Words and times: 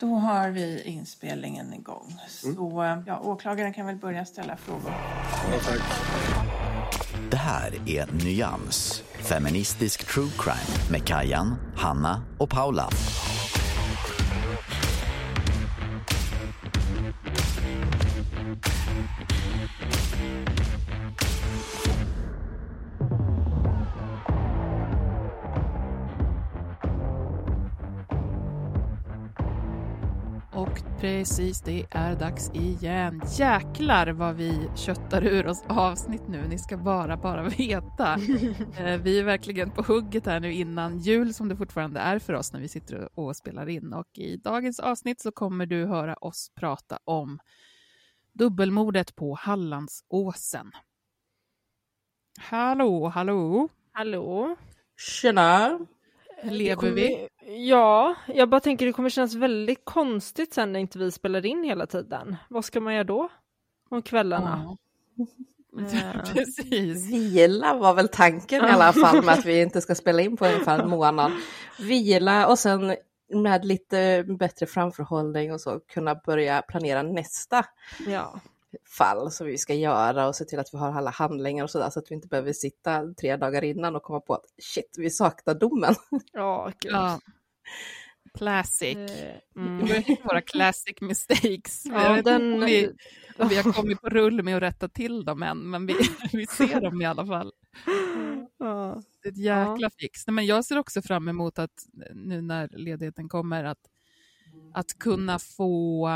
Då 0.00 0.14
har 0.14 0.50
vi 0.50 0.82
inspelningen 0.82 1.74
igång. 1.74 2.16
Så 2.28 3.02
ja, 3.06 3.20
åklagaren 3.20 3.72
kan 3.72 3.86
väl 3.86 3.96
börja 3.96 4.24
ställa 4.24 4.56
frågor. 4.56 4.92
Det 7.30 7.36
här 7.36 7.74
är 7.86 8.24
Nyans, 8.24 9.02
feministisk 9.12 10.06
true 10.14 10.30
crime 10.38 10.90
med 10.90 11.06
Kajan, 11.06 11.54
Hanna 11.76 12.22
och 12.38 12.50
Paula. 12.50 12.88
Och 30.60 31.00
precis, 31.00 31.60
det 31.60 31.86
är 31.90 32.16
dags 32.16 32.50
igen. 32.54 33.22
Jäklar 33.38 34.06
vad 34.06 34.36
vi 34.36 34.70
köttar 34.76 35.24
ur 35.24 35.46
oss 35.46 35.64
avsnitt 35.68 36.28
nu, 36.28 36.48
ni 36.48 36.58
ska 36.58 36.76
bara, 36.76 37.16
bara 37.16 37.42
veta. 37.58 38.14
Eh, 38.78 39.00
vi 39.00 39.18
är 39.18 39.24
verkligen 39.24 39.70
på 39.70 39.82
hugget 39.82 40.26
här 40.26 40.40
nu 40.40 40.52
innan 40.52 40.98
jul 40.98 41.34
som 41.34 41.48
det 41.48 41.56
fortfarande 41.56 42.00
är 42.00 42.18
för 42.18 42.32
oss 42.32 42.52
när 42.52 42.60
vi 42.60 42.68
sitter 42.68 43.18
och 43.18 43.36
spelar 43.36 43.68
in. 43.68 43.92
Och 43.92 44.18
i 44.18 44.36
dagens 44.36 44.80
avsnitt 44.80 45.20
så 45.20 45.32
kommer 45.32 45.66
du 45.66 45.86
höra 45.86 46.14
oss 46.14 46.50
prata 46.54 46.98
om 47.04 47.38
dubbelmordet 48.32 49.16
på 49.16 49.34
Hallandsåsen. 49.34 50.72
Hallå, 52.38 53.08
hallå, 53.08 53.68
Hallå? 53.92 54.56
Tjena! 54.96 55.78
lever 56.42 56.90
vi? 56.90 57.28
Ja, 57.58 58.14
jag 58.26 58.48
bara 58.48 58.60
tänker 58.60 58.86
det 58.86 58.92
kommer 58.92 59.08
kännas 59.08 59.34
väldigt 59.34 59.84
konstigt 59.84 60.54
sen 60.54 60.72
när 60.72 60.80
inte 60.80 60.98
vi 60.98 61.10
spelar 61.10 61.46
in 61.46 61.64
hela 61.64 61.86
tiden. 61.86 62.36
Vad 62.48 62.64
ska 62.64 62.80
man 62.80 62.94
göra 62.94 63.04
då? 63.04 63.28
Om 63.88 64.02
kvällarna? 64.02 64.76
Eh, 65.78 66.22
Precis. 66.32 67.10
Vila 67.10 67.74
var 67.74 67.94
väl 67.94 68.08
tanken 68.08 68.64
i 68.64 68.70
alla 68.70 68.92
fall 68.92 69.24
med 69.24 69.34
att 69.34 69.44
vi 69.46 69.62
inte 69.62 69.80
ska 69.80 69.94
spela 69.94 70.22
in 70.22 70.36
på 70.36 70.46
ungefär 70.46 70.78
en 70.78 70.90
månad. 70.90 71.32
Vila 71.78 72.46
och 72.46 72.58
sen 72.58 72.96
med 73.34 73.64
lite 73.64 74.24
bättre 74.38 74.66
framförhållning 74.66 75.52
och 75.52 75.60
så 75.60 75.80
kunna 75.80 76.14
börja 76.14 76.62
planera 76.62 77.02
nästa 77.02 77.66
ja. 78.06 78.40
fall 78.98 79.30
som 79.30 79.46
vi 79.46 79.58
ska 79.58 79.74
göra 79.74 80.28
och 80.28 80.36
se 80.36 80.44
till 80.44 80.58
att 80.58 80.74
vi 80.74 80.78
har 80.78 80.92
alla 80.92 81.10
handlingar 81.10 81.64
och 81.64 81.70
sådär 81.70 81.90
så 81.90 81.98
att 81.98 82.10
vi 82.10 82.14
inte 82.14 82.28
behöver 82.28 82.52
sitta 82.52 83.14
tre 83.20 83.36
dagar 83.36 83.64
innan 83.64 83.96
och 83.96 84.02
komma 84.02 84.20
på 84.20 84.34
att 84.34 84.44
shit, 84.62 84.94
vi 84.98 85.10
saknar 85.10 85.54
domen. 85.54 85.94
Ja, 86.32 86.72
gud. 86.80 86.92
Ja. 86.92 87.20
Classic. 88.38 88.96
Eh, 88.96 89.36
Mm. 89.56 89.86
Våra 90.24 90.40
classic 90.40 91.00
mistakes. 91.00 91.86
Ja, 91.86 92.16
jag 92.16 92.24
den- 92.24 92.52
om 92.52 92.60
vi, 92.60 92.90
om 93.38 93.48
vi 93.48 93.56
har 93.56 93.72
kommit 93.72 94.00
på 94.00 94.08
rull 94.08 94.42
med 94.42 94.56
att 94.56 94.62
rätta 94.62 94.88
till 94.88 95.24
dem 95.24 95.42
än, 95.42 95.70
men 95.70 95.86
vi, 95.86 95.94
vi 96.32 96.46
ser 96.46 96.80
dem 96.80 97.02
i 97.02 97.04
alla 97.06 97.26
fall. 97.26 97.52
Ja. 98.58 99.02
Det 99.22 99.28
är 99.28 99.32
ett 99.32 99.38
jäkla 99.38 99.90
fix. 99.98 100.26
Nej, 100.26 100.34
men 100.34 100.46
jag 100.46 100.64
ser 100.64 100.78
också 100.78 101.02
fram 101.02 101.28
emot 101.28 101.58
att 101.58 101.86
nu 102.14 102.40
när 102.42 102.68
ledigheten 102.68 103.28
kommer, 103.28 103.64
att, 103.64 103.78
att 104.74 104.98
kunna 104.98 105.38
få 105.38 106.08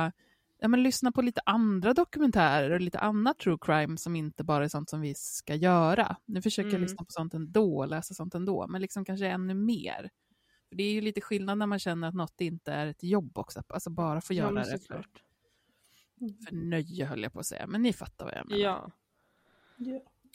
ja, 0.61 0.69
men 0.69 0.83
lyssna 0.83 1.13
på 1.13 1.23
lite 1.23 1.41
andra 1.47 1.95
dokumentärer 1.95 2.71
och 2.71 2.81
lite 2.81 2.99
annat 2.99 3.39
true 3.39 3.59
crime 3.61 3.97
som 3.99 4.17
inte 4.17 4.45
bara 4.45 4.65
är 4.65 4.69
sånt 4.69 4.91
som 4.91 5.01
vi 5.01 5.15
ska 5.17 5.55
göra. 5.55 6.17
Nu 6.27 6.43
försöker 6.43 6.69
jag 6.69 6.75
Mm. 6.75 6.83
lyssna 6.83 7.05
på 7.05 7.11
sånt 7.13 7.35
ändå, 7.35 7.87
läsa 7.87 8.15
sånt 8.15 8.35
ändå, 8.35 8.67
men 8.69 8.81
liksom 8.83 9.05
kanske 9.05 9.27
ännu 9.27 9.55
mer. 9.55 10.11
För 10.75 10.79
det 10.79 10.85
är 10.85 10.93
ju 10.93 11.01
lite 11.01 11.21
skillnad 11.21 11.59
när 11.59 11.67
man 11.67 11.79
känner 11.79 12.09
att 12.09 12.15
något 12.15 12.41
inte 12.41 12.73
är 12.73 12.87
ett 12.87 13.03
jobb 13.03 13.39
också, 13.39 13.63
alltså 13.69 13.91
bara 13.91 14.21
få 14.21 14.33
Ja, 14.33 14.37
göra 14.37 14.51
men 14.51 14.65
det 14.65 14.79
för, 14.79 15.07
för 16.47 16.55
nöje 16.55 17.07
höll 17.07 17.23
jag 17.23 17.33
på 17.33 17.41
att 17.41 17.47
säga, 17.47 17.67
men 17.67 17.83
ni 17.83 17.93
fattar 17.93 18.25
vad 18.25 18.35
jag 18.35 18.49
menar. 18.49 18.63
Ja. 18.63 18.91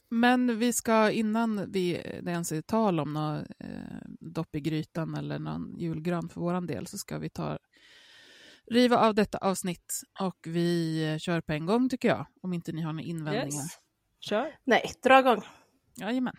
Men 0.10 0.60
vi 0.60 0.74
ska, 0.74 1.12
innan 1.12 1.72
vi, 1.72 1.94
det 2.24 2.32
ens 2.32 2.52
är 2.52 2.62
tal 2.62 3.00
om 3.00 3.14
något 3.14 3.48
eh, 3.60 4.10
dopp 4.20 4.56
i 4.56 4.60
grytan 4.60 5.16
eller 5.16 5.40
någon 5.40 5.76
julgran 5.80 6.30
för 6.30 6.42
våran 6.42 6.68
del, 6.68 6.88
så 6.88 6.98
ska 6.98 7.18
vi 7.18 7.30
ta 7.30 7.60
riva 8.66 8.98
av 8.98 9.16
detta 9.16 9.38
avsnitt 9.38 10.02
och 10.20 10.38
vi 10.46 11.04
eh, 11.12 11.18
kör 11.18 11.42
på 11.42 11.54
en 11.54 11.66
gång 11.66 11.90
tycker 11.90 12.08
jag, 12.08 12.26
om 12.42 12.54
inte 12.54 12.72
ni 12.72 12.82
har 12.82 12.94
några 12.94 13.06
invändningar. 13.06 13.64
Yes. 13.64 13.80
Kör. 14.20 14.58
Nej, 14.64 14.92
dra 15.04 15.20
igång. 15.20 15.42
Jajamän. 15.96 16.36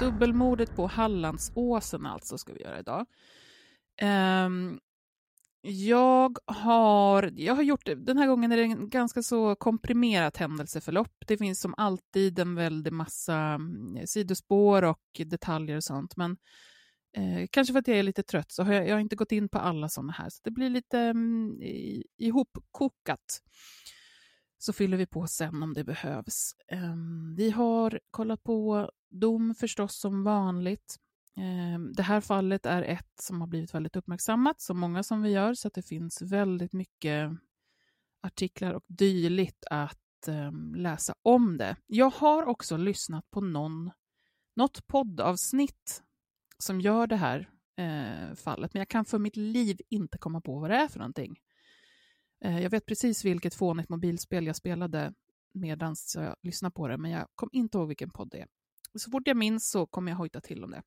Dubbelmordet 0.00 0.76
på 0.76 0.86
Hallandsåsen 0.86 2.06
alltså 2.06 2.38
ska 2.38 2.52
vi 2.52 2.62
göra 2.62 2.78
idag. 2.78 3.06
Um, 4.02 4.80
jag 5.60 6.38
har, 6.46 7.32
jag 7.36 7.54
har 7.54 7.62
gjort, 7.62 7.84
den 7.96 8.18
här 8.18 8.26
gången 8.26 8.52
är 8.52 8.56
det 8.56 8.62
en 8.62 8.88
ganska 8.88 9.22
så 9.22 9.54
komprimerat 9.54 10.36
händelseförlopp. 10.36 11.14
Det 11.26 11.38
finns 11.38 11.60
som 11.60 11.74
alltid 11.76 12.38
en 12.38 12.54
väldig 12.54 12.92
massa 12.92 13.36
mm, 13.36 14.06
sidospår 14.06 14.84
och 14.84 15.20
detaljer 15.26 15.76
och 15.76 15.84
sånt, 15.84 16.16
men 16.16 16.36
eh, 17.16 17.46
kanske 17.50 17.72
för 17.72 17.78
att 17.80 17.88
jag 17.88 17.98
är 17.98 18.02
lite 18.02 18.22
trött 18.22 18.52
så 18.52 18.62
har 18.62 18.72
jag, 18.72 18.88
jag 18.88 18.94
har 18.94 19.00
inte 19.00 19.16
gått 19.16 19.32
in 19.32 19.48
på 19.48 19.58
alla 19.58 19.88
sådana 19.88 20.12
här, 20.12 20.28
så 20.30 20.40
det 20.44 20.50
blir 20.50 20.70
lite 20.70 20.98
um, 20.98 21.62
i- 21.62 22.04
ihopkokat. 22.18 23.42
Så 24.58 24.72
fyller 24.72 24.96
vi 24.96 25.06
på 25.06 25.26
sen 25.26 25.62
om 25.62 25.74
det 25.74 25.84
behövs. 25.84 26.54
Ehm, 26.68 27.34
vi 27.36 27.50
har 27.50 28.00
kollat 28.10 28.42
på 28.42 28.90
dom 29.10 29.54
förstås 29.54 30.00
som 30.00 30.24
vanligt. 30.24 30.96
Ehm, 31.36 31.92
det 31.92 32.02
här 32.02 32.20
fallet 32.20 32.66
är 32.66 32.82
ett 32.82 33.20
som 33.20 33.40
har 33.40 33.48
blivit 33.48 33.74
väldigt 33.74 33.96
uppmärksammat, 33.96 34.60
så 34.60 34.74
många 34.74 35.02
som 35.02 35.22
vi 35.22 35.30
gör, 35.30 35.54
så 35.54 35.68
att 35.68 35.74
det 35.74 35.82
finns 35.82 36.22
väldigt 36.22 36.72
mycket 36.72 37.30
artiklar 38.22 38.72
och 38.72 38.84
dylikt 38.88 39.64
att 39.70 40.28
ehm, 40.28 40.74
läsa 40.74 41.14
om 41.22 41.56
det. 41.56 41.76
Jag 41.86 42.10
har 42.10 42.46
också 42.46 42.76
lyssnat 42.76 43.30
på 43.30 43.40
någon, 43.40 43.90
något 44.56 44.86
poddavsnitt 44.86 46.02
som 46.58 46.80
gör 46.80 47.06
det 47.06 47.16
här 47.16 47.50
eh, 47.76 48.34
fallet, 48.34 48.74
men 48.74 48.80
jag 48.80 48.88
kan 48.88 49.04
för 49.04 49.18
mitt 49.18 49.36
liv 49.36 49.80
inte 49.88 50.18
komma 50.18 50.40
på 50.40 50.58
vad 50.58 50.70
det 50.70 50.76
är 50.76 50.88
för 50.88 50.98
någonting. 50.98 51.40
Eh, 52.46 52.62
jag 52.62 52.70
vet 52.70 52.86
precis 52.86 53.24
vilket 53.24 53.54
fånigt 53.54 53.88
mobilspel 53.88 54.46
jag 54.46 54.56
spelade 54.56 55.12
medan 55.52 55.96
jag 56.14 56.34
lyssnade 56.42 56.72
på 56.72 56.88
det, 56.88 56.98
men 56.98 57.10
jag 57.10 57.26
kom 57.34 57.48
inte 57.52 57.78
ihåg 57.78 57.88
vilken 57.88 58.10
podd 58.10 58.30
det 58.30 58.40
är. 58.40 58.46
Så 58.94 59.10
fort 59.10 59.26
jag 59.26 59.36
minns 59.36 59.70
så 59.70 59.86
kommer 59.86 60.12
jag 60.12 60.16
hojta 60.16 60.40
till 60.40 60.64
om 60.64 60.70
det. 60.70 60.82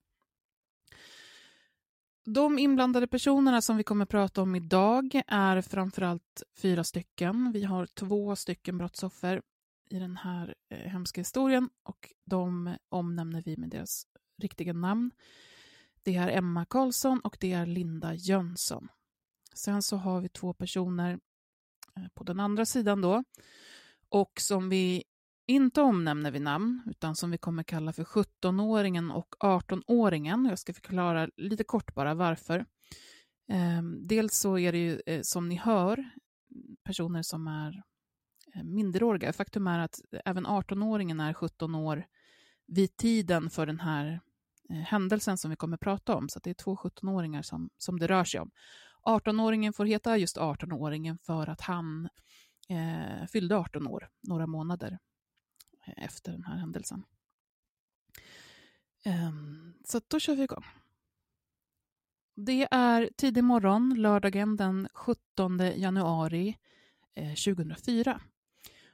De 2.26 2.60
inblandade 2.60 3.08
personerna 3.08 3.62
som 3.62 3.78
vi 3.78 3.84
kommer 3.84 4.06
prata 4.06 4.42
om 4.42 4.56
idag 4.56 5.22
är 5.28 5.62
framförallt 5.62 6.44
fyra 6.58 6.84
stycken. 6.84 7.52
Vi 7.52 7.64
har 7.64 7.86
två 7.86 8.36
stycken 8.36 8.78
brottsoffer 8.78 9.42
i 9.90 10.00
den 10.00 10.18
här 10.18 10.56
eh, 10.70 10.78
hemska 10.78 11.22
historien 11.22 11.70
och 11.84 12.10
de 12.26 12.76
omnämner 12.90 13.42
vi 13.46 13.58
med 13.58 13.70
deras 13.70 14.08
riktiga 14.38 14.74
namn. 14.74 15.12
Det 16.04 16.16
är 16.16 16.28
Emma 16.28 16.66
Karlsson 16.66 17.20
och 17.20 17.38
det 17.40 17.54
är 17.54 17.66
Linda 17.66 18.14
Jönsson. 18.14 18.88
Sen 19.54 19.82
så 19.82 19.98
har 19.98 20.22
vi 20.22 20.30
två 20.30 20.54
personer 20.54 21.20
Eh, 22.00 22.10
på 22.14 22.24
den 22.24 22.40
andra 22.40 22.66
sidan 22.66 23.02
då. 23.02 23.24
Och 24.10 24.32
som 24.42 24.70
vi 24.70 25.04
inte 25.48 25.82
omnämner 25.82 26.32
vid 26.32 26.42
namn, 26.42 26.84
utan 26.86 27.16
som 27.16 27.32
vi 27.32 27.38
kommer 27.38 27.64
kalla 27.64 27.94
för 27.94 28.04
17-åringen 28.04 29.12
och 29.12 29.36
18-åringen. 29.40 30.50
Jag 30.50 30.60
ska 30.60 30.74
förklara 30.74 31.30
lite 31.38 31.64
kort 31.64 31.94
bara 31.96 32.14
varför. 32.14 32.66
Ehm, 33.48 34.08
dels 34.08 34.38
så 34.38 34.58
är 34.58 34.72
det 34.72 34.78
ju, 34.78 35.02
eh, 35.06 35.22
som 35.22 35.50
ni 35.50 35.56
hör, 35.56 36.10
personer 36.84 37.22
som 37.22 37.48
är 37.48 37.84
eh, 38.56 38.64
minderåriga. 38.64 39.34
Faktum 39.34 39.68
är 39.68 39.80
att 39.80 40.00
även 40.26 40.46
18-åringen 40.46 41.20
är 41.20 41.34
17 41.34 41.76
år 41.76 42.06
vid 42.68 42.98
tiden 42.98 43.50
för 43.50 43.66
den 43.66 43.80
här 43.80 44.22
händelsen 44.70 45.38
som 45.38 45.50
vi 45.50 45.58
kommer 45.58 45.78
prata 45.78 46.16
om. 46.16 46.30
Så 46.30 46.40
det 46.40 46.50
är 46.50 46.54
två 46.54 46.76
17-åringar 46.76 47.42
som, 47.42 47.70
som 47.78 48.00
det 48.00 48.08
rör 48.08 48.24
sig 48.24 48.40
om. 48.40 48.52
18-åringen 49.04 49.74
får 49.74 49.86
heta 49.86 50.18
just 50.18 50.38
18-åringen 50.38 51.18
för 51.18 51.50
att 51.50 51.62
han 51.62 52.10
eh, 52.70 53.28
fyllde 53.28 53.58
18 53.58 53.88
år 53.88 54.10
några 54.22 54.48
månader 54.48 55.00
eh, 55.86 56.04
efter 56.06 56.32
den 56.32 56.44
här 56.44 56.58
händelsen. 56.58 57.04
Eh, 59.06 59.32
så 59.86 60.02
då 60.08 60.20
kör 60.20 60.36
vi 60.36 60.44
igång. 60.44 60.66
Det 62.36 62.68
är 62.72 63.10
tidig 63.18 63.44
morgon, 63.44 63.96
lördagen 63.98 64.56
den 64.56 64.88
17 64.94 65.60
januari 65.76 66.58
eh, 67.16 67.30
2004. 67.30 68.22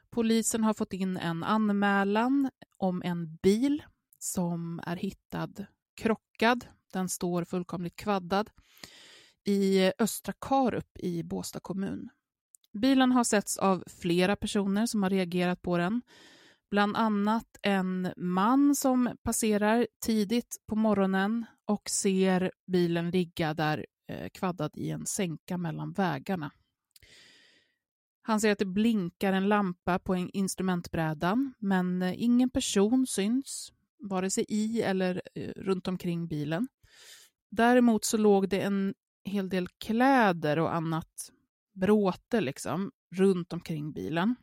Polisen 0.10 0.64
har 0.64 0.74
fått 0.74 0.94
in 0.94 1.18
en 1.18 1.44
anmälan 1.44 2.50
om 2.78 3.02
en 3.06 3.36
bil 3.36 3.84
som 4.18 4.82
är 4.86 4.96
hittad 4.96 5.66
krockad. 5.96 6.68
Den 6.94 7.10
står 7.10 7.44
fullkomligt 7.44 7.96
kvaddad 7.96 8.50
i 9.46 9.92
Östra 10.00 10.34
Karup 10.42 10.98
i 11.00 11.24
Båstad 11.24 11.60
kommun. 11.60 12.10
Bilen 12.74 13.12
har 13.12 13.24
setts 13.24 13.58
av 13.58 13.84
flera 13.88 14.36
personer 14.36 14.86
som 14.86 15.04
har 15.04 15.10
reagerat 15.10 15.62
på 15.62 15.78
den. 15.78 16.02
Bland 16.72 16.98
annat 16.98 17.58
en 17.62 18.14
man 18.18 18.76
som 18.76 19.10
passerar 19.24 19.88
tidigt 20.06 20.58
på 20.68 20.76
morgonen 20.76 21.46
och 21.66 21.90
ser 21.90 22.52
bilen 22.68 23.12
ligga 23.12 23.54
där 23.54 23.86
eh, 24.08 24.30
kvaddad 24.30 24.72
i 24.76 24.90
en 24.90 25.06
sänka 25.06 25.58
mellan 25.58 25.92
vägarna. 25.92 26.52
Han 28.22 28.42
ser 28.42 28.52
att 28.52 28.60
det 28.60 28.66
blinkar 28.66 29.34
en 29.34 29.50
lampa 29.50 30.00
på 30.00 30.16
en 30.16 30.30
instrumentbrädan, 30.30 31.54
men 31.60 32.02
eh, 32.02 32.24
ingen 32.24 32.50
person 32.50 33.08
syns, 33.08 33.74
vare 34.00 34.30
sig 34.30 34.46
i 34.48 34.82
eller 34.82 35.22
eh, 35.36 35.50
runt 35.56 35.88
omkring 35.88 36.28
bilen. 36.28 36.68
Däremot 37.50 38.06
så 38.06 38.18
låg 38.18 38.50
det 38.50 38.62
en 38.62 38.94
hel 39.26 39.50
del 39.50 39.68
kläder 39.68 40.60
och 40.60 40.76
annat 40.76 41.32
bråte 41.74 42.42
liksom, 42.42 42.92
runt 43.16 43.54
omkring 43.54 43.94
bilen. 43.94 44.36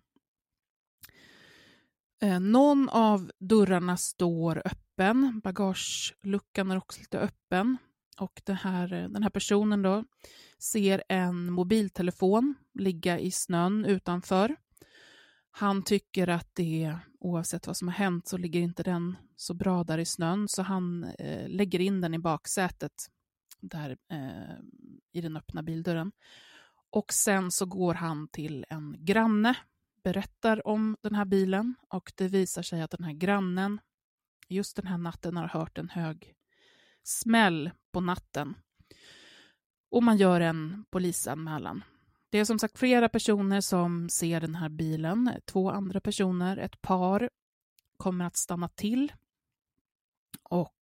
Eh, 2.23 2.41
någon 2.41 2.89
av 2.89 3.31
dörrarna 3.39 3.97
står 3.97 4.63
öppen, 4.65 5.41
bagageluckan 5.45 6.71
är 6.71 6.77
också 6.77 7.01
lite 7.01 7.19
öppen. 7.19 7.77
Och 8.19 8.43
här, 8.47 8.93
eh, 8.93 9.09
den 9.09 9.23
här 9.23 9.31
personen 9.31 9.83
då 9.83 10.05
ser 10.59 11.03
en 11.09 11.53
mobiltelefon 11.53 12.55
ligga 12.75 13.19
i 13.19 13.31
snön 13.31 13.85
utanför. 13.85 14.57
Han 15.51 15.83
tycker 15.83 16.29
att 16.29 16.55
det, 16.55 16.97
oavsett 17.21 17.67
vad 17.67 17.77
som 17.77 17.89
har 17.89 17.95
hänt, 17.95 18.29
så 18.29 18.37
ligger 18.37 18.61
inte 18.61 18.83
den 18.83 19.17
så 19.37 19.55
bra 19.55 19.85
där 19.85 19.99
i 19.99 20.05
snön, 20.05 20.49
så 20.49 20.63
han 20.63 21.05
eh, 21.05 21.49
lägger 21.49 21.81
in 21.81 22.01
den 22.01 22.15
i 22.15 22.19
baksätet 22.19 23.11
där 23.63 23.97
eh, 24.09 24.57
i 25.13 25.21
den 25.21 25.37
öppna 25.37 25.63
bildörren. 25.63 26.13
Och 26.91 27.13
sen 27.13 27.51
så 27.51 27.67
går 27.67 27.95
han 27.95 28.29
till 28.29 28.65
en 28.69 28.97
granne, 28.99 29.55
berättar 30.05 30.67
om 30.67 30.97
den 31.03 31.15
här 31.15 31.25
bilen 31.25 31.75
och 31.89 32.13
det 32.17 32.29
visar 32.29 32.63
sig 32.63 32.83
att 32.83 32.91
den 32.91 33.05
här 33.05 33.13
grannen 33.13 33.81
just 34.49 34.77
den 34.77 34.87
här 34.87 34.99
natten 34.99 35.37
har 35.37 35.49
hört 35.49 35.79
en 35.79 35.89
hög 35.89 36.35
smäll 37.03 37.71
på 37.93 38.01
natten. 38.01 38.55
Och 39.91 40.03
man 40.03 40.17
gör 40.17 40.41
en 40.41 40.85
polisanmälan. 40.91 41.85
Det 42.31 42.39
är 42.39 42.45
som 42.45 42.59
sagt 42.59 42.79
flera 42.79 43.09
personer 43.09 43.61
som 43.61 44.09
ser 44.09 44.41
den 44.41 44.55
här 44.55 44.69
bilen. 44.69 45.33
Två 45.45 45.71
andra 45.71 46.01
personer, 46.01 46.57
ett 46.57 46.83
par, 46.83 47.31
kommer 47.97 48.25
att 48.25 48.37
stanna 48.37 48.69
till 48.69 49.13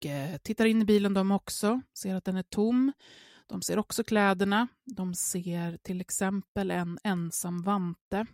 Eh, 0.07 0.37
tittar 0.39 0.65
in 0.65 0.83
i 0.83 0.85
bilen 0.85 1.15
de 1.15 1.31
också, 1.31 1.81
ser 1.99 2.15
att 2.15 2.25
den 2.25 2.37
är 2.37 2.43
tom. 2.43 2.93
De 3.47 3.63
ser 3.63 3.79
också 3.79 4.05
kläderna. 4.05 4.69
De 4.85 5.15
ser 5.15 5.77
till 5.77 6.01
exempel 6.01 6.71
en 6.71 6.99
ensam 7.05 7.63
vante. 7.63 8.27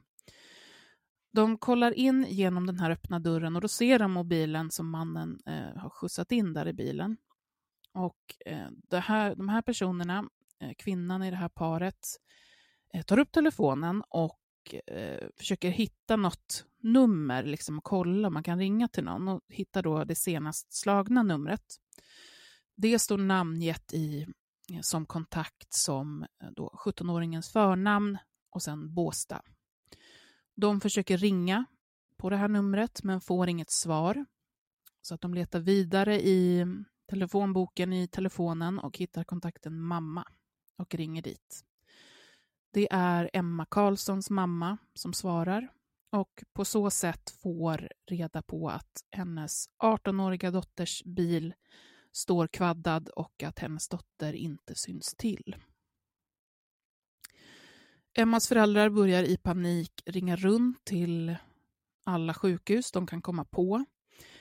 De 1.32 1.58
kollar 1.58 1.92
in 1.92 2.26
genom 2.28 2.66
den 2.66 2.78
här 2.78 2.90
öppna 2.90 3.18
dörren 3.18 3.56
och 3.56 3.62
då 3.62 3.68
ser 3.68 3.98
de 3.98 4.12
mobilen 4.12 4.70
som 4.70 4.90
mannen 4.90 5.38
eh, 5.46 5.80
har 5.80 5.90
skjutsat 5.90 6.32
in 6.32 6.52
där 6.52 6.68
i 6.68 6.72
bilen. 6.72 7.16
Och 7.94 8.36
eh, 8.46 8.68
det 8.90 9.00
här, 9.00 9.34
de 9.34 9.48
här 9.48 9.62
personerna, 9.62 10.28
eh, 10.60 10.72
kvinnan 10.78 11.22
i 11.22 11.30
det 11.30 11.36
här 11.36 11.48
paret, 11.48 12.06
eh, 12.94 13.02
tar 13.02 13.18
upp 13.18 13.32
telefonen 13.32 14.02
och 14.08 14.40
eh, 14.86 15.28
försöker 15.36 15.70
hitta 15.70 16.16
något 16.16 16.64
nummer, 16.80 17.42
liksom 17.42 17.78
och 17.78 17.84
kolla 17.84 18.28
om 18.28 18.34
man 18.34 18.42
kan 18.42 18.58
ringa 18.58 18.88
till 18.88 19.04
någon 19.04 19.28
och 19.28 19.40
hitta 19.48 19.82
då 19.82 20.04
det 20.04 20.14
senast 20.14 20.72
slagna 20.72 21.22
numret. 21.22 21.76
Det 22.76 22.98
står 22.98 23.18
namngett 23.18 23.92
i, 23.92 24.26
eh, 24.72 24.80
som 24.80 25.06
kontakt 25.06 25.72
som 25.74 26.22
eh, 26.22 26.50
17-åringens 26.84 27.52
förnamn 27.52 28.18
och 28.50 28.62
sen 28.62 28.94
Båsta. 28.94 29.42
De 30.56 30.80
försöker 30.80 31.18
ringa 31.18 31.64
på 32.16 32.30
det 32.30 32.36
här 32.36 32.48
numret 32.48 33.02
men 33.02 33.20
får 33.20 33.48
inget 33.48 33.70
svar. 33.70 34.24
Så 35.02 35.14
att 35.14 35.20
de 35.20 35.34
letar 35.34 35.60
vidare 35.60 36.20
i 36.20 36.66
telefonboken 37.10 37.92
i 37.92 38.08
telefonen 38.08 38.78
och 38.78 38.98
hittar 38.98 39.24
kontakten 39.24 39.80
mamma 39.80 40.24
och 40.76 40.94
ringer 40.94 41.22
dit. 41.22 41.64
Det 42.70 42.88
är 42.90 43.30
Emma 43.32 43.66
Karlssons 43.66 44.30
mamma 44.30 44.78
som 44.94 45.12
svarar 45.12 45.72
och 46.10 46.44
på 46.52 46.64
så 46.64 46.90
sätt 46.90 47.30
får 47.42 47.88
reda 48.06 48.42
på 48.42 48.68
att 48.68 49.04
hennes 49.10 49.68
18-åriga 49.82 50.50
dotters 50.50 51.04
bil 51.04 51.54
står 52.12 52.46
kvaddad 52.46 53.08
och 53.08 53.42
att 53.42 53.58
hennes 53.58 53.88
dotter 53.88 54.32
inte 54.32 54.74
syns 54.74 55.14
till. 55.14 55.56
Emmas 58.16 58.48
föräldrar 58.48 58.90
börjar 58.90 59.22
i 59.22 59.36
panik 59.36 60.02
ringa 60.06 60.36
runt 60.36 60.84
till 60.84 61.36
alla 62.04 62.34
sjukhus 62.34 62.92
de 62.92 63.06
kan 63.06 63.22
komma 63.22 63.44
på 63.44 63.84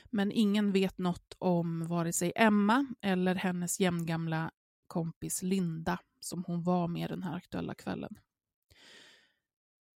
men 0.05 0.31
ingen 0.31 0.71
vet 0.71 0.97
något 0.97 1.35
om 1.37 1.87
vare 1.87 2.13
sig 2.13 2.31
Emma 2.35 2.87
eller 3.01 3.35
hennes 3.35 3.79
jämngamla 3.79 4.51
kompis 4.87 5.41
Linda 5.41 5.99
som 6.19 6.43
hon 6.43 6.63
var 6.63 6.87
med 6.87 7.09
den 7.09 7.23
här 7.23 7.35
aktuella 7.35 7.75
kvällen. 7.75 8.19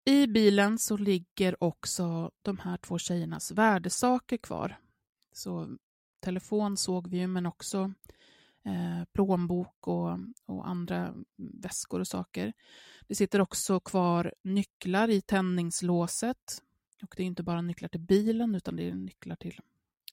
I 0.04 0.26
bilen 0.26 0.78
så 0.78 0.96
ligger 0.96 1.64
också 1.64 2.30
de 2.42 2.58
här 2.58 2.76
två 2.76 2.98
tjejernas 2.98 3.50
värdesaker 3.50 4.36
kvar. 4.36 4.78
Så 5.32 5.76
telefon 6.20 6.76
såg 6.76 7.08
vi 7.08 7.18
ju, 7.18 7.26
men 7.26 7.46
också 7.46 7.92
eh, 8.64 9.04
plånbok 9.12 9.88
och, 9.88 10.18
och 10.46 10.68
andra 10.68 11.14
väskor 11.36 12.00
och 12.00 12.06
saker. 12.06 12.52
Det 13.08 13.14
sitter 13.14 13.40
också 13.40 13.80
kvar 13.80 14.34
nycklar 14.42 15.10
i 15.10 15.20
tändningslåset. 15.20 16.62
Och 17.02 17.14
det 17.16 17.22
är 17.22 17.26
inte 17.26 17.42
bara 17.42 17.62
nycklar 17.62 17.88
till 17.88 18.00
bilen, 18.00 18.54
utan 18.54 18.76
det 18.76 18.90
är 18.90 18.94
nycklar 18.94 19.36
till 19.36 19.60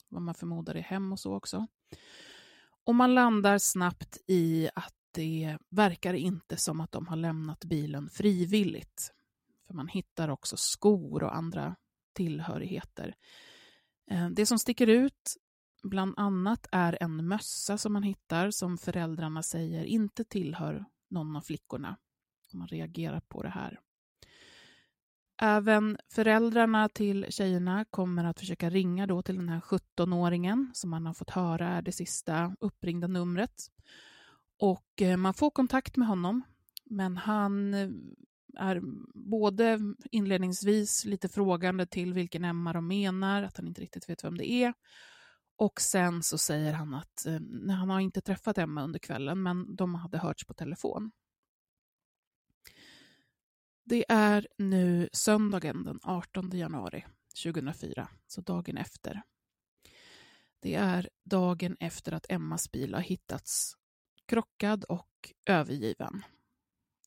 vad 0.10 0.22
man 0.22 0.36
förmodar 0.36 0.75
är 0.75 0.82
hem 0.82 1.12
och 1.12 1.20
så 1.20 1.36
också. 1.36 1.67
Och 2.84 2.96
man 2.96 3.15
landar 3.15 3.58
snabbt 3.58 4.17
i 4.27 4.70
att 4.75 4.94
det 5.12 5.58
verkar 5.70 6.13
inte 6.13 6.58
som 6.58 6.82
att 6.82 6.91
de 6.91 7.08
har 7.08 7.15
lämnat 7.15 7.65
bilen 7.65 8.10
frivilligt. 8.10 9.13
För 9.67 9.74
man 9.74 9.88
hittar 9.88 10.29
också 10.29 10.57
skor 10.57 11.24
och 11.24 11.36
andra 11.36 11.75
tillhörigheter. 12.13 13.15
Eh, 14.12 14.29
det 14.29 14.45
som 14.45 14.59
sticker 14.59 14.88
ut 14.88 15.38
bland 15.83 16.13
annat 16.17 16.67
är 16.71 16.97
en 17.01 17.27
mössa 17.27 17.77
som 17.77 17.93
man 17.93 18.03
hittar 18.03 18.51
som 18.51 18.77
föräldrarna 18.77 19.43
säger 19.43 19.83
inte 19.83 20.24
tillhör 20.24 20.86
någon 21.09 21.36
av 21.36 21.41
flickorna. 21.41 21.97
Man 22.53 22.67
reagerar 22.67 23.19
på 23.19 23.43
det 23.43 23.50
här. 23.50 23.79
Även 25.41 25.97
föräldrarna 26.13 26.89
till 26.89 27.25
tjejerna 27.29 27.86
kommer 27.86 28.24
att 28.24 28.39
försöka 28.39 28.69
ringa 28.69 29.07
då 29.07 29.21
till 29.21 29.36
den 29.36 29.50
här 29.50 29.59
17-åringen 29.59 30.71
som 30.74 30.89
man 30.89 31.05
har 31.05 31.13
fått 31.13 31.29
höra 31.29 31.67
är 31.67 31.81
det 31.81 31.91
sista 31.91 32.55
uppringda 32.59 33.07
numret. 33.07 33.71
Och 34.59 35.01
eh, 35.01 35.17
man 35.17 35.33
får 35.33 35.51
kontakt 35.51 35.97
med 35.97 36.07
honom, 36.07 36.41
men 36.86 37.17
han 37.17 37.74
eh, 37.74 37.89
är 38.57 38.81
både 39.13 39.79
inledningsvis 40.11 41.05
lite 41.05 41.29
frågande 41.29 41.85
till 41.85 42.13
vilken 42.13 42.45
Emma 42.45 42.73
de 42.73 42.87
menar, 42.87 43.43
att 43.43 43.57
han 43.57 43.67
inte 43.67 43.81
riktigt 43.81 44.09
vet 44.09 44.23
vem 44.23 44.37
det 44.37 44.51
är. 44.51 44.73
Och 45.55 45.81
sen 45.81 46.23
så 46.23 46.37
säger 46.37 46.73
han 46.73 46.93
att 46.93 47.25
eh, 47.25 47.39
han 47.75 47.89
har 47.89 47.99
inte 47.99 48.21
träffat 48.21 48.57
Emma 48.57 48.83
under 48.83 48.99
kvällen, 48.99 49.43
men 49.43 49.75
de 49.75 49.95
hade 49.95 50.17
hörts 50.17 50.45
på 50.45 50.53
telefon. 50.53 51.11
Det 53.85 54.05
är 54.09 54.47
nu 54.57 55.09
söndagen 55.13 55.83
den 55.83 55.99
18 56.03 56.49
januari 56.53 57.05
2004, 57.43 58.09
så 58.27 58.41
dagen 58.41 58.77
efter. 58.77 59.21
Det 60.59 60.75
är 60.75 61.09
dagen 61.23 61.77
efter 61.79 62.11
att 62.11 62.31
Emmas 62.31 62.71
bil 62.71 62.93
har 62.93 63.01
hittats 63.01 63.73
krockad 64.25 64.83
och 64.83 65.33
övergiven. 65.45 66.23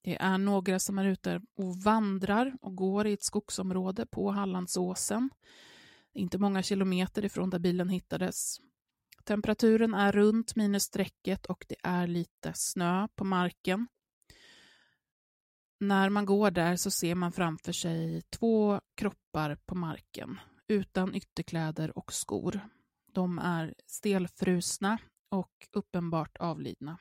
Det 0.02 0.22
är 0.22 0.38
några 0.38 0.78
som 0.78 0.98
är 0.98 1.04
ute 1.04 1.40
och 1.56 1.76
vandrar 1.76 2.56
och 2.60 2.76
går 2.76 3.06
i 3.06 3.12
ett 3.12 3.22
skogsområde 3.22 4.06
på 4.06 4.30
Hallandsåsen. 4.30 5.30
Inte 6.12 6.38
många 6.38 6.62
kilometer 6.62 7.24
ifrån 7.24 7.50
där 7.50 7.58
bilen 7.58 7.88
hittades. 7.88 8.60
Temperaturen 9.24 9.94
är 9.94 10.12
runt 10.12 10.56
minusstrecket 10.56 11.46
och 11.46 11.64
det 11.68 11.76
är 11.82 12.06
lite 12.06 12.52
snö 12.54 13.08
på 13.14 13.24
marken. 13.24 13.86
När 15.80 16.08
man 16.08 16.26
går 16.26 16.50
där 16.50 16.76
så 16.76 16.90
ser 16.90 17.14
man 17.14 17.32
framför 17.32 17.72
sig 17.72 18.22
två 18.22 18.80
kroppar 18.96 19.56
på 19.66 19.74
marken 19.74 20.40
utan 20.68 21.14
ytterkläder 21.14 21.98
och 21.98 22.12
skor. 22.12 22.60
De 23.12 23.38
är 23.38 23.74
stelfrusna 23.86 24.98
och 25.30 25.68
uppenbart 25.72 26.36
avlidna. 26.36 26.98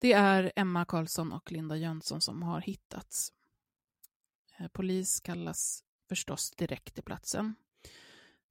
Det 0.00 0.12
är 0.12 0.52
Emma 0.56 0.84
Karlsson 0.84 1.32
och 1.32 1.52
Linda 1.52 1.76
Jönsson 1.76 2.20
som 2.20 2.42
har 2.42 2.60
hittats. 2.60 3.32
Eh, 4.58 4.68
polis 4.68 5.20
kallas 5.20 5.84
förstås 6.08 6.50
direkt 6.50 6.94
till 6.94 7.04
platsen. 7.04 7.54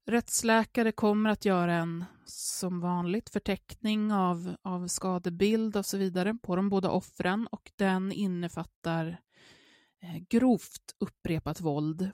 Rättsläkare 0.06 0.92
kommer 0.92 1.30
att 1.30 1.46
göra 1.46 1.74
en, 1.74 2.06
som 2.26 2.80
vanligt, 2.80 3.30
förteckning 3.30 4.12
av, 4.14 4.56
av 4.62 4.88
skadebild 4.88 5.78
och 5.78 5.86
så 5.86 5.98
vidare 5.98 6.38
på 6.42 6.56
de 6.56 6.70
båda 6.70 6.90
offren 6.90 7.48
och 7.52 7.72
den 7.76 8.12
innefattar 8.12 9.22
eh, 10.00 10.18
grovt 10.30 10.96
upprepat 11.00 11.62
våld, 11.62 12.12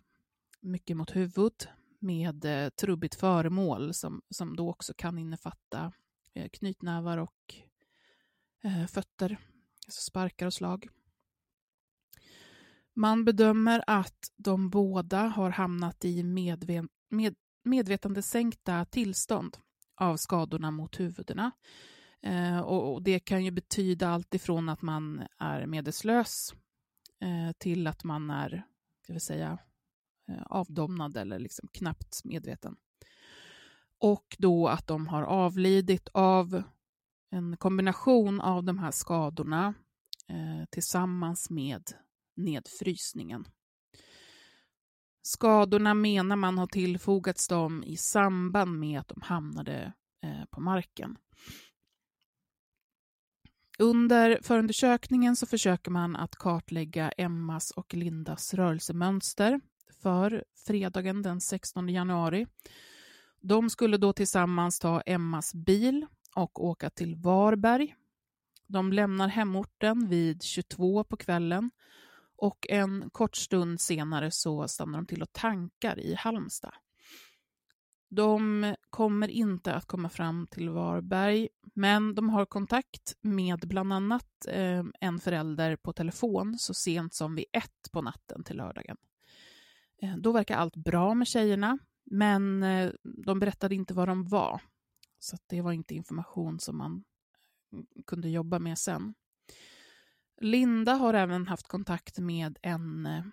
mycket 0.62 0.98
mot 0.98 1.16
huvud, 1.16 1.68
med 2.00 2.46
eh, 2.46 2.70
trubbigt 2.70 3.16
föremål 3.16 3.94
som, 3.94 4.22
som 4.30 4.56
då 4.56 4.70
också 4.70 4.94
kan 4.98 5.18
innefatta 5.18 5.92
knytnävar 6.52 7.18
och 7.18 7.56
Eh, 8.66 8.88
fötter, 8.88 9.38
alltså 9.86 10.02
sparkar 10.02 10.46
och 10.46 10.54
slag. 10.54 10.90
Man 12.94 13.26
bedömer 13.26 13.84
att 13.88 14.32
de 14.36 14.70
båda 14.70 15.22
har 15.22 15.50
hamnat 15.50 16.06
i 16.06 16.24
medve 16.24 16.84
med 17.10 17.36
medvetandesänkta 17.64 18.86
tillstånd 18.86 19.58
av 19.96 20.18
skadorna 20.18 20.72
mot 20.72 21.00
huvudena. 21.00 21.52
Eh, 22.22 22.60
och, 22.60 22.94
och, 22.94 23.04
det 23.04 23.20
kan 23.20 23.46
ju 23.46 23.52
betyda 23.52 24.10
allt 24.10 24.34
ifrån 24.34 24.70
att 24.70 24.82
man 24.82 25.24
är 25.40 25.66
medelslös 25.66 26.54
eh, 27.22 27.52
till 27.58 27.88
att 27.88 28.04
man 28.04 28.30
är, 28.30 28.66
ska 29.04 29.14
vi 29.14 29.20
säga, 29.20 29.58
eh, 30.28 30.44
avdomnad 30.46 31.18
eller 31.18 31.40
liksom 31.40 31.70
knappt 31.74 32.22
medveten. 32.24 32.76
Och 33.98 34.36
då 34.40 34.68
att 34.68 34.88
de 34.88 35.08
har 35.08 35.24
avlidit 35.24 36.08
av 36.14 36.64
en 37.34 37.58
kombination 37.58 38.42
av 38.42 38.64
de 38.64 38.78
här 38.80 38.92
skadorna 38.92 39.74
eh, 40.28 40.66
tillsammans 40.70 41.50
med 41.50 41.84
nedfrysningen. 42.36 43.48
Skadorna 45.22 45.94
menar 45.94 46.36
man 46.36 46.58
har 46.58 46.68
tillfogats 46.68 47.48
dem 47.48 47.84
i 47.84 47.98
samband 47.98 48.80
med 48.80 49.00
att 49.00 49.08
de 49.08 49.22
hamnade 49.22 49.94
eh, 50.24 50.46
på 50.52 50.62
marken. 50.62 51.18
Under 53.80 54.40
förundersökningen 54.44 55.36
så 55.36 55.46
försöker 55.46 55.92
man 55.92 56.16
att 56.16 56.36
kartlägga 56.36 57.12
Emmas 57.12 57.72
och 57.72 57.94
Lindas 57.94 58.54
rörelsemönster 58.54 59.62
för 60.02 60.44
fredagen 60.68 61.22
den 61.22 61.42
16 61.42 61.90
januari. 61.90 62.48
De 63.42 63.70
skulle 63.70 63.98
då 63.98 64.14
tillsammans 64.14 64.80
ta 64.80 65.02
Emmas 65.02 65.54
bil 65.54 66.06
och 66.36 66.66
åka 66.66 66.90
till 66.90 67.16
Varberg. 67.16 67.96
De 68.68 68.94
lämnar 68.94 69.28
hemorten 69.28 70.10
vid 70.10 70.44
22 70.44 71.04
på 71.04 71.18
kvällen 71.18 71.72
och 72.38 72.66
en 72.70 73.10
kort 73.10 73.36
stund 73.36 73.82
senare 73.82 74.32
så 74.32 74.68
stannar 74.68 74.98
de 74.98 75.06
till 75.06 75.22
och 75.22 75.34
tankar 75.34 76.00
i 76.00 76.16
Halmstad. 76.16 76.74
De 78.10 78.76
kommer 78.90 79.28
inte 79.28 79.74
att 79.74 79.86
komma 79.86 80.10
fram 80.10 80.48
till 80.48 80.70
Varberg, 80.70 81.50
men 81.74 82.16
de 82.16 82.30
har 82.30 82.46
kontakt 82.46 83.16
med 83.22 83.60
bland 83.60 83.94
annat 83.94 84.46
eh, 84.48 84.84
en 85.00 85.20
förälder 85.20 85.76
på 85.76 85.94
telefon 85.94 86.56
så 86.60 86.74
sent 86.74 87.14
som 87.14 87.36
vid 87.36 87.46
ett 87.52 87.92
på 87.92 88.02
natten 88.02 88.44
till 88.44 88.58
lördagen. 88.58 88.98
Eh, 90.02 90.18
då 90.18 90.32
verkar 90.32 90.58
allt 90.58 90.76
bra 90.76 91.14
med 91.14 91.28
tjejerna, 91.28 91.78
men 92.06 92.64
eh, 92.64 92.92
de 93.26 93.40
berättade 93.40 93.76
inte 93.76 93.94
var 93.94 94.08
de 94.08 94.28
var. 94.28 94.62
Så 95.24 95.38
det 95.48 95.62
var 95.62 95.72
inte 95.72 95.96
information 95.96 96.60
som 96.60 96.78
man 96.78 97.04
mm, 97.74 97.86
kunde 98.06 98.30
jobba 98.30 98.60
med 98.60 98.78
sen. 98.78 99.14
Linda 100.42 100.94
har 100.94 101.14
även 101.14 101.48
haft 101.48 101.68
kontakt 101.68 102.20
med 102.20 102.60
en 102.62 103.06
eh, 103.06 103.24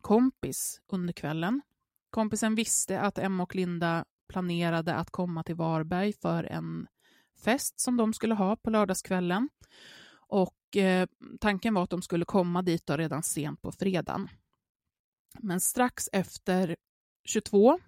kompis 0.00 0.80
under 0.86 1.12
kvällen. 1.12 1.62
Kompisen 2.10 2.54
visste 2.54 3.00
att 3.00 3.18
Emma 3.18 3.42
och 3.42 3.54
Linda 3.54 4.04
planerade 4.28 4.94
att 4.94 5.10
komma 5.10 5.42
till 5.42 5.54
Varberg 5.54 6.12
för 6.12 6.44
en 6.44 6.86
fest 7.44 7.80
som 7.80 7.96
de 7.96 8.12
skulle 8.12 8.34
ha 8.34 8.56
på 8.56 8.70
lördagskvällen. 8.70 9.48
Och 10.12 10.76
eh, 10.76 11.08
tanken 11.40 11.74
var 11.74 11.82
att 11.84 11.90
de 11.90 12.02
skulle 12.02 12.24
komma 12.24 12.62
dit 12.62 12.90
redan 12.90 13.22
sent 13.22 13.62
på 13.62 13.72
fredagen. 13.72 14.28
Men 15.38 15.60
strax 15.60 16.08
efter 16.12 16.76
22, 17.24 17.78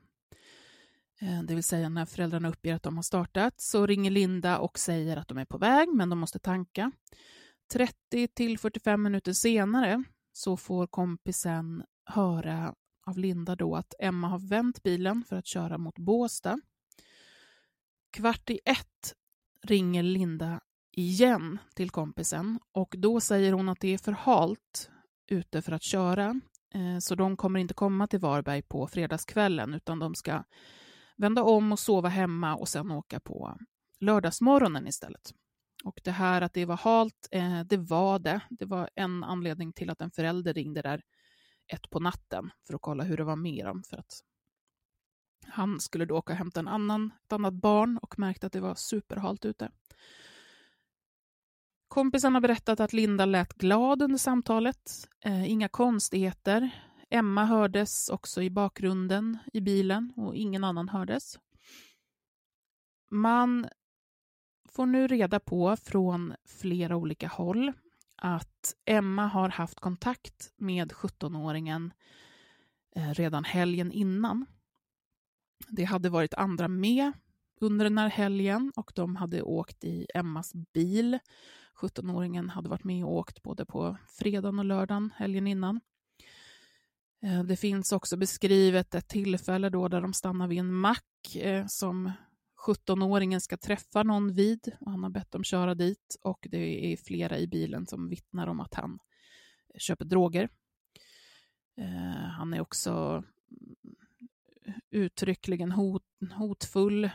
Eh, 1.22 1.42
det 1.42 1.54
vill 1.54 1.64
säga 1.64 1.88
när 1.88 2.04
föräldrarna 2.04 2.48
uppger 2.48 2.74
att 2.74 2.82
de 2.82 2.96
har 2.96 3.02
startat, 3.02 3.60
så 3.60 3.86
ringer 3.86 4.10
Linda 4.10 4.58
och 4.58 4.78
säger 4.78 5.16
att 5.16 5.28
de 5.28 5.38
är 5.38 5.44
på 5.44 5.58
väg, 5.58 5.88
men 5.88 6.10
de 6.10 6.18
måste 6.18 6.38
tanka. 6.38 6.92
30 7.72 8.28
till 8.28 8.58
45 8.58 9.02
minuter 9.02 9.32
senare 9.32 10.04
så 10.32 10.56
får 10.56 10.86
kompisen 10.86 11.84
höra 12.04 12.74
av 13.06 13.18
Linda 13.18 13.56
då 13.56 13.76
att 13.76 13.94
Emma 13.98 14.28
har 14.28 14.48
vänt 14.48 14.82
bilen 14.82 15.24
för 15.24 15.36
att 15.36 15.46
köra 15.46 15.78
mot 15.78 15.98
Båstad. 15.98 16.60
Kvart 18.10 18.50
i 18.50 18.60
ett 18.64 19.14
ringer 19.62 20.02
Linda 20.02 20.60
igen 20.92 21.58
till 21.74 21.90
kompisen 21.90 22.58
och 22.72 22.94
då 22.98 23.20
säger 23.20 23.52
hon 23.52 23.68
att 23.68 23.80
det 23.80 23.94
är 23.94 23.98
för 23.98 24.12
halt 24.12 24.90
ute 25.30 25.62
för 25.62 25.72
att 25.72 25.82
köra 25.82 26.40
eh, 26.74 26.98
så 27.00 27.14
de 27.14 27.36
kommer 27.36 27.60
inte 27.60 27.74
komma 27.74 28.06
till 28.06 28.20
Varberg 28.20 28.62
på 28.62 28.86
fredagskvällen 28.86 29.74
utan 29.74 29.98
de 29.98 30.14
ska 30.14 30.44
vända 31.22 31.42
om 31.42 31.72
och 31.72 31.78
sova 31.78 32.08
hemma 32.08 32.56
och 32.56 32.68
sen 32.68 32.90
åka 32.90 33.20
på 33.20 33.58
lördagsmorgonen 34.00 34.86
istället. 34.86 35.32
Och 35.84 36.00
det 36.04 36.10
här 36.10 36.42
att 36.42 36.52
det 36.52 36.64
var 36.64 36.76
halt, 36.76 37.28
eh, 37.30 37.60
det 37.60 37.76
var 37.76 38.18
det. 38.18 38.40
Det 38.50 38.64
var 38.64 38.90
en 38.94 39.24
anledning 39.24 39.72
till 39.72 39.90
att 39.90 40.00
en 40.00 40.10
förälder 40.10 40.54
ringde 40.54 40.82
där 40.82 41.02
ett 41.72 41.90
på 41.90 42.00
natten 42.00 42.50
för 42.66 42.74
att 42.74 42.80
kolla 42.80 43.04
hur 43.04 43.16
det 43.16 43.24
var 43.24 43.36
med 43.36 43.66
dem. 43.66 43.82
För 43.82 43.96
att 43.96 44.20
han 45.46 45.80
skulle 45.80 46.04
då 46.04 46.18
åka 46.18 46.32
och 46.32 46.38
hämta 46.38 46.60
en 46.60 46.68
annan, 46.68 47.12
ett 47.24 47.32
annat 47.32 47.54
barn 47.54 47.98
och 48.02 48.18
märkte 48.18 48.46
att 48.46 48.52
det 48.52 48.60
var 48.60 48.74
superhalt 48.74 49.44
ute. 49.44 49.70
Kompisen 51.88 52.34
har 52.34 52.40
berättat 52.40 52.80
att 52.80 52.92
Linda 52.92 53.24
lät 53.24 53.54
glad 53.54 54.02
under 54.02 54.18
samtalet. 54.18 55.08
Eh, 55.24 55.50
inga 55.50 55.68
konstigheter. 55.68 56.70
Emma 57.14 57.44
hördes 57.44 58.08
också 58.08 58.42
i 58.42 58.50
bakgrunden 58.50 59.38
i 59.52 59.60
bilen 59.60 60.12
och 60.16 60.36
ingen 60.36 60.64
annan 60.64 60.88
hördes. 60.88 61.38
Man 63.10 63.68
får 64.68 64.86
nu 64.86 65.06
reda 65.06 65.40
på 65.40 65.76
från 65.76 66.34
flera 66.44 66.96
olika 66.96 67.28
håll 67.28 67.72
att 68.16 68.74
Emma 68.84 69.26
har 69.26 69.48
haft 69.48 69.80
kontakt 69.80 70.52
med 70.56 70.92
17-åringen 70.92 71.90
eh, 72.96 73.14
redan 73.14 73.44
helgen 73.44 73.92
innan. 73.92 74.46
Det 75.68 75.84
hade 75.84 76.08
varit 76.08 76.34
andra 76.34 76.68
med 76.68 77.12
under 77.60 77.84
den 77.84 77.98
här 77.98 78.08
helgen 78.08 78.72
och 78.76 78.92
de 78.94 79.16
hade 79.16 79.42
åkt 79.42 79.84
i 79.84 80.06
Emmas 80.14 80.52
bil. 80.54 81.18
17-åringen 81.80 82.50
hade 82.50 82.68
varit 82.68 82.84
med 82.84 83.04
och 83.04 83.12
åkt 83.12 83.42
både 83.42 83.66
på 83.66 83.96
fredagen 84.08 84.58
och 84.58 84.64
lördagen 84.64 85.10
helgen 85.16 85.46
innan. 85.46 85.80
Eh, 87.22 87.42
det 87.42 87.56
finns 87.56 87.92
också 87.92 88.16
beskrivet 88.16 88.94
ett 88.94 89.08
tillfälle 89.08 89.68
då 89.68 89.88
där 89.88 90.00
de 90.00 90.12
stannar 90.12 90.48
vid 90.48 90.58
en 90.58 90.74
mack 90.74 91.36
eh, 91.36 91.66
som 91.66 92.12
17-åringen 92.66 93.40
ska 93.40 93.56
träffa 93.56 94.02
någon 94.02 94.34
vid 94.34 94.72
och 94.80 94.90
han 94.90 95.02
har 95.02 95.10
bett 95.10 95.30
dem 95.30 95.44
köra 95.44 95.74
dit 95.74 96.16
och 96.22 96.46
det 96.50 96.92
är 96.92 96.96
flera 96.96 97.38
i 97.38 97.46
bilen 97.46 97.86
som 97.86 98.08
vittnar 98.08 98.46
om 98.46 98.60
att 98.60 98.74
han 98.74 98.98
eh, 99.74 99.78
köper 99.78 100.04
droger. 100.04 100.48
Han 102.36 102.54
är 102.54 102.60
också 102.60 102.90
mm, 102.90 104.80
uttryckligen 104.90 105.72
hot, 105.72 106.02
hotfull. 106.38 107.10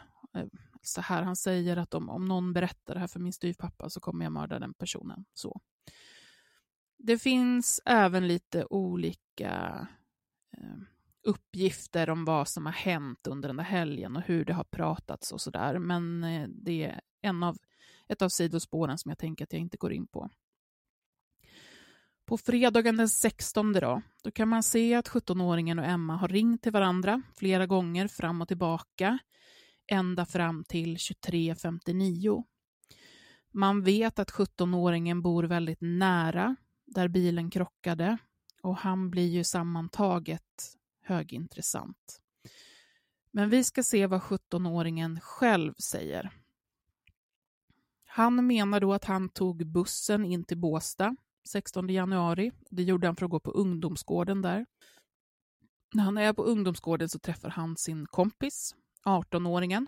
Så 0.81 1.01
här 1.01 1.23
han 1.23 1.35
säger 1.35 1.77
att 1.77 1.93
om, 1.93 2.09
om 2.09 2.25
någon 2.25 2.53
berättar 2.53 2.93
det 2.93 2.99
här 2.99 3.07
för 3.07 3.19
min 3.19 3.33
styvpappa 3.33 3.89
så 3.89 3.99
kommer 3.99 4.25
jag 4.25 4.31
mörda 4.31 4.59
den 4.59 4.73
personen. 4.73 5.25
Så. 5.33 5.61
Det 6.97 7.17
finns 7.17 7.81
även 7.85 8.27
lite 8.27 8.65
olika 8.65 9.87
Eh, 10.61 10.77
uppgifter 11.23 12.09
om 12.09 12.25
vad 12.25 12.47
som 12.47 12.65
har 12.65 12.73
hänt 12.73 13.27
under 13.27 13.49
den 13.49 13.57
där 13.57 13.63
helgen 13.63 14.15
och 14.15 14.21
hur 14.21 14.45
det 14.45 14.53
har 14.53 14.63
pratats 14.63 15.31
och 15.31 15.41
sådär. 15.41 15.79
Men 15.79 16.23
eh, 16.23 16.47
det 16.49 16.85
är 16.85 17.01
en 17.21 17.43
av, 17.43 17.57
ett 18.07 18.21
av 18.21 18.29
sidospåren 18.29 18.97
som 18.97 19.09
jag 19.09 19.17
tänker 19.17 19.43
att 19.43 19.53
jag 19.53 19.61
inte 19.61 19.77
går 19.77 19.93
in 19.93 20.07
på. 20.07 20.29
På 22.25 22.37
fredagen 22.37 22.97
den 22.97 23.09
16 23.09 23.73
då, 23.73 24.01
då 24.23 24.31
kan 24.31 24.47
man 24.47 24.63
se 24.63 24.95
att 24.95 25.09
17-åringen 25.09 25.79
och 25.79 25.85
Emma 25.85 26.17
har 26.17 26.27
ringt 26.27 26.63
till 26.63 26.71
varandra 26.71 27.21
flera 27.35 27.65
gånger 27.65 28.07
fram 28.07 28.41
och 28.41 28.47
tillbaka, 28.47 29.19
ända 29.91 30.25
fram 30.25 30.63
till 30.63 30.95
23.59. 30.95 32.43
Man 33.51 33.83
vet 33.83 34.19
att 34.19 34.31
17-åringen 34.31 35.21
bor 35.21 35.43
väldigt 35.43 35.81
nära 35.81 36.55
där 36.85 37.07
bilen 37.07 37.49
krockade 37.49 38.17
och 38.67 38.77
han 38.77 39.09
blir 39.09 39.27
ju 39.27 39.43
sammantaget 39.43 40.77
högintressant. 41.01 42.21
Men 43.31 43.49
vi 43.49 43.63
ska 43.63 43.83
se 43.83 44.07
vad 44.07 44.21
17-åringen 44.21 45.19
själv 45.19 45.73
säger. 45.73 46.31
Han 48.05 48.47
menar 48.47 48.79
då 48.79 48.93
att 48.93 49.05
han 49.05 49.29
tog 49.29 49.65
bussen 49.67 50.25
in 50.25 50.43
till 50.43 50.57
Båsta 50.57 51.15
16 51.47 51.89
januari. 51.89 52.51
Det 52.69 52.83
gjorde 52.83 53.07
han 53.07 53.15
för 53.15 53.25
att 53.25 53.31
gå 53.31 53.39
på 53.39 53.51
ungdomsgården 53.51 54.41
där. 54.41 54.65
När 55.93 56.03
han 56.03 56.17
är 56.17 56.33
på 56.33 56.43
ungdomsgården 56.43 57.09
så 57.09 57.19
träffar 57.19 57.49
han 57.49 57.77
sin 57.77 58.05
kompis, 58.05 58.75
18-åringen. 59.05 59.87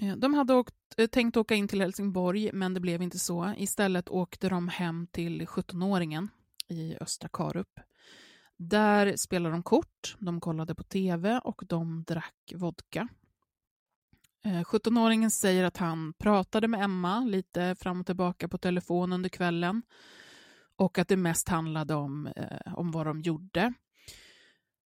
Eh, 0.00 0.16
de 0.16 0.34
hade 0.34 0.54
åkt, 0.54 0.74
eh, 0.96 1.06
tänkt 1.06 1.36
åka 1.36 1.54
in 1.54 1.68
till 1.68 1.80
Helsingborg, 1.80 2.50
men 2.52 2.74
det 2.74 2.80
blev 2.80 3.02
inte 3.02 3.18
så. 3.18 3.54
Istället 3.56 4.08
åkte 4.08 4.48
de 4.48 4.68
hem 4.68 5.06
till 5.06 5.46
17-åringen 5.46 6.28
i 6.68 6.96
Östra 7.00 7.28
Karup. 7.32 7.80
Där 8.58 9.16
spelade 9.16 9.54
de 9.54 9.62
kort, 9.62 10.16
de 10.18 10.40
kollade 10.40 10.74
på 10.74 10.84
tv 10.84 11.40
och 11.44 11.62
de 11.66 12.04
drack 12.04 12.52
vodka. 12.54 13.08
Eh, 14.44 14.62
17-åringen 14.62 15.30
säger 15.30 15.64
att 15.64 15.76
han 15.76 16.12
pratade 16.12 16.68
med 16.68 16.84
Emma 16.84 17.20
lite 17.20 17.74
fram 17.74 18.00
och 18.00 18.06
tillbaka 18.06 18.48
på 18.48 18.58
telefon 18.58 19.12
under 19.12 19.28
kvällen 19.28 19.82
och 20.76 20.98
att 20.98 21.08
det 21.08 21.16
mest 21.16 21.48
handlade 21.48 21.94
om, 21.94 22.26
eh, 22.26 22.74
om 22.74 22.90
vad 22.90 23.06
de 23.06 23.20
gjorde. 23.20 23.72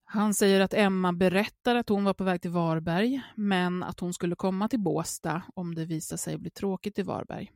Han 0.04 0.34
säger 0.34 0.60
att 0.60 0.74
Emma 0.74 1.12
berättar 1.12 1.76
att 1.76 1.88
hon 1.88 2.04
var 2.04 2.14
på 2.14 2.24
väg 2.24 2.42
till 2.42 2.50
Varberg 2.50 3.22
men 3.34 3.82
att 3.82 4.00
hon 4.00 4.14
skulle 4.14 4.36
komma 4.36 4.68
till 4.68 4.80
Båsta 4.80 5.42
om 5.54 5.74
det 5.74 5.84
visade 5.84 6.18
sig 6.18 6.38
bli 6.38 6.50
tråkigt 6.50 6.98
i 6.98 7.02
Varberg. 7.02 7.50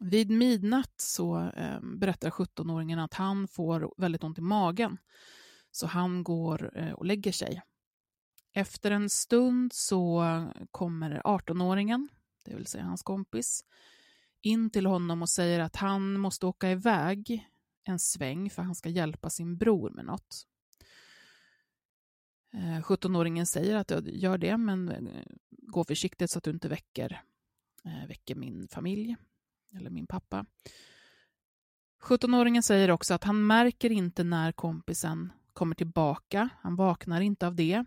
Vid 0.00 0.30
midnatt 0.30 0.94
så 0.96 1.50
eh, 1.56 1.80
berättar 1.80 2.30
17-åringen 2.30 3.04
att 3.04 3.14
han 3.14 3.48
får 3.48 3.94
väldigt 3.96 4.24
ont 4.24 4.38
i 4.38 4.40
magen 4.40 4.98
så 5.70 5.86
han 5.86 6.24
går 6.24 6.78
eh, 6.78 6.92
och 6.92 7.06
lägger 7.06 7.32
sig. 7.32 7.62
Efter 8.52 8.90
en 8.90 9.10
stund 9.10 9.72
så 9.72 10.24
kommer 10.70 11.20
18-åringen, 11.24 12.08
det 12.44 12.54
vill 12.54 12.66
säga 12.66 12.84
hans 12.84 13.02
kompis, 13.02 13.64
in 14.42 14.70
till 14.70 14.86
honom 14.86 15.22
och 15.22 15.28
säger 15.28 15.60
att 15.60 15.76
han 15.76 16.20
måste 16.20 16.46
åka 16.46 16.70
iväg 16.70 17.48
en 17.84 17.98
sväng 17.98 18.50
för 18.50 18.62
han 18.62 18.74
ska 18.74 18.88
hjälpa 18.88 19.30
sin 19.30 19.56
bror 19.56 19.90
med 19.90 20.04
något. 20.04 20.46
Eh, 22.52 22.80
17-åringen 22.80 23.46
säger 23.46 23.76
att 23.76 23.90
jag 23.90 24.08
gör 24.08 24.38
det, 24.38 24.56
men 24.56 24.88
eh, 24.88 25.26
gå 25.50 25.84
försiktigt 25.84 26.30
så 26.30 26.38
att 26.38 26.44
du 26.44 26.50
inte 26.50 26.68
väcker, 26.68 27.22
eh, 27.84 28.08
väcker 28.08 28.34
min 28.34 28.68
familj 28.68 29.16
eller 29.76 29.90
min 29.90 30.06
pappa. 30.06 30.46
17-åringen 32.02 32.62
säger 32.62 32.90
också 32.90 33.14
att 33.14 33.24
han 33.24 33.46
märker 33.46 33.92
inte 33.92 34.24
när 34.24 34.52
kompisen 34.52 35.32
kommer 35.52 35.74
tillbaka. 35.74 36.48
Han 36.60 36.76
vaknar 36.76 37.20
inte 37.20 37.46
av 37.46 37.54
det. 37.54 37.84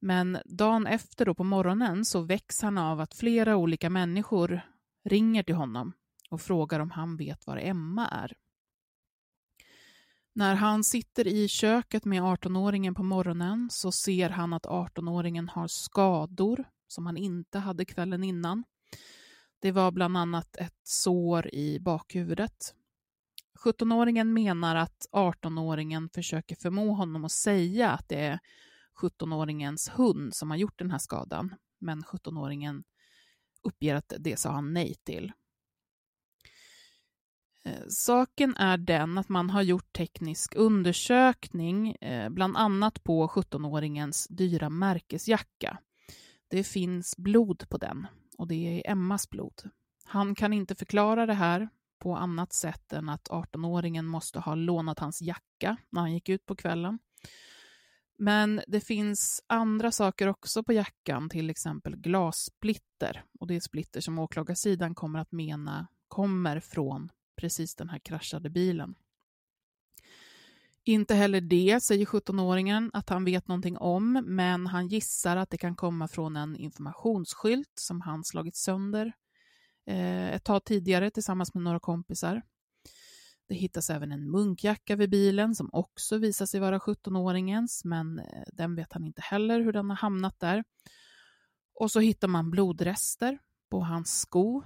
Men 0.00 0.38
dagen 0.44 0.86
efter 0.86 1.26
då 1.26 1.34
på 1.34 1.44
morgonen 1.44 2.04
så 2.04 2.20
väcks 2.20 2.62
han 2.62 2.78
av 2.78 3.00
att 3.00 3.14
flera 3.14 3.56
olika 3.56 3.90
människor 3.90 4.60
ringer 5.04 5.42
till 5.42 5.54
honom 5.54 5.92
och 6.30 6.40
frågar 6.40 6.80
om 6.80 6.90
han 6.90 7.16
vet 7.16 7.46
var 7.46 7.56
Emma 7.56 8.08
är. 8.08 8.32
När 10.32 10.54
han 10.54 10.84
sitter 10.84 11.26
i 11.26 11.48
köket 11.48 12.04
med 12.04 12.22
18-åringen 12.22 12.94
på 12.94 13.02
morgonen 13.02 13.68
så 13.70 13.92
ser 13.92 14.30
han 14.30 14.52
att 14.52 14.66
18-åringen 14.66 15.48
har 15.48 15.68
skador 15.68 16.64
som 16.88 17.06
han 17.06 17.16
inte 17.16 17.58
hade 17.58 17.84
kvällen 17.84 18.24
innan. 18.24 18.64
Det 19.60 19.72
var 19.72 19.90
bland 19.90 20.16
annat 20.16 20.56
ett 20.56 20.80
sår 20.82 21.54
i 21.54 21.78
bakhuvudet. 21.80 22.74
17-åringen 23.64 24.32
menar 24.32 24.76
att 24.76 25.06
18-åringen 25.12 26.08
försöker 26.14 26.56
förmå 26.56 26.92
honom 26.94 27.24
att 27.24 27.32
säga 27.32 27.90
att 27.90 28.08
det 28.08 28.20
är 28.20 28.38
17-åringens 29.02 29.90
hund 29.90 30.34
som 30.34 30.50
har 30.50 30.56
gjort 30.56 30.78
den 30.78 30.90
här 30.90 30.98
skadan, 30.98 31.54
men 31.78 32.02
17-åringen 32.02 32.84
uppger 33.62 33.94
att 33.94 34.12
det 34.18 34.38
sa 34.38 34.50
han 34.50 34.72
nej 34.72 34.94
till. 35.04 35.32
Eh, 37.64 37.86
saken 37.88 38.56
är 38.56 38.76
den 38.76 39.18
att 39.18 39.28
man 39.28 39.50
har 39.50 39.62
gjort 39.62 39.92
teknisk 39.92 40.54
undersökning, 40.56 41.92
eh, 41.92 42.30
bland 42.30 42.56
annat 42.56 43.04
på 43.04 43.28
17-åringens 43.28 44.26
dyra 44.30 44.70
märkesjacka. 44.70 45.78
Det 46.48 46.64
finns 46.64 47.16
blod 47.16 47.68
på 47.68 47.78
den 47.78 48.06
och 48.40 48.48
det 48.48 48.54
är 48.54 48.90
Emmas 48.90 49.30
blod. 49.30 49.70
Han 50.04 50.34
kan 50.34 50.52
inte 50.52 50.74
förklara 50.74 51.26
det 51.26 51.34
här 51.34 51.68
på 51.98 52.16
annat 52.16 52.52
sätt 52.52 52.92
än 52.92 53.08
att 53.08 53.28
18-åringen 53.28 54.02
måste 54.06 54.38
ha 54.38 54.54
lånat 54.54 54.98
hans 54.98 55.22
jacka 55.22 55.76
när 55.90 56.00
han 56.00 56.14
gick 56.14 56.28
ut 56.28 56.46
på 56.46 56.56
kvällen. 56.56 56.98
Men 58.18 58.60
det 58.66 58.80
finns 58.80 59.44
andra 59.46 59.92
saker 59.92 60.26
också 60.26 60.62
på 60.62 60.72
jackan, 60.72 61.28
till 61.28 61.50
exempel 61.50 61.96
glassplitter. 61.96 63.24
Och 63.40 63.46
det 63.46 63.56
är 63.56 63.60
splitter 63.60 64.00
som 64.00 64.18
åklagarsidan 64.18 64.94
kommer 64.94 65.18
att 65.18 65.32
mena 65.32 65.86
kommer 66.08 66.60
från 66.60 67.10
precis 67.36 67.74
den 67.74 67.88
här 67.88 67.98
kraschade 67.98 68.50
bilen. 68.50 68.94
Inte 70.84 71.14
heller 71.14 71.40
det 71.40 71.82
säger 71.82 72.06
17-åringen 72.06 72.90
att 72.92 73.08
han 73.08 73.24
vet 73.24 73.48
någonting 73.48 73.76
om, 73.78 74.24
men 74.26 74.66
han 74.66 74.88
gissar 74.88 75.36
att 75.36 75.50
det 75.50 75.58
kan 75.58 75.76
komma 75.76 76.08
från 76.08 76.36
en 76.36 76.56
informationsskylt 76.56 77.72
som 77.74 78.00
han 78.00 78.24
slagit 78.24 78.56
sönder 78.56 79.12
eh, 79.86 80.34
ett 80.34 80.44
tag 80.44 80.64
tidigare 80.64 81.10
tillsammans 81.10 81.54
med 81.54 81.62
några 81.62 81.80
kompisar. 81.80 82.42
Det 83.48 83.54
hittas 83.54 83.90
även 83.90 84.12
en 84.12 84.30
munkjacka 84.30 84.96
vid 84.96 85.10
bilen 85.10 85.54
som 85.54 85.70
också 85.72 86.18
visar 86.18 86.46
sig 86.46 86.60
vara 86.60 86.78
17-åringens, 86.78 87.84
men 87.84 88.18
eh, 88.18 88.42
den 88.52 88.74
vet 88.74 88.92
han 88.92 89.04
inte 89.04 89.22
heller 89.22 89.60
hur 89.60 89.72
den 89.72 89.90
har 89.90 89.96
hamnat 89.96 90.40
där. 90.40 90.64
Och 91.74 91.90
så 91.90 92.00
hittar 92.00 92.28
man 92.28 92.50
blodrester 92.50 93.38
på 93.70 93.80
hans 93.80 94.20
sko. 94.20 94.62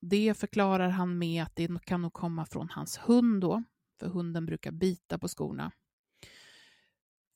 Det 0.00 0.34
förklarar 0.34 0.88
han 0.88 1.18
med 1.18 1.42
att 1.42 1.56
det 1.56 1.84
kan 1.84 2.02
nog 2.02 2.12
komma 2.12 2.46
från 2.46 2.68
hans 2.70 2.98
hund 2.98 3.40
då, 3.40 3.62
för 4.02 4.08
hunden 4.08 4.46
brukar 4.46 4.70
bita 4.70 5.18
på 5.18 5.28
skorna. 5.28 5.72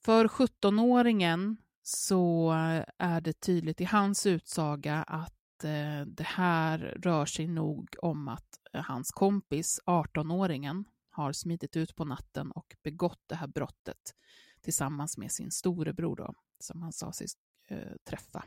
För 0.05 0.29
17-åringen 0.29 1.57
så 1.83 2.51
är 2.99 3.21
det 3.21 3.41
tydligt 3.41 3.81
i 3.81 3.85
hans 3.85 4.27
utsaga 4.27 5.03
att 5.03 5.65
eh, 5.65 6.07
det 6.07 6.27
här 6.27 6.79
rör 6.79 7.27
sig 7.27 7.47
nog 7.47 7.97
om 7.99 8.29
att 8.29 8.61
eh, 8.73 8.83
hans 8.83 9.11
kompis, 9.11 9.81
18-åringen, 9.87 10.85
har 11.11 11.33
smitit 11.33 11.77
ut 11.77 11.97
på 11.97 12.05
natten 12.05 12.51
och 12.51 12.77
begått 12.83 13.23
det 13.27 13.35
här 13.35 13.47
brottet 13.47 14.15
tillsammans 14.61 15.19
med 15.19 15.33
sin 15.33 15.51
storebror 15.51 16.17
då, 16.17 16.35
som 16.61 16.83
han 16.83 16.93
sa 16.93 17.13
sig 17.13 17.27
eh, 17.69 17.93
träffa. 18.05 18.45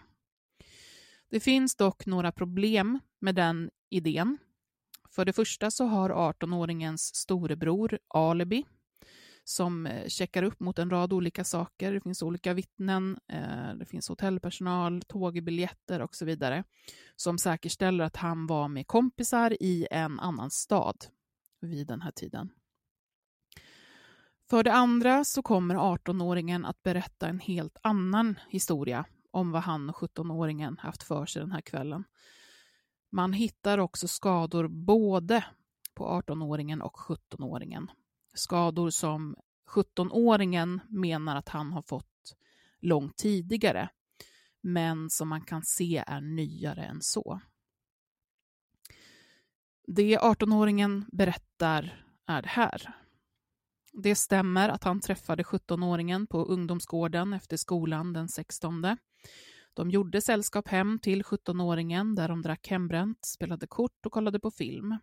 Det 1.29 1.39
finns 1.39 1.75
dock 1.75 2.05
några 2.05 2.31
problem 2.31 2.99
med 3.19 3.35
den 3.35 3.69
idén. 3.89 4.37
För 5.11 5.25
det 5.25 5.33
första 5.33 5.71
så 5.71 5.85
har 5.85 6.09
18-åringens 6.09 7.15
storebror 7.15 7.99
alibi 8.07 8.65
som 9.43 9.85
eh, 9.85 10.07
checkar 10.07 10.43
upp 10.43 10.59
mot 10.59 10.79
en 10.79 10.89
rad 10.89 11.13
olika 11.13 11.43
saker. 11.43 11.93
Det 11.93 12.01
finns 12.01 12.21
olika 12.21 12.53
vittnen, 12.53 13.19
eh, 13.27 13.73
det 13.75 13.85
finns 13.85 14.09
hotellpersonal, 14.09 15.01
tågbiljetter 15.01 16.01
och 16.01 16.15
så 16.15 16.25
vidare 16.25 16.63
som 17.15 17.37
säkerställer 17.37 18.03
att 18.03 18.15
han 18.15 18.47
var 18.47 18.67
med 18.67 18.87
kompisar 18.87 19.57
i 19.59 19.87
en 19.91 20.19
annan 20.19 20.51
stad 20.51 21.05
vid 21.61 21.87
den 21.87 22.01
här 22.01 22.11
tiden. 22.11 22.49
För 24.49 24.63
det 24.63 24.73
andra 24.73 25.23
så 25.25 25.41
kommer 25.41 25.75
18-åringen 25.75 26.65
att 26.65 26.83
berätta 26.83 27.27
en 27.27 27.39
helt 27.39 27.77
annan 27.81 28.39
historia 28.49 29.05
om 29.31 29.51
vad 29.51 29.61
han 29.61 29.89
och 29.89 29.95
17-åringen 29.95 30.77
haft 30.79 31.03
för 31.03 31.25
sig 31.25 31.39
den 31.41 31.51
här 31.51 31.61
kvällen. 31.61 32.03
Man 33.09 33.33
hittar 33.33 33.77
också 33.77 34.07
skador 34.07 34.67
både 34.67 35.45
på 35.93 36.21
18-åringen 36.21 36.81
och 36.81 36.95
17-åringen 36.95 37.87
skador 38.33 38.89
som 38.89 39.35
17-åringen 39.75 40.79
menar 40.87 41.35
att 41.35 41.49
han 41.49 41.73
har 41.73 41.81
fått 41.81 42.35
långt 42.79 43.17
tidigare, 43.17 43.89
men 44.61 45.09
som 45.09 45.29
man 45.29 45.41
kan 45.41 45.63
se 45.63 46.03
är 46.07 46.21
nyare 46.21 46.85
än 46.85 47.01
så. 47.01 47.41
Det 49.87 50.17
18-åringen 50.17 51.05
berättar 51.11 52.05
är 52.25 52.41
det 52.41 52.47
här. 52.49 52.93
Det 53.93 54.15
stämmer 54.15 54.69
att 54.69 54.83
han 54.83 55.01
träffade 55.01 55.43
17-åringen 55.43 56.27
på 56.27 56.43
ungdomsgården 56.45 57.33
efter 57.33 57.57
skolan 57.57 58.13
den 58.13 58.29
16. 58.29 58.97
De 59.79 59.91
gjorde 59.91 60.21
sällskap 60.21 60.67
hem 60.67 60.99
till 60.99 61.23
17-åringen 61.23 62.15
där 62.15 62.27
de 62.27 62.41
drack 62.41 62.67
hembränt, 62.67 63.25
spelade 63.25 63.67
kort 63.67 64.05
och 64.05 64.11
kollade 64.11 64.39
på 64.39 64.51
film. 64.51 64.97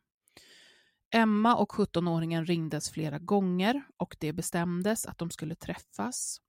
Emma 1.10 1.56
och 1.56 1.72
17-åringen 1.72 2.44
ringdes 2.44 2.90
flera 2.90 3.18
gånger 3.18 3.82
och 3.96 4.16
det 4.20 4.32
bestämdes 4.32 5.06
att 5.06 5.18
de 5.18 5.30
skulle 5.30 5.54
träffas. 5.54 6.40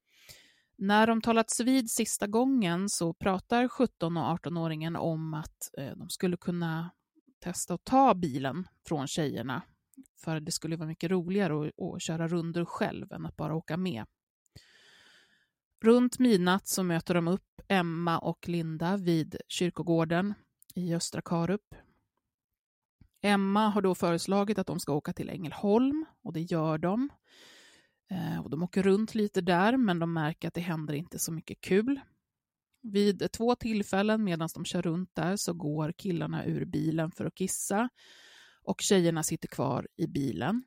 När 0.78 1.08
de 1.08 1.22
talats 1.22 1.60
vid 1.60 1.92
sista 1.92 2.28
gången 2.28 2.90
så 2.90 3.14
pratar 3.14 3.68
17 3.68 4.18
och 4.18 4.40
18-åringen 4.40 4.98
om 4.98 5.34
att 5.34 5.72
eh, 5.78 5.98
de 5.98 6.10
skulle 6.10 6.38
kunna 6.38 6.92
testa 7.40 7.74
att 7.74 7.86
ta 7.86 8.14
bilen 8.14 8.68
från 8.88 9.08
tjejerna 9.08 9.62
för 10.24 10.40
det 10.40 10.52
skulle 10.52 10.76
vara 10.76 10.88
mycket 10.88 11.12
roligare 11.12 11.68
att, 11.68 11.82
att 11.82 12.02
köra 12.02 12.28
runder 12.28 12.66
själv 12.66 13.12
än 13.14 13.26
att 13.26 13.38
bara 13.38 13.56
åka 13.56 13.78
med. 13.78 14.06
Runt 15.84 16.20
midnatt 16.20 16.68
så 16.68 16.84
möter 16.84 17.14
de 17.14 17.28
upp 17.28 17.62
Emma 17.68 18.20
och 18.20 18.48
Linda 18.48 18.98
vid 18.98 19.36
kyrkogården 19.48 20.34
i 20.76 20.96
Östra 20.96 21.22
Karup. 21.22 21.76
Emma 23.22 23.70
har 23.70 23.82
då 23.82 23.96
föreslagit 23.96 24.60
att 24.60 24.68
de 24.68 24.80
ska 24.80 24.94
åka 24.94 25.14
till 25.14 25.30
Ängelholm 25.30 26.06
och 26.24 26.34
det 26.34 26.42
gör 26.42 26.78
de. 26.78 27.10
Eh, 28.12 28.40
och 28.40 28.50
de 28.50 28.64
åker 28.64 28.84
runt 28.84 29.16
lite 29.16 29.42
där 29.42 29.78
men 29.78 30.00
de 30.00 30.14
märker 30.14 30.48
att 30.48 30.54
det 30.54 30.62
händer 30.62 30.94
inte 30.94 31.20
så 31.20 31.32
mycket 31.32 31.62
kul. 31.62 32.00
Vid 32.82 33.32
två 33.32 33.56
tillfällen 33.56 34.24
medan 34.24 34.50
de 34.54 34.66
kör 34.66 34.82
runt 34.82 35.16
där 35.16 35.36
så 35.36 35.54
går 35.54 35.92
killarna 35.92 36.46
ur 36.46 36.66
bilen 36.66 37.12
för 37.12 37.26
att 37.26 37.36
kissa 37.36 37.90
och 38.64 38.82
tjejerna 38.82 39.24
sitter 39.24 39.48
kvar 39.48 39.88
i 39.96 40.08
bilen. 40.08 40.64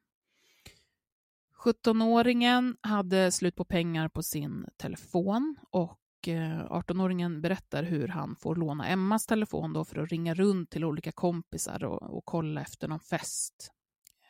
17-åringen 1.65 2.77
hade 2.81 3.33
slut 3.33 3.57
på 3.57 3.65
pengar 3.65 4.09
på 4.09 4.23
sin 4.23 4.67
telefon 4.77 5.57
och 5.71 6.29
eh, 6.29 6.67
18-åringen 6.71 7.41
berättar 7.41 7.83
hur 7.83 8.09
han 8.09 8.37
får 8.37 8.57
låna 8.57 8.87
Emmas 8.87 9.27
telefon 9.27 9.73
då 9.73 9.85
för 9.85 9.99
att 9.99 10.11
ringa 10.11 10.35
runt 10.35 10.71
till 10.71 10.85
olika 10.85 11.13
kompisar 11.13 11.85
och, 11.85 12.03
och 12.17 12.25
kolla 12.25 12.61
efter 12.61 12.89
någon 12.89 13.01
fest 13.01 13.73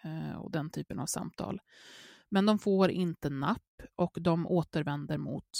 eh, 0.02 0.36
och 0.36 0.50
den 0.50 0.70
typen 0.70 0.98
av 0.98 1.06
samtal. 1.06 1.60
Men 2.28 2.46
de 2.46 2.58
får 2.58 2.90
inte 2.90 3.30
napp 3.30 3.82
och 3.96 4.18
de 4.20 4.46
återvänder 4.46 5.18
mot 5.18 5.50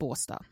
Båstad. 0.00 0.44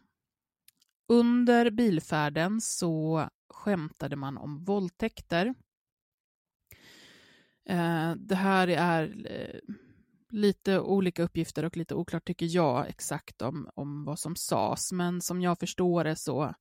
Under 1.09 1.71
bilfärden 1.71 2.61
så 2.61 3.29
skämtade 3.49 4.17
man 4.17 4.39
om 4.39 4.65
våldtäkter. 4.65 5.55
Eh, 7.69 8.13
det 8.17 8.35
här 8.35 8.69
är 8.69 9.31
lite 10.31 10.81
olika 10.81 11.23
uppgifter 11.23 11.65
och 11.65 11.77
lite 11.77 11.95
oklart 11.95 12.25
tycker 12.25 12.47
jag 12.47 12.89
exakt 12.89 13.43
om, 13.43 13.71
om 13.75 14.05
vad 14.05 14.19
som 14.19 14.37
sades. 14.37 14.93
Men 14.93 15.21
som 15.21 15.41
jag 15.41 15.59
förstår 15.59 16.05
det 16.05 16.17
så, 16.17 16.55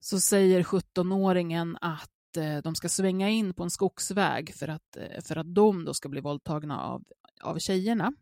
så 0.00 0.20
säger 0.20 0.62
17-åringen 0.62 1.76
att 1.80 2.36
eh, 2.36 2.58
de 2.58 2.74
ska 2.74 2.88
svänga 2.88 3.28
in 3.28 3.54
på 3.54 3.62
en 3.62 3.70
skogsväg 3.70 4.54
för 4.54 4.68
att, 4.68 4.96
eh, 4.96 5.22
för 5.22 5.36
att 5.36 5.54
de 5.54 5.84
då 5.84 5.94
ska 5.94 6.08
bli 6.08 6.20
våldtagna 6.20 6.80
av, 6.80 7.04
av 7.42 7.58
tjejerna 7.58 8.12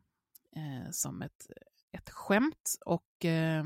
eh, 0.56 0.90
som 0.90 1.22
ett, 1.22 1.46
ett 1.92 2.10
skämt. 2.10 2.78
Och 2.84 3.24
eh, 3.24 3.64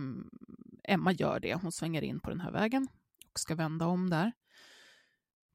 Emma 0.84 1.12
gör 1.12 1.40
det. 1.40 1.54
Hon 1.54 1.72
svänger 1.72 2.02
in 2.02 2.20
på 2.20 2.30
den 2.30 2.40
här 2.40 2.52
vägen 2.52 2.88
och 3.32 3.40
ska 3.40 3.54
vända 3.54 3.86
om 3.86 4.10
där. 4.10 4.32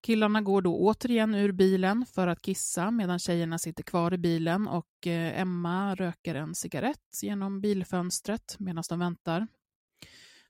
Killarna 0.06 0.42
går 0.42 0.62
då 0.62 0.76
återigen 0.76 1.36
ur 1.36 1.52
bilen 1.52 2.06
för 2.06 2.28
att 2.28 2.42
kissa 2.42 2.92
medan 2.92 3.20
tjejerna 3.20 3.60
sitter 3.60 3.84
kvar 3.84 4.14
i 4.14 4.18
bilen 4.18 4.68
och 4.68 5.08
eh, 5.08 5.42
Emma 5.42 5.96
röker 5.96 6.36
en 6.36 6.56
cigarett 6.56 7.20
genom 7.22 7.62
bilfönstret 7.62 8.56
medan 8.60 8.84
de 8.90 9.00
väntar. 9.00 9.48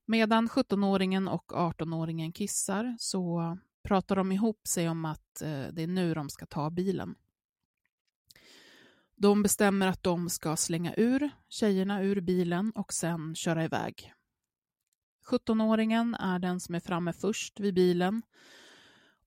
Medan 0.06 0.48
17-åringen 0.48 1.30
och 1.30 1.52
18-åringen 1.52 2.32
kissar 2.32 2.96
så 3.00 3.58
pratar 3.84 4.16
de 4.16 4.32
ihop 4.32 4.68
sig 4.68 4.90
om 4.90 5.06
att 5.06 5.42
eh, 5.42 5.66
det 5.72 5.84
är 5.84 5.88
nu 5.88 6.14
de 6.14 6.30
ska 6.30 6.46
ta 6.46 6.70
bilen. 6.70 7.16
De 9.16 9.44
bestämmer 9.44 9.88
att 9.88 10.04
de 10.04 10.30
ska 10.30 10.56
slänga 10.56 10.94
ur 10.96 11.30
tjejerna 11.50 12.04
ur 12.04 12.22
bilen 12.22 12.72
och 12.72 12.94
sen 12.94 13.36
köra 13.36 13.64
iväg. 13.64 14.14
17-åringen 15.32 16.16
är 16.20 16.40
den 16.40 16.60
som 16.60 16.76
är 16.76 16.80
framme 16.80 17.14
först 17.14 17.60
vid 17.60 17.74
bilen 17.74 18.22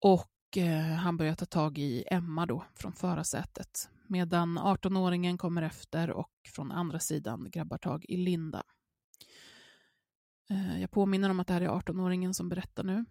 och 0.01 0.57
eh, 0.57 0.95
han 0.95 1.17
börjar 1.17 1.35
ta 1.35 1.47
tag 1.47 1.79
i 1.79 2.05
Emma 2.11 2.47
då 2.47 2.65
från 2.75 2.93
förarsätet 2.93 3.89
medan 4.07 4.59
18-åringen 4.59 5.37
kommer 5.39 5.63
efter 5.63 6.11
och 6.11 6.33
från 6.55 6.73
andra 6.73 6.99
sidan 6.99 7.51
grabbar 7.51 7.79
tag 7.79 8.05
i 8.09 8.17
Linda. 8.17 8.63
Eh, 10.51 10.81
jag 10.81 10.91
påminner 10.91 11.31
om 11.31 11.41
att 11.41 11.47
det 11.47 11.53
här 11.53 11.61
är 11.61 11.69
18-åringen 11.69 12.33
som 12.33 12.49
berättar 12.49 12.85
nu. 12.85 13.05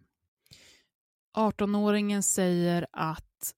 18-åringen 1.38 2.22
säger 2.22 2.88
att 2.92 3.54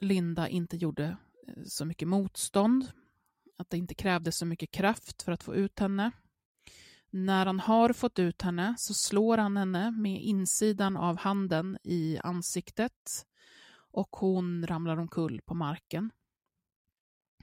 Linda 0.00 0.48
inte 0.48 0.76
gjorde 0.76 1.16
eh, 1.48 1.62
så 1.64 1.84
mycket 1.84 2.08
motstånd, 2.08 2.90
att 3.58 3.70
det 3.70 3.76
inte 3.76 3.94
krävdes 3.94 4.36
så 4.36 4.46
mycket 4.46 4.70
kraft 4.70 5.22
för 5.22 5.32
att 5.32 5.42
få 5.42 5.54
ut 5.54 5.78
henne. 5.78 6.10
När 7.10 7.46
han 7.46 7.60
har 7.60 7.92
fått 7.92 8.18
ut 8.18 8.42
henne 8.42 8.74
så 8.78 8.94
slår 8.94 9.38
han 9.38 9.56
henne 9.56 9.90
med 9.90 10.22
insidan 10.22 10.96
av 10.96 11.18
handen 11.18 11.78
i 11.84 12.18
ansiktet 12.18 13.26
och 13.92 14.16
hon 14.16 14.66
ramlar 14.66 14.96
omkull 14.96 15.40
på 15.46 15.54
marken. 15.54 16.10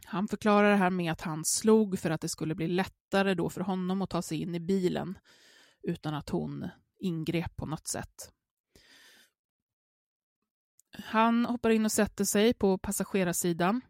Han 0.05 0.27
förklarar 0.27 0.71
det 0.71 0.77
här 0.77 0.89
med 0.89 1.11
att 1.11 1.21
han 1.21 1.45
slog 1.45 1.99
för 1.99 2.09
att 2.09 2.21
det 2.21 2.29
skulle 2.29 2.55
bli 2.55 2.67
lättare 2.67 3.33
då 3.33 3.49
för 3.49 3.61
honom 3.61 4.01
att 4.01 4.09
ta 4.09 4.21
sig 4.21 4.41
in 4.41 4.55
i 4.55 4.59
bilen 4.59 5.17
utan 5.81 6.13
att 6.13 6.29
hon 6.29 6.69
ingrep 6.99 7.55
på 7.55 7.65
något 7.65 7.87
sätt. 7.87 8.31
Han 11.03 11.45
hoppar 11.45 11.69
in 11.69 11.85
och 11.85 11.91
sätter 11.91 12.25
sig 12.25 12.53
på 12.53 12.77
passagerarsidan 12.77 13.81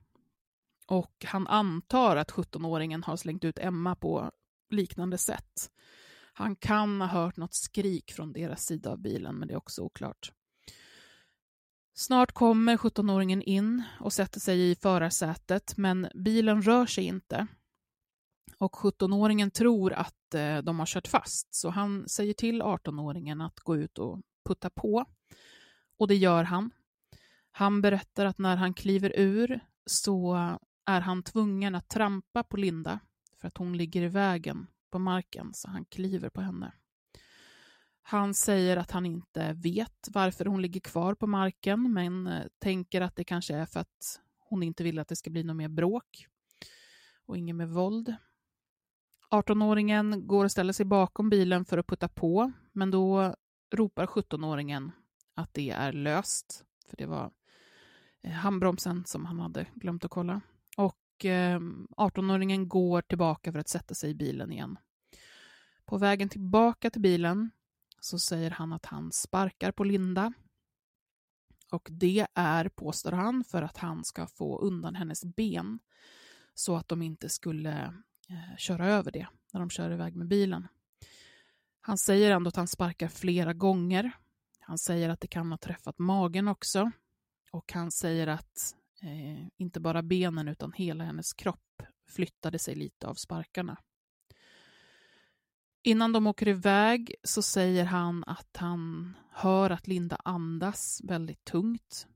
och 0.88 1.26
han 1.26 1.48
antar 1.48 2.16
att 2.16 2.32
17-åringen 2.32 3.04
har 3.04 3.18
slängt 3.18 3.44
ut 3.44 3.60
Emma 3.60 3.96
på 3.96 4.32
liknande 4.74 5.18
sätt. 5.18 5.72
Han 6.34 6.56
kan 6.56 7.02
ha 7.02 7.08
hört 7.08 7.38
något 7.38 7.54
skrik 7.54 8.12
från 8.12 8.34
deras 8.34 8.66
sida 8.66 8.90
av 8.90 9.02
bilen, 9.02 9.36
men 9.36 9.48
det 9.48 9.54
är 9.54 9.58
också 9.58 9.82
oklart. 9.82 10.32
Snart 11.96 12.32
kommer 12.32 12.78
17-åringen 12.78 13.42
in 13.42 13.84
och 14.00 14.14
sätter 14.14 14.40
sig 14.40 14.72
i 14.72 14.76
förarsätet, 14.76 15.78
men 15.78 16.08
bilen 16.16 16.62
rör 16.62 16.86
sig 16.86 17.04
inte. 17.04 17.48
Och 18.58 18.76
17-åringen 18.76 19.52
tror 19.52 19.94
att 19.94 20.34
eh, 20.34 20.58
de 20.58 20.80
har 20.80 20.86
kört 20.86 21.08
fast, 21.08 21.56
så 21.56 21.70
han 21.70 22.10
säger 22.10 22.34
till 22.34 22.62
18-åringen 22.62 23.46
att 23.46 23.60
gå 23.60 23.78
ut 23.78 24.00
och 24.00 24.22
putta 24.46 24.70
på. 24.70 25.06
Och 25.98 26.08
det 26.08 26.16
gör 26.16 26.44
han. 26.44 26.72
Han 27.52 27.82
berättar 27.82 28.26
att 28.26 28.38
när 28.38 28.56
han 28.56 28.74
kliver 28.74 29.20
ur 29.20 29.60
så 29.86 30.36
är 30.86 31.02
han 31.02 31.24
tvungen 31.24 31.76
att 31.76 31.90
trampa 31.90 32.44
på 32.44 32.58
Linda 32.58 33.00
för 33.44 33.48
att 33.48 33.58
hon 33.58 33.78
ligger 33.78 34.02
i 34.02 34.08
vägen 34.08 34.68
på 34.92 35.00
marken 35.00 35.54
så 35.54 35.70
han 35.70 35.86
kliver 35.86 36.30
på 36.30 36.42
henne. 36.42 36.74
Han 38.02 38.34
säger 38.34 38.78
att 38.78 38.92
han 38.92 39.06
inte 39.06 39.54
vet 39.54 40.08
varför 40.14 40.46
hon 40.46 40.62
ligger 40.62 40.80
kvar 40.80 41.16
på 41.16 41.28
marken 41.28 41.94
men 41.94 42.28
eh, 42.28 42.44
tänker 42.60 43.02
att 43.02 43.16
det 43.16 43.24
kanske 43.24 43.56
är 43.56 43.66
för 43.66 43.80
att 43.80 44.22
hon 44.40 44.64
inte 44.64 44.84
vill 44.84 45.00
att 45.00 45.08
det 45.08 45.16
ska 45.16 45.30
bli 45.30 45.44
något 45.44 45.56
mer 45.56 45.70
bråk 45.70 46.28
och 47.26 47.38
inget 47.38 47.56
med 47.56 47.70
våld. 47.70 48.16
18-åringen 49.32 50.28
går 50.28 50.46
och 50.46 50.52
ställer 50.52 50.74
sig 50.74 50.86
bakom 50.86 51.30
bilen 51.30 51.66
för 51.66 51.78
att 51.78 51.88
putta 51.88 52.08
på 52.08 52.52
men 52.72 52.92
då 52.92 53.36
ropar 53.72 54.06
17-åringen 54.06 54.92
att 55.36 55.54
det 55.54 55.70
är 55.70 55.94
löst 55.94 56.66
för 56.90 56.98
det 56.98 57.06
var 57.06 57.32
eh, 58.22 58.32
handbromsen 58.32 59.06
som 59.06 59.26
han 59.26 59.40
hade 59.40 59.68
glömt 59.76 60.06
att 60.06 60.12
kolla. 60.12 60.42
Ehm, 61.26 61.88
Och 61.90 62.12
18-åringen 62.12 62.68
går 62.68 63.02
tillbaka 63.02 63.52
för 63.52 63.60
att 63.60 63.70
sätta 63.70 63.96
sig 63.96 64.10
i 64.10 64.16
bilen 64.16 64.52
igen. 64.52 64.78
På 65.86 65.98
vägen 65.98 66.30
tillbaka 66.30 66.90
till 66.90 67.02
bilen 67.02 67.52
så 68.00 68.20
säger 68.20 68.52
han 68.52 68.74
att 68.74 68.86
han 68.86 69.12
sparkar 69.12 69.72
på 69.72 69.84
Linda. 69.84 70.34
Och 71.72 71.88
det 71.92 72.28
är, 72.34 72.70
påstår 72.70 73.12
han, 73.12 73.44
för 73.44 73.62
att 73.62 73.78
han 73.78 74.04
ska 74.04 74.28
få 74.28 74.60
undan 74.60 74.96
hennes 74.96 75.26
ben 75.26 75.80
så 76.54 76.76
att 76.76 76.88
de 76.88 77.02
inte 77.02 77.30
skulle 77.30 77.94
eh, 78.30 78.58
köra 78.58 78.88
över 78.88 79.12
det 79.12 79.28
när 79.54 79.60
de 79.60 79.70
kör 79.70 79.92
iväg 79.92 80.16
med 80.16 80.28
bilen. 80.28 80.68
Han 81.82 81.98
säger 81.98 82.32
ändå 82.32 82.48
att 82.48 82.56
han 82.56 82.68
sparkar 82.68 83.08
flera 83.08 83.54
gånger. 83.54 84.12
Han 84.60 84.78
säger 84.78 85.10
att 85.10 85.22
det 85.22 85.28
kan 85.28 85.52
ha 85.52 85.58
träffat 85.58 86.00
magen 86.00 86.48
också. 86.48 86.92
Och 87.52 87.74
han 87.74 87.92
säger 87.92 88.28
att 88.28 88.76
eh, 89.04 89.48
inte 89.58 89.80
bara 89.80 90.02
benen 90.02 90.48
utan 90.48 90.74
hela 90.74 91.04
hennes 91.04 91.34
kropp 91.34 91.84
flyttade 92.08 92.60
sig 92.60 92.76
lite 92.76 93.08
av 93.08 93.14
sparkarna. 93.14 93.78
Innan 95.84 96.12
de 96.14 96.28
åker 96.28 96.48
iväg 96.48 97.16
så 97.24 97.42
säger 97.42 97.86
han 97.86 98.24
att 98.28 98.58
han 98.58 99.14
hör 99.32 99.70
att 99.70 99.88
Linda 99.88 100.18
andas 100.24 101.02
väldigt 101.04 101.46
tungt 101.46 102.08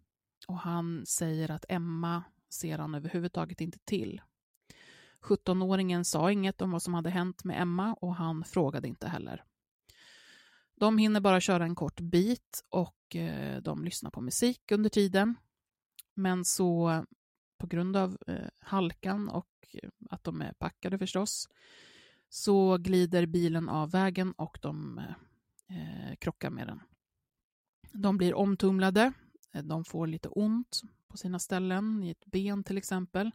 och 0.47 0.59
han 0.59 1.05
säger 1.05 1.51
att 1.51 1.65
Emma 1.69 2.23
ser 2.49 2.77
han 2.77 2.95
överhuvudtaget 2.95 3.61
inte 3.61 3.79
till. 3.79 4.21
17-åringen 5.21 6.03
sa 6.03 6.31
inget 6.31 6.61
om 6.61 6.71
vad 6.71 6.81
som 6.81 6.93
hade 6.93 7.09
hänt 7.09 7.43
med 7.43 7.61
Emma 7.61 7.93
och 7.93 8.15
han 8.15 8.43
frågade 8.43 8.87
inte 8.87 9.07
heller. 9.07 9.43
De 10.75 10.97
hinner 10.97 11.19
bara 11.19 11.41
köra 11.41 11.63
en 11.63 11.75
kort 11.75 11.99
bit 11.99 12.63
och 12.69 13.15
eh, 13.15 13.61
de 13.61 13.83
lyssnar 13.83 14.11
på 14.11 14.21
musik 14.21 14.71
under 14.71 14.89
tiden. 14.89 15.35
Men 16.17 16.45
så 16.45 17.05
på 17.57 17.67
grund 17.67 17.97
av 17.97 18.17
eh, 18.27 18.47
halkan 18.59 19.29
och 19.29 19.49
eh, 19.73 19.89
att 20.09 20.23
de 20.23 20.41
är 20.41 20.53
packade 20.53 20.97
förstås 20.97 21.47
så 22.29 22.77
glider 22.77 23.25
bilen 23.25 23.69
av 23.69 23.91
vägen 23.91 24.31
och 24.31 24.59
de 24.61 25.01
eh, 25.67 26.15
krockar 26.19 26.49
med 26.49 26.67
den. 26.67 26.81
De 27.91 28.17
blir 28.17 28.33
omtumlade, 28.33 29.13
eh, 29.53 29.63
de 29.63 29.85
får 29.85 30.07
lite 30.07 30.29
ont 30.29 30.81
på 31.07 31.17
sina 31.17 31.39
ställen, 31.39 32.03
i 32.03 32.09
ett 32.09 32.25
ben 32.25 32.63
till 32.63 32.77
exempel. 32.77 33.31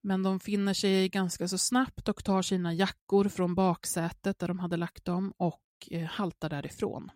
Men 0.00 0.22
de 0.22 0.40
finner 0.40 0.74
sig 0.74 1.08
ganska 1.08 1.48
så 1.48 1.58
snabbt 1.58 2.08
och 2.08 2.24
tar 2.24 2.42
sina 2.42 2.74
jackor 2.74 3.28
från 3.28 3.54
baksätet 3.54 4.38
där 4.38 4.48
de 4.48 4.58
hade 4.58 4.76
lagt 4.76 5.04
dem 5.04 5.32
och 5.36 5.62
eh, 5.90 6.04
haltar 6.04 6.48
därifrån. 6.48 7.10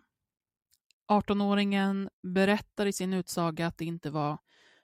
18-åringen 1.11 2.09
berättar 2.21 2.85
i 2.85 2.93
sin 2.93 3.13
utsaga 3.13 3.67
att 3.67 3.77
det 3.77 3.85
inte 3.85 4.09
var 4.09 4.37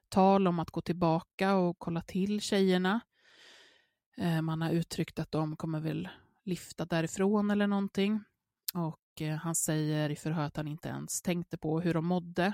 tal 0.10 0.48
om 0.48 0.60
att 0.60 0.72
gå 0.72 0.82
tillbaka 0.82 1.56
och 1.56 1.80
kolla 1.80 2.02
till 2.02 2.42
tjejerna. 2.42 3.00
Eh, 4.18 4.42
man 4.42 4.62
har 4.62 4.72
uttryckt 4.72 5.20
att 5.20 5.32
de 5.32 5.56
kommer 5.56 5.80
väl 5.80 6.10
lyfta 6.44 6.86
därifrån 6.86 7.52
eller 7.52 7.68
någonting. 7.68 8.24
Och 8.74 9.22
eh, 9.22 9.36
han 9.36 9.56
säger 9.56 10.10
i 10.10 10.16
förhör 10.16 10.44
att 10.44 10.58
han 10.58 10.68
inte 10.68 10.90
ens 10.90 11.22
tänkte 11.22 11.58
på 11.58 11.80
hur 11.80 11.94
de 11.94 12.06
mådde. 12.06 12.54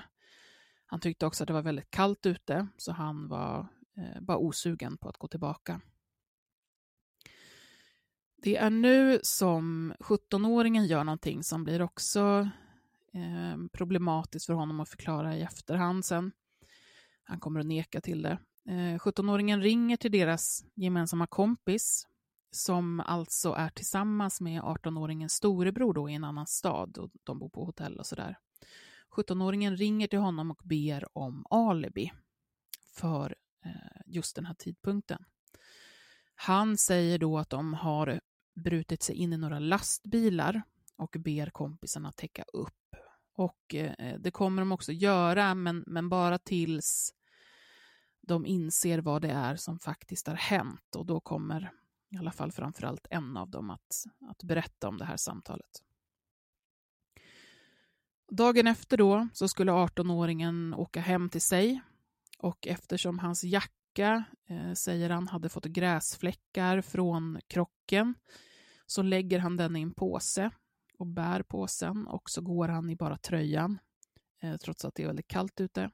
Han 0.86 1.00
tyckte 1.00 1.26
också 1.26 1.44
att 1.44 1.48
det 1.48 1.54
var 1.54 1.62
väldigt 1.62 1.90
kallt 1.90 2.26
ute, 2.26 2.66
så 2.76 2.92
han 2.92 3.28
var 3.28 3.66
eh, 3.96 4.20
bara 4.20 4.38
osugen 4.38 4.96
på 4.96 5.08
att 5.08 5.18
gå 5.18 5.28
tillbaka. 5.28 5.80
Det 8.36 8.56
är 8.56 8.70
nu 8.70 9.20
som 9.22 9.94
17-åringen 9.98 10.86
gör 10.86 11.04
någonting 11.04 11.42
som 11.42 11.64
blir 11.64 11.82
också 11.82 12.48
eh, 13.14 13.68
problematiskt 13.72 14.46
för 14.46 14.54
honom 14.54 14.80
att 14.80 14.88
förklara 14.88 15.36
i 15.36 15.42
efterhand 15.42 16.04
sen. 16.04 16.32
Han 17.24 17.40
kommer 17.40 17.60
att 17.60 17.66
neka 17.66 18.00
till 18.00 18.22
det. 18.22 18.38
Eh, 18.68 18.98
17-åringen 18.98 19.62
ringer 19.62 19.96
till 19.96 20.12
deras 20.12 20.64
gemensamma 20.74 21.26
kompis 21.26 22.06
som 22.50 23.00
alltså 23.00 23.52
är 23.52 23.68
tillsammans 23.68 24.40
med 24.40 24.62
18-åringens 24.62 25.28
storebror 25.28 25.94
då 25.94 26.10
i 26.10 26.14
en 26.14 26.24
annan 26.24 26.46
stad 26.46 26.98
och 26.98 27.10
de 27.24 27.38
bor 27.38 27.48
på 27.48 27.64
hotell 27.64 27.98
och 27.98 28.06
sådär. 28.06 28.38
17-åringen 29.16 29.76
ringer 29.76 30.06
till 30.06 30.18
honom 30.18 30.50
och 30.50 30.60
ber 30.64 31.18
om 31.18 31.46
alibi 31.50 32.12
för 32.94 33.34
eh, 33.64 34.02
just 34.06 34.36
den 34.36 34.46
här 34.46 34.54
tidpunkten. 34.54 35.24
Han 36.34 36.76
säger 36.76 37.18
då 37.18 37.38
att 37.38 37.50
de 37.50 37.74
har 37.74 38.20
brutit 38.54 39.02
sig 39.02 39.16
in 39.16 39.32
i 39.32 39.36
några 39.36 39.58
lastbilar 39.58 40.62
och 40.96 41.16
ber 41.18 41.50
kompisarna 41.50 42.12
täcka 42.12 42.44
upp. 42.52 42.96
Och 43.36 43.74
eh, 43.74 44.18
det 44.18 44.30
kommer 44.30 44.62
de 44.62 44.72
också 44.72 44.92
göra, 44.92 45.54
men, 45.54 45.84
men 45.86 46.08
bara 46.08 46.38
tills 46.38 47.14
de 48.20 48.46
inser 48.46 48.98
vad 48.98 49.22
det 49.22 49.30
är 49.30 49.56
som 49.56 49.78
faktiskt 49.78 50.26
har 50.26 50.34
hänt. 50.34 50.96
Och 50.96 51.06
då 51.06 51.20
kommer 51.20 51.70
i 52.10 52.16
alla 52.16 52.32
fall 52.32 52.52
framförallt 52.52 53.06
en 53.10 53.36
av 53.36 53.50
dem 53.50 53.70
att, 53.70 54.04
att 54.30 54.42
berätta 54.42 54.88
om 54.88 54.98
det 54.98 55.04
här 55.04 55.16
samtalet. 55.16 55.82
Dagen 58.30 58.66
efter 58.66 58.96
då 58.96 59.28
så 59.32 59.48
skulle 59.48 59.72
18-åringen 59.72 60.74
åka 60.74 61.00
hem 61.00 61.28
till 61.28 61.42
sig. 61.42 61.80
Och 62.38 62.66
eftersom 62.66 63.18
hans 63.18 63.44
jacka, 63.44 64.24
eh, 64.48 64.72
säger 64.72 65.10
han, 65.10 65.28
hade 65.28 65.48
fått 65.48 65.64
gräsfläckar 65.64 66.80
från 66.80 67.40
krocken 67.46 68.14
så 68.86 69.02
lägger 69.02 69.38
han 69.38 69.56
den 69.56 69.76
i 69.76 69.82
en 69.82 69.94
påse 69.94 70.50
och 70.98 71.06
bär 71.06 71.42
påsen 71.42 72.06
och 72.06 72.30
så 72.30 72.40
går 72.40 72.68
han 72.68 72.90
i 72.90 72.96
bara 72.96 73.16
tröjan 73.16 73.78
eh, 74.42 74.56
trots 74.56 74.84
att 74.84 74.94
det 74.94 75.02
är 75.02 75.06
väldigt 75.06 75.28
kallt 75.28 75.60
ute. 75.60 75.90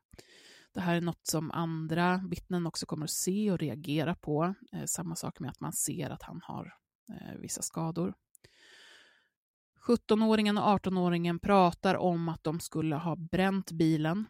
Det 0.73 0.81
här 0.81 0.95
är 0.95 1.01
något 1.01 1.27
som 1.27 1.51
andra 1.51 2.25
vittnen 2.29 2.67
också 2.67 2.87
kommer 2.87 3.05
att 3.05 3.11
se 3.11 3.51
och 3.51 3.59
reagera 3.59 4.15
på. 4.15 4.55
Eh, 4.73 4.85
samma 4.85 5.17
sak 5.17 5.41
med 5.41 5.51
att 5.51 5.61
man 5.61 5.73
ser 5.73 6.11
att 6.11 6.23
han 6.23 6.41
har 6.45 6.75
eh, 7.09 7.39
vissa 7.39 7.63
skador. 7.63 8.15
17-åringen 9.87 10.59
och 10.59 10.79
18-åringen 10.79 11.39
pratar 11.39 11.95
om 11.95 12.29
att 12.29 12.45
de 12.45 12.61
skulle 12.61 12.97
ha 12.97 13.17
bränt 13.17 13.73
bilen, 13.73 14.27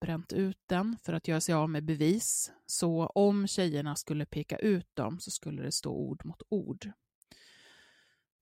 bränt 0.00 0.32
ut 0.32 0.58
den 0.66 0.96
för 1.02 1.12
att 1.12 1.28
göra 1.28 1.40
sig 1.40 1.54
av 1.54 1.70
med 1.70 1.84
bevis. 1.84 2.52
Så 2.66 3.06
om 3.06 3.46
tjejerna 3.46 3.96
skulle 3.96 4.26
peka 4.26 4.56
ut 4.56 4.96
dem 4.96 5.20
så 5.20 5.30
skulle 5.30 5.62
det 5.62 5.72
stå 5.72 5.90
ord 5.90 6.24
mot 6.24 6.42
ord. 6.48 6.92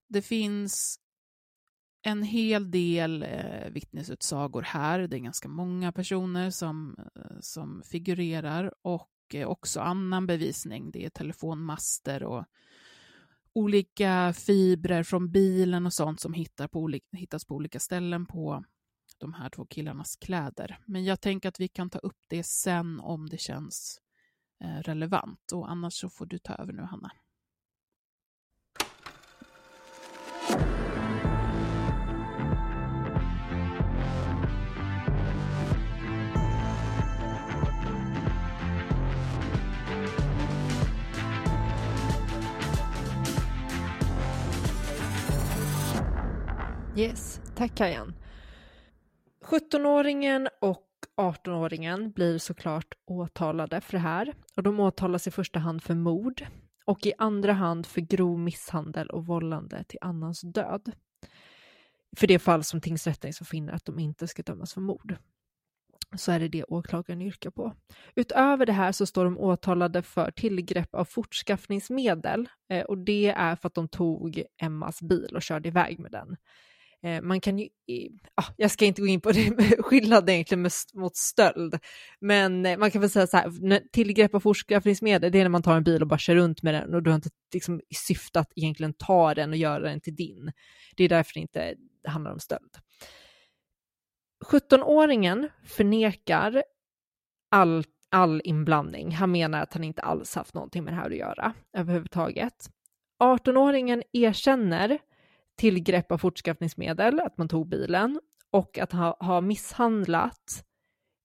Det 0.07 0.21
finns 0.21 0.99
en 2.03 2.23
hel 2.23 2.71
del 2.71 3.23
eh, 3.23 3.69
vittnesutsagor 3.69 4.61
här. 4.61 4.99
Det 4.99 5.17
är 5.17 5.19
ganska 5.19 5.47
många 5.47 5.91
personer 5.91 6.49
som, 6.49 6.95
eh, 7.15 7.39
som 7.39 7.83
figurerar 7.85 8.73
och 8.81 9.09
eh, 9.33 9.47
också 9.47 9.79
annan 9.79 10.27
bevisning. 10.27 10.91
Det 10.91 11.05
är 11.05 11.09
telefonmaster 11.09 12.23
och 12.23 12.45
olika 13.53 14.33
fibrer 14.33 15.03
från 15.03 15.31
bilen 15.31 15.85
och 15.85 15.93
sånt 15.93 16.19
som 16.19 16.33
hittar 16.33 16.67
på 16.67 16.91
hittas 17.11 17.45
på 17.45 17.55
olika 17.55 17.79
ställen 17.79 18.25
på 18.25 18.63
de 19.17 19.33
här 19.33 19.49
två 19.49 19.65
killarnas 19.65 20.15
kläder. 20.15 20.79
Men 20.85 21.03
jag 21.03 21.21
tänker 21.21 21.49
att 21.49 21.59
vi 21.59 21.67
kan 21.67 21.89
ta 21.89 21.99
upp 21.99 22.19
det 22.27 22.43
sen 22.43 22.99
om 22.99 23.29
det 23.29 23.37
känns 23.37 24.01
eh, 24.63 24.81
relevant 24.81 25.51
och 25.51 25.71
annars 25.71 25.93
så 25.93 26.09
får 26.09 26.25
du 26.25 26.39
ta 26.39 26.53
över 26.53 26.73
nu, 26.73 26.81
Hanna. 26.81 27.11
Yes, 47.03 47.41
tack 47.55 47.75
Kajan. 47.75 48.13
17-åringen 49.45 50.47
och 50.61 50.87
18-åringen 51.17 52.13
blir 52.13 52.37
såklart 52.37 52.93
åtalade 53.05 53.81
för 53.81 53.91
det 53.91 53.99
här 53.99 54.33
och 54.55 54.63
de 54.63 54.79
åtalas 54.79 55.27
i 55.27 55.31
första 55.31 55.59
hand 55.59 55.83
för 55.83 55.95
mord 55.95 56.45
och 56.85 57.05
i 57.05 57.13
andra 57.17 57.53
hand 57.53 57.85
för 57.85 58.01
grov 58.01 58.39
misshandel 58.39 59.09
och 59.09 59.25
vållande 59.25 59.83
till 59.83 59.99
annans 60.01 60.41
död. 60.41 60.91
För 62.17 62.27
det 62.27 62.39
fall 62.39 62.63
som 62.63 62.81
tingsrätten 62.81 63.33
så 63.33 63.45
finner 63.45 63.73
att 63.73 63.85
de 63.85 63.99
inte 63.99 64.27
ska 64.27 64.43
dömas 64.43 64.73
för 64.73 64.81
mord 64.81 65.17
så 66.15 66.31
är 66.31 66.39
det 66.39 66.47
det 66.47 66.63
åklagaren 66.63 67.21
yrkar 67.21 67.51
på. 67.51 67.73
Utöver 68.15 68.65
det 68.65 68.73
här 68.73 68.91
så 68.91 69.05
står 69.05 69.25
de 69.25 69.37
åtalade 69.37 70.01
för 70.01 70.31
tillgrepp 70.31 70.95
av 70.95 71.05
fortskaffningsmedel 71.05 72.49
eh, 72.69 72.83
och 72.83 72.97
det 72.97 73.27
är 73.27 73.55
för 73.55 73.67
att 73.67 73.73
de 73.73 73.87
tog 73.87 74.43
Emmas 74.61 75.01
bil 75.01 75.35
och 75.35 75.41
körde 75.41 75.67
iväg 75.67 75.99
med 75.99 76.11
den. 76.11 76.37
Eh, 77.03 77.21
man 77.21 77.41
kan 77.41 77.59
ju, 77.59 77.69
ah, 78.35 78.45
jag 78.57 78.71
ska 78.71 78.85
inte 78.85 79.01
gå 79.01 79.07
in 79.07 79.21
på 79.21 79.31
det, 79.31 79.77
skillnaden 79.79 80.29
egentligen 80.29 80.61
med, 80.61 80.71
mot 80.93 81.15
stöld, 81.15 81.79
men 82.19 82.65
eh, 82.65 82.77
man 82.77 82.91
kan 82.91 83.01
väl 83.01 83.09
säga 83.09 83.27
så 83.27 83.37
här, 83.37 83.81
tillgrepp 83.91 84.35
av 84.35 84.39
fortskaffningsmedel, 84.39 85.31
det 85.31 85.39
är 85.39 85.43
när 85.43 85.49
man 85.49 85.63
tar 85.63 85.77
en 85.77 85.83
bil 85.83 86.01
och 86.01 86.07
bara 86.07 86.19
kör 86.19 86.35
runt 86.35 86.63
med 86.63 86.73
den 86.73 86.93
och 86.93 87.03
du 87.03 87.09
har 87.09 87.15
inte 87.15 87.29
liksom, 87.53 87.81
i 87.89 87.95
syfte 87.95 88.39
att 88.39 88.51
egentligen 88.55 88.93
ta 88.93 89.33
den 89.33 89.49
och 89.49 89.57
göra 89.57 89.79
den 89.79 90.01
till 90.01 90.15
din. 90.15 90.51
Det 90.95 91.03
är 91.03 91.09
därför 91.09 91.33
det 91.33 91.39
inte 91.39 91.75
handlar 92.07 92.31
om 92.31 92.39
stöld. 92.39 92.71
17-åringen 94.45 95.49
förnekar 95.65 96.63
all, 97.51 97.83
all 98.09 98.41
inblandning. 98.43 99.11
Han 99.11 99.31
menar 99.31 99.61
att 99.61 99.73
han 99.73 99.83
inte 99.83 100.01
alls 100.01 100.35
haft 100.35 100.53
någonting 100.53 100.83
med 100.83 100.93
det 100.93 100.97
här 100.97 101.09
att 101.09 101.17
göra 101.17 101.53
överhuvudtaget. 101.77 102.69
18-åringen 103.23 104.03
erkänner 104.11 104.99
tillgrepp 105.57 106.11
av 106.11 106.17
fortskaffningsmedel, 106.17 107.19
att 107.19 107.37
man 107.37 107.47
tog 107.47 107.69
bilen 107.69 108.19
och 108.51 108.77
att 108.77 108.91
ha, 108.91 109.17
ha 109.19 109.41
misshandlat 109.41 110.65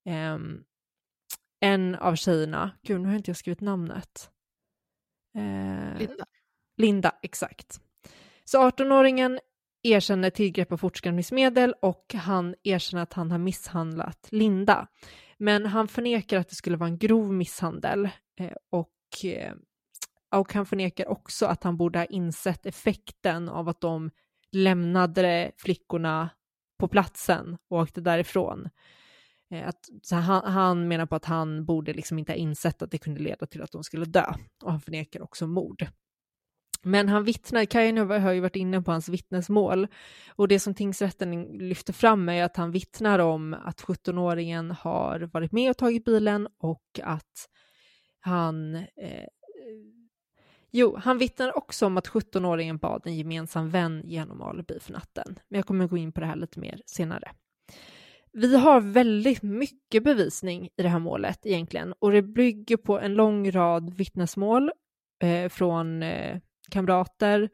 eh, 0.09 0.39
en 1.61 1.95
av 1.95 2.15
tjejerna. 2.15 2.71
Gud, 2.83 3.01
nu 3.01 3.09
har 3.09 3.17
inte 3.17 3.31
jag 3.31 3.37
skrivit 3.37 3.61
namnet. 3.61 4.31
Eh, 5.37 5.99
Linda. 5.99 6.27
Linda, 6.77 7.15
exakt. 7.23 7.81
Så 8.45 8.71
18-åringen 8.71 9.39
erkänner 9.83 10.31
tillgrepp 10.31 10.73
av 10.73 10.77
fortskaffningsmedel 10.77 11.75
och 11.83 12.15
han 12.15 12.55
erkänner 12.63 13.03
att 13.03 13.13
han 13.13 13.31
har 13.31 13.39
misshandlat 13.39 14.29
Linda. 14.31 14.89
Men 15.39 15.67
han 15.67 15.89
förnekar 15.89 16.39
att 16.39 16.49
det 16.49 16.55
skulle 16.55 16.77
vara 16.77 16.89
en 16.89 16.99
grov 16.99 17.33
misshandel 17.33 18.09
eh, 18.41 18.53
och 18.71 19.25
eh, 19.25 19.55
och 20.31 20.53
han 20.53 20.67
förnekar 20.67 21.09
också 21.09 21.47
att 21.47 21.65
han 21.65 21.77
borde 21.77 21.99
ha 21.99 22.07
insett 22.07 22.67
effekten 22.67 23.49
av 23.49 23.69
att 23.69 23.81
de 23.81 24.11
lämnade 24.53 25.53
flickorna 25.57 26.31
på 26.79 26.89
platsen 26.89 27.59
och 27.69 27.79
åkte 27.79 28.01
därifrån. 28.01 28.69
Eh, 29.51 29.69
att, 29.69 29.89
så 30.03 30.17
han, 30.17 30.53
han 30.53 30.89
menar 30.89 31.07
på 31.07 31.17
att 31.17 31.25
han 31.25 31.65
borde 31.65 31.93
liksom 31.93 32.19
inte 32.19 32.33
ha 32.33 32.37
insett 32.37 32.83
att 32.83 32.91
det 32.91 32.99
kunde 32.99 33.21
leda 33.21 33.47
till 33.47 33.63
att 33.63 33.73
de 33.73 33.85
skulle 33.85 34.05
dö. 34.05 34.33
Och 34.63 34.71
han 34.71 34.81
förnekar 34.81 35.23
också 35.23 35.47
mord. 35.47 35.87
Men 36.83 37.09
han 37.09 37.25
vittnar, 37.25 37.65
Kajan 37.65 38.11
har 38.11 38.33
ju 38.33 38.41
varit 38.41 38.57
inne 38.57 38.83
på 38.83 38.91
hans 38.91 39.09
vittnesmål 39.09 39.87
och 40.37 40.49
det 40.49 40.61
som 40.61 40.75
tingsrätten 40.75 41.43
lyfter 41.43 41.93
fram 41.93 42.29
är 42.29 42.45
att 42.45 42.57
han 42.57 42.71
vittnar 42.71 43.19
om 43.19 43.55
att 43.55 43.81
17-åringen 43.81 44.71
har 44.81 45.21
varit 45.33 45.53
med 45.53 45.71
och 45.71 45.77
tagit 45.77 46.05
bilen 46.05 46.49
och 46.59 47.01
att 47.03 47.49
han 48.21 48.75
eh, 48.75 49.25
Jo, 50.71 50.97
han 50.97 51.19
vittnar 51.19 51.59
också 51.59 51.87
om 51.87 51.97
att 51.97 52.09
17-åringen 52.09 52.79
bad 52.79 53.03
en 53.05 53.17
gemensam 53.17 53.71
vän 53.71 54.03
genom 54.05 54.43
alibi 54.43 54.79
för 54.81 54.93
natten. 54.93 55.39
Men 55.49 55.59
jag 55.59 55.67
kommer 55.67 55.87
gå 55.87 55.97
in 55.97 56.13
på 56.13 56.21
det 56.21 56.27
här 56.27 56.37
lite 56.37 56.61
mer 56.61 56.83
senare. 56.87 57.33
Vi 58.33 58.57
har 58.57 58.81
väldigt 58.81 59.43
mycket 59.43 60.05
bevisning 60.05 60.69
i 60.77 60.83
det 60.83 60.89
här 60.89 60.99
målet 60.99 61.47
egentligen 61.47 61.95
och 61.99 62.13
det 62.13 62.23
bygger 62.23 62.77
på 62.77 63.01
en 63.01 63.15
lång 63.15 63.51
rad 63.51 63.95
vittnesmål 63.95 64.71
eh, 65.23 65.49
från 65.49 66.03
eh, 66.03 66.39
kamrater, 66.71 67.49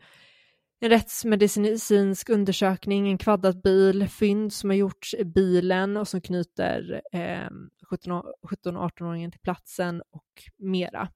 en 0.80 0.90
rättsmedicinsk 0.90 2.28
undersökning, 2.28 3.08
en 3.08 3.18
kvaddad 3.18 3.62
bil, 3.62 4.08
fynd 4.08 4.52
som 4.52 4.70
har 4.70 4.76
gjorts 4.76 5.14
i 5.14 5.24
bilen 5.24 5.96
och 5.96 6.08
som 6.08 6.20
knyter 6.20 7.02
eh, 7.12 7.50
17-18-åringen 7.90 9.30
till 9.30 9.40
platsen 9.40 10.02
och 10.10 10.42
mera. 10.56 11.08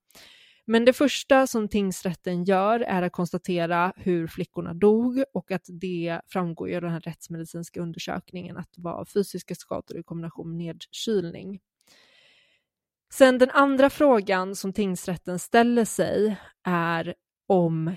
Men 0.70 0.84
det 0.84 0.92
första 0.92 1.46
som 1.46 1.68
tingsrätten 1.68 2.44
gör 2.44 2.80
är 2.80 3.02
att 3.02 3.12
konstatera 3.12 3.92
hur 3.96 4.26
flickorna 4.26 4.74
dog 4.74 5.24
och 5.32 5.50
att 5.50 5.64
det 5.68 6.20
framgår 6.26 6.70
i 6.70 6.80
den 6.80 6.90
här 6.90 7.00
rättsmedicinska 7.00 7.80
undersökningen 7.80 8.56
att 8.56 8.72
det 8.72 8.82
var 8.82 9.04
fysiska 9.04 9.54
skador 9.54 9.98
i 9.98 10.02
kombination 10.02 10.48
med 10.48 10.56
nedkylning. 10.56 11.60
Sen 13.12 13.38
den 13.38 13.50
andra 13.50 13.90
frågan 13.90 14.56
som 14.56 14.72
tingsrätten 14.72 15.38
ställer 15.38 15.84
sig 15.84 16.36
är 16.64 17.14
om 17.46 17.96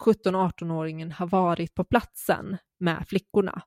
17-18-åringen 0.00 1.12
har 1.12 1.26
varit 1.26 1.74
på 1.74 1.84
platsen 1.84 2.56
med 2.80 3.04
flickorna. 3.08 3.62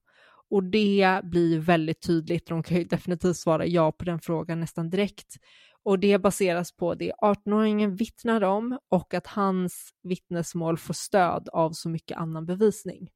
Och 0.49 0.63
det 0.63 1.21
blir 1.23 1.59
väldigt 1.59 2.01
tydligt, 2.01 2.47
de 2.47 2.63
kan 2.63 2.77
ju 2.77 2.83
definitivt 2.83 3.37
svara 3.37 3.65
ja 3.65 3.91
på 3.91 4.05
den 4.05 4.19
frågan 4.19 4.59
nästan 4.59 4.89
direkt. 4.89 5.37
Och 5.85 5.99
det 5.99 6.17
baseras 6.17 6.71
på 6.71 6.95
det 6.95 7.13
18-åringen 7.21 7.95
vittnar 7.95 8.43
om 8.43 8.79
och 8.89 9.13
att 9.13 9.27
hans 9.27 9.89
vittnesmål 10.03 10.77
får 10.77 10.93
stöd 10.93 11.49
av 11.49 11.71
så 11.71 11.89
mycket 11.89 12.17
annan 12.17 12.45
bevisning. 12.45 13.09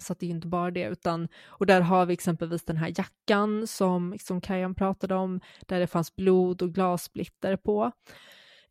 Så 0.00 0.14
det 0.14 0.26
är 0.26 0.30
inte 0.30 0.46
bara 0.46 0.70
det, 0.70 0.84
utan, 0.84 1.28
och 1.46 1.66
där 1.66 1.80
har 1.80 2.06
vi 2.06 2.12
exempelvis 2.12 2.64
den 2.64 2.76
här 2.76 2.94
jackan 2.96 3.66
som, 3.66 4.16
som 4.20 4.40
Kajan 4.40 4.74
pratade 4.74 5.14
om, 5.14 5.40
där 5.66 5.80
det 5.80 5.86
fanns 5.86 6.16
blod 6.16 6.62
och 6.62 6.74
glassplitter 6.74 7.56
på. 7.56 7.92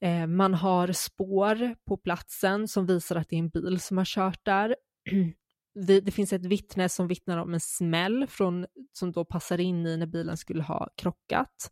Eh, 0.01 0.27
man 0.27 0.53
har 0.53 0.91
spår 0.91 1.75
på 1.85 1.97
platsen 1.97 2.67
som 2.67 2.85
visar 2.85 3.15
att 3.15 3.29
det 3.29 3.35
är 3.35 3.39
en 3.39 3.49
bil 3.49 3.79
som 3.79 3.97
har 3.97 4.05
kört 4.05 4.45
där. 4.45 4.75
det, 5.87 6.01
det, 6.01 6.11
finns 6.11 6.33
ett 6.33 6.45
vittne 6.45 6.89
som 6.89 7.07
vittnar 7.07 7.37
om 7.37 7.53
en 7.53 7.59
smäll 7.59 8.27
från, 8.27 8.65
som 8.93 9.11
då 9.11 9.25
passar 9.25 9.59
in 9.59 9.85
i 9.85 9.97
när 9.97 10.05
bilen 10.05 10.37
skulle 10.37 10.63
ha 10.63 10.89
krockat. 10.95 11.71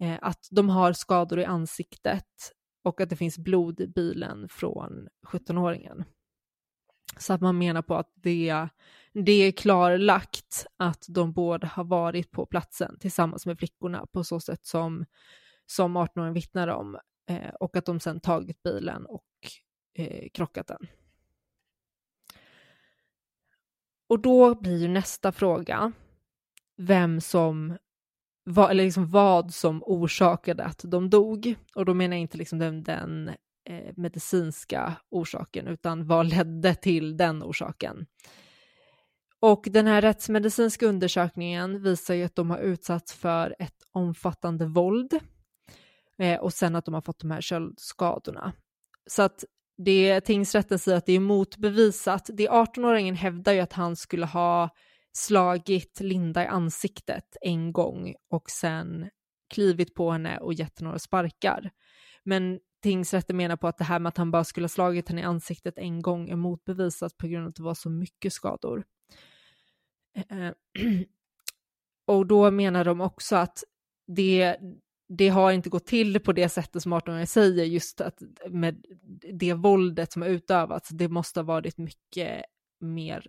Eh, 0.00 0.18
att 0.22 0.48
de 0.50 0.68
har 0.68 0.92
skador 0.92 1.38
i 1.38 1.44
ansiktet 1.44 2.52
och 2.82 3.00
att 3.00 3.10
det 3.10 3.16
finns 3.16 3.38
blod 3.38 3.80
i 3.80 3.86
bilen 3.86 4.48
från 4.48 5.08
17-åringen. 5.26 6.04
Så 7.18 7.32
att 7.32 7.40
man 7.40 7.58
menar 7.58 7.82
på 7.82 7.94
att 7.94 8.12
det, 8.14 8.68
det 9.12 9.32
är 9.32 9.52
klarlagt 9.52 10.66
att 10.76 11.06
de 11.08 11.32
båda 11.32 11.66
har 11.66 11.84
varit 11.84 12.30
på 12.30 12.46
platsen 12.46 12.98
tillsammans 12.98 13.46
med 13.46 13.58
flickorna 13.58 14.06
på 14.06 14.24
så 14.24 14.40
sätt 14.40 14.66
som, 14.66 15.04
som 15.66 15.98
18-åringen 15.98 16.34
vittnar 16.34 16.68
om 16.68 16.98
eh, 17.28 17.54
och 17.60 17.76
att 17.76 17.86
de 17.86 18.00
sedan 18.00 18.20
tagit 18.20 18.62
bilen 18.62 19.06
och 19.06 19.24
eh, 19.94 20.28
krockat 20.34 20.66
den. 20.66 20.86
Och 24.06 24.20
då 24.20 24.54
blir 24.54 24.78
ju 24.78 24.88
nästa 24.88 25.32
fråga 25.32 25.92
vem 26.76 27.20
som 27.20 27.76
vad, 28.44 28.70
eller 28.70 28.84
liksom 28.84 29.10
vad 29.10 29.54
som 29.54 29.82
orsakade 29.86 30.64
att 30.64 30.80
de 30.84 31.10
dog. 31.10 31.54
Och 31.74 31.84
då 31.84 31.94
menar 31.94 32.16
jag 32.16 32.20
inte 32.20 32.38
liksom 32.38 32.58
den, 32.58 32.82
den 32.82 33.28
eh, 33.68 33.92
medicinska 33.96 34.94
orsaken, 35.10 35.66
utan 35.66 36.06
vad 36.06 36.26
ledde 36.26 36.74
till 36.74 37.16
den 37.16 37.42
orsaken. 37.42 38.06
Och 39.40 39.66
den 39.70 39.86
här 39.86 40.02
rättsmedicinska 40.02 40.86
undersökningen 40.86 41.82
visar 41.82 42.14
ju 42.14 42.24
att 42.24 42.36
de 42.36 42.50
har 42.50 42.58
utsatts 42.58 43.12
för 43.14 43.56
ett 43.58 43.82
omfattande 43.92 44.66
våld 44.66 45.20
eh, 46.18 46.40
och 46.40 46.52
sen 46.52 46.76
att 46.76 46.84
de 46.84 46.94
har 46.94 47.00
fått 47.00 47.20
de 47.20 47.30
här 47.30 47.40
köldskadorna. 47.40 48.52
Så 49.06 49.22
att 49.22 49.44
det 49.76 50.20
tingsrätten 50.20 50.78
säger 50.78 50.98
att 50.98 51.06
det 51.06 51.12
är 51.12 51.20
motbevisat. 51.20 52.30
Det 52.32 52.48
18-åringen 52.48 53.14
hävdar 53.14 53.52
ju 53.52 53.60
att 53.60 53.72
han 53.72 53.96
skulle 53.96 54.26
ha 54.26 54.70
slagit 55.16 56.00
Linda 56.00 56.44
i 56.44 56.46
ansiktet 56.46 57.36
en 57.40 57.72
gång 57.72 58.14
och 58.30 58.50
sen 58.50 59.10
klivit 59.48 59.94
på 59.94 60.10
henne 60.10 60.38
och 60.38 60.54
gett 60.54 60.80
några 60.80 60.98
sparkar. 60.98 61.70
Men 62.22 62.60
tingsrätten 62.82 63.36
menar 63.36 63.56
på 63.56 63.68
att 63.68 63.78
det 63.78 63.84
här 63.84 63.98
med 63.98 64.08
att 64.08 64.16
han 64.16 64.30
bara 64.30 64.44
skulle 64.44 64.64
ha 64.64 64.68
slagit 64.68 65.08
henne 65.08 65.20
i 65.20 65.24
ansiktet 65.24 65.78
en 65.78 66.02
gång 66.02 66.28
är 66.28 66.36
motbevisat 66.36 67.16
på 67.16 67.26
grund 67.26 67.44
av 67.44 67.48
att 67.48 67.56
det 67.56 67.62
var 67.62 67.74
så 67.74 67.90
mycket 67.90 68.32
skador. 68.32 68.84
Eh, 70.16 70.46
eh 70.46 70.52
och 72.06 72.26
då 72.26 72.50
menar 72.50 72.84
de 72.84 73.00
också 73.00 73.36
att 73.36 73.64
det, 74.06 74.56
det 75.08 75.28
har 75.28 75.52
inte 75.52 75.70
gått 75.70 75.86
till 75.86 76.20
på 76.20 76.32
det 76.32 76.48
sättet 76.48 76.82
som 76.82 76.92
18 76.92 77.26
säger, 77.26 77.64
just 77.64 78.00
att 78.00 78.22
med 78.48 78.84
det 79.32 79.54
våldet 79.54 80.12
som 80.12 80.22
har 80.22 80.28
utövats, 80.28 80.88
det 80.88 81.08
måste 81.08 81.40
ha 81.40 81.44
varit 81.44 81.78
mycket 81.78 82.44
mer 82.80 83.26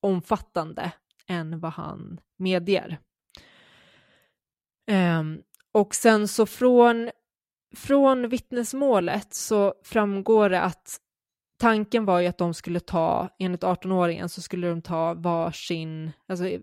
omfattande 0.00 0.92
än 1.28 1.60
vad 1.60 1.72
han 1.72 2.20
medger. 2.38 2.98
Um, 4.90 5.42
och 5.72 5.94
sen 5.94 6.28
så 6.28 6.46
från, 6.46 7.10
från 7.76 8.28
vittnesmålet 8.28 9.34
så 9.34 9.74
framgår 9.84 10.50
det 10.50 10.60
att 10.60 10.98
tanken 11.58 12.04
var 12.04 12.20
ju 12.20 12.26
att 12.26 12.38
de 12.38 12.54
skulle 12.54 12.80
ta, 12.80 13.28
enligt 13.38 13.62
18-åringen 13.62 14.28
så 14.28 14.42
skulle 14.42 14.68
de 14.68 14.82
ta 14.82 15.14
varsin, 15.14 16.12
alltså 16.28 16.46
eh, 16.46 16.60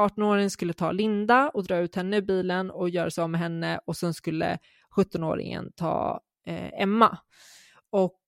18-åringen 0.00 0.50
skulle 0.50 0.72
ta 0.72 0.92
Linda 0.92 1.50
och 1.54 1.64
dra 1.64 1.76
ut 1.76 1.96
henne 1.96 2.16
i 2.16 2.22
bilen 2.22 2.70
och 2.70 2.90
göra 2.90 3.10
sig 3.10 3.22
av 3.22 3.30
med 3.30 3.40
henne 3.40 3.80
och 3.84 3.96
sen 3.96 4.14
skulle 4.14 4.58
17-åringen 4.96 5.72
ta 5.76 6.20
eh, 6.46 6.82
Emma. 6.82 7.18
Och 7.90 8.20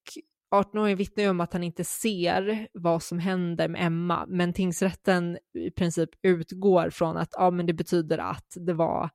18-åringen 0.51 0.97
vittnar 0.97 1.25
ju 1.25 1.31
om 1.31 1.41
att 1.41 1.53
han 1.53 1.63
inte 1.63 1.85
ser 1.85 2.69
vad 2.73 3.03
som 3.03 3.19
händer 3.19 3.69
med 3.69 3.87
Emma, 3.87 4.27
men 4.29 4.53
tingsrätten 4.53 5.39
i 5.55 5.71
princip 5.71 6.11
utgår 6.23 6.91
från 6.91 7.17
att 7.17 7.29
ja, 7.33 7.51
men 7.51 7.67
det 7.67 7.73
betyder 7.73 8.19
att 8.19 8.57
det 8.57 8.73
var 8.73 9.11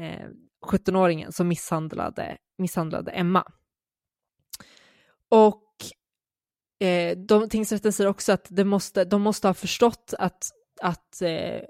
eh, 0.00 0.28
17-åringen 0.66 1.30
som 1.30 1.48
misshandlade, 1.48 2.36
misshandlade 2.58 3.10
Emma. 3.10 3.52
Och 5.28 5.64
eh, 6.86 7.18
de, 7.18 7.48
tingsrätten 7.48 7.92
säger 7.92 8.10
också 8.10 8.32
att 8.32 8.46
det 8.50 8.64
måste, 8.64 9.04
de 9.04 9.22
måste 9.22 9.48
ha 9.48 9.54
förstått 9.54 10.14
att, 10.18 10.50
att 10.82 11.22
eh, 11.22 11.60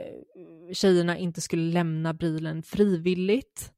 tjejerna 0.72 1.18
inte 1.18 1.40
skulle 1.40 1.72
lämna 1.72 2.14
bilen 2.14 2.62
frivilligt. 2.62 3.72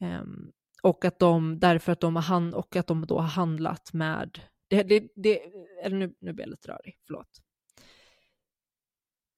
Um, 0.00 0.52
och 0.82 1.04
att 1.04 1.18
de, 1.18 1.58
därför 1.58 1.92
att 1.92 2.00
de 2.00 2.16
har, 2.16 2.22
hand, 2.22 2.54
och 2.54 2.76
att 2.76 2.86
de 2.86 3.06
då 3.06 3.18
har 3.18 3.28
handlat 3.28 3.92
med, 3.92 4.40
det, 4.68 4.82
det, 4.82 5.08
det, 5.16 5.40
eller 5.82 5.96
nu, 5.96 6.14
nu 6.20 6.32
blir 6.32 6.44
jag 6.44 6.50
lite 6.50 6.68
rörig, 6.68 6.98
förlåt. 7.06 7.42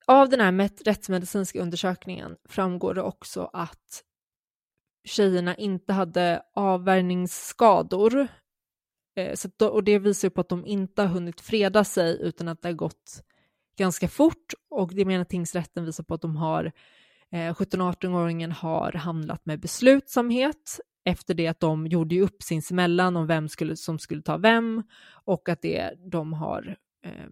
Av 0.07 0.29
den 0.29 0.41
här 0.41 0.85
rättsmedicinska 0.85 1.61
undersökningen 1.61 2.37
framgår 2.49 2.95
det 2.95 3.03
också 3.03 3.51
att 3.53 4.05
tjejerna 5.05 5.55
inte 5.55 5.93
hade 5.93 6.43
avvärjningsskador. 6.55 8.29
Eh, 9.17 9.35
så 9.35 9.49
då, 9.57 9.69
och 9.69 9.85
det 9.85 9.99
visar 9.99 10.29
på 10.29 10.41
att 10.41 10.49
de 10.49 10.67
inte 10.67 11.03
har 11.03 11.09
hunnit 11.09 11.41
freda 11.41 11.85
sig 11.85 12.19
utan 12.21 12.49
att 12.49 12.63
det 12.63 12.69
har 12.69 12.75
gått 12.75 13.23
ganska 13.79 14.09
fort 14.09 14.55
och 14.71 14.95
det 14.95 15.05
menar 15.05 15.25
tingsrätten 15.25 15.85
visar 15.85 16.05
på 16.05 16.15
att 16.15 16.23
de 16.23 16.37
har 16.37 16.73
eh, 17.33 17.55
17-18-åringen 17.55 18.53
har 18.53 18.93
handlat 18.93 19.47
med 19.47 19.61
beslutsamhet 19.61 20.81
efter 21.09 21.35
det 21.35 21.47
att 21.47 21.61
de 21.61 21.87
gjorde 21.87 22.21
upp 22.21 22.43
sinsemellan 22.43 23.17
om 23.17 23.27
vem 23.27 23.49
skulle, 23.49 23.77
som 23.77 23.99
skulle 23.99 24.23
ta 24.23 24.37
vem 24.37 24.83
och 25.11 25.49
att 25.49 25.63
det 25.63 25.95
de 26.11 26.33
har 26.33 26.77
eh, 27.05 27.29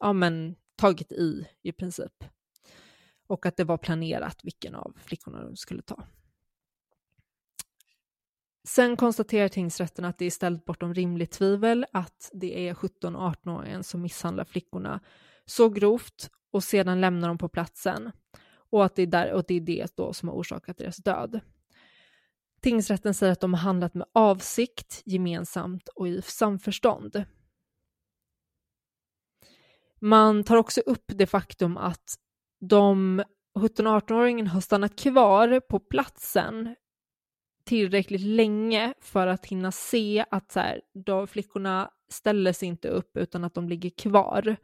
ja, 0.00 0.12
men, 0.12 0.56
tagit 0.76 1.12
i 1.12 1.46
i 1.62 1.72
princip. 1.72 2.24
Och 3.26 3.46
att 3.46 3.56
det 3.56 3.64
var 3.64 3.78
planerat 3.78 4.40
vilken 4.42 4.74
av 4.74 4.96
flickorna 5.04 5.44
de 5.44 5.56
skulle 5.56 5.82
ta. 5.82 6.02
Sen 8.64 8.96
konstaterar 8.96 9.48
tingsrätten 9.48 10.04
att 10.04 10.18
det 10.18 10.24
är 10.24 10.30
ställt 10.30 10.64
bortom 10.64 10.94
rimligt 10.94 11.30
tvivel 11.30 11.86
att 11.92 12.30
det 12.32 12.68
är 12.68 12.74
17-18-åringen 12.74 13.82
som 13.82 14.02
misshandlar 14.02 14.44
flickorna 14.44 15.00
så 15.46 15.68
grovt 15.68 16.30
och 16.50 16.64
sedan 16.64 17.00
lämnar 17.00 17.28
dem 17.28 17.38
på 17.38 17.48
platsen 17.48 18.10
och 18.52 18.84
att 18.84 18.94
det 18.94 19.02
är, 19.02 19.06
där, 19.06 19.32
och 19.32 19.44
det, 19.48 19.54
är 19.54 19.60
det 19.60 19.96
då 19.96 20.12
som 20.12 20.28
har 20.28 20.36
orsakat 20.36 20.78
deras 20.78 20.96
död. 20.96 21.40
Tingsrätten 22.62 23.14
säger 23.14 23.32
att 23.32 23.40
de 23.40 23.54
har 23.54 23.60
handlat 23.60 23.94
med 23.94 24.06
avsikt, 24.12 25.02
gemensamt 25.04 25.88
och 25.88 26.08
i 26.08 26.22
samförstånd. 26.22 27.24
Man 30.00 30.44
tar 30.44 30.56
också 30.56 30.80
upp 30.80 31.04
det 31.06 31.26
faktum 31.26 31.76
att 31.76 32.14
de 32.60 33.22
17-18-åringen 33.58 34.46
har 34.46 34.60
stannat 34.60 34.96
kvar 34.98 35.60
på 35.60 35.80
platsen 35.80 36.74
tillräckligt 37.64 38.20
länge 38.20 38.94
för 39.00 39.26
att 39.26 39.46
hinna 39.46 39.72
se 39.72 40.24
att 40.30 40.52
så 40.52 40.60
här, 40.60 40.80
då 40.94 41.26
flickorna 41.26 41.90
ställer 42.08 42.52
sig 42.52 42.68
inte 42.68 42.88
upp 42.88 43.16
utan 43.16 43.44
att 43.44 43.54
de 43.54 43.68
ligger 43.68 43.90
kvar. 43.90 44.56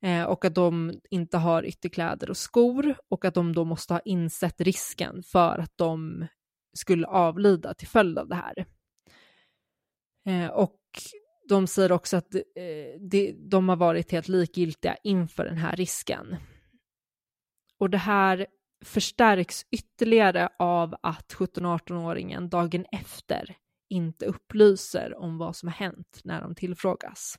Eh, 0.00 0.24
och 0.24 0.44
att 0.44 0.54
de 0.54 1.00
inte 1.10 1.36
har 1.38 1.66
ytterkläder 1.66 2.30
och 2.30 2.36
skor 2.36 2.94
och 3.08 3.24
att 3.24 3.34
de 3.34 3.54
då 3.54 3.64
måste 3.64 3.94
ha 3.94 4.00
insett 4.00 4.60
risken 4.60 5.22
för 5.22 5.58
att 5.58 5.72
de 5.76 6.26
skulle 6.74 7.06
avlida 7.06 7.74
till 7.74 7.88
följd 7.88 8.18
av 8.18 8.28
det 8.28 8.34
här. 8.34 8.66
Eh, 10.28 10.50
och 10.50 10.80
de 11.48 11.66
säger 11.66 11.92
också 11.92 12.16
att 12.16 12.34
eh, 12.34 13.00
de, 13.00 13.32
de 13.32 13.68
har 13.68 13.76
varit 13.76 14.12
helt 14.12 14.28
likgiltiga 14.28 14.96
inför 15.02 15.44
den 15.44 15.56
här 15.56 15.76
risken. 15.76 16.36
Och 17.78 17.90
det 17.90 17.98
här 17.98 18.46
förstärks 18.84 19.66
ytterligare 19.70 20.48
av 20.58 20.94
att 21.02 21.34
17-18-åringen 21.34 22.48
dagen 22.48 22.86
efter 22.92 23.56
inte 23.88 24.26
upplyser 24.26 25.14
om 25.14 25.38
vad 25.38 25.56
som 25.56 25.68
har 25.68 25.74
hänt 25.74 26.20
när 26.24 26.40
de 26.40 26.54
tillfrågas. 26.54 27.38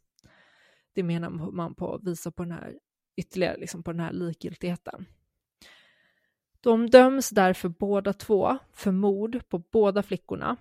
Det 0.96 1.04
menar 1.04 1.30
man 1.30 1.76
på 1.76 1.96
att 1.96 2.04
visa 2.04 2.32
på 2.32 2.44
den 2.44 2.52
här 2.52 2.80
ytterligare 3.18 3.58
liksom 3.58 3.84
på 3.84 3.92
den 3.92 4.02
här 4.02 4.14
likgiltigheten. 4.14 5.06
De 6.66 6.90
döms 6.90 7.30
därför 7.30 7.70
båda 7.70 8.14
två 8.14 8.58
för 8.74 8.92
mord 8.92 9.50
på 9.50 9.58
båda 9.60 10.04
flickorna. 10.04 10.58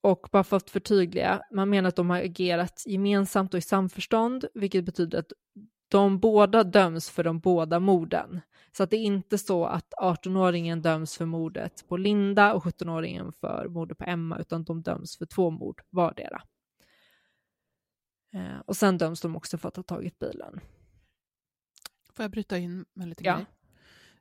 Och 0.00 0.28
bara 0.32 0.44
för 0.44 0.56
att 0.56 0.70
förtydliga, 0.70 1.42
man 1.50 1.70
menar 1.70 1.88
att 1.88 1.96
de 1.96 2.10
har 2.10 2.16
agerat 2.18 2.82
gemensamt 2.86 3.54
och 3.54 3.58
i 3.58 3.62
samförstånd, 3.62 4.44
vilket 4.54 4.84
betyder 4.84 5.18
att 5.18 5.32
de 5.88 6.18
båda 6.18 6.64
döms 6.64 7.10
för 7.10 7.24
de 7.24 7.40
båda 7.40 7.80
morden. 7.80 8.40
Så 8.76 8.82
att 8.82 8.90
det 8.90 8.96
är 8.96 9.04
inte 9.04 9.38
så 9.38 9.64
att 9.64 9.92
18-åringen 10.02 10.82
döms 10.82 11.16
för 11.16 11.24
mordet 11.26 11.84
på 11.88 11.96
Linda 11.96 12.54
och 12.54 12.64
17-åringen 12.64 13.32
för 13.32 13.68
mordet 13.68 13.98
på 13.98 14.04
Emma, 14.04 14.38
utan 14.38 14.64
de 14.64 14.82
döms 14.82 15.18
för 15.18 15.26
två 15.26 15.50
mord 15.50 15.82
vardera. 15.90 16.42
Eh, 18.34 18.58
och 18.66 18.76
sen 18.76 18.98
döms 18.98 19.20
de 19.20 19.36
också 19.36 19.58
för 19.58 19.68
att 19.68 19.76
ha 19.76 19.82
tagit 19.82 20.18
bilen. 20.18 20.60
Får 22.12 22.22
jag 22.22 22.30
bryta 22.30 22.58
in 22.58 22.84
med 22.94 23.08
lite 23.08 23.24
Ja. 23.24 23.32
grejer? 23.32 23.46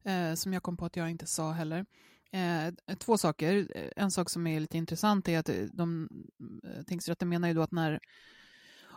Eh, 0.04 0.34
som 0.34 0.54
jag 0.54 0.64
kom 0.64 0.78
på 0.78 0.86
att 0.86 0.96
jag 0.96 1.10
inte 1.10 1.26
sa 1.28 1.52
heller. 1.52 1.86
Eh, 2.32 2.96
två 3.00 3.18
saker. 3.18 3.68
En 3.96 4.12
sak 4.12 4.30
som 4.30 4.48
är 4.48 4.60
lite 4.60 4.78
intressant 4.78 5.28
är 5.28 5.40
att 5.40 5.50
de, 5.74 6.10
eh, 6.64 6.84
tingsrätten 6.84 7.30
menar 7.30 7.48
ju 7.48 7.54
då 7.54 7.62
att 7.62 7.72
när 7.72 8.00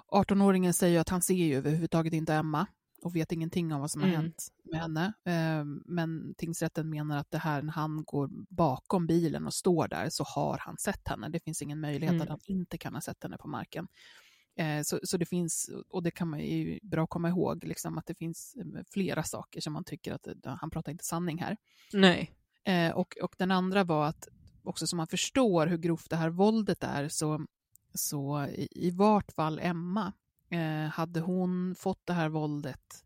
18-åringen 0.08 0.72
säger 0.74 1.00
att 1.00 1.08
han 1.08 1.22
ser 1.22 1.34
ju 1.34 1.54
överhuvudtaget 1.56 2.12
inte 2.12 2.34
Emma 2.34 2.66
och 3.02 3.16
vet 3.16 3.32
ingenting 3.32 3.72
om 3.72 3.80
vad 3.80 3.90
som 3.90 4.02
har 4.02 4.08
Mm. 4.08 4.20
hänt 4.20 4.48
med 4.64 4.80
henne. 4.80 5.12
Eh, 5.24 5.64
men 5.84 6.34
tingsrätten 6.38 6.90
menar 6.90 7.18
att 7.18 7.30
det 7.30 7.38
här 7.38 7.62
när 7.62 7.72
han 7.72 8.04
går 8.04 8.28
bakom 8.54 9.06
bilen 9.06 9.46
och 9.46 9.54
står 9.54 9.88
där 9.88 10.08
så 10.10 10.24
har 10.24 10.58
han 10.60 10.76
sett 10.78 11.08
henne. 11.08 11.28
Det 11.28 11.40
finns 11.40 11.62
ingen 11.62 11.80
möjlighet 11.80 12.10
Mm. 12.12 12.22
att 12.22 12.28
han 12.28 12.38
inte 12.46 12.78
kan 12.78 12.94
ha 12.94 13.00
sett 13.00 13.22
henne 13.22 13.36
på 13.36 13.48
marken. 13.48 13.88
Eh, 14.56 14.82
så, 14.82 15.00
så 15.02 15.16
det 15.16 15.26
finns, 15.26 15.70
och 15.88 16.02
det 16.02 16.10
kan 16.10 16.28
man 16.28 16.40
ju 16.40 16.78
bra 16.82 17.06
komma 17.06 17.28
ihåg, 17.28 17.64
liksom, 17.64 17.98
att 17.98 18.06
det 18.06 18.14
finns 18.14 18.56
eh, 18.56 18.82
flera 18.92 19.22
saker 19.22 19.60
som 19.60 19.72
man 19.72 19.84
tycker 19.84 20.12
att 20.12 20.26
eh, 20.26 20.34
han 20.44 20.70
pratar 20.70 20.92
inte 20.92 21.04
sanning 21.04 21.38
här. 21.38 21.56
Nej. 21.92 22.34
Och, 22.94 23.16
och 23.22 23.34
den 23.38 23.50
andra 23.50 23.84
var 23.84 24.06
att 24.06 24.28
också 24.62 24.86
så 24.86 24.96
man 24.96 25.06
förstår 25.06 25.66
hur 25.66 25.78
grovt 25.78 26.10
det 26.10 26.16
här 26.16 26.30
våldet 26.30 26.84
är 26.84 27.08
så, 27.08 27.46
så 27.94 28.46
i, 28.46 28.68
i 28.70 28.90
vart 28.90 29.32
fall 29.32 29.58
Emma, 29.62 30.12
eh, 30.48 30.90
hade 30.90 31.20
hon 31.20 31.74
fått 31.74 32.06
det 32.06 32.12
här 32.12 32.28
våldet 32.28 33.04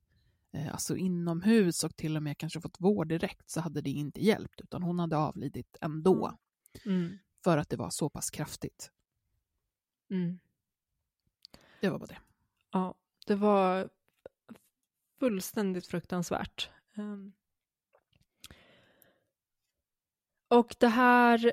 eh, 0.53 0.73
alltså 0.73 0.97
inomhus 0.97 1.85
och 1.85 1.97
till 1.97 2.17
och 2.17 2.23
med 2.23 2.39
kanske 2.39 2.61
fått 2.61 2.81
vård 2.81 3.09
direkt 3.09 3.51
så 3.51 3.61
hade 3.61 3.81
det 3.81 3.91
inte 3.91 4.25
hjälpt 4.25 4.61
utan 4.61 4.83
hon 4.83 4.99
hade 4.99 5.17
avlidit 5.17 5.77
ändå 5.81 6.39
Mm. 6.85 7.19
för 7.45 7.59
att 7.59 7.69
det 7.69 7.77
var 7.77 7.91
så 7.91 8.11
pass 8.11 8.31
kraftigt. 8.31 8.91
Mm. 10.11 10.39
Det 11.81 11.89
var 11.89 11.99
bara 11.99 12.07
det. 12.07 12.19
Ja, 12.73 12.95
det 13.27 13.35
var 13.35 13.89
fullständigt 15.21 15.87
fruktansvärt. 15.87 16.71
Ehm. 16.97 17.33
Och 20.49 20.77
det 20.79 20.89
här, 20.89 21.53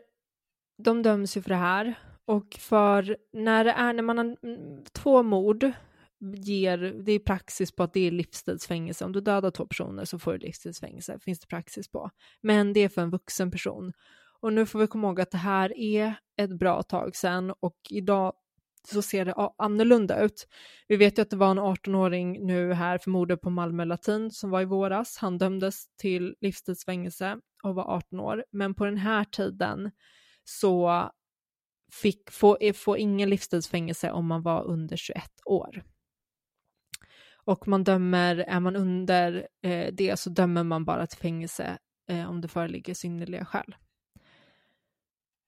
de 0.77 1.03
döms 1.03 1.37
ju 1.37 1.41
för 1.41 1.49
det 1.49 1.55
här. 1.55 1.99
Och 2.25 2.55
för 2.59 3.17
när 3.31 3.63
det 3.63 3.71
är, 3.71 3.93
när 3.93 4.03
man 4.03 4.17
har 4.17 4.37
mm, 4.43 4.83
två 4.93 5.23
mord, 5.23 5.71
ger, 6.19 6.77
det 6.77 7.11
är 7.11 7.19
praxis 7.19 7.75
på 7.75 7.83
att 7.83 7.93
det 7.93 8.07
är 8.07 8.11
livstidsfängelse. 8.11 9.05
Om 9.05 9.11
du 9.11 9.21
dödar 9.21 9.51
två 9.51 9.67
personer 9.67 10.05
så 10.05 10.19
får 10.19 10.33
du 10.33 10.37
livstidsfängelse, 10.37 11.19
finns 11.19 11.39
det 11.39 11.47
praxis 11.47 11.87
på. 11.87 12.09
Men 12.41 12.73
det 12.73 12.79
är 12.79 12.89
för 12.89 13.01
en 13.01 13.09
vuxen 13.09 13.51
person. 13.51 13.93
Och 14.39 14.53
nu 14.53 14.65
får 14.65 14.79
vi 14.79 14.87
komma 14.87 15.07
ihåg 15.07 15.21
att 15.21 15.31
det 15.31 15.37
här 15.37 15.77
är 15.77 16.15
ett 16.37 16.59
bra 16.59 16.83
tag 16.83 17.15
sedan 17.15 17.53
och 17.59 17.77
idag 17.89 18.33
så 18.87 19.01
ser 19.01 19.25
det 19.25 19.33
annorlunda 19.57 20.21
ut. 20.21 20.47
Vi 20.87 20.95
vet 20.95 21.17
ju 21.17 21.21
att 21.21 21.29
det 21.29 21.35
var 21.35 21.51
en 21.51 21.59
18-åring 21.59 22.45
nu 22.47 22.73
här 22.73 22.97
för 22.97 23.11
mordet 23.11 23.41
på 23.41 23.49
Malmö 23.49 23.85
Latin 23.85 24.31
som 24.31 24.49
var 24.49 24.61
i 24.61 24.65
våras. 24.65 25.17
Han 25.17 25.37
dömdes 25.37 25.95
till 25.97 26.35
livstidsfängelse 26.41 27.37
och 27.63 27.75
var 27.75 27.83
18 27.83 28.19
år. 28.19 28.45
Men 28.51 28.73
på 28.73 28.85
den 28.85 28.97
här 28.97 29.23
tiden 29.23 29.91
så 30.43 31.09
fick, 31.91 32.31
få, 32.31 32.57
eh, 32.61 32.73
få 32.73 32.97
ingen 32.97 33.29
livstidsfängelse 33.29 34.11
om 34.11 34.27
man 34.27 34.41
var 34.41 34.63
under 34.63 34.97
21 34.97 35.23
år. 35.45 35.83
Och 37.45 37.67
man 37.67 37.83
dömer, 37.83 38.35
är 38.35 38.59
man 38.59 38.75
under 38.75 39.47
eh, 39.61 39.93
det 39.93 40.19
så 40.19 40.29
dömer 40.29 40.63
man 40.63 40.85
bara 40.85 41.07
till 41.07 41.19
fängelse 41.19 41.77
eh, 42.09 42.29
om 42.29 42.41
det 42.41 42.47
föreligger 42.47 42.93
synnerliga 42.93 43.45
skäl. 43.45 43.75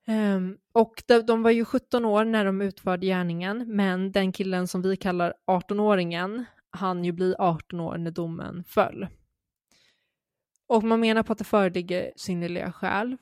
Um, 0.09 0.57
och 0.73 1.03
de, 1.07 1.21
de 1.21 1.43
var 1.43 1.51
ju 1.51 1.65
17 1.65 2.05
år 2.05 2.25
när 2.25 2.45
de 2.45 2.61
utförde 2.61 3.05
gärningen, 3.05 3.75
men 3.75 4.11
den 4.11 4.31
killen 4.31 4.67
som 4.67 4.81
vi 4.81 4.97
kallar 4.97 5.33
18-åringen, 5.47 6.45
han 6.69 7.05
ju 7.05 7.11
bli 7.11 7.35
18 7.39 7.79
år 7.79 7.97
när 7.97 8.11
domen 8.11 8.63
föll. 8.63 9.07
Och 10.67 10.83
man 10.83 10.99
menar 10.99 11.23
på 11.23 11.31
att 11.31 11.37
det 11.37 11.43
föreligger 11.43 12.13
synnerliga 12.15 12.71
skäl 12.71 13.17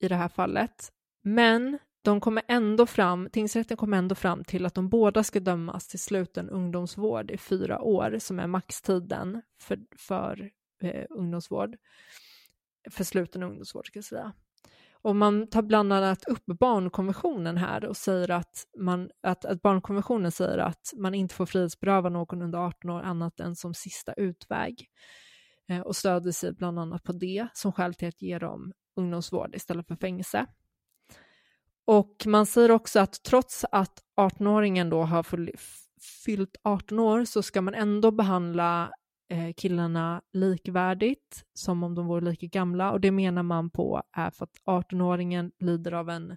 i 0.00 0.08
det 0.08 0.14
här 0.14 0.28
fallet, 0.28 0.92
men 1.22 1.78
de 2.02 2.20
kommer 2.20 2.42
ändå 2.48 2.86
fram, 2.86 3.30
tingsrätten 3.30 3.76
kommer 3.76 3.98
ändå 3.98 4.14
fram 4.14 4.44
till 4.44 4.66
att 4.66 4.74
de 4.74 4.88
båda 4.88 5.24
ska 5.24 5.40
dömas 5.40 5.88
till 5.88 6.00
sluten 6.00 6.50
ungdomsvård 6.50 7.30
i 7.30 7.38
fyra 7.38 7.80
år, 7.80 8.18
som 8.18 8.38
är 8.38 8.46
maxtiden 8.46 9.42
för, 9.62 9.78
för 9.98 10.50
eh, 10.82 11.04
ungdomsvård, 11.10 11.76
för 12.90 13.04
sluten 13.04 13.42
ungdomsvård 13.42 13.86
ska 13.86 13.96
jag 13.96 14.04
säga. 14.04 14.32
Och 15.06 15.16
man 15.16 15.46
tar 15.46 15.62
bland 15.62 15.92
annat 15.92 16.24
upp 16.24 16.46
barnkonventionen 16.46 17.56
här 17.56 17.84
och 17.84 17.96
säger 17.96 18.30
att, 18.30 18.66
man, 18.78 19.10
att, 19.22 19.44
att 19.44 19.62
barnkonventionen 19.62 20.32
säger 20.32 20.58
att 20.58 20.92
man 20.96 21.14
inte 21.14 21.34
får 21.34 21.46
frihetsberöva 21.46 22.08
någon 22.08 22.42
under 22.42 22.58
18 22.58 22.90
år 22.90 23.02
annat 23.02 23.40
än 23.40 23.56
som 23.56 23.74
sista 23.74 24.12
utväg. 24.12 24.88
Eh, 25.68 25.80
och 25.80 25.96
stöder 25.96 26.32
sig 26.32 26.52
bland 26.52 26.78
annat 26.78 27.02
på 27.02 27.12
det 27.12 27.48
som 27.52 27.72
skäl 27.72 27.94
till 27.94 28.08
att 28.08 28.22
ge 28.22 28.38
dem 28.38 28.72
ungdomsvård 28.96 29.54
istället 29.54 29.86
för 29.86 29.96
fängelse. 29.96 30.46
Och 31.84 32.14
man 32.26 32.46
säger 32.46 32.70
också 32.70 33.00
att 33.00 33.22
trots 33.22 33.64
att 33.72 34.02
18-åringen 34.20 34.90
då 34.90 35.02
har 35.02 35.26
fyllt 36.24 36.56
18 36.62 36.98
år 36.98 37.24
så 37.24 37.42
ska 37.42 37.60
man 37.60 37.74
ändå 37.74 38.10
behandla 38.10 38.90
Eh, 39.28 39.52
killarna 39.56 40.22
likvärdigt 40.32 41.44
som 41.54 41.82
om 41.82 41.94
de 41.94 42.06
vore 42.06 42.24
lika 42.24 42.46
gamla 42.46 42.92
och 42.92 43.00
det 43.00 43.10
menar 43.10 43.42
man 43.42 43.70
på 43.70 44.02
är 44.12 44.30
för 44.30 44.44
att 44.44 44.62
18-åringen 44.64 45.52
lider 45.58 45.92
av 45.92 46.10
en 46.10 46.36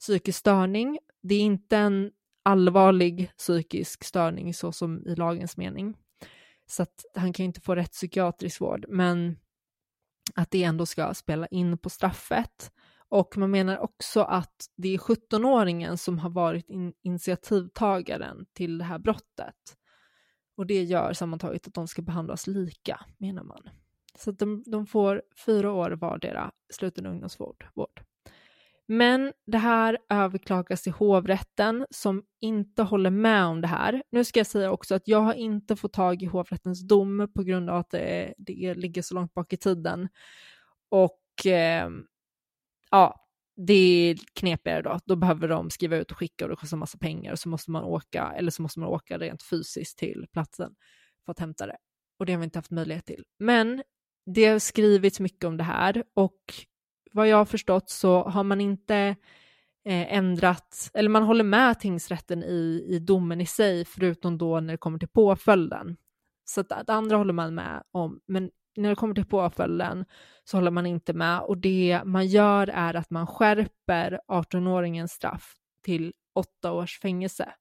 psykisk 0.00 0.38
störning. 0.38 0.98
Det 1.22 1.34
är 1.34 1.40
inte 1.40 1.76
en 1.76 2.10
allvarlig 2.42 3.30
psykisk 3.36 4.04
störning 4.04 4.54
så 4.54 4.72
som 4.72 5.06
i 5.06 5.14
lagens 5.14 5.56
mening. 5.56 5.96
Så 6.66 6.82
att 6.82 7.04
han 7.14 7.32
kan 7.32 7.44
inte 7.44 7.60
få 7.60 7.74
rätt 7.74 7.92
psykiatrisk 7.92 8.60
vård, 8.60 8.84
men 8.88 9.36
att 10.34 10.50
det 10.50 10.64
ändå 10.64 10.86
ska 10.86 11.14
spela 11.14 11.46
in 11.46 11.78
på 11.78 11.90
straffet. 11.90 12.72
Och 13.08 13.36
man 13.36 13.50
menar 13.50 13.78
också 13.78 14.20
att 14.20 14.66
det 14.76 14.94
är 14.94 14.98
17-åringen 14.98 15.96
som 15.96 16.18
har 16.18 16.30
varit 16.30 16.70
in 16.70 16.92
initiativtagaren 17.02 18.46
till 18.52 18.78
det 18.78 18.84
här 18.84 18.98
brottet. 18.98 19.76
Och 20.60 20.66
det 20.66 20.82
gör 20.82 21.12
sammantaget 21.12 21.66
att 21.66 21.74
de 21.74 21.88
ska 21.88 22.02
behandlas 22.02 22.46
lika, 22.46 23.00
menar 23.18 23.42
man. 23.42 23.68
Så 24.14 24.30
att 24.30 24.38
de, 24.38 24.62
de 24.66 24.86
får 24.86 25.22
fyra 25.46 25.72
år 25.72 25.90
vardera 25.90 26.50
sluten 26.70 27.06
ungdomsvård. 27.06 27.66
Vård. 27.74 28.02
Men 28.86 29.32
det 29.46 29.58
här 29.58 29.98
överklagas 30.08 30.82
till 30.82 30.92
hovrätten 30.92 31.86
som 31.90 32.22
inte 32.40 32.82
håller 32.82 33.10
med 33.10 33.44
om 33.44 33.60
det 33.60 33.68
här. 33.68 34.02
Nu 34.10 34.24
ska 34.24 34.40
jag 34.40 34.46
säga 34.46 34.70
också 34.70 34.94
att 34.94 35.08
jag 35.08 35.20
har 35.20 35.34
inte 35.34 35.76
fått 35.76 35.92
tag 35.92 36.22
i 36.22 36.26
hovrättens 36.26 36.88
dom 36.88 37.32
på 37.34 37.42
grund 37.42 37.70
av 37.70 37.76
att 37.76 37.90
det, 37.90 38.34
det 38.38 38.74
ligger 38.74 39.02
så 39.02 39.14
långt 39.14 39.34
bak 39.34 39.52
i 39.52 39.56
tiden. 39.56 40.08
Och 40.88 41.46
eh, 41.46 41.90
ja, 42.90 43.19
det 43.66 44.10
är 44.10 44.18
knepigare 44.34 44.82
då. 44.82 44.98
Då 45.04 45.16
behöver 45.16 45.48
de 45.48 45.70
skriva 45.70 45.96
ut 45.96 46.10
och 46.10 46.18
skicka 46.18 46.44
och 46.44 46.50
det 46.50 46.56
kostar 46.56 46.76
massa 46.76 46.98
pengar 46.98 47.32
och 47.32 47.38
så 47.38 47.48
måste 47.48 47.70
man 47.70 47.84
åka, 47.84 48.32
eller 48.36 48.50
så 48.50 48.62
måste 48.62 48.80
man 48.80 48.88
åka 48.88 49.18
rent 49.18 49.42
fysiskt 49.42 49.98
till 49.98 50.26
platsen 50.32 50.74
för 51.24 51.32
att 51.32 51.38
hämta 51.38 51.66
det. 51.66 51.76
Och 52.18 52.26
det 52.26 52.32
har 52.32 52.38
vi 52.38 52.44
inte 52.44 52.58
haft 52.58 52.70
möjlighet 52.70 53.06
till. 53.06 53.24
Men 53.38 53.82
det 54.26 54.46
har 54.46 54.58
skrivits 54.58 55.20
mycket 55.20 55.44
om 55.44 55.56
det 55.56 55.64
här 55.64 56.04
och 56.14 56.54
vad 57.12 57.28
jag 57.28 57.36
har 57.36 57.44
förstått 57.44 57.90
så 57.90 58.22
har 58.22 58.44
man 58.44 58.60
inte 58.60 58.96
eh, 59.84 60.14
ändrat, 60.14 60.90
eller 60.94 61.08
man 61.08 61.22
håller 61.22 61.44
med 61.44 61.80
tingsrätten 61.80 62.42
i, 62.42 62.86
i 62.88 62.98
domen 62.98 63.40
i 63.40 63.46
sig, 63.46 63.84
förutom 63.84 64.38
då 64.38 64.60
när 64.60 64.74
det 64.74 64.78
kommer 64.78 64.98
till 64.98 65.08
påföljden. 65.08 65.96
Så 66.44 66.60
att 66.60 66.68
det 66.68 66.92
andra 66.92 67.16
håller 67.16 67.32
man 67.32 67.54
med 67.54 67.82
om, 67.90 68.20
men 68.26 68.50
när 68.76 68.88
det 68.88 68.94
kommer 68.94 69.14
till 69.14 69.24
påföljden 69.24 70.04
så 70.44 70.56
håller 70.56 70.70
man 70.70 70.86
inte 70.86 71.12
med 71.12 71.40
och 71.40 71.58
det 71.58 72.00
man 72.04 72.26
gör 72.26 72.68
är 72.68 72.94
att 72.94 73.10
man 73.10 73.26
skärper 73.26 74.20
18-åringens 74.28 75.12
straff 75.12 75.54
till 75.84 76.12
åtta 76.34 76.72
års 76.72 77.00
fängelse. 77.00 77.54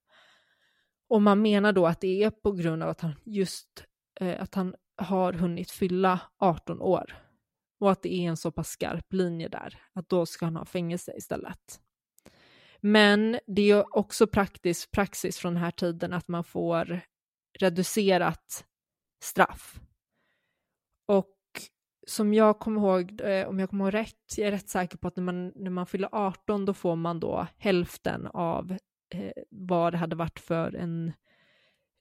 Och 1.10 1.22
man 1.22 1.42
menar 1.42 1.74
då 1.74 1.88
att 1.88 2.02
det 2.02 2.24
är 2.24 2.30
på 2.30 2.52
grund 2.52 2.84
av 2.84 2.90
att 2.90 3.02
han 3.02 3.16
just 3.26 3.86
eh, 4.20 4.42
att 4.42 4.56
han 4.56 4.76
har 4.98 5.34
hunnit 5.34 5.72
fylla 5.72 6.20
18 6.38 6.82
år 6.82 7.16
och 7.80 7.92
att 7.92 8.02
det 8.02 8.14
är 8.14 8.30
en 8.30 8.38
så 8.38 8.52
pass 8.52 8.70
skarp 8.70 9.14
linje 9.14 9.50
där, 9.50 9.82
att 9.94 10.10
då 10.10 10.26
ska 10.26 10.46
han 10.46 10.56
ha 10.56 10.66
fängelse 10.66 11.14
istället. 11.18 11.80
Men 12.82 13.40
det 13.48 13.72
är 13.72 13.98
också 13.98 14.28
praktisk 14.28 14.92
praxis 14.92 15.38
från 15.38 15.54
den 15.54 15.64
här 15.64 15.72
tiden 15.72 16.14
att 16.14 16.28
man 16.28 16.44
får 16.44 17.02
reducerat 17.60 18.66
straff. 19.24 19.80
Och 21.10 21.36
som 22.08 22.34
jag 22.34 22.60
kommer 22.60 22.82
ihåg, 22.82 23.22
eh, 23.22 23.48
om 23.48 23.60
jag 23.60 23.70
kommer 23.70 23.86
ihåg 23.86 23.94
rätt, 23.94 24.38
jag 24.38 24.48
är 24.48 24.52
rätt 24.52 24.70
säker 24.70 24.98
på 24.98 25.08
att 25.08 25.16
när 25.16 25.24
man, 25.24 25.52
när 25.56 25.72
man 25.72 25.86
fyller 25.86 26.10
18 26.12 26.66
då 26.66 26.74
får 26.74 26.96
man 26.96 27.20
då 27.20 27.48
hälften 27.58 28.28
av 28.28 28.72
eh, 29.14 29.44
vad 29.50 29.94
det 29.94 29.98
hade 29.98 30.16
varit 30.16 30.40
för 30.40 30.76
en 30.76 31.14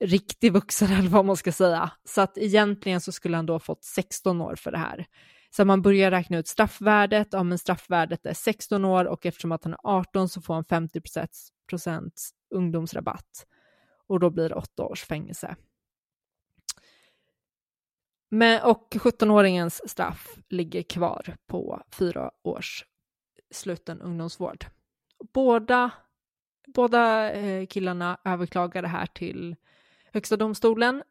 riktig 0.04 0.52
vuxen 0.52 0.92
eller 0.98 1.08
vad 1.08 1.24
man 1.24 1.36
ska 1.36 1.52
säga. 1.52 1.90
Så 2.04 2.20
att 2.20 2.38
egentligen 2.38 3.00
så 3.00 3.12
skulle 3.12 3.36
han 3.36 3.46
då 3.46 3.58
fått 3.58 3.84
16 3.84 4.40
år 4.40 4.54
för 4.54 4.70
det 4.72 4.78
här. 4.78 5.06
Så 5.50 5.64
man 5.64 5.82
börjar 5.82 6.10
räkna 6.10 6.38
ut 6.38 6.48
straffvärdet, 6.48 7.28
ja 7.30 7.42
men 7.42 7.58
straffvärdet 7.58 8.26
är 8.26 8.34
16 8.34 8.84
år 8.84 9.04
och 9.04 9.26
eftersom 9.26 9.52
att 9.52 9.64
han 9.64 9.72
är 9.72 9.80
18 9.82 10.28
så 10.28 10.40
får 10.40 10.54
han 10.54 10.64
50 10.64 11.00
procents 11.68 12.30
ungdomsrabatt 12.54 13.46
och 14.06 14.20
då 14.20 14.30
blir 14.30 14.48
det 14.48 14.54
8 14.54 14.82
års 14.82 15.04
fängelse. 15.04 15.56
Men, 18.28 18.62
och 18.62 18.88
17-åringens 18.90 19.88
straff 19.88 20.36
ligger 20.48 20.82
kvar 20.82 21.36
på 21.46 21.82
fyra 21.92 22.30
års 22.44 22.84
sluten 23.50 24.00
ungdomsvård. 24.00 24.66
Båda, 25.32 25.90
båda 26.66 27.32
eh, 27.32 27.66
killarna 27.66 28.18
överklagade 28.24 28.84
det 28.86 28.90
här 28.90 29.06
till 29.06 29.56
Högsta 30.12 30.36
domstolen 30.36 31.02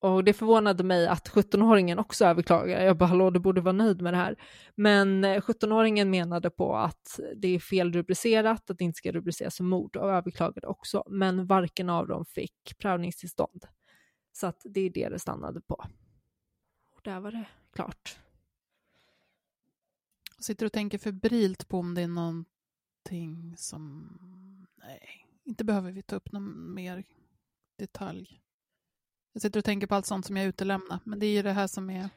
och 0.00 0.24
det 0.24 0.32
förvånade 0.32 0.84
mig 0.84 1.06
att 1.06 1.28
17-åringen 1.28 1.98
också 1.98 2.24
överklagade. 2.24 2.84
Jag 2.84 2.96
bara, 2.96 3.06
hallå, 3.06 3.30
du 3.30 3.40
borde 3.40 3.60
vara 3.60 3.72
nöjd 3.72 4.02
med 4.02 4.12
det 4.12 4.16
här. 4.16 4.36
Men 4.74 5.24
eh, 5.24 5.40
17-åringen 5.40 6.10
menade 6.10 6.50
på 6.50 6.76
att 6.76 7.20
det 7.36 7.48
är 7.48 7.58
fel 7.58 7.92
rubricerat, 7.92 8.70
att 8.70 8.78
det 8.78 8.84
inte 8.84 8.96
ska 8.96 9.12
rubriceras 9.12 9.56
som 9.56 9.68
mord 9.68 9.96
och 9.96 10.10
överklagade 10.10 10.66
också. 10.66 11.04
Men 11.10 11.46
varken 11.46 11.90
av 11.90 12.08
dem 12.08 12.24
fick 12.24 12.78
prövningstillstånd. 12.78 13.64
Så 14.32 14.46
att 14.46 14.60
det 14.64 14.80
är 14.80 14.90
det 14.90 15.08
det 15.08 15.18
stannade 15.18 15.60
på. 15.60 15.84
Där 17.06 17.20
var 17.20 17.30
det 17.30 17.46
klart. 17.72 18.18
Jag 20.36 20.44
sitter 20.44 20.66
och 20.66 20.72
tänker 20.72 20.98
febrilt 20.98 21.68
på 21.68 21.78
om 21.78 21.94
det 21.94 22.02
är 22.02 22.08
någonting 22.08 23.54
som... 23.56 24.66
Nej, 24.76 25.26
inte 25.44 25.64
behöver 25.64 25.92
vi 25.92 26.02
ta 26.02 26.16
upp 26.16 26.32
någon 26.32 26.74
mer 26.74 27.04
detalj. 27.76 28.40
Jag 29.32 29.42
sitter 29.42 29.60
och 29.60 29.64
tänker 29.64 29.86
på 29.86 29.94
allt 29.94 30.06
sånt 30.06 30.26
som 30.26 30.36
jag 30.36 30.46
utelämnar, 30.46 30.98
men 31.04 31.18
det 31.18 31.26
är 31.26 31.30
ju 31.30 31.42
det 31.42 31.52
här 31.52 31.66
som 31.66 31.90
är 31.90 32.08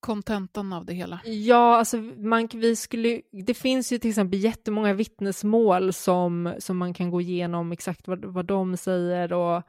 kontentan 0.00 0.72
av 0.72 0.84
det 0.84 0.94
hela. 0.94 1.20
Ja, 1.24 1.76
alltså 1.76 1.96
man, 1.96 2.48
vi 2.52 2.76
skulle, 2.76 3.22
det 3.30 3.54
finns 3.54 3.92
ju 3.92 3.98
till 3.98 4.10
exempel 4.10 4.38
jättemånga 4.38 4.94
vittnesmål 4.94 5.92
som, 5.92 6.54
som 6.58 6.78
man 6.78 6.94
kan 6.94 7.10
gå 7.10 7.20
igenom 7.20 7.72
exakt 7.72 8.08
vad, 8.08 8.24
vad 8.24 8.46
de 8.46 8.76
säger 8.76 9.32
och 9.32 9.62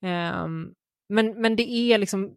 um, 0.00 0.74
men, 1.08 1.40
men 1.40 1.56
det 1.56 1.70
är 1.70 1.98
liksom, 1.98 2.36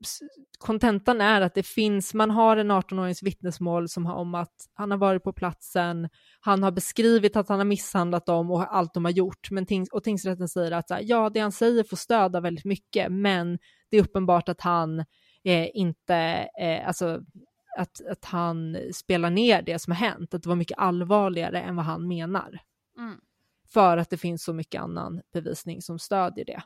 kontentan 0.59 1.21
är 1.21 1.41
att 1.41 1.53
det 1.53 1.63
finns, 1.63 2.13
man 2.13 2.31
har 2.31 2.57
en 2.57 2.71
18-årings 2.71 3.23
vittnesmål 3.23 3.89
som 3.89 4.05
har 4.05 4.15
om 4.15 4.35
att 4.35 4.69
han 4.73 4.91
har 4.91 4.97
varit 4.97 5.23
på 5.23 5.33
platsen, 5.33 6.09
han 6.39 6.63
har 6.63 6.71
beskrivit 6.71 7.35
att 7.35 7.49
han 7.49 7.59
har 7.59 7.65
misshandlat 7.65 8.25
dem 8.25 8.51
och 8.51 8.75
allt 8.75 8.93
de 8.93 9.05
har 9.05 9.11
gjort, 9.11 9.51
men 9.51 9.65
tings, 9.65 9.89
och 9.89 10.03
tingsrätten 10.03 10.47
säger 10.47 10.71
att 10.71 10.91
ja, 11.01 11.29
det 11.29 11.39
han 11.39 11.51
säger 11.51 11.83
får 11.83 11.97
stöd 11.97 12.35
av 12.35 12.43
väldigt 12.43 12.65
mycket, 12.65 13.11
men 13.11 13.59
det 13.89 13.97
är 13.97 14.01
uppenbart 14.01 14.49
att 14.49 14.61
han 14.61 14.99
eh, 15.43 15.67
inte, 15.73 16.15
eh, 16.61 16.87
alltså 16.87 17.21
att, 17.77 18.01
att 18.11 18.25
han 18.25 18.77
spelar 18.93 19.29
ner 19.29 19.61
det 19.61 19.79
som 19.79 19.91
har 19.91 20.09
hänt, 20.09 20.33
att 20.33 20.43
det 20.43 20.49
var 20.49 20.55
mycket 20.55 20.77
allvarligare 20.77 21.61
än 21.61 21.75
vad 21.75 21.85
han 21.85 22.07
menar. 22.07 22.59
Mm. 22.97 23.19
För 23.73 23.97
att 23.97 24.09
det 24.09 24.17
finns 24.17 24.43
så 24.43 24.53
mycket 24.53 24.81
annan 24.81 25.21
bevisning 25.33 25.81
som 25.81 25.99
stödjer 25.99 26.45
det. 26.45 26.61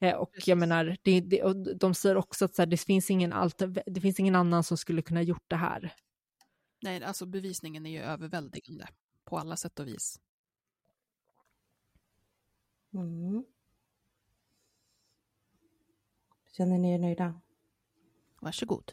Eh, 0.00 0.14
och 0.14 0.32
Precis. 0.32 0.48
jag 0.48 0.58
menar, 0.58 0.96
det, 1.02 1.20
det, 1.20 1.42
och 1.42 1.76
de 1.76 1.94
säger 1.94 2.16
också 2.16 2.44
att 2.44 2.54
så 2.54 2.62
här, 2.62 2.66
det, 2.66 2.76
finns 2.76 3.10
ingen 3.10 3.32
allt, 3.32 3.62
det 3.86 4.00
finns 4.00 4.20
ingen 4.20 4.34
annan 4.34 4.64
som 4.64 4.76
skulle 4.76 5.02
kunna 5.02 5.22
gjort 5.22 5.44
det 5.48 5.56
här. 5.56 5.94
Nej, 6.82 7.04
alltså 7.04 7.26
bevisningen 7.26 7.86
är 7.86 7.90
ju 7.90 8.00
överväldigande 8.00 8.86
på 9.24 9.38
alla 9.38 9.56
sätt 9.56 9.80
och 9.80 9.88
vis. 9.88 10.20
Mm. 12.94 13.44
Känner 16.52 16.78
ni 16.78 16.94
er 16.94 16.98
nöjda? 16.98 17.40
Varsågod. 18.40 18.92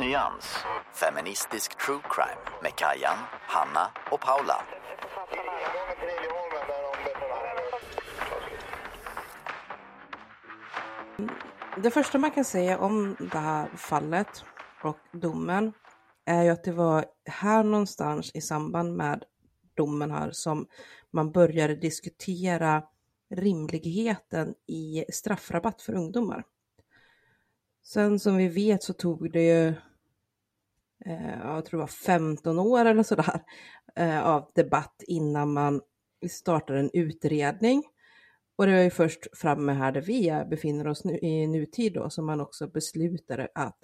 Nyans, 0.00 0.56
feministisk 0.92 1.86
true 1.86 2.00
crime 2.10 2.60
med 2.62 2.72
Kajan, 2.76 3.18
Hanna 3.30 3.90
och 4.10 4.20
Paula. 4.20 4.64
Det 11.82 11.90
första 11.90 12.18
man 12.18 12.30
kan 12.30 12.44
säga 12.44 12.78
om 12.78 13.16
det 13.32 13.38
här 13.38 13.68
fallet 13.76 14.44
och 14.82 14.98
domen 15.12 15.72
är 16.24 16.42
ju 16.42 16.50
att 16.50 16.64
det 16.64 16.72
var 16.72 17.04
här 17.24 17.64
någonstans 17.64 18.30
i 18.34 18.40
samband 18.40 18.96
med 18.96 19.24
domen 19.74 20.10
här 20.10 20.30
som 20.30 20.66
man 21.10 21.32
började 21.32 21.76
diskutera 21.76 22.82
rimligheten 23.30 24.54
i 24.66 25.04
straffrabatt 25.12 25.82
för 25.82 25.94
ungdomar. 25.94 26.44
Sen 27.82 28.18
som 28.18 28.36
vi 28.36 28.48
vet 28.48 28.82
så 28.82 28.92
tog 28.92 29.32
det 29.32 29.42
ju, 29.42 29.74
Eh, 31.06 31.38
jag 31.38 31.64
tror 31.64 31.78
det 31.78 31.82
var 31.82 31.86
15 31.86 32.58
år 32.58 32.84
eller 32.84 33.02
sådär, 33.02 33.40
eh, 33.96 34.26
av 34.26 34.50
debatt 34.54 35.02
innan 35.06 35.52
man 35.52 35.80
startar 36.30 36.74
en 36.74 36.90
utredning. 36.92 37.84
Och 38.56 38.66
det 38.66 38.72
var 38.72 38.82
ju 38.82 38.90
först 38.90 39.38
framme 39.38 39.72
här 39.72 39.92
där 39.92 40.00
vi 40.00 40.44
befinner 40.50 40.86
oss 40.86 41.04
nu, 41.04 41.18
i 41.18 41.46
nutid 41.46 41.92
då 41.92 42.10
som 42.10 42.26
man 42.26 42.40
också 42.40 42.66
beslutade 42.66 43.48
att 43.54 43.78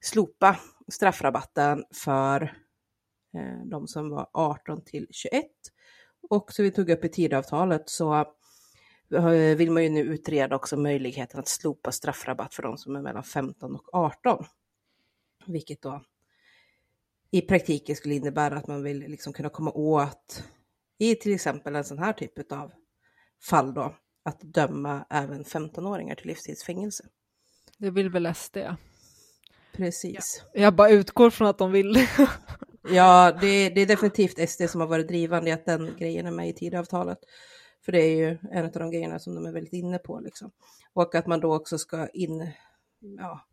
slopa 0.00 0.56
straffrabatten 0.88 1.84
för 2.04 2.42
eh, 3.34 3.64
de 3.64 3.88
som 3.88 4.10
var 4.10 4.30
18 4.32 4.84
till 4.84 5.06
21. 5.10 5.46
Och 6.30 6.52
så 6.52 6.62
vi 6.62 6.70
tog 6.70 6.90
upp 6.90 7.04
i 7.04 7.08
tidavtalet 7.08 7.88
så 7.88 8.14
eh, 9.14 9.56
vill 9.56 9.70
man 9.70 9.82
ju 9.82 9.88
nu 9.88 10.00
utreda 10.00 10.56
också 10.56 10.76
möjligheten 10.76 11.40
att 11.40 11.48
slopa 11.48 11.92
straffrabatt 11.92 12.54
för 12.54 12.62
de 12.62 12.78
som 12.78 12.96
är 12.96 13.02
mellan 13.02 13.24
15 13.24 13.74
och 13.74 13.94
18. 13.94 14.44
Vilket 15.46 15.82
då 15.82 16.02
i 17.32 17.40
praktiken 17.40 17.96
skulle 17.96 18.14
innebära 18.14 18.56
att 18.56 18.66
man 18.66 18.82
vill 18.82 18.98
liksom 18.98 19.32
kunna 19.32 19.48
komma 19.48 19.70
åt 19.70 20.44
i 20.98 21.14
till 21.14 21.34
exempel 21.34 21.76
en 21.76 21.84
sån 21.84 21.98
här 21.98 22.12
typ 22.12 22.52
av 22.52 22.72
fall 23.48 23.74
då, 23.74 23.94
att 24.24 24.40
döma 24.40 25.06
även 25.10 25.44
15-åringar 25.44 26.14
till 26.14 26.26
livstidsfängelse. 26.26 27.04
Det 27.78 27.90
vill 27.90 28.10
väl 28.10 28.34
SD? 28.34 28.56
Precis. 29.72 30.44
Ja. 30.52 30.60
Jag 30.62 30.74
bara 30.74 30.90
utgår 30.90 31.30
från 31.30 31.48
att 31.48 31.58
de 31.58 31.72
vill 31.72 31.92
det. 31.92 32.08
ja, 32.88 33.38
det, 33.40 33.68
det, 33.68 33.80
är 33.80 33.86
definitivt 33.86 34.50
SD 34.50 34.62
som 34.68 34.80
har 34.80 34.88
varit 34.88 35.08
drivande 35.08 35.50
i 35.50 35.52
att 35.52 35.66
den 35.66 35.96
grejen 35.98 36.26
är 36.26 36.30
med 36.30 36.48
i 36.48 36.52
tidavtalet. 36.52 37.18
För 37.84 37.92
det 37.92 38.00
är 38.00 38.16
ju 38.16 38.38
en 38.50 38.64
av 38.64 38.72
de 38.72 38.90
grejerna 38.90 39.18
som 39.18 39.34
de 39.34 39.46
är 39.46 39.52
väldigt 39.52 39.72
inne 39.72 39.98
på. 39.98 40.20
Liksom. 40.20 40.50
Och 40.92 41.14
att 41.14 41.26
man 41.26 41.40
då 41.40 41.54
också 41.54 41.78
ska 41.78 42.08
in, 42.08 42.50
ja, 43.00 43.46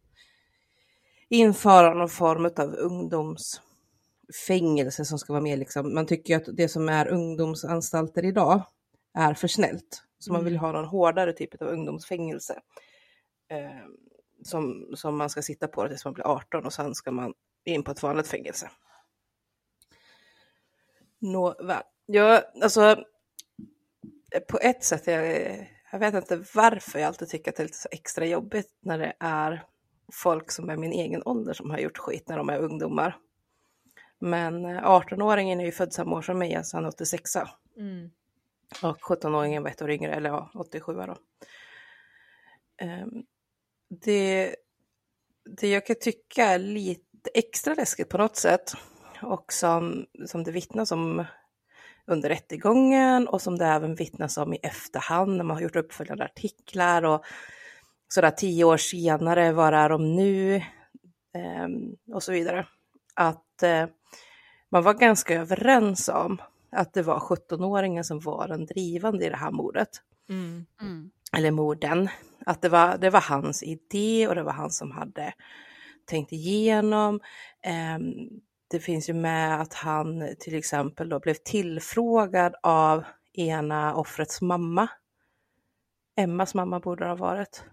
införa 1.30 1.93
någon 1.93 2.09
form 2.09 2.45
av 2.45 2.75
ungdomsfängelse 4.30 5.05
som 5.05 5.19
ska 5.19 5.34
vara 5.34 5.43
mer 5.43 5.57
liksom, 5.57 5.93
man 5.93 6.05
tycker 6.05 6.38
att 6.38 6.49
det 6.53 6.69
som 6.69 6.89
är 6.89 7.07
ungdomsanstalter 7.07 8.25
idag 8.25 8.63
är 9.13 9.34
för 9.34 9.47
snällt. 9.47 10.03
Så 10.19 10.34
man 10.34 10.43
vill 10.43 10.53
mm. 10.53 10.61
ha 10.61 10.71
någon 10.71 10.86
hårdare 10.86 11.34
typ 11.34 11.61
av 11.61 11.67
ungdomsfängelse. 11.67 12.61
Eh, 13.51 13.88
som, 14.43 14.91
som 14.95 15.17
man 15.17 15.30
ska 15.30 15.41
sitta 15.41 15.67
på 15.67 15.88
tills 15.88 16.05
man 16.05 16.13
blir 16.13 16.27
18 16.27 16.65
och 16.65 16.73
sen 16.73 16.95
ska 16.95 17.11
man 17.11 17.34
in 17.65 17.84
på 17.84 17.91
ett 17.91 18.03
vanligt 18.03 18.27
fängelse. 18.27 18.69
Nåväl, 21.19 21.84
ja, 22.05 22.41
alltså 22.61 23.03
på 24.47 24.59
ett 24.61 24.84
sätt, 24.84 25.07
jag, 25.07 25.67
jag 25.91 25.99
vet 25.99 26.13
inte 26.13 26.43
varför 26.55 26.99
jag 26.99 27.07
alltid 27.07 27.30
tycker 27.30 27.51
att 27.51 27.57
det 27.57 27.63
är 27.63 27.67
lite 27.67 27.77
så 27.77 27.89
extra 27.91 28.25
jobbigt 28.25 28.69
när 28.82 28.97
det 28.97 29.13
är 29.19 29.63
folk 30.13 30.51
som 30.51 30.69
är 30.69 30.77
min 30.77 30.91
egen 30.91 31.23
ålder 31.25 31.53
som 31.53 31.69
har 31.69 31.77
gjort 31.77 31.97
skit 31.97 32.27
när 32.27 32.38
de 32.38 32.49
är 32.49 32.59
ungdomar. 32.59 33.17
Men 34.20 34.65
18-åringen 34.65 35.61
är 35.61 35.65
ju 35.65 35.72
född 35.72 35.93
samma 35.93 36.17
år 36.17 36.22
som 36.22 36.39
mig, 36.39 36.55
alltså 36.55 36.78
han 36.78 36.86
är 36.86 36.89
86. 36.89 37.36
Mm. 37.78 38.09
Och 38.84 38.97
17-åringen 38.97 39.63
var 39.63 39.70
ett 39.70 39.82
år 39.82 39.91
yngre, 39.91 40.15
eller 40.15 40.30
ja, 40.30 40.51
87 40.53 40.93
då. 40.93 41.17
Um, 42.86 43.24
det, 43.89 44.55
det 45.57 45.67
jag 45.67 45.86
kan 45.86 45.95
tycka 46.01 46.45
är 46.45 46.59
lite 46.59 47.30
extra 47.34 47.74
läskigt 47.74 48.09
på 48.09 48.17
något 48.17 48.36
sätt 48.36 48.74
och 49.22 49.53
som, 49.53 50.05
som 50.26 50.43
det 50.43 50.51
vittnas 50.51 50.91
om 50.91 51.26
under 52.07 52.30
rättegången 52.30 53.28
och 53.28 53.41
som 53.41 53.57
det 53.57 53.65
även 53.65 53.95
vittnas 53.95 54.38
om 54.38 54.53
i 54.53 54.59
efterhand 54.63 55.38
när 55.38 55.43
man 55.43 55.55
har 55.55 55.63
gjort 55.63 55.76
uppföljande 55.76 56.24
artiklar 56.26 57.03
och 57.03 57.26
sådär 58.07 58.32
tio 58.32 58.63
år 58.63 58.78
senare, 58.78 59.51
var 59.51 59.72
är 59.72 59.89
de 59.89 60.15
nu? 60.15 60.55
Eh, 61.36 61.67
och 62.13 62.24
så 62.24 62.32
vidare. 62.32 62.67
Att 63.13 63.63
eh, 63.63 63.86
man 64.70 64.84
var 64.84 64.93
ganska 64.93 65.36
överens 65.36 66.09
om 66.09 66.41
att 66.72 66.93
det 66.93 67.01
var 67.01 67.20
17-åringen 67.20 68.03
som 68.03 68.20
var 68.20 68.47
den 68.47 68.65
drivande 68.65 69.26
i 69.26 69.30
det 69.30 69.36
här 69.36 69.51
mordet. 69.51 69.89
Mm. 70.30 70.65
Mm. 70.82 71.11
Eller 71.38 71.51
morden. 71.51 72.09
Att 72.45 72.61
det 72.61 72.70
var, 72.70 72.97
det 72.97 73.09
var 73.09 73.22
hans 73.22 73.63
idé 73.63 74.28
och 74.28 74.36
det 74.36 74.43
var 74.43 74.53
han 74.53 74.72
som 74.72 74.91
hade 74.91 75.34
tänkt 76.05 76.32
igenom. 76.32 77.20
Eh, 77.61 77.99
det 78.67 78.80
finns 78.80 79.09
ju 79.09 79.13
med 79.13 79.61
att 79.61 79.74
han 79.74 80.30
till 80.39 80.55
exempel 80.55 81.09
då 81.09 81.20
blev 81.20 81.34
tillfrågad 81.34 82.55
av 82.63 83.03
ena 83.34 83.95
offrets 83.95 84.41
mamma. 84.41 84.88
Emmas 86.17 86.53
mamma 86.53 86.80
borde 86.80 87.03
det 87.03 87.09
ha 87.09 87.15
varit 87.15 87.63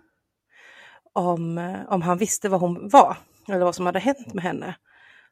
om, 1.13 1.59
eh, 1.59 1.81
om 1.89 2.03
han 2.03 2.19
visste 2.19 2.49
vad 2.49 2.61
hon 2.61 2.89
var 2.89 3.17
eller 3.49 3.65
vad 3.65 3.75
som 3.75 3.87
hade 3.87 3.99
hänt 3.99 4.35
med 4.35 4.45
henne. 4.45 4.77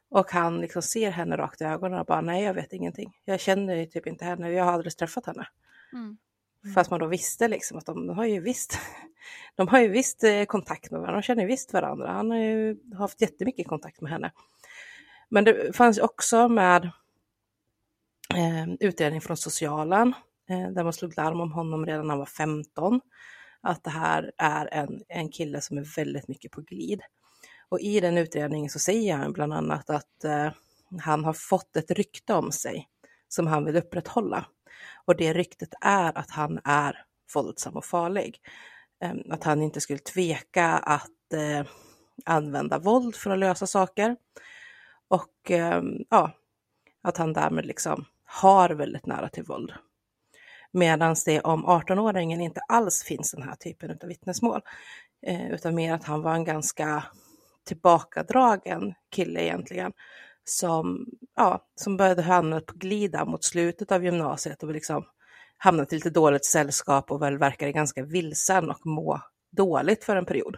Och 0.09 0.31
han 0.31 0.61
liksom 0.61 0.81
ser 0.81 1.11
henne 1.11 1.37
rakt 1.37 1.61
i 1.61 1.63
ögonen 1.63 1.99
och 1.99 2.05
bara 2.05 2.21
nej, 2.21 2.43
jag 2.43 2.53
vet 2.53 2.73
ingenting. 2.73 3.17
Jag 3.25 3.39
känner 3.39 3.85
typ 3.85 4.07
inte 4.07 4.25
henne, 4.25 4.51
jag 4.51 4.65
har 4.65 4.71
aldrig 4.71 4.97
träffat 4.97 5.25
henne. 5.25 5.47
Mm. 5.93 6.17
Fast 6.73 6.91
man 6.91 6.99
då 6.99 7.07
visste 7.07 7.47
liksom 7.47 7.77
att 7.77 7.85
de, 7.85 8.07
de 8.07 8.17
har 8.17 8.25
ju 8.25 8.39
visst, 8.39 8.79
de 9.55 9.67
har 9.67 9.79
ju 9.79 9.87
visst 9.87 10.23
eh, 10.23 10.43
kontakt 10.43 10.91
med 10.91 10.99
varandra, 10.99 11.21
de 11.21 11.25
känner 11.25 11.45
visst 11.45 11.73
varandra. 11.73 12.11
Han 12.11 12.31
har 12.31 12.37
ju 12.37 12.77
haft 12.97 13.21
jättemycket 13.21 13.67
kontakt 13.67 14.01
med 14.01 14.11
henne. 14.11 14.31
Men 15.29 15.43
det 15.43 15.75
fanns 15.75 15.97
också 15.97 16.49
med 16.49 16.85
eh, 18.35 18.73
utredning 18.79 19.21
från 19.21 19.37
socialen 19.37 20.13
eh, 20.49 20.69
där 20.69 20.83
man 20.83 20.93
slog 20.93 21.17
larm 21.17 21.41
om 21.41 21.51
honom 21.51 21.85
redan 21.85 22.07
när 22.07 22.11
han 22.11 22.19
var 22.19 22.25
15 22.25 23.01
att 23.61 23.83
det 23.83 23.89
här 23.89 24.31
är 24.37 24.73
en, 24.73 25.01
en 25.07 25.29
kille 25.29 25.61
som 25.61 25.77
är 25.77 25.95
väldigt 25.95 26.27
mycket 26.27 26.51
på 26.51 26.61
glid. 26.61 27.01
Och 27.69 27.79
i 27.79 27.99
den 27.99 28.17
utredningen 28.17 28.69
så 28.69 28.79
säger 28.79 29.15
han 29.15 29.33
bland 29.33 29.53
annat 29.53 29.89
att 29.89 30.23
eh, 30.23 30.51
han 30.99 31.25
har 31.25 31.33
fått 31.33 31.75
ett 31.75 31.91
rykte 31.91 32.33
om 32.33 32.51
sig 32.51 32.87
som 33.27 33.47
han 33.47 33.65
vill 33.65 33.77
upprätthålla. 33.77 34.45
Och 35.05 35.15
det 35.17 35.33
ryktet 35.33 35.73
är 35.81 36.17
att 36.17 36.31
han 36.31 36.59
är 36.63 37.05
våldsam 37.33 37.73
och 37.73 37.85
farlig. 37.85 38.39
Eh, 39.03 39.13
att 39.29 39.43
han 39.43 39.61
inte 39.61 39.81
skulle 39.81 39.99
tveka 39.99 40.67
att 40.67 41.33
eh, 41.33 41.67
använda 42.25 42.79
våld 42.79 43.15
för 43.15 43.29
att 43.29 43.39
lösa 43.39 43.67
saker. 43.67 44.15
Och 45.07 45.51
ehm, 45.51 46.05
ja, 46.09 46.31
att 47.03 47.17
han 47.17 47.33
därmed 47.33 47.65
liksom 47.65 48.05
har 48.25 48.69
väldigt 48.69 49.05
nära 49.05 49.29
till 49.29 49.43
våld. 49.43 49.73
Medan 50.71 51.15
det 51.25 51.41
om 51.41 51.65
18-åringen 51.65 52.41
inte 52.41 52.61
alls 52.67 53.03
finns 53.03 53.31
den 53.31 53.43
här 53.43 53.55
typen 53.55 53.91
av 53.91 54.07
vittnesmål. 54.07 54.61
Eh, 55.27 55.51
utan 55.51 55.75
mer 55.75 55.93
att 55.93 56.03
han 56.03 56.21
var 56.21 56.33
en 56.33 56.43
ganska 56.43 57.03
tillbakadragen 57.65 58.93
kille 59.11 59.43
egentligen. 59.43 59.93
Som, 60.43 61.05
ja, 61.35 61.65
som 61.75 61.97
började 61.97 62.21
hamna 62.21 62.61
på 62.61 62.73
glida 62.73 63.25
mot 63.25 63.43
slutet 63.43 63.91
av 63.91 64.03
gymnasiet 64.03 64.63
och 64.63 64.71
liksom 64.71 65.05
hamnat 65.57 65.93
i 65.93 65.95
lite 65.95 66.09
dåligt 66.09 66.45
sällskap 66.45 67.11
och 67.11 67.21
väl 67.21 67.37
verkade 67.37 67.71
ganska 67.71 68.03
vilsen 68.03 68.69
och 68.69 68.85
må 68.85 69.21
dåligt 69.51 70.03
för 70.03 70.15
en 70.15 70.25
period. 70.25 70.57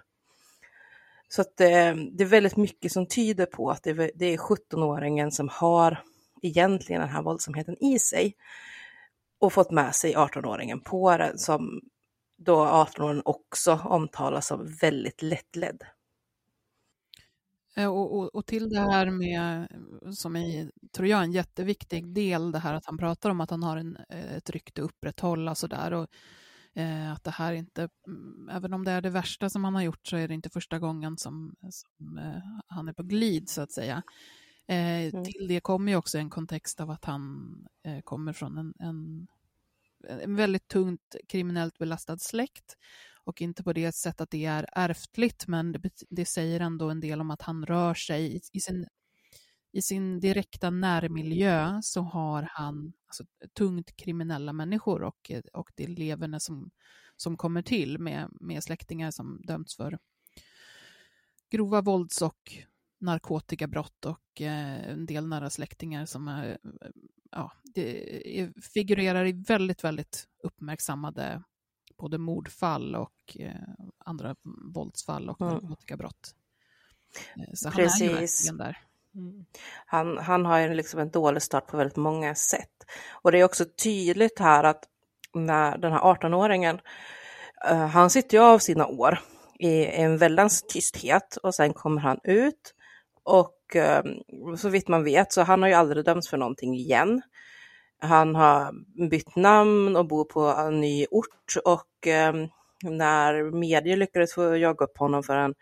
Så 1.29 1.41
att 1.41 1.57
det, 1.57 1.87
eh, 1.87 1.95
det 1.95 2.23
är 2.23 2.27
väldigt 2.27 2.57
mycket 2.57 2.91
som 2.91 3.07
tyder 3.07 3.45
på 3.45 3.69
att 3.69 3.83
det, 3.83 4.11
det 4.15 4.25
är 4.25 4.37
17-åringen 4.37 5.31
som 5.31 5.49
har 5.49 6.03
egentligen 6.41 7.01
den 7.01 7.09
här 7.09 7.21
våldsamheten 7.21 7.83
i 7.83 7.99
sig 7.99 8.35
och 9.39 9.53
fått 9.53 9.71
med 9.71 9.95
sig 9.95 10.15
18-åringen 10.15 10.79
på 10.79 11.17
den 11.17 11.37
som 11.37 11.81
då 12.37 12.65
18-åringen 12.65 13.21
också 13.25 13.79
omtalas 13.83 14.47
som 14.47 14.75
väldigt 14.81 15.21
lättledd. 15.21 15.83
Eh, 17.77 17.87
och, 17.87 18.17
och, 18.17 18.35
och, 18.35 18.45
till 18.45 18.69
det 18.69 18.79
här 18.79 19.09
med, 19.09 19.67
som 20.15 20.35
är, 20.35 20.71
tror 20.91 21.07
jag, 21.07 21.23
en 21.23 21.31
jätteviktig 21.31 22.13
del, 22.13 22.51
det 22.51 22.59
här 22.59 22.73
att 22.73 22.85
han 22.85 22.97
pratar 22.97 23.29
om 23.29 23.41
att 23.41 23.49
han 23.49 23.63
har 23.63 23.77
en, 23.77 23.97
eh, 24.09 24.35
ett 24.35 24.49
rykte 24.49 24.81
att 24.81 24.85
upprätthålla 24.89 25.55
sådär. 25.55 25.93
Och, 25.93 26.07
eh, 26.73 27.11
att 27.11 27.23
det 27.23 27.31
här 27.31 27.53
inte, 27.53 27.89
mm, 28.07 28.49
även 28.51 28.73
om 28.73 28.83
det 28.83 28.91
är 28.91 29.01
det 29.01 29.09
värsta 29.09 29.49
som 29.49 29.63
han 29.63 29.75
har 29.75 29.81
gjort 29.81 30.07
så 30.07 30.17
är 30.17 30.27
det 30.27 30.33
inte 30.33 30.49
första 30.49 30.79
gången 30.79 31.17
som, 31.17 31.55
som 31.69 32.17
eh, 32.17 32.61
han 32.67 32.87
är 32.87 32.93
på 32.93 33.03
glid 33.03 33.49
så 33.49 33.61
att 33.61 33.71
säga. 33.71 34.03
Eh, 34.67 35.01
mm. 35.01 35.23
Till 35.23 35.47
det 35.47 35.59
kommer 35.59 35.91
ju 35.91 35.97
också 35.97 36.17
en 36.17 36.29
kontext 36.29 36.81
av 36.81 36.91
att 36.91 37.05
han 37.05 37.47
eh, 37.83 38.01
kommer 38.01 38.33
från 38.33 38.57
en, 38.57 38.73
en, 38.79 39.27
en, 40.21 40.35
väldigt 40.35 40.67
tungt 40.67 41.15
kriminellt 41.27 41.77
belastad 41.77 42.17
släkt 42.17 42.77
och 43.27 43.41
inte 43.41 43.63
på 43.63 43.73
det 43.73 43.95
sättet 43.95 44.21
att 44.21 44.29
det 44.29 44.45
är 44.45 44.65
ärftligt, 44.71 45.47
men 45.47 45.71
det, 45.71 45.91
det 46.09 46.25
säger 46.25 46.59
ändå 46.59 46.89
en 46.89 46.99
del 46.99 47.21
om 47.21 47.31
att 47.31 47.41
han 47.41 47.65
rör 47.65 47.93
sig. 47.93 48.35
I, 48.35 48.41
i 48.53 48.59
sin 48.59 48.87
i 49.71 49.81
sin 49.81 50.19
direkta 50.19 50.69
närmiljö 50.69 51.79
så 51.83 52.01
har 52.01 52.49
han 52.51 52.93
alltså, 53.07 53.23
tungt 53.57 53.95
kriminella 53.95 54.53
människor 54.53 55.03
och, 55.03 55.31
och 55.53 55.71
det 55.75 55.87
leverne 55.87 56.39
som, 56.39 56.71
som 57.17 57.37
kommer 57.37 57.61
till 57.61 57.99
med, 57.99 58.29
med 58.31 58.63
släktingar 58.63 59.11
som 59.11 59.41
dömts 59.41 59.75
för 59.75 59.99
grova 61.49 61.81
vålds 61.81 62.21
och 62.21 62.57
narkotikabrott 62.99 64.05
och 64.05 64.41
eh, 64.41 64.89
en 64.89 65.05
del 65.05 65.27
nära 65.27 65.49
släktingar 65.49 66.05
som 66.05 66.27
är, 66.27 66.57
ja, 67.31 67.51
det 67.63 68.51
figurerar 68.73 69.25
i 69.25 69.31
väldigt, 69.31 69.83
väldigt 69.83 70.27
uppmärksammade 70.43 71.43
både 71.97 72.17
mordfall 72.17 72.95
och 72.95 73.37
eh, 73.39 73.51
andra 74.05 74.35
våldsfall 74.73 75.29
och 75.29 75.41
mm. 75.41 75.53
narkotikabrott. 75.53 76.35
Eh, 77.35 77.53
så 77.53 77.71
Precis. 77.71 78.01
han 78.01 78.09
är 78.09 78.13
ju 78.13 78.19
verkligen 78.19 78.57
där. 78.57 78.77
Han, 79.85 80.17
han 80.17 80.45
har 80.45 80.59
ju 80.59 80.73
liksom 80.73 80.99
en 80.99 81.09
dålig 81.09 81.41
start 81.41 81.67
på 81.67 81.77
väldigt 81.77 81.97
många 81.97 82.35
sätt. 82.35 82.85
Och 83.11 83.31
det 83.31 83.39
är 83.39 83.43
också 83.43 83.65
tydligt 83.83 84.39
här 84.39 84.63
att 84.63 84.83
när 85.33 85.77
den 85.77 85.91
här 85.91 85.99
18-åringen, 85.99 86.79
uh, 87.71 87.85
han 87.85 88.09
sitter 88.09 88.37
ju 88.37 88.43
av 88.43 88.59
sina 88.59 88.87
år 88.87 89.19
i 89.59 89.85
en 89.85 90.17
väldans 90.17 90.63
tysthet 90.63 91.37
och 91.43 91.55
sen 91.55 91.73
kommer 91.73 92.01
han 92.01 92.19
ut 92.23 92.73
och 93.23 93.75
uh, 93.75 94.55
så 94.55 94.69
vitt 94.69 94.87
man 94.87 95.03
vet 95.03 95.33
så 95.33 95.41
han 95.41 95.61
har 95.61 95.69
ju 95.69 95.75
aldrig 95.75 96.05
dömts 96.05 96.29
för 96.29 96.37
någonting 96.37 96.75
igen. 96.75 97.21
Han 97.99 98.35
har 98.35 98.73
bytt 99.09 99.35
namn 99.35 99.95
och 99.95 100.07
bor 100.07 100.25
på 100.25 100.41
en 100.41 100.81
ny 100.81 101.05
ort 101.11 101.57
och 101.65 102.07
eh, 102.07 102.33
när 102.83 103.51
medier 103.51 103.97
lyckades 103.97 104.33
få 104.33 104.57
jaga 104.57 104.85
upp 104.85 104.97
honom 104.97 105.23
för 105.23 105.37
en 105.37 105.53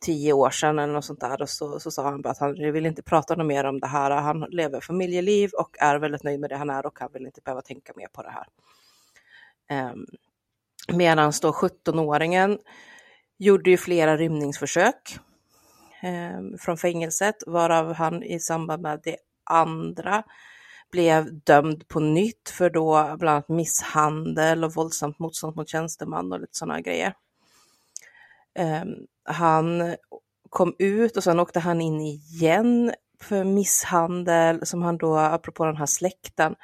tio 0.00 0.32
år 0.32 0.50
sedan 0.50 0.78
eller 0.78 0.92
något 0.92 1.04
sånt 1.04 1.20
där 1.20 1.42
och 1.42 1.48
så, 1.48 1.80
så 1.80 1.90
sa 1.90 2.02
han 2.02 2.22
bara 2.22 2.30
att 2.30 2.38
han 2.38 2.72
vill 2.72 2.86
inte 2.86 3.02
prata 3.02 3.34
något 3.34 3.46
mer 3.46 3.64
om 3.64 3.80
det 3.80 3.86
här. 3.86 4.10
Han 4.10 4.40
lever 4.40 4.80
familjeliv 4.80 5.50
och 5.58 5.76
är 5.80 5.98
väldigt 5.98 6.22
nöjd 6.22 6.40
med 6.40 6.50
det 6.50 6.56
han 6.56 6.70
är 6.70 6.86
och 6.86 6.98
han 7.00 7.10
vill 7.12 7.26
inte 7.26 7.40
behöva 7.40 7.62
tänka 7.62 7.92
mer 7.96 8.08
på 8.12 8.22
det 8.22 8.30
här. 8.30 8.46
Eh, 9.70 9.94
Medan 10.92 11.32
då 11.42 11.52
17-åringen 11.52 12.58
gjorde 13.38 13.70
ju 13.70 13.76
flera 13.76 14.16
rymningsförsök 14.16 15.18
eh, 16.02 16.58
från 16.58 16.76
fängelset 16.76 17.36
varav 17.46 17.94
han 17.94 18.22
i 18.22 18.40
samband 18.40 18.82
med 18.82 19.00
det 19.04 19.16
andra 19.44 20.22
blev 20.90 21.40
dömd 21.40 21.88
på 21.88 22.00
nytt 22.00 22.48
för 22.50 22.70
då 22.70 23.16
bland 23.18 23.34
annat 23.34 23.48
misshandel 23.48 24.64
och 24.64 24.74
våldsamt 24.74 25.18
motstånd 25.18 25.56
mot 25.56 25.68
tjänsteman 25.68 26.32
och 26.32 26.40
lite 26.40 26.58
sådana 26.58 26.80
grejer. 26.80 27.14
Um, 28.58 29.06
han 29.24 29.96
kom 30.50 30.74
ut 30.78 31.16
och 31.16 31.24
sen 31.24 31.40
åkte 31.40 31.60
han 31.60 31.80
in 31.80 32.00
igen 32.00 32.92
för 33.20 33.44
misshandel 33.44 34.66
som 34.66 34.82
han 34.82 34.98
då, 34.98 35.16
apropå 35.16 35.64
den 35.64 35.76
här 35.76 35.86
släkten, 35.86 36.54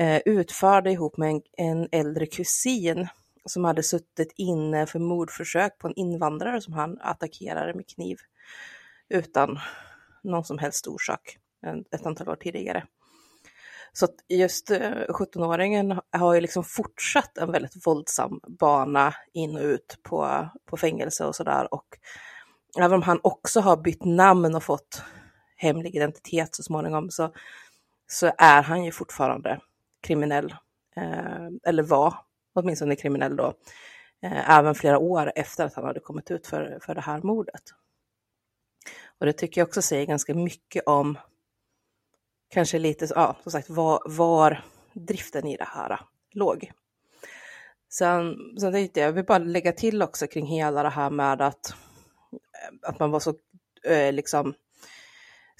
uh, 0.00 0.18
utförde 0.24 0.90
ihop 0.90 1.16
med 1.16 1.30
en, 1.30 1.42
en 1.56 1.88
äldre 1.92 2.26
kusin 2.26 3.08
som 3.44 3.64
hade 3.64 3.82
suttit 3.82 4.32
inne 4.36 4.86
för 4.86 4.98
mordförsök 4.98 5.78
på 5.78 5.86
en 5.86 5.94
invandrare 5.96 6.60
som 6.60 6.72
han 6.72 6.98
attackerade 7.00 7.74
med 7.74 7.88
kniv 7.88 8.18
utan 9.08 9.58
någon 10.22 10.44
som 10.44 10.58
helst 10.58 10.86
orsak 10.86 11.38
ett 11.90 12.06
antal 12.06 12.28
år 12.28 12.36
tidigare. 12.36 12.86
Så 13.96 14.04
att 14.04 14.14
just 14.28 14.70
eh, 14.70 14.78
17-åringen 15.08 16.00
har 16.10 16.34
ju 16.34 16.40
liksom 16.40 16.64
fortsatt 16.64 17.38
en 17.38 17.52
väldigt 17.52 17.86
våldsam 17.86 18.40
bana 18.48 19.14
in 19.32 19.56
och 19.56 19.62
ut 19.62 19.98
på, 20.02 20.48
på 20.66 20.76
fängelse 20.76 21.24
och 21.24 21.36
sådär. 21.36 21.74
Och 21.74 21.86
även 22.78 22.92
om 22.92 23.02
han 23.02 23.20
också 23.22 23.60
har 23.60 23.76
bytt 23.76 24.04
namn 24.04 24.54
och 24.54 24.62
fått 24.62 25.02
hemlig 25.56 25.96
identitet 25.96 26.54
så 26.54 26.62
småningom 26.62 27.10
så, 27.10 27.32
så 28.06 28.32
är 28.38 28.62
han 28.62 28.84
ju 28.84 28.92
fortfarande 28.92 29.60
kriminell. 30.02 30.54
Eh, 30.96 31.48
eller 31.66 31.82
var 31.82 32.14
åtminstone 32.54 32.96
kriminell 32.96 33.36
då. 33.36 33.54
Eh, 34.22 34.50
även 34.50 34.74
flera 34.74 34.98
år 34.98 35.32
efter 35.34 35.64
att 35.64 35.74
han 35.74 35.84
hade 35.84 36.00
kommit 36.00 36.30
ut 36.30 36.46
för, 36.46 36.78
för 36.82 36.94
det 36.94 37.00
här 37.00 37.20
mordet. 37.22 37.62
Och 39.18 39.26
det 39.26 39.32
tycker 39.32 39.60
jag 39.60 39.68
också 39.68 39.82
säger 39.82 40.06
ganska 40.06 40.34
mycket 40.34 40.82
om 40.86 41.18
kanske 42.54 42.78
lite, 42.78 43.08
ja, 43.14 43.36
som 43.42 43.52
sagt, 43.52 43.70
var, 43.70 44.02
var 44.04 44.64
driften 44.92 45.46
i 45.46 45.56
det 45.56 45.68
här 45.68 46.00
låg. 46.32 46.72
Sen, 47.88 48.36
sen 48.60 48.72
tänkte 48.72 49.00
jag, 49.00 49.08
jag 49.08 49.12
vill 49.12 49.24
bara 49.24 49.38
lägga 49.38 49.72
till 49.72 50.02
också 50.02 50.26
kring 50.26 50.46
hela 50.46 50.82
det 50.82 50.88
här 50.88 51.10
med 51.10 51.42
att, 51.42 51.74
att 52.82 52.98
man 52.98 53.10
var 53.10 53.20
så 53.20 53.34
eh, 53.84 54.12
liksom 54.12 54.54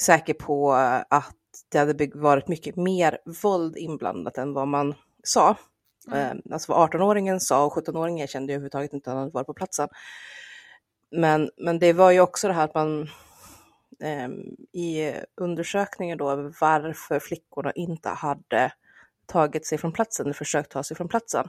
säker 0.01 0.35
på 0.35 0.73
att 1.09 1.37
det 1.69 1.79
hade 1.79 2.11
varit 2.15 2.49
mycket 2.49 2.77
mer 2.77 3.19
våld 3.43 3.77
inblandat 3.77 4.39
än 4.39 4.53
vad 4.53 4.69
man 4.69 4.95
sa. 5.23 5.57
Mm. 6.13 6.43
Alltså 6.51 6.73
vad 6.73 6.91
18-åringen 6.91 7.39
sa 7.41 7.65
och 7.65 7.73
17-åringen 7.73 8.27
kände 8.27 8.53
ju 8.53 8.55
överhuvudtaget 8.55 8.93
inte 8.93 9.11
att 9.11 9.15
han 9.15 9.23
hade 9.23 9.35
varit 9.35 9.47
på 9.47 9.55
platsen. 9.55 9.89
Men, 11.11 11.51
men 11.57 11.79
det 11.79 11.93
var 11.93 12.11
ju 12.11 12.21
också 12.21 12.49
det 12.49 12.55
här 12.55 12.65
att 12.65 12.75
man 12.75 13.09
i 14.73 15.13
undersökningen 15.37 16.19
då 16.19 16.31
över 16.31 16.55
varför 16.61 17.21
flickorna 17.21 17.73
inte 17.73 18.09
hade 18.09 18.73
tagit 19.27 19.67
sig 19.67 19.79
från 19.79 19.93
platsen 19.93 20.27
eller 20.27 20.35
försökt 20.35 20.71
ta 20.71 20.83
sig 20.83 20.97
från 20.97 21.09
platsen 21.09 21.49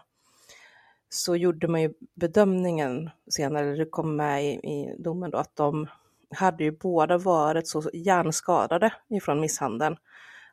så 1.10 1.36
gjorde 1.36 1.68
man 1.68 1.82
ju 1.82 1.94
bedömningen 2.16 3.10
senare, 3.30 3.76
det 3.76 3.86
kom 3.86 4.16
med 4.16 4.46
i, 4.46 4.48
i 4.48 4.96
domen 5.00 5.32
då, 5.32 5.38
att 5.38 5.56
de 5.56 5.88
hade 6.36 6.64
ju 6.64 6.72
båda 6.72 7.18
varit 7.18 7.68
så 7.68 7.90
hjärnskadade 7.94 8.94
ifrån 9.10 9.40
misshandeln 9.40 9.98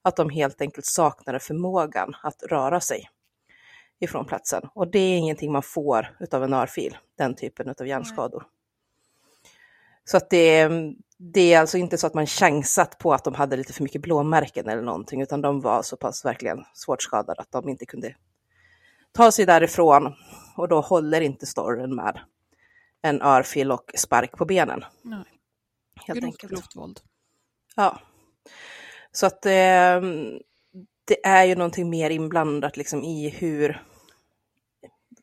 att 0.03 0.16
de 0.16 0.30
helt 0.30 0.61
enkelt 0.61 0.86
saknade 0.86 1.40
förmågan 1.40 2.14
att 2.22 2.43
röra 2.43 2.80
sig 2.80 3.11
ifrån 4.01 4.24
platsen. 4.24 4.62
Och 4.74 4.90
det 4.90 4.99
är 4.99 5.18
ingenting 5.18 5.53
man 5.53 5.62
får 5.62 6.16
utav 6.20 6.45
en 6.45 6.53
örfil, 6.53 6.97
den 7.18 7.34
typen 7.34 7.74
av 7.80 7.86
hjärnskador. 7.86 8.47
Så 10.05 10.16
att 10.16 10.30
det, 10.30 10.68
det 11.18 11.55
är 11.55 11.61
alltså 11.61 11.78
inte 11.78 11.98
så 11.98 12.07
att 12.07 12.14
man 12.14 12.26
chansat 12.26 12.98
på 12.98 13.14
att 13.14 13.24
de 13.24 13.34
hade 13.34 13.57
lite 13.57 13.72
för 13.72 13.82
mycket 13.82 14.03
blåmärken 14.03 14.68
eller 14.68 14.82
någonting, 14.82 15.22
utan 15.22 15.42
de 15.42 15.61
var 15.61 15.82
så 15.82 15.96
pass 15.96 16.24
verkligen 16.24 16.64
svårt 16.74 17.03
skadade 17.03 17.40
att 17.40 17.53
de 17.53 17.68
inte 17.68 17.86
kunde 17.86 18.14
ta 19.12 19.32
sig 19.32 19.46
därifrån. 19.46 20.14
Och 20.57 20.68
då 20.68 20.80
håller 20.80 21.20
inte 21.20 21.46
storyn 21.46 21.94
med 21.94 22.20
en 23.03 23.22
örfil 23.22 23.72
och 23.72 23.90
spark 23.94 24.32
på 24.32 24.44
benen. 24.44 24.84
Nej. 25.03 25.24
Helt 26.07 26.20
grovt, 26.20 26.24
enkelt. 26.24 26.53
Grovt 26.53 26.76
våld. 26.76 27.00
Ja. 27.76 28.00
Så 29.12 29.26
att 29.26 29.42
det, 29.42 30.03
det 31.05 31.26
är 31.26 31.44
ju 31.44 31.55
någonting 31.55 31.90
mer 31.90 32.11
inblandat 32.11 32.76
liksom 32.76 33.03
i 33.05 33.28
hur, 33.28 33.82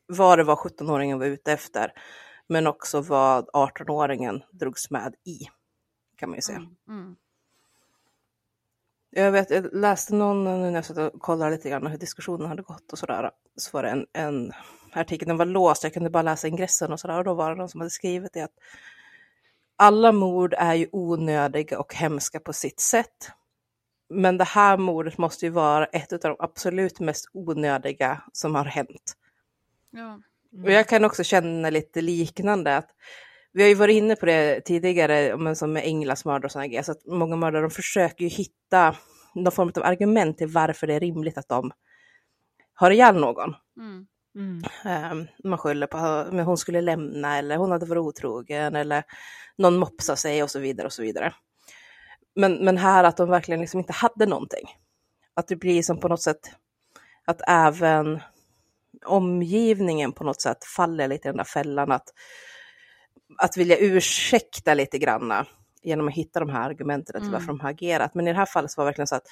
vad 0.06 0.38
det 0.38 0.44
var 0.44 0.56
17-åringen 0.56 1.18
var 1.18 1.26
ute 1.26 1.52
efter, 1.52 1.92
men 2.50 2.66
också 2.66 3.00
vad 3.00 3.48
18-åringen 3.48 4.42
drogs 4.50 4.90
med 4.90 5.14
i, 5.24 5.38
kan 6.16 6.28
man 6.28 6.38
ju 6.38 6.42
säga. 6.42 6.58
Mm. 6.58 6.76
Mm. 6.88 7.16
Jag 9.10 9.32
vet, 9.32 9.50
jag 9.50 9.74
läste 9.74 10.14
någon, 10.14 10.44
när 10.44 10.70
jag 10.70 10.84
satt 10.84 10.98
och 10.98 11.20
kollade 11.20 11.50
lite 11.50 11.70
grann 11.70 11.86
hur 11.86 11.98
diskussionen 11.98 12.48
hade 12.48 12.62
gått 12.62 12.92
och 12.92 12.98
sådär, 12.98 13.30
så 13.56 13.70
var 13.76 13.82
det 13.82 13.88
en, 13.88 14.06
en 14.12 14.52
artikel, 14.92 15.28
den 15.28 15.36
var 15.36 15.44
låst, 15.44 15.84
jag 15.84 15.94
kunde 15.94 16.10
bara 16.10 16.22
läsa 16.22 16.48
ingressen 16.48 16.92
och 16.92 17.00
sådär, 17.00 17.18
och 17.18 17.24
då 17.24 17.34
var 17.34 17.50
det 17.50 17.56
någon 17.56 17.68
som 17.68 17.80
hade 17.80 17.90
skrivit 17.90 18.32
det 18.32 18.40
att 18.40 18.58
alla 19.76 20.12
mord 20.12 20.54
är 20.58 20.74
ju 20.74 20.88
onödiga 20.92 21.80
och 21.80 21.94
hemska 21.94 22.40
på 22.40 22.52
sitt 22.52 22.80
sätt. 22.80 23.30
Men 24.08 24.38
det 24.38 24.44
här 24.44 24.76
mordet 24.76 25.18
måste 25.18 25.46
ju 25.46 25.50
vara 25.50 25.86
ett 25.86 26.12
av 26.12 26.18
de 26.18 26.36
absolut 26.38 27.00
mest 27.00 27.30
onödiga 27.32 28.22
som 28.32 28.54
har 28.54 28.64
hänt. 28.64 29.16
Ja. 29.90 30.20
Och 30.64 30.70
jag 30.70 30.88
kan 30.88 31.04
också 31.04 31.24
känna 31.24 31.70
lite 31.70 32.00
liknande. 32.00 32.76
att 32.76 32.90
Vi 33.52 33.62
har 33.62 33.68
ju 33.68 33.74
varit 33.74 33.94
inne 33.96 34.16
på 34.16 34.26
det 34.26 34.60
tidigare, 34.60 35.36
men 35.36 35.56
som 35.56 35.72
med 35.72 35.84
Englas 35.84 36.24
mördare 36.24 36.44
och 36.44 36.52
sådana 36.52 36.66
grejer, 36.66 36.82
så 36.82 36.92
att 36.92 37.06
många 37.06 37.36
mördare 37.36 37.62
de 37.62 37.70
försöker 37.70 38.24
ju 38.24 38.30
hitta 38.30 38.96
någon 39.34 39.52
form 39.52 39.72
av 39.76 39.82
argument 39.82 40.38
till 40.38 40.48
varför 40.48 40.86
det 40.86 40.94
är 40.94 41.00
rimligt 41.00 41.38
att 41.38 41.48
de 41.48 41.72
har 42.74 42.90
ihjäl 42.90 43.16
någon. 43.16 43.54
Mm. 43.76 44.06
Mm. 44.34 44.62
Um, 45.12 45.26
man 45.44 45.58
skyller 45.58 45.86
på 45.86 45.98
att 45.98 46.44
hon 46.44 46.56
skulle 46.56 46.80
lämna 46.80 47.38
eller 47.38 47.56
hon 47.56 47.70
hade 47.70 47.86
varit 47.86 48.00
otrogen 48.00 48.76
eller 48.76 49.04
någon 49.58 49.76
mopsade 49.76 50.16
sig 50.16 50.42
och 50.42 50.50
så 50.50 50.58
vidare 50.58 50.86
och 50.86 50.92
så 50.92 51.02
vidare. 51.02 51.34
Men, 52.34 52.64
men 52.64 52.76
här 52.76 53.04
att 53.04 53.16
de 53.16 53.30
verkligen 53.30 53.60
liksom 53.60 53.80
inte 53.80 53.92
hade 53.92 54.26
någonting. 54.26 54.68
Att 55.34 55.48
det 55.48 55.56
blir 55.56 55.82
som 55.82 56.00
på 56.00 56.08
något 56.08 56.22
sätt 56.22 56.40
att 57.24 57.40
även 57.48 58.20
omgivningen 59.06 60.12
på 60.12 60.24
något 60.24 60.40
sätt 60.42 60.64
faller 60.64 61.08
lite 61.08 61.28
i 61.28 61.30
den 61.30 61.36
där 61.36 61.44
fällan 61.44 61.92
att, 61.92 62.08
att 63.38 63.56
vilja 63.56 63.76
ursäkta 63.76 64.74
lite 64.74 64.98
granna 64.98 65.46
genom 65.82 66.08
att 66.08 66.14
hitta 66.14 66.40
de 66.40 66.50
här 66.50 66.70
argumenten 66.70 67.12
till 67.14 67.22
Mm. 67.22 67.32
varför 67.32 67.46
de 67.46 67.60
har 67.60 67.70
agerat. 67.70 68.14
Men 68.14 68.28
i 68.28 68.32
det 68.32 68.38
här 68.38 68.46
fallet 68.46 68.70
så 68.70 68.80
var 68.80 68.84
det 68.84 68.88
verkligen 68.88 69.06
så 69.06 69.16
att 69.16 69.26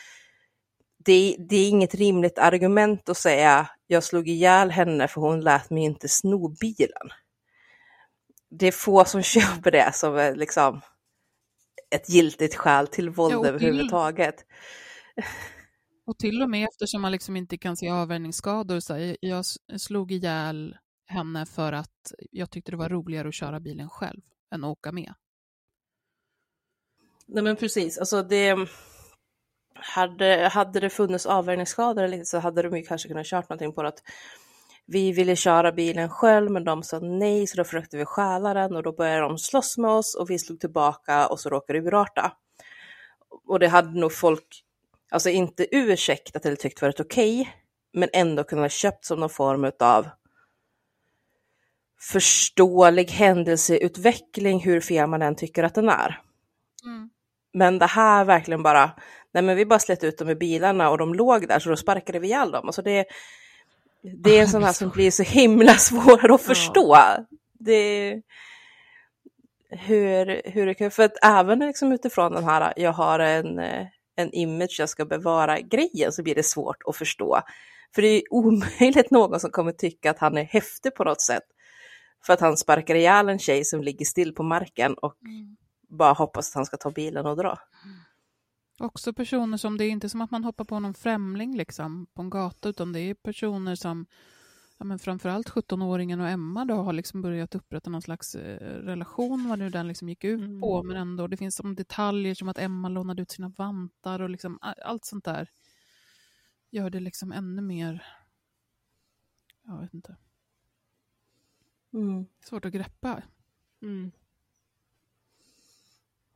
det, 1.04 1.36
det 1.38 1.56
är 1.56 1.68
inget 1.68 1.94
rimligt 1.94 2.38
argument 2.38 3.08
att 3.08 3.16
säga 3.16 3.70
jag 3.86 4.04
slog 4.04 4.28
ihjäl 4.28 4.70
henne 4.70 5.08
för 5.08 5.20
hon 5.20 5.40
lät 5.40 5.70
mig 5.70 5.82
inte 5.82 6.08
sno 6.08 6.48
bilen. 6.48 7.08
Det 8.50 8.66
är 8.66 8.72
få 8.72 9.04
som 9.04 9.22
köper 9.34 9.70
det 9.70 9.94
som 9.94 10.32
liksom 10.36 10.80
ett 11.90 12.08
giltigt 12.08 12.54
skäl 12.54 12.86
till 12.86 13.10
våld 13.10 13.34
till- 13.42 13.48
överhuvudtaget. 13.48 14.34
Och 16.08 16.18
till 16.18 16.42
och 16.42 16.50
med 16.50 16.68
eftersom 16.68 17.02
man 17.02 17.12
liksom 17.12 17.36
inte 17.36 17.58
kan 17.58 17.76
se 17.76 17.90
avvärjningsskador, 17.90 18.80
så 18.80 19.14
jag 19.20 19.44
slog 19.80 20.12
ihjäl 20.12 20.76
henne 21.06 21.46
för 21.46 21.72
att 21.72 22.12
jag 22.30 22.50
tyckte 22.50 22.70
det 22.70 22.76
var 22.76 22.88
roligare 22.88 23.28
att 23.28 23.34
köra 23.34 23.60
bilen 23.60 23.88
själv 23.88 24.20
än 24.54 24.64
att 24.64 24.70
åka 24.70 24.92
med. 24.92 25.14
Nej 27.26 27.44
men 27.44 27.56
precis, 27.56 27.98
alltså 27.98 28.22
det... 28.22 28.56
Hade, 29.74 30.48
hade 30.52 30.80
det 30.80 30.90
funnits 30.90 31.26
avvärjningsskador 31.26 32.24
så 32.24 32.38
hade 32.38 32.62
de 32.62 32.76
ju 32.76 32.82
kanske 32.82 33.08
kunnat 33.08 33.26
kört 33.26 33.48
någonting 33.48 33.72
på 33.72 33.82
det 33.82 33.88
att 33.88 34.02
vi 34.86 35.12
ville 35.12 35.36
köra 35.36 35.72
bilen 35.72 36.08
själv 36.08 36.50
men 36.50 36.64
de 36.64 36.82
sa 36.82 36.98
nej 36.98 37.46
så 37.46 37.56
då 37.56 37.64
försökte 37.64 37.96
vi 37.96 38.04
stjäla 38.04 38.54
den 38.54 38.76
och 38.76 38.82
då 38.82 38.92
började 38.92 39.20
de 39.20 39.38
slåss 39.38 39.78
med 39.78 39.90
oss 39.90 40.14
och 40.14 40.30
vi 40.30 40.38
slog 40.38 40.60
tillbaka 40.60 41.28
och 41.28 41.40
så 41.40 41.48
råkade 41.48 41.80
det 41.80 41.86
urarta. 41.86 42.32
och 43.48 43.58
det 43.58 43.68
hade 43.68 44.00
nog 44.00 44.12
folk, 44.12 44.64
alltså 45.10 45.30
inte 45.30 45.76
ursäktat 45.76 46.46
eller 46.46 46.56
tyckt 46.56 46.82
varit 46.82 47.00
okej, 47.00 47.48
men 47.92 48.08
ändå 48.12 48.44
kunnat 48.44 48.72
köpt 48.72 49.04
som 49.04 49.20
någon 49.20 49.30
form 49.30 49.72
av 49.80 50.08
förståelig 52.00 53.10
händelseutveckling 53.10 54.60
hur 54.60 54.80
fel 54.80 55.06
man 55.06 55.22
än 55.22 55.36
tycker 55.36 55.64
att 55.64 55.74
den 55.74 55.88
är. 55.88 56.20
Mm. 56.84 57.10
Men 57.52 57.78
det 57.78 57.86
här 57.86 58.24
verkligen 58.24 58.62
bara, 58.62 58.90
nej 59.32 59.42
men 59.42 59.56
vi 59.56 59.66
bara 59.66 59.78
slet 59.78 60.04
ut 60.04 60.18
dem 60.18 60.30
i 60.30 60.34
bilarna 60.34 60.90
och 60.90 60.98
de 60.98 61.14
låg 61.14 61.48
där 61.48 61.58
så 61.58 61.68
då 61.68 61.76
sparkade 61.76 62.18
vi 62.18 62.26
ihjäl 62.26 62.50
dem. 62.50 62.66
Alltså 62.66 62.82
det, 62.82 63.06
det 64.02 64.38
är 64.38 64.40
en 64.40 64.48
sån 64.48 64.62
här 64.62 64.72
som 64.72 64.90
blir 64.90 65.10
så 65.10 65.22
himla 65.22 65.74
svår 65.78 66.32
att 66.32 66.42
förstå. 66.42 66.98
Det, 67.58 68.22
hur, 69.70 70.50
hur 70.50 70.66
det 70.66 70.74
kan, 70.74 70.90
för 70.90 71.02
att 71.02 71.24
även 71.24 71.58
liksom 71.58 71.92
utifrån 71.92 72.32
den 72.32 72.44
här, 72.44 72.72
jag 72.76 72.92
har 72.92 73.18
en, 73.18 73.58
eh, 73.58 73.86
en 74.18 74.34
image 74.34 74.76
jag 74.78 74.88
ska 74.88 75.04
bevara 75.04 75.60
grejen 75.60 76.12
så 76.12 76.22
blir 76.22 76.34
det 76.34 76.42
svårt 76.42 76.82
att 76.86 76.96
förstå. 76.96 77.40
För 77.94 78.02
det 78.02 78.08
är 78.08 78.22
omöjligt 78.30 79.10
någon 79.10 79.40
som 79.40 79.50
kommer 79.50 79.72
tycka 79.72 80.10
att 80.10 80.18
han 80.18 80.38
är 80.38 80.44
häftig 80.44 80.94
på 80.94 81.04
något 81.04 81.20
sätt. 81.20 81.42
För 82.26 82.32
att 82.32 82.40
han 82.40 82.56
sparkar 82.56 82.94
ihjäl 82.94 83.28
en 83.28 83.38
tjej 83.38 83.64
som 83.64 83.82
ligger 83.82 84.04
still 84.04 84.34
på 84.34 84.42
marken 84.42 84.94
och 84.94 85.14
bara 85.88 86.12
hoppas 86.12 86.48
att 86.48 86.54
han 86.54 86.66
ska 86.66 86.76
ta 86.76 86.90
bilen 86.90 87.26
och 87.26 87.36
dra. 87.36 87.58
Också 88.78 89.12
personer 89.12 89.56
som, 89.56 89.78
det 89.78 89.84
är 89.84 89.90
inte 89.90 90.08
som 90.08 90.20
att 90.20 90.30
man 90.30 90.44
hoppar 90.44 90.64
på 90.64 90.80
någon 90.80 90.94
främling 90.94 91.56
liksom 91.56 92.06
på 92.14 92.22
en 92.22 92.30
gata, 92.30 92.68
utan 92.68 92.92
det 92.92 93.00
är 93.00 93.14
personer 93.14 93.74
som, 93.74 94.06
ja 94.78 94.84
men 94.84 94.98
framförallt 94.98 95.48
17-åringen 95.50 96.20
och 96.20 96.28
Emma 96.28 96.64
då 96.64 96.74
har 96.74 96.92
liksom 96.92 97.22
börjat 97.22 97.54
upprätta 97.54 97.90
någon 97.90 98.02
slags 98.02 98.34
eh, 98.34 98.58
relation, 98.82 99.48
vad 99.48 99.58
nu 99.58 99.70
den 99.70 99.88
liksom 99.88 100.08
gick 100.08 100.24
ut 100.24 100.60
på, 100.60 100.82
men 100.82 100.96
ändå, 100.96 101.26
det 101.26 101.36
finns 101.36 101.56
som 101.56 101.74
detaljer 101.74 102.34
som 102.34 102.48
att 102.48 102.58
Emma 102.58 102.88
lånade 102.88 103.22
ut 103.22 103.30
sina 103.30 103.48
vantar 103.48 104.20
och 104.20 104.30
liksom 104.30 104.58
allt 104.62 105.04
sånt 105.04 105.24
där 105.24 105.50
gör 106.70 106.90
det 106.90 107.00
liksom 107.00 107.32
ännu 107.32 107.62
mer, 107.62 108.06
jag 109.62 109.80
vet 109.80 109.94
inte, 109.94 110.16
Mm. 111.92 112.26
svårt 112.44 112.64
att 112.64 112.72
greppa. 112.72 113.22
Mm. 113.82 114.10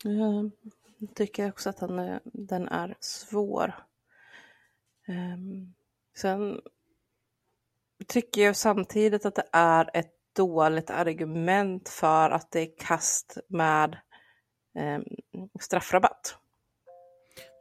Jag 0.04 0.50
tycker 1.14 1.48
också 1.48 1.70
att 1.70 1.76
den 1.76 1.98
är, 1.98 2.20
den 2.24 2.68
är 2.68 2.96
svår. 3.00 3.74
Ehm, 5.06 5.74
sen 6.14 6.60
tycker 8.04 8.42
jag 8.42 8.56
samtidigt 8.56 9.26
att 9.26 9.34
det 9.34 9.48
är 9.52 9.90
ett 9.94 10.12
dåligt 10.36 10.90
argument 10.90 11.88
för 11.88 12.30
att 12.30 12.50
det 12.50 12.60
är 12.60 12.78
kast 12.78 13.38
med 13.48 13.96
um, 14.78 15.04
straffrabatt. 15.60 16.36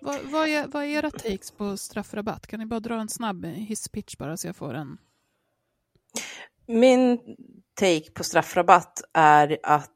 Vad, 0.02 0.20
vad, 0.24 0.48
är, 0.48 0.68
vad 0.68 0.84
är 0.84 0.88
era 0.88 1.12
takes 1.12 1.52
på 1.52 1.78
straffrabatt? 1.78 2.48
Kan 2.48 2.60
ni 2.60 2.66
bara 2.66 2.80
dra 2.80 3.00
en 3.00 3.10
snabb 3.10 3.46
hisspitch 3.46 4.18
bara 4.18 4.38
så 4.38 4.48
jag 4.48 4.56
får 4.56 4.74
en... 4.74 4.98
Min 6.68 7.20
take 7.74 8.12
på 8.12 8.24
straffrabatt 8.24 9.02
är 9.14 9.58
att 9.64 9.92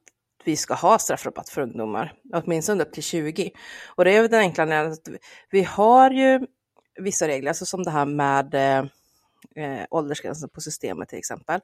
vi 0.45 0.55
ska 0.55 0.73
ha 0.73 0.99
straffrabatt 0.99 1.49
för 1.49 1.61
ungdomar, 1.61 2.13
åtminstone 2.33 2.83
upp 2.83 2.93
till 2.93 3.03
20. 3.03 3.51
Och 3.95 4.05
det 4.05 4.11
är 4.11 4.21
ju 4.21 4.27
den 4.27 4.39
enkla 4.39 4.81
att 4.81 5.09
vi 5.51 5.63
har 5.63 6.11
ju 6.11 6.47
vissa 7.01 7.27
regler, 7.27 7.49
alltså 7.49 7.65
som 7.65 7.83
det 7.83 7.91
här 7.91 8.05
med 8.05 8.55
eh, 9.55 9.85
åldersgränsen 9.89 10.49
på 10.49 10.61
systemet 10.61 11.09
till 11.09 11.19
exempel. 11.19 11.59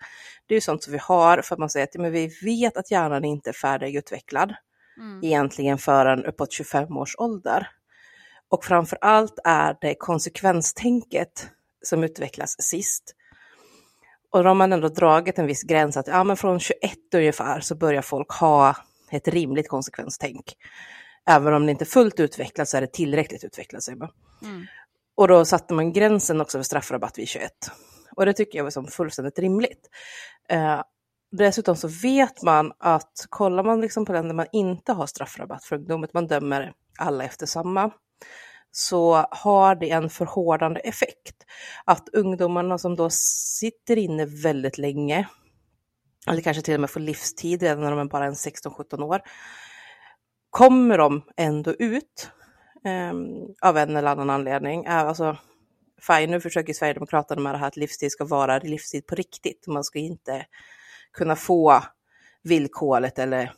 Det 0.46 0.54
är 0.54 0.58
ju 0.58 0.62
sånt 0.62 0.84
som 0.84 0.94
vi 0.94 1.00
har 1.02 1.42
för 1.42 1.56
att 1.56 1.60
man 1.60 1.70
säger 1.70 1.88
att 1.88 2.02
men 2.02 2.12
vi 2.12 2.32
vet 2.42 2.78
att 2.78 2.92
hjärnan 2.92 3.26
inte 3.26 3.50
är 3.50 3.54
färdigutvecklad 3.54 4.54
egentligen 5.22 5.78
förrän 5.78 6.26
uppåt 6.26 6.52
25 6.52 6.98
års 6.98 7.16
ålder. 7.18 7.68
Och 8.50 8.66
framför 8.66 8.98
allt 9.02 9.40
är 9.44 9.78
det 9.82 9.96
konsekvenstänket 9.96 11.50
som 11.82 12.04
utvecklas 12.04 12.56
sist. 12.62 13.16
Och 14.32 14.44
då 14.44 14.50
har 14.50 14.56
man 14.56 14.74
ändå 14.74 14.88
dragit 14.88 15.40
en 15.40 15.48
viss 15.48 15.64
gräns 15.64 15.98
att 15.98 16.08
ja, 16.08 16.24
men 16.24 16.38
från 16.38 16.60
21 16.60 16.78
ungefär 17.16 17.60
så 17.60 17.76
börjar 17.76 18.02
folk 18.02 18.32
ha 18.32 18.76
ett 19.12 19.28
rimligt 19.28 19.70
konsekvenstänk. 19.70 20.56
Även 21.26 21.54
om 21.54 21.66
det 21.66 21.72
inte 21.72 21.84
är 21.84 21.86
fullt 21.86 22.20
utvecklat 22.20 22.70
så 22.70 22.78
är 22.78 22.82
det 22.82 22.94
tillräckligt 22.94 23.44
utvecklat. 23.44 23.84
Säger 23.84 23.98
man. 23.98 24.10
Mm. 24.44 24.66
Och 25.16 25.28
då 25.28 25.46
satte 25.46 25.74
man 25.74 25.94
gränsen 25.94 26.42
också 26.42 26.58
för 26.58 26.64
straffrabatt 26.64 27.18
vid 27.18 27.28
21. 27.28 27.52
Och 28.16 28.26
det 28.26 28.34
tycker 28.34 28.60
jag 28.60 28.64
var 28.64 28.72
som 28.72 28.88
fullständigt 28.88 29.40
rimligt. 29.40 29.90
Eh, 30.50 30.82
dessutom 31.32 31.76
så 31.76 31.88
vet 31.88 32.42
man 32.42 32.72
att 32.80 33.26
kollar 33.30 33.64
man 33.64 33.82
liksom 33.82 34.06
på 34.06 34.14
länder 34.14 34.36
man 34.36 34.48
inte 34.52 34.94
har 34.94 35.08
straffrabatt 35.08 35.64
för 35.64 35.76
ungdomar, 35.76 36.10
man 36.14 36.28
dömer 36.28 36.74
alla 37.00 37.24
efter 37.24 37.46
samma, 37.46 37.92
så 38.72 39.26
har 39.32 39.76
det 39.76 39.90
en 39.90 40.10
förhårdande 40.10 40.80
effekt. 40.80 41.36
Att 41.86 42.10
ungdomarna 42.10 42.78
som 42.78 42.96
då 42.96 43.10
sitter 43.60 43.98
inne 43.98 44.26
väldigt 44.26 44.78
länge, 44.78 45.28
eller 46.28 46.42
kanske 46.42 46.64
till 46.64 46.74
och 46.74 46.82
med 46.82 46.90
får 46.90 47.00
livstid 47.00 47.62
redan 47.62 47.82
när 47.82 47.92
de 47.92 48.00
är 48.00 48.06
bara 48.06 48.26
en 48.26 48.34
16-17 48.34 49.04
år, 49.04 49.22
kommer 50.50 50.98
de 50.98 51.22
ändå 51.38 51.74
ut 51.74 52.32
av 53.62 53.78
en 53.78 53.96
eller 53.96 54.10
annan 54.10 54.30
anledning. 54.30 54.86
Eh, 54.86 54.98
Alltså, 54.98 55.38
fine, 56.08 56.32
nu 56.32 56.42
försöker 56.42 56.74
Sverigedemokraterna 56.74 57.42
med 57.42 57.54
det 57.54 57.58
här 57.58 57.68
att 57.68 57.78
livstid 57.78 58.12
ska 58.12 58.26
vara 58.26 58.60
livstid 58.60 59.08
på 59.08 59.16
riktigt. 59.16 59.68
Man 59.68 59.84
ska 59.84 60.00
inte 60.00 60.46
kunna 61.14 61.36
få 61.36 61.84
villkoret 62.44 63.20
eller 63.20 63.54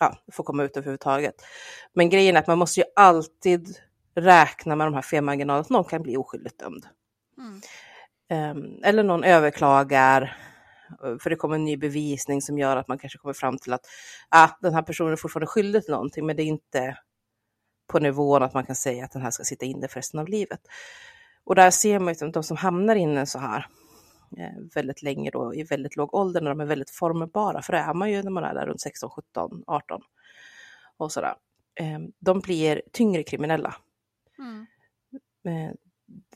ja, 0.00 0.16
få 0.32 0.42
komma 0.42 0.62
ut 0.62 0.76
överhuvudtaget. 0.76 1.34
Men 1.94 2.08
grejen 2.08 2.36
är 2.36 2.40
att 2.40 2.46
man 2.46 2.58
måste 2.58 2.80
ju 2.80 2.86
alltid 2.96 3.76
räkna 4.14 4.76
med 4.76 4.86
de 4.86 4.94
här 4.94 5.02
felmarginalerna, 5.02 5.60
att 5.60 5.70
någon 5.70 5.84
kan 5.84 6.02
bli 6.02 6.16
oskyldigt 6.16 6.58
dömd. 6.58 6.86
Ehm, 8.28 8.80
eller 8.84 9.02
någon 9.02 9.24
överklagar, 9.24 10.36
för 11.22 11.30
det 11.30 11.36
kommer 11.36 11.54
en 11.54 11.64
ny 11.64 11.76
bevisning 11.76 12.42
som 12.42 12.58
gör 12.58 12.76
att 12.76 12.88
man 12.88 12.98
kanske 12.98 13.18
kommer 13.18 13.34
fram 13.34 13.58
till 13.58 13.72
att 13.72 13.86
ah, 14.28 14.48
den 14.60 14.74
här 14.74 14.82
personen 14.82 15.12
är 15.12 15.16
fortfarande 15.16 15.46
skyldig 15.46 15.82
till 15.82 15.92
någonting, 15.92 16.26
men 16.26 16.36
det 16.36 16.42
är 16.42 16.46
inte 16.46 16.98
på 17.86 17.98
nivån 17.98 18.42
att 18.42 18.54
man 18.54 18.64
kan 18.64 18.76
säga 18.76 19.04
att 19.04 19.12
den 19.12 19.22
här 19.22 19.30
ska 19.30 19.44
sitta 19.44 19.66
inne 19.66 19.88
för 19.88 19.96
resten 19.96 20.20
av 20.20 20.28
livet. 20.28 20.60
Och 21.44 21.54
där 21.54 21.70
ser 21.70 21.98
man 21.98 22.14
ju 22.14 22.26
att 22.26 22.34
de 22.34 22.42
som 22.42 22.56
hamnar 22.56 22.96
inne 22.96 23.26
så 23.26 23.38
här 23.38 23.66
eh, 24.38 24.62
väldigt 24.74 25.02
länge 25.02 25.30
då, 25.30 25.54
i 25.54 25.62
väldigt 25.62 25.96
låg 25.96 26.14
ålder, 26.14 26.40
när 26.40 26.50
de 26.50 26.60
är 26.60 26.64
väldigt 26.64 26.90
formbara, 26.90 27.62
för 27.62 27.72
det 27.72 27.78
är 27.78 27.94
man 27.94 28.10
ju 28.10 28.22
när 28.22 28.30
man 28.30 28.44
är 28.44 28.54
där 28.54 28.66
runt 28.66 28.80
16, 28.80 29.10
17, 29.10 29.64
18 29.66 30.02
och 30.96 31.12
sådär. 31.12 31.34
Eh, 31.74 31.98
de 32.18 32.40
blir 32.40 32.82
tyngre 32.92 33.22
kriminella. 33.22 33.74
Mm. 34.38 34.66
Eh, 35.44 35.74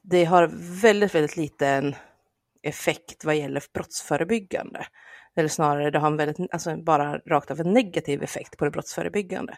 det 0.03 0.25
har 0.25 0.51
väldigt, 0.83 1.15
väldigt 1.15 1.37
liten 1.37 1.95
effekt 2.63 3.25
vad 3.25 3.37
gäller 3.37 3.63
brottsförebyggande. 3.73 4.87
Eller 5.35 5.49
snarare, 5.49 5.91
det 5.91 5.99
har 5.99 6.07
en 6.07 6.17
väldigt, 6.17 6.53
alltså 6.53 6.77
bara 6.77 7.19
rakt 7.19 7.51
av 7.51 7.61
en 7.61 7.73
negativ 7.73 8.23
effekt 8.23 8.57
på 8.57 8.65
det 8.65 8.71
brottsförebyggande. 8.71 9.57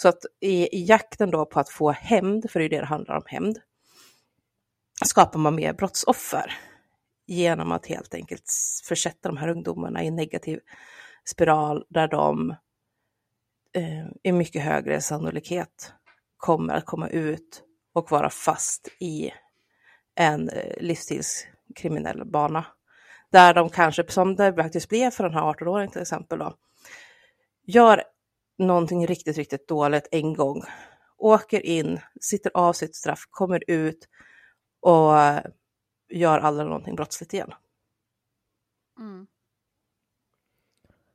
Så 0.00 0.08
att 0.08 0.24
i, 0.40 0.76
i 0.76 0.84
jakten 0.84 1.30
då 1.30 1.46
på 1.46 1.60
att 1.60 1.68
få 1.68 1.90
hämnd, 1.90 2.50
för 2.50 2.60
det 2.60 2.66
är 2.66 2.68
det 2.68 2.80
det 2.80 2.86
handlar 2.86 3.16
om, 3.16 3.22
hämnd, 3.26 3.58
skapar 5.04 5.38
man 5.38 5.54
mer 5.54 5.72
brottsoffer 5.72 6.54
genom 7.26 7.72
att 7.72 7.86
helt 7.86 8.14
enkelt 8.14 8.44
försätta 8.84 9.28
de 9.28 9.36
här 9.36 9.48
ungdomarna 9.48 10.02
i 10.02 10.06
en 10.06 10.16
negativ 10.16 10.60
spiral 11.24 11.84
där 11.88 12.08
de 12.08 12.50
eh, 13.72 14.06
i 14.22 14.32
mycket 14.32 14.62
högre 14.62 15.00
sannolikhet 15.00 15.92
kommer 16.36 16.74
att 16.74 16.86
komma 16.86 17.08
ut 17.08 17.62
och 17.92 18.10
vara 18.10 18.30
fast 18.30 18.88
i 18.98 19.30
en 20.14 20.48
eh, 20.48 20.76
livsstilskriminell 20.80 22.24
bana. 22.24 22.66
Där 23.30 23.54
de 23.54 23.70
kanske, 23.70 24.10
som 24.10 24.36
det 24.36 24.54
faktiskt 24.54 24.88
blev 24.88 25.10
för 25.10 25.24
den 25.24 25.34
här 25.34 25.52
18-åringen 25.52 25.92
till 25.92 26.02
exempel, 26.02 26.38
då, 26.38 26.54
gör 27.66 28.04
någonting 28.58 29.06
riktigt, 29.06 29.36
riktigt 29.36 29.68
dåligt 29.68 30.08
en 30.10 30.34
gång, 30.34 30.62
åker 31.18 31.66
in, 31.66 32.00
sitter 32.20 32.50
av 32.54 32.72
sitt 32.72 32.96
straff, 32.96 33.26
kommer 33.30 33.70
ut 33.70 34.08
och 34.80 35.12
gör 36.08 36.38
aldrig 36.38 36.66
någonting 36.66 36.96
brottsligt 36.96 37.34
igen. 37.34 37.54
Mm. 38.98 39.26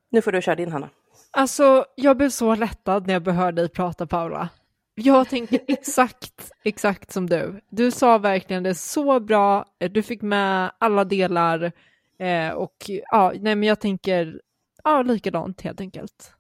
Nu 0.10 0.22
får 0.22 0.32
du 0.32 0.42
köra 0.42 0.56
din 0.56 0.72
Hanna. 0.72 0.90
Alltså, 1.32 1.86
jag 1.96 2.18
blev 2.18 2.30
så 2.30 2.56
lättad 2.56 3.08
när 3.08 3.14
jag 3.14 3.34
hörde 3.34 3.62
dig 3.62 3.70
prata, 3.70 4.08
Paula. 4.08 4.50
Jag 4.96 5.30
tänker 5.30 5.60
exakt, 5.68 6.52
exakt 6.64 7.12
som 7.12 7.30
du. 7.30 7.62
Du 7.70 7.92
sa 7.92 8.18
verkligen 8.18 8.64
det 8.64 8.76
så 8.76 9.20
bra, 9.20 9.66
du 9.78 10.04
fick 10.04 10.22
med 10.22 10.72
alla 10.78 11.04
delar 11.04 11.72
eh, 12.20 12.50
och 12.50 12.76
ja, 13.12 13.34
nej 13.40 13.56
men 13.56 13.64
jag 13.64 13.80
tänker 13.80 14.42
ja, 14.84 15.02
likadant 15.02 15.62
helt 15.62 15.82
enkelt. 15.82 16.34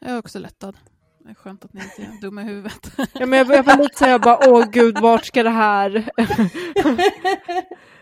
Jag 0.00 0.10
är 0.10 0.18
också 0.18 0.38
lättad. 0.38 0.76
Det 1.24 1.30
är 1.30 1.34
skönt 1.34 1.64
att 1.64 1.72
ni 1.72 1.80
inte 1.82 2.02
är 2.02 2.20
dumma 2.20 2.42
i 2.42 2.44
huvudet. 2.44 2.92
Ja, 3.12 3.26
men 3.26 3.38
jag, 3.38 3.48
jag 3.48 3.62
var 3.62 3.78
lite 3.78 3.98
såhär, 3.98 4.12
jag 4.12 4.20
bara, 4.20 4.38
åh 4.48 4.70
gud, 4.70 4.98
vart 4.98 5.24
ska 5.26 5.42
det 5.42 5.50
här? 5.50 6.10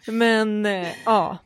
men 0.11 0.67
eh, 0.67 0.89
ja, 1.05 1.39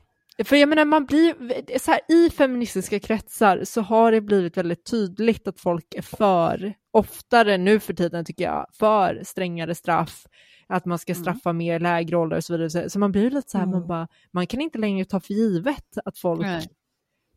För 0.45 0.57
jag 0.57 0.69
menar, 0.69 0.85
man 0.85 1.07
blir, 1.07 1.79
så 1.79 1.91
här, 1.91 2.01
i 2.09 2.31
feministiska 2.31 3.01
kretsar 3.01 3.65
så 3.65 3.81
har 3.81 4.13
det 4.13 4.21
blivit 4.21 4.57
väldigt 4.57 4.85
tydligt 4.85 5.49
att 5.49 5.61
folk 5.61 5.95
är 5.95 6.03
för, 6.03 6.75
oftare 6.91 7.57
nu 7.59 7.81
för 7.81 7.95
tiden 7.95 8.25
tycker 8.25 8.45
jag, 8.45 8.67
för 8.73 9.21
strängare 9.25 9.75
straff, 9.75 10.27
att 10.69 10.85
man 10.85 10.99
ska 10.99 11.15
straffa 11.15 11.53
mer 11.53 11.81
lägre 11.81 12.17
åldrar 12.17 12.37
och 12.37 12.45
så 12.45 12.57
vidare. 12.57 12.91
Så 12.91 12.99
man 12.99 13.13
blir 13.13 13.31
lite 13.31 13.51
så 13.51 13.59
här, 13.59 13.67
man, 13.67 13.87
bara, 13.87 14.09
man 14.31 14.47
kan 14.47 14.61
inte 14.61 14.79
längre 14.79 15.05
ta 15.05 15.21
för 15.21 15.35
givet 15.35 15.99
att 16.05 16.19
folk 16.19 16.41
Nej. 16.41 16.69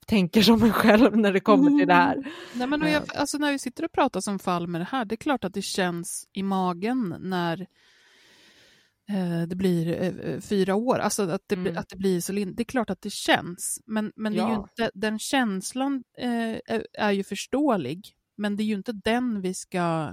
Tänker 0.05 0.41
som 0.41 0.63
en 0.63 0.73
själv 0.73 1.17
när 1.17 1.33
det 1.33 1.39
kommer 1.39 1.79
till 1.79 1.87
det 1.87 1.93
här. 1.93 2.27
Nej, 2.53 2.67
men 2.67 2.81
jag, 2.91 3.03
alltså 3.15 3.37
när 3.37 3.51
vi 3.51 3.59
sitter 3.59 3.85
och 3.85 3.91
pratar 3.91 4.21
som 4.21 4.39
fall 4.39 4.67
med 4.67 4.81
det 4.81 4.87
här, 4.91 5.05
det 5.05 5.15
är 5.15 5.17
klart 5.17 5.43
att 5.43 5.53
det 5.53 5.61
känns 5.61 6.27
i 6.33 6.43
magen 6.43 7.15
när 7.19 7.61
eh, 9.09 9.47
det 9.47 9.55
blir 9.55 10.01
eh, 10.25 10.39
fyra 10.39 10.75
år, 10.75 10.97
alltså 10.99 11.29
att 11.29 11.41
det, 11.47 11.55
Mm. 11.55 11.77
att 11.77 11.89
det 11.89 11.97
blir 11.97 12.21
så 12.21 12.33
lind- 12.33 12.55
Det 12.55 12.63
är 12.63 12.65
klart 12.65 12.89
att 12.89 13.01
det 13.01 13.11
känns, 13.13 13.79
men, 13.85 14.11
men 14.15 14.33
det 14.33 14.39
är 14.39 14.47
ju 14.47 14.53
Ja. 14.53 14.67
inte, 14.69 14.91
den 14.93 15.19
känslan 15.19 16.03
eh, 16.17 16.79
är, 16.99 17.11
ju 17.11 17.23
förståelig, 17.23 18.01
men 18.37 18.55
det 18.57 18.63
är 18.63 18.65
ju 18.65 18.75
inte 18.75 18.91
den 18.91 19.41
vi 19.41 19.53
ska 19.53 20.11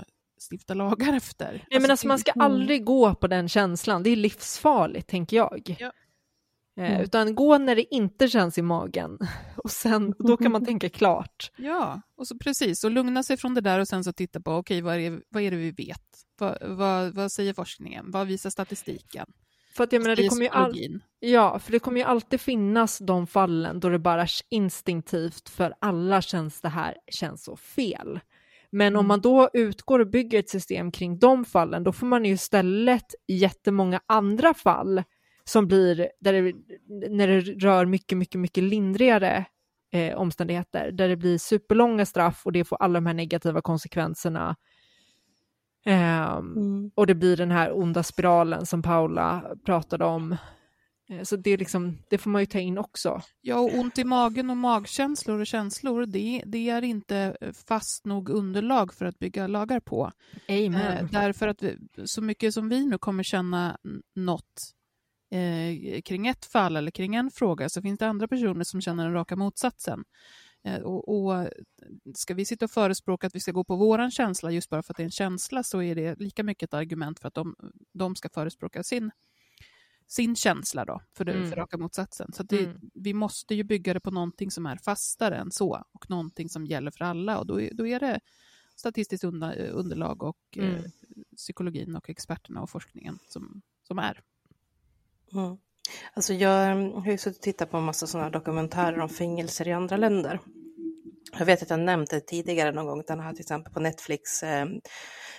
stifta 0.50 0.74
lagar 0.74 1.12
efter. 1.16 1.64
Nej, 1.70 1.80
men 1.80 1.90
alltså 1.90 2.04
det- 2.04 2.08
man 2.08 2.18
ska 2.18 2.32
aldrig 2.32 2.84
gå 2.84 3.14
på 3.14 3.26
den 3.26 3.48
känslan, 3.48 4.02
det 4.02 4.10
är 4.10 4.16
livsfarligt 4.16 5.08
tänker 5.08 5.36
jag. 5.36 5.76
Ja. 5.80 5.92
Eh, 6.80 7.00
utan 7.00 7.34
gå 7.34 7.58
när 7.58 7.76
det 7.76 7.94
inte 7.94 8.28
känns 8.28 8.58
i 8.58 8.62
magen 8.62 9.18
och 9.56 9.70
sen, 9.70 10.14
då 10.18 10.36
kan 10.36 10.52
man 10.52 10.64
tänka 10.66 10.88
klart. 10.88 11.50
Ja, 11.56 12.00
och 12.16 12.26
så 12.26 12.38
precis, 12.38 12.84
och 12.84 12.90
lugna 12.90 13.22
sig 13.22 13.36
från 13.36 13.54
det 13.54 13.60
där 13.60 13.78
och 13.78 13.88
sen 13.88 14.04
så 14.04 14.12
titta 14.12 14.40
på, 14.40 14.52
okej, 14.52 14.80
vad, 14.80 14.96
är, 14.96 15.22
vad 15.28 15.42
är 15.42 15.50
det 15.50 15.56
vi 15.56 15.70
vet? 15.70 16.02
Vad, 16.38 16.58
vad, 16.60 17.14
vad 17.14 17.32
säger 17.32 17.54
forskningen? 17.54 18.10
Vad 18.10 18.26
visar 18.26 18.50
statistiken? 18.50 19.26
För 19.74 19.84
att 19.84 19.92
jag 19.92 20.02
menar, 20.02 20.16
det 20.16 20.28
kommer 20.28 20.42
ju 20.42 20.48
all... 20.48 21.00
Ja, 21.20 21.58
för 21.58 21.72
det 21.72 21.78
kommer 21.78 21.98
ju 21.98 22.04
alltid 22.04 22.40
finnas 22.40 22.98
de 22.98 23.26
fallen 23.26 23.80
då 23.80 23.88
det 23.88 23.98
bara 23.98 24.26
instinktivt 24.48 25.48
för 25.48 25.74
alla 25.78 26.22
känns 26.22 26.60
det 26.60 26.68
här 26.68 26.96
känns 27.12 27.44
så 27.44 27.56
fel. 27.56 28.20
Men 28.70 28.96
om 28.96 29.06
man 29.06 29.20
då 29.20 29.50
utgår 29.52 29.98
och 29.98 30.10
bygger 30.10 30.38
ett 30.38 30.48
system 30.48 30.92
kring 30.92 31.18
de 31.18 31.44
fallen, 31.44 31.84
då 31.84 31.92
får 31.92 32.06
man 32.06 32.24
ju 32.24 32.32
istället 32.32 33.14
jättemånga 33.26 34.00
andra 34.06 34.54
fall 34.54 35.02
som 35.50 35.66
blir, 35.66 36.10
där 36.20 36.32
det, 36.32 36.54
när 37.10 37.28
det 37.28 37.40
rör 37.40 37.84
mycket, 37.86 38.18
mycket, 38.18 38.40
mycket 38.40 38.64
lindrigare 38.64 39.44
eh, 39.92 40.16
omständigheter, 40.18 40.92
där 40.92 41.08
det 41.08 41.16
blir 41.16 41.38
superlånga 41.38 42.06
straff 42.06 42.42
och 42.46 42.52
det 42.52 42.64
får 42.64 42.76
alla 42.76 42.94
de 42.94 43.06
här 43.06 43.14
negativa 43.14 43.60
konsekvenserna. 43.60 44.56
Ehm, 45.84 46.90
Och 46.94 47.06
det 47.06 47.14
blir 47.14 47.36
den 47.36 47.50
här 47.50 47.78
onda 47.78 48.02
spiralen 48.02 48.66
som 48.66 48.82
Paula 48.82 49.56
pratade 49.64 50.04
om. 50.04 50.36
Eh, 51.10 51.22
Så 51.22 51.36
det, 51.36 51.50
är 51.50 51.58
liksom, 51.58 51.98
det 52.10 52.18
får 52.18 52.30
man 52.30 52.42
ju 52.42 52.46
ta 52.46 52.58
in 52.58 52.78
också. 52.78 53.22
Ja, 53.40 53.58
och 53.58 53.74
ont 53.74 53.98
i 53.98 54.04
magen 54.04 54.50
och 54.50 54.56
magkänslor 54.56 55.40
och 55.40 55.46
känslor, 55.46 56.06
det, 56.06 56.42
det 56.46 56.70
är 56.70 56.82
inte 56.82 57.36
fast 57.68 58.06
nog 58.06 58.28
underlag 58.28 58.94
för 58.94 59.04
att 59.04 59.18
bygga 59.18 59.46
lagar 59.46 59.80
på. 59.80 60.10
Amen. 60.48 60.74
Eh, 60.74 61.10
därför 61.10 61.48
att 61.48 61.62
vi, 61.62 61.76
så 62.04 62.22
mycket 62.22 62.54
som 62.54 62.68
vi 62.68 62.86
nu 62.86 62.98
kommer 62.98 63.22
känna 63.22 63.78
något 64.14 64.72
eh, 65.30 66.00
kring 66.02 66.26
ett 66.26 66.44
fall 66.44 66.76
eller 66.76 66.90
kring 66.90 67.14
en 67.14 67.30
fråga 67.30 67.68
så 67.68 67.82
finns 67.82 67.98
det 67.98 68.06
andra 68.08 68.28
personer 68.28 68.64
som 68.64 68.80
känner 68.80 69.04
den 69.04 69.12
raka 69.12 69.36
motsatsen. 69.36 70.04
Eh, 70.64 70.80
och, 70.80 71.08
och 71.26 71.48
ska 72.14 72.34
vi 72.34 72.44
sitta 72.44 72.64
och 72.64 72.70
förespråka 72.70 73.26
att 73.26 73.34
vi 73.34 73.40
ska 73.40 73.52
gå 73.52 73.64
på 73.64 73.76
våran 73.76 74.10
känsla 74.10 74.50
just 74.50 74.70
bara 74.70 74.82
för 74.82 74.92
att 74.92 74.96
det 74.96 75.02
är 75.02 75.04
en 75.04 75.10
känsla 75.10 75.62
så 75.62 75.82
är 75.82 75.94
det 75.94 76.18
lika 76.18 76.42
mycket 76.44 76.62
ett 76.68 76.74
argument 76.74 77.20
för 77.20 77.28
att 77.28 77.34
de, 77.34 77.54
de 77.94 78.16
ska 78.16 78.28
förespråka 78.28 78.82
sin, 78.82 79.10
sin 80.06 80.36
känsla 80.36 80.84
då, 80.84 81.00
för, 81.16 81.24
det, 81.24 81.32
Mm. 81.32 81.48
för 81.48 81.56
raka 81.56 81.78
motsatsen. 81.78 82.32
Så 82.32 82.42
det, 82.42 82.64
Mm. 82.64 82.90
vi 82.94 83.14
måste 83.14 83.54
ju 83.54 83.64
bygga 83.64 83.94
det 83.94 84.00
på 84.00 84.10
någonting 84.10 84.50
som 84.50 84.66
är 84.66 84.76
fastare 84.76 85.36
än 85.36 85.50
så 85.50 85.84
och 85.92 86.10
någonting 86.10 86.48
som 86.48 86.66
gäller 86.66 86.90
för 86.90 87.04
alla 87.04 87.38
och 87.38 87.46
då 87.46 87.60
är, 87.60 87.74
då 87.74 87.86
är 87.86 88.00
det 88.00 88.20
statistiskt 88.76 89.24
underlag 89.24 90.22
och 90.22 90.38
eh, 90.56 90.64
Mm. 90.64 90.90
psykologin 91.36 91.96
och 91.96 92.10
experterna 92.10 92.62
och 92.62 92.70
forskningen 92.70 93.18
som, 93.28 93.62
som 93.88 93.98
är. 93.98 94.20
Mm. 95.34 95.56
Alltså 96.14 96.34
jag 96.34 96.76
har 96.92 97.10
ju 97.10 97.18
suttit 97.18 97.38
och 97.38 97.42
tittat 97.42 97.70
på 97.70 97.76
en 97.76 97.84
massa 97.84 98.06
sådana 98.06 98.30
dokumentärer 98.30 99.00
om 99.00 99.08
fängelser 99.08 99.68
i 99.68 99.72
andra 99.72 99.96
länder. 99.96 100.40
Jag 101.38 101.46
vet 101.46 101.62
att 101.62 101.70
jag 101.70 101.80
nämnt 101.80 102.10
det 102.10 102.20
tidigare 102.20 102.72
någon 102.72 102.86
gång, 102.86 103.02
den 103.06 103.20
här 103.20 103.32
till 103.32 103.40
exempel 103.40 103.72
på 103.72 103.80
Netflix, 103.80 104.42
eh, 104.42 104.66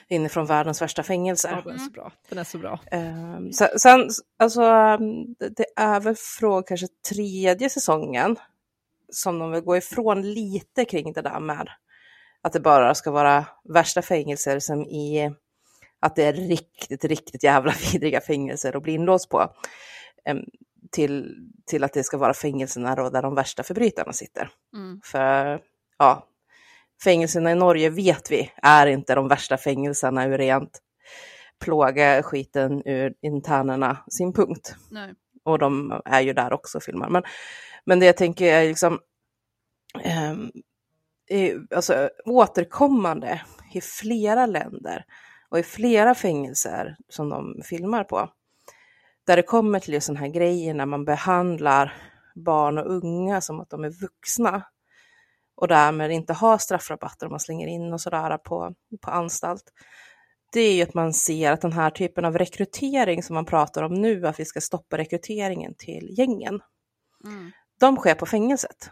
inifrån 0.08 0.46
världens 0.46 0.82
värsta 0.82 1.04
fängelser. 1.04 1.52
Ja, 1.52 1.62
den 1.62 1.74
är 1.74 1.78
så 1.78 1.92
bra. 1.92 2.12
Den 2.30 2.40
är 2.40 2.44
så 2.44 2.58
bra. 2.58 2.80
Um, 2.92 3.54
sen, 3.54 3.80
sen, 3.80 4.10
alltså, 4.40 4.62
det, 5.40 5.50
det 5.50 5.66
är 5.76 6.00
väl 6.00 6.16
från 6.16 6.64
kanske 6.64 6.88
tredje 7.10 7.70
säsongen 7.70 8.36
som 9.12 9.40
de 9.40 9.52
vill 9.52 9.62
gå 9.62 9.78
ifrån 9.78 10.22
lite 10.22 10.86
kring 10.86 11.14
det 11.14 11.22
där 11.22 11.40
med 11.40 11.70
att 12.42 12.54
det 12.54 12.60
bara 12.60 12.96
ska 12.96 13.12
vara 13.12 13.46
värsta 13.64 14.02
fängelser 14.02 14.60
som 14.60 14.82
i 14.82 15.32
att 16.02 16.16
det 16.16 16.24
är 16.24 16.34
riktigt, 16.34 17.06
riktigt 17.06 17.44
jävla 17.44 17.74
vidriga 17.92 18.22
fängelser 18.22 18.76
att 18.76 18.84
bli 18.84 18.94
inlåst 18.94 19.30
på. 19.30 19.54
Till, 20.92 21.36
till 21.66 21.84
att 21.84 21.94
det 21.94 22.04
ska 22.04 22.18
vara 22.18 22.34
fängelserna 22.34 22.96
då 22.96 23.10
där 23.10 23.22
de 23.22 23.36
värsta 23.36 23.64
förbrytarna 23.64 24.14
sitter. 24.14 24.50
Mm. 24.74 25.02
För 25.04 25.62
ja, 25.98 26.28
fängelserna 27.04 27.52
i 27.52 27.56
Norge 27.56 27.90
vet 27.90 28.32
vi 28.32 28.52
är 28.56 28.88
inte 28.88 29.16
de 29.16 29.28
värsta 29.28 29.58
fängelserna 29.58 30.26
ur 30.26 30.38
rent 30.38 30.80
plåga 31.60 32.24
skiten 32.24 32.82
ur 32.86 33.14
internerna 33.22 33.98
synpunkt. 34.08 34.76
Nej. 34.92 35.14
Och 35.44 35.60
de 35.60 36.02
är 36.06 36.22
ju 36.22 36.34
där 36.34 36.54
också 36.54 36.78
och 36.78 36.84
filmar. 36.84 37.10
Men, 37.10 37.24
men 37.86 38.00
det 38.00 38.06
jag 38.06 38.18
tänker 38.18 38.46
är 38.46 38.68
liksom 38.68 39.00
är, 41.28 41.74
alltså, 41.76 42.10
återkommande 42.26 43.42
i 43.74 43.82
flera 43.82 44.46
länder 44.46 45.06
och 45.52 45.60
i 45.60 45.64
flera 45.64 46.16
fängelser 46.16 46.98
som 47.10 47.30
de 47.30 47.62
filmar 47.64 48.04
på. 48.04 48.30
Där 49.28 49.36
det 49.36 49.44
kommer 49.44 49.80
till 49.80 49.94
just 49.94 50.08
den 50.08 50.18
här 50.18 50.28
grejen 50.28 50.78
när 50.78 50.86
man 50.86 51.06
behandlar 51.06 51.94
barn 52.36 52.78
och 52.78 52.92
unga 52.92 53.42
som 53.42 53.60
att 53.60 53.70
de 53.70 53.84
är 53.84 53.90
vuxna 53.90 54.64
och 55.56 55.68
därmed 55.68 56.12
inte 56.12 56.34
har 56.34 56.58
straffrabatter 56.58 57.26
om 57.26 57.30
man 57.30 57.40
slänger 57.40 57.68
in 57.68 57.94
och 57.94 58.02
sådär 58.02 58.38
på, 58.38 58.76
på 59.02 59.12
anstalt. 59.12 59.64
Det 60.54 60.62
är 60.62 60.74
ju 60.74 60.82
att 60.82 60.94
man 60.94 61.14
ser 61.14 61.52
att 61.52 61.62
den 61.62 61.74
här 61.74 61.90
typen 61.90 62.26
av 62.26 62.38
rekrytering 62.38 63.24
som 63.24 63.34
man 63.34 63.46
pratar 63.46 63.84
om 63.84 63.94
nu, 63.94 64.28
att 64.28 64.40
vi 64.40 64.46
ska 64.46 64.62
stoppa 64.62 64.98
rekryteringen 64.98 65.76
till 65.78 66.16
gängen, 66.18 66.62
Mm. 67.24 67.52
de 67.80 67.98
sker 67.98 68.16
på 68.16 68.26
fängelset. 68.26 68.92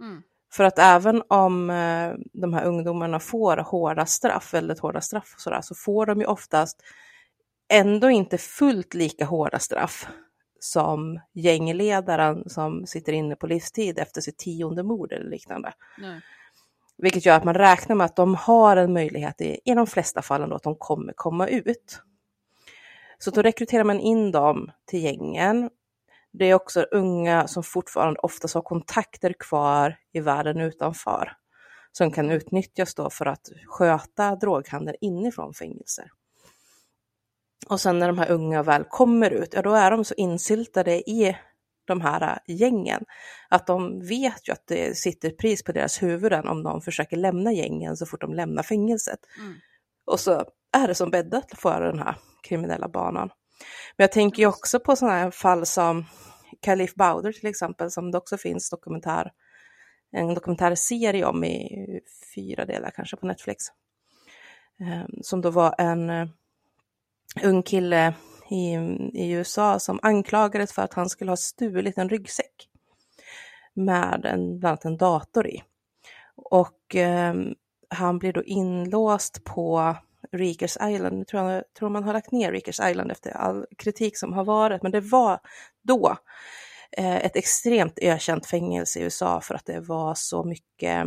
Mm. 0.00 0.22
För 0.54 0.64
att 0.64 0.78
även 0.78 1.22
om 1.28 1.70
eh, 1.70 2.12
de 2.32 2.54
här 2.54 2.64
ungdomarna 2.64 3.20
får 3.20 3.56
hårda 3.56 4.06
straff, 4.06 4.54
väldigt 4.54 4.78
hårda 4.78 5.00
straff 5.00 5.32
och 5.34 5.40
sådär, 5.40 5.60
så 5.60 5.74
får 5.74 6.06
de 6.06 6.20
ju 6.20 6.26
oftast 6.26 6.82
ändå 7.68 8.10
inte 8.10 8.38
fullt 8.38 8.94
lika 8.94 9.24
hårda 9.24 9.58
straff 9.58 10.08
som 10.60 11.20
gängledaren 11.32 12.48
som 12.48 12.86
sitter 12.86 13.12
inne 13.12 13.36
på 13.36 13.46
livstid 13.46 13.98
efter 13.98 14.20
sitt 14.20 14.38
tionde 14.38 14.82
mord 14.82 15.12
eller 15.12 15.30
liknande. 15.30 15.72
Nej. 15.98 16.20
Vilket 16.96 17.26
gör 17.26 17.36
att 17.36 17.44
man 17.44 17.54
räknar 17.54 17.96
med 17.96 18.04
att 18.04 18.16
de 18.16 18.34
har 18.34 18.76
en 18.76 18.92
möjlighet 18.92 19.40
i, 19.40 19.60
i 19.64 19.74
de 19.74 19.86
flesta 19.86 20.22
fallen 20.22 20.50
då 20.50 20.56
att 20.56 20.62
de 20.62 20.76
kommer 20.76 21.12
komma 21.12 21.48
ut. 21.48 22.00
Så 23.18 23.30
då 23.30 23.42
rekryterar 23.42 23.84
man 23.84 24.00
in 24.00 24.32
dem 24.32 24.70
till 24.86 25.02
gängen. 25.02 25.70
Det 26.38 26.44
är 26.44 26.54
också 26.54 26.82
unga 26.82 27.48
som 27.48 27.62
fortfarande 27.62 28.20
oftast 28.20 28.54
har 28.54 28.62
kontakter 28.62 29.32
kvar 29.38 29.96
i 30.12 30.20
världen 30.20 30.60
utanför. 30.60 31.32
Som 31.92 32.10
kan 32.10 32.30
utnyttjas 32.30 32.94
då 32.94 33.10
för 33.10 33.26
att 33.26 33.48
sköta 33.66 34.36
droghandel 34.36 34.96
inifrån 35.00 35.54
fängelser. 35.54 36.10
Och 37.68 37.80
sen 37.80 37.98
när 37.98 38.06
de 38.06 38.18
här 38.18 38.30
unga 38.30 38.62
väl 38.62 38.84
kommer 38.84 39.30
ut, 39.30 39.54
ja 39.54 39.62
då 39.62 39.74
är 39.74 39.90
de 39.90 40.04
så 40.04 40.14
insyltade 40.14 41.10
i 41.10 41.36
de 41.84 42.00
här 42.00 42.38
gängen 42.46 43.04
att 43.48 43.66
de 43.66 44.08
vet 44.08 44.48
ju 44.48 44.52
att 44.52 44.66
det 44.66 44.96
sitter 44.96 45.30
pris 45.30 45.64
på 45.64 45.72
deras 45.72 46.02
huvuden 46.02 46.48
om 46.48 46.62
de 46.62 46.80
försöker 46.80 47.16
lämna 47.16 47.52
gängen 47.52 47.96
så 47.96 48.06
fort 48.06 48.20
de 48.20 48.34
lämnar 48.34 48.62
fängelset. 48.62 49.18
Mm. 49.38 49.54
Och 50.06 50.20
så 50.20 50.44
är 50.72 50.88
det 50.88 50.94
som 50.94 51.10
bäddat 51.10 51.52
för 51.58 51.80
den 51.80 51.98
här 51.98 52.16
kriminella 52.42 52.88
banan. 52.88 53.30
Men 53.96 54.04
jag 54.04 54.12
tänker 54.12 54.42
ju 54.42 54.48
också 54.48 54.80
på 54.80 54.96
sådana 54.96 55.16
här 55.16 55.30
fall 55.30 55.66
som 55.66 56.04
Kalif 56.60 56.94
Bauder 56.94 57.32
till 57.32 57.46
exempel, 57.46 57.90
som 57.90 58.10
det 58.10 58.18
också 58.18 58.38
finns 58.38 58.70
dokumentär, 58.70 59.32
en 60.12 60.34
dokumentärserie 60.34 61.24
om 61.24 61.44
i 61.44 62.00
fyra 62.34 62.64
delar 62.64 62.90
kanske 62.90 63.16
på 63.16 63.26
Netflix. 63.26 63.64
Ehm, 64.80 65.22
som 65.22 65.40
då 65.40 65.50
var 65.50 65.74
en 65.78 66.10
eh, 66.10 66.28
ung 67.44 67.62
kille 67.62 68.14
i, 68.50 68.74
i 69.12 69.30
USA 69.32 69.78
som 69.78 70.00
anklagades 70.02 70.72
för 70.72 70.82
att 70.82 70.94
han 70.94 71.08
skulle 71.08 71.30
ha 71.30 71.36
stulit 71.36 71.98
en 71.98 72.08
ryggsäck 72.08 72.68
med 73.74 74.24
en, 74.24 74.58
bland 74.58 74.70
annat 74.70 74.84
en 74.84 74.96
dator 74.96 75.46
i. 75.46 75.62
Och 76.36 76.96
eh, 76.96 77.34
han 77.88 78.18
blir 78.18 78.32
då 78.32 78.42
inlåst 78.44 79.44
på 79.44 79.96
Rikers 80.32 80.76
Island. 80.82 81.18
Nu 81.18 81.24
tror, 81.24 81.50
jag, 81.50 81.64
tror 81.78 81.88
man 81.88 82.04
har 82.04 82.12
lagt 82.12 82.32
ner 82.32 82.52
Rikers 82.52 82.80
Island 82.80 83.10
efter 83.10 83.30
all 83.30 83.66
kritik 83.78 84.18
som 84.18 84.32
har 84.32 84.44
varit, 84.44 84.82
men 84.82 84.92
det 84.92 85.00
var 85.00 85.40
då 85.82 86.16
eh, 86.96 87.16
ett 87.16 87.36
extremt 87.36 87.98
ökänt 88.02 88.46
fängelse 88.46 89.00
i 89.00 89.02
USA 89.02 89.40
för 89.40 89.54
att 89.54 89.66
det 89.66 89.80
var 89.80 90.14
så 90.14 90.44
mycket, 90.44 91.06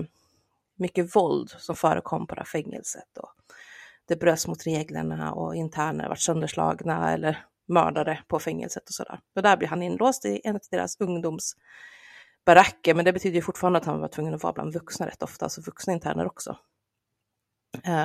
mycket 0.78 1.16
våld 1.16 1.50
som 1.50 1.76
förekom 1.76 2.28
på 2.28 2.36
det 2.36 2.42
här 2.42 2.46
fängelset. 2.46 3.18
Och 3.18 3.32
det 4.08 4.16
bröts 4.16 4.48
mot 4.48 4.68
reglerna 4.68 5.34
och 5.34 5.56
interner 5.56 6.08
var 6.08 6.16
sönderslagna 6.16 7.14
eller 7.14 7.46
mördade 7.68 8.20
på 8.28 8.40
fängelset 8.40 8.90
och 8.90 8.94
sådär. 8.94 9.20
Och 9.36 9.42
där 9.42 9.58
blev 9.58 9.70
han 9.70 9.84
inlåst 9.84 10.26
i 10.26 10.42
en 10.44 10.56
av 10.56 10.62
deras 10.72 10.98
ungdomsbaracker, 11.00 12.94
men 12.94 13.06
det 13.06 13.14
betyder 13.14 13.36
ju 13.36 13.42
fortfarande 13.42 13.80
att 13.80 13.86
han 13.86 14.00
var 14.00 14.08
tvungen 14.08 14.34
att 14.34 14.44
vara 14.44 14.54
bland 14.54 14.74
vuxna 14.74 15.08
rätt 15.08 15.24
ofta, 15.24 15.46
alltså 15.46 15.62
vuxna 15.62 15.94
interner 15.94 16.26
också. 16.26 16.58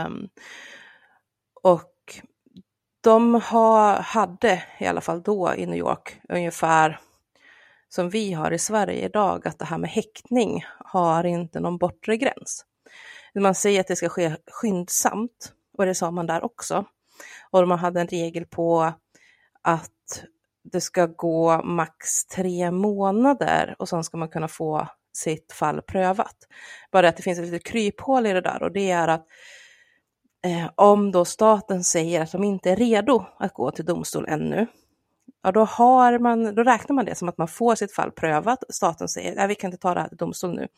Um, 0.06 0.28
och 1.62 1.92
de 3.00 3.34
ha, 3.34 4.00
hade 4.00 4.62
i 4.78 4.86
alla 4.86 5.00
fall 5.00 5.22
då 5.22 5.54
i 5.54 5.66
New 5.66 5.78
York 5.78 6.20
ungefär 6.28 7.00
som 7.88 8.10
vi 8.10 8.32
har 8.32 8.50
i 8.50 8.58
Sverige 8.58 9.04
idag, 9.04 9.48
att 9.48 9.58
det 9.58 9.64
här 9.64 9.78
med 9.78 9.90
häktning 9.90 10.64
har 10.78 11.24
inte 11.24 11.60
någon 11.60 11.78
bortre 11.78 12.16
gräns. 12.16 12.64
Man 13.34 13.54
säger 13.54 13.80
att 13.80 13.86
det 13.86 13.96
ska 13.96 14.08
ske 14.08 14.36
skyndsamt 14.46 15.52
och 15.78 15.86
det 15.86 15.94
sa 15.94 16.10
man 16.10 16.26
där 16.26 16.44
också. 16.44 16.84
Och 17.50 17.68
man 17.68 17.78
hade 17.78 18.00
en 18.00 18.06
regel 18.06 18.46
på 18.46 18.92
att 19.62 20.24
det 20.64 20.80
ska 20.80 21.06
gå 21.06 21.62
max 21.62 22.26
tre 22.26 22.70
månader 22.70 23.76
och 23.78 23.88
sen 23.88 24.04
ska 24.04 24.16
man 24.16 24.28
kunna 24.28 24.48
få 24.48 24.88
sitt 25.12 25.52
fall 25.52 25.82
prövat. 25.82 26.36
Bara 26.92 27.08
att 27.08 27.16
det 27.16 27.22
finns 27.22 27.38
ett 27.38 27.44
litet 27.44 27.66
kryphål 27.66 28.26
i 28.26 28.32
det 28.32 28.40
där 28.40 28.62
och 28.62 28.72
det 28.72 28.90
är 28.90 29.08
att 29.08 29.26
eh, 30.42 30.70
om 30.74 31.12
då 31.12 31.24
staten 31.24 31.84
säger 31.84 32.22
att 32.22 32.32
de 32.32 32.44
inte 32.44 32.70
är 32.70 32.76
redo 32.76 33.24
att 33.38 33.54
gå 33.54 33.70
till 33.70 33.84
domstol 33.84 34.26
ännu, 34.28 34.66
ja 35.42 35.52
då, 35.52 35.64
har 35.64 36.18
man, 36.18 36.54
då 36.54 36.62
räknar 36.62 36.94
man 36.94 37.04
det 37.04 37.14
som 37.14 37.28
att 37.28 37.38
man 37.38 37.48
får 37.48 37.74
sitt 37.74 37.92
fall 37.92 38.10
prövat. 38.10 38.64
Staten 38.68 39.08
säger 39.08 39.36
att 39.44 39.50
vi 39.50 39.54
kan 39.54 39.68
inte 39.68 39.82
ta 39.82 39.94
det 39.94 40.00
här 40.00 40.08
till 40.08 40.16
domstol 40.16 40.54
nu. 40.54 40.68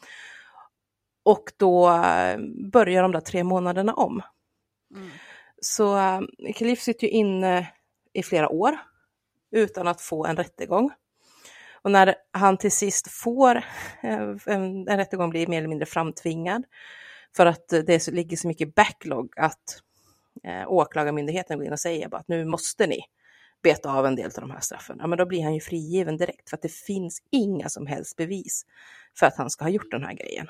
Och 1.23 1.53
då 1.57 1.91
eh, 1.91 2.39
börjar 2.73 3.03
de 3.03 3.13
där 3.13 3.21
tre 3.21 3.45
månaderna 3.45 3.95
om. 3.95 4.23
Mm. 4.95 5.11
Så 5.61 5.97
eh, 5.97 6.21
Khalif 6.55 6.81
sitter 6.81 7.07
ju 7.07 7.13
inne 7.13 7.73
i 8.13 8.23
flera 8.23 8.49
år 8.49 8.79
utan 9.51 9.89
att 9.89 10.01
få 10.01 10.27
en 10.27 10.37
rättegång. 10.37 10.91
Och 11.83 11.91
när 11.91 12.15
han 12.33 12.57
till 12.57 12.73
sist 12.73 13.11
får 13.11 13.57
eh, 14.03 14.37
en, 14.47 14.89
en 14.89 14.97
rättegång 14.97 15.31
blir 15.31 15.47
mer 15.47 15.59
eller 15.59 15.69
mindre 15.69 15.87
framtvingad 15.87 16.65
för 17.37 17.47
att 17.47 17.69
det 17.69 18.09
ligger 18.09 18.37
så 18.37 18.49
mycket 18.49 18.75
backlog 18.75 19.33
att 19.37 19.83
eh, 20.45 20.69
åklagarmyndigheten 20.69 21.59
går 21.59 21.67
in 21.67 21.73
och 21.73 21.81
säger 21.81 22.09
bara 22.09 22.21
att 22.21 22.29
nu 22.29 22.45
måste 22.45 22.87
ni 22.87 23.01
beta 23.63 23.93
av 23.93 24.07
en 24.07 24.17
del 24.17 24.27
av 24.27 24.41
de 24.41 24.51
här 24.51 24.61
straffen. 24.61 24.97
Ja, 25.01 25.07
men 25.07 25.19
då 25.19 25.27
blir 25.27 25.43
han 25.43 25.55
ju 25.55 25.61
frigiven 25.61 26.17
direkt 26.17 26.51
för 26.51 26.57
att 26.57 26.63
det 26.63 26.73
finns 26.73 27.23
inga 27.31 27.69
som 27.69 27.87
helst 27.87 28.17
bevis 28.17 28.67
för 29.19 29.27
att 29.27 29.37
han 29.37 29.51
ska 29.51 29.65
ha 29.65 29.71
gjort 29.71 29.91
den 29.91 30.05
här 30.05 30.15
grejen. 30.15 30.49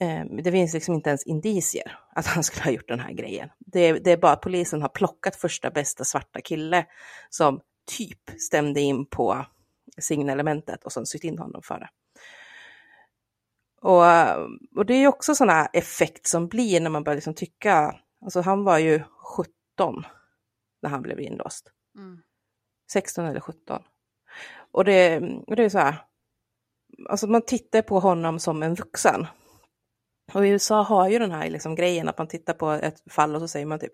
Ehm, 0.00 0.42
det 0.42 0.52
finns 0.52 0.74
liksom 0.74 0.94
inte 0.94 1.10
ens 1.10 1.22
indicier 1.26 1.98
att 2.12 2.26
han 2.26 2.44
skulle 2.44 2.64
ha 2.64 2.70
gjort 2.70 2.88
den 2.88 3.00
här 3.00 3.12
grejen. 3.12 3.48
Det, 3.58 3.92
det 3.92 4.12
är 4.12 4.16
bara 4.16 4.32
att 4.32 4.40
polisen 4.40 4.82
har 4.82 4.88
plockat 4.88 5.36
första 5.36 5.70
bästa 5.70 6.04
svarta 6.04 6.40
kille 6.40 6.86
som 7.30 7.60
typ 7.98 8.30
stämde 8.38 8.80
in 8.80 9.06
på 9.06 9.46
signalementet 9.98 10.84
och 10.84 10.92
sen 10.92 11.06
sytt 11.06 11.24
in 11.24 11.38
honom 11.38 11.62
för 11.62 11.78
det. 11.78 11.88
Och, 13.86 14.02
och 14.76 14.86
det 14.86 14.94
är 14.94 14.98
ju 14.98 15.08
också 15.08 15.34
sådana 15.34 15.66
effekt 15.66 16.26
som 16.26 16.48
blir 16.48 16.80
när 16.80 16.90
man 16.90 17.04
börjar 17.04 17.16
liksom 17.16 17.34
tycka, 17.34 17.94
alltså 18.24 18.40
han 18.40 18.64
var 18.64 18.78
ju 18.78 19.02
17 19.36 20.04
när 20.82 20.90
han 20.90 21.02
blev 21.02 21.20
inlåst. 21.20 21.72
Mm. 21.98 22.22
16 22.92 23.26
eller 23.26 23.40
17. 23.40 23.82
Och 24.72 24.84
det, 24.84 25.20
och 25.46 25.56
det 25.56 25.64
är 25.64 25.68
så 25.68 25.78
här, 25.78 26.04
alltså 27.08 27.26
man 27.26 27.42
tittar 27.42 27.82
på 27.82 28.00
honom 28.00 28.38
som 28.38 28.62
en 28.62 28.74
vuxen. 28.74 29.26
Och 30.34 30.46
i 30.46 30.50
USA 30.50 30.82
har 30.82 31.08
ju 31.08 31.18
den 31.18 31.32
här 31.32 31.50
liksom 31.50 31.74
grejen 31.74 32.08
att 32.08 32.18
man 32.18 32.28
tittar 32.28 32.54
på 32.54 32.70
ett 32.70 33.12
fall 33.12 33.34
och 33.34 33.40
så 33.40 33.48
säger 33.48 33.66
man 33.66 33.78
typ, 33.78 33.92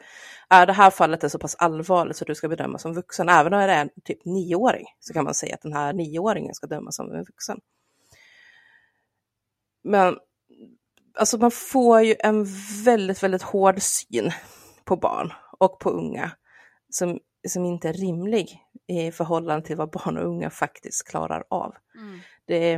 är 0.48 0.66
det 0.66 0.72
här 0.72 0.90
fallet 0.90 1.24
är 1.24 1.28
så 1.28 1.38
pass 1.38 1.54
allvarligt 1.54 2.16
så 2.16 2.24
du 2.24 2.34
ska 2.34 2.48
bedömas 2.48 2.82
som 2.82 2.94
vuxen. 2.94 3.28
Även 3.28 3.54
om 3.54 3.60
det 3.60 3.72
är 3.72 3.82
en 3.82 3.90
typ 4.04 4.24
nioåring 4.24 4.86
så 5.00 5.12
kan 5.12 5.24
man 5.24 5.34
säga 5.34 5.54
att 5.54 5.62
den 5.62 5.72
här 5.72 5.92
nioåringen 5.92 6.54
ska 6.54 6.66
dömas 6.66 6.96
som 6.96 7.12
en 7.12 7.24
vuxen. 7.24 7.60
Men 9.84 10.16
alltså 11.18 11.38
man 11.38 11.50
får 11.50 12.02
ju 12.02 12.16
en 12.18 12.46
väldigt, 12.84 13.22
väldigt 13.22 13.42
hård 13.42 13.82
syn 13.82 14.32
på 14.84 14.96
barn 14.96 15.32
och 15.58 15.78
på 15.78 15.90
unga 15.90 16.32
som, 16.88 17.18
som 17.48 17.64
inte 17.64 17.88
är 17.88 17.92
rimlig 17.92 18.60
i 18.86 19.12
förhållande 19.12 19.66
till 19.66 19.76
vad 19.76 19.90
barn 19.90 20.18
och 20.18 20.26
unga 20.26 20.50
faktiskt 20.50 21.08
klarar 21.08 21.44
av. 21.50 21.74
Mm. 21.94 22.20
Det, 22.46 22.72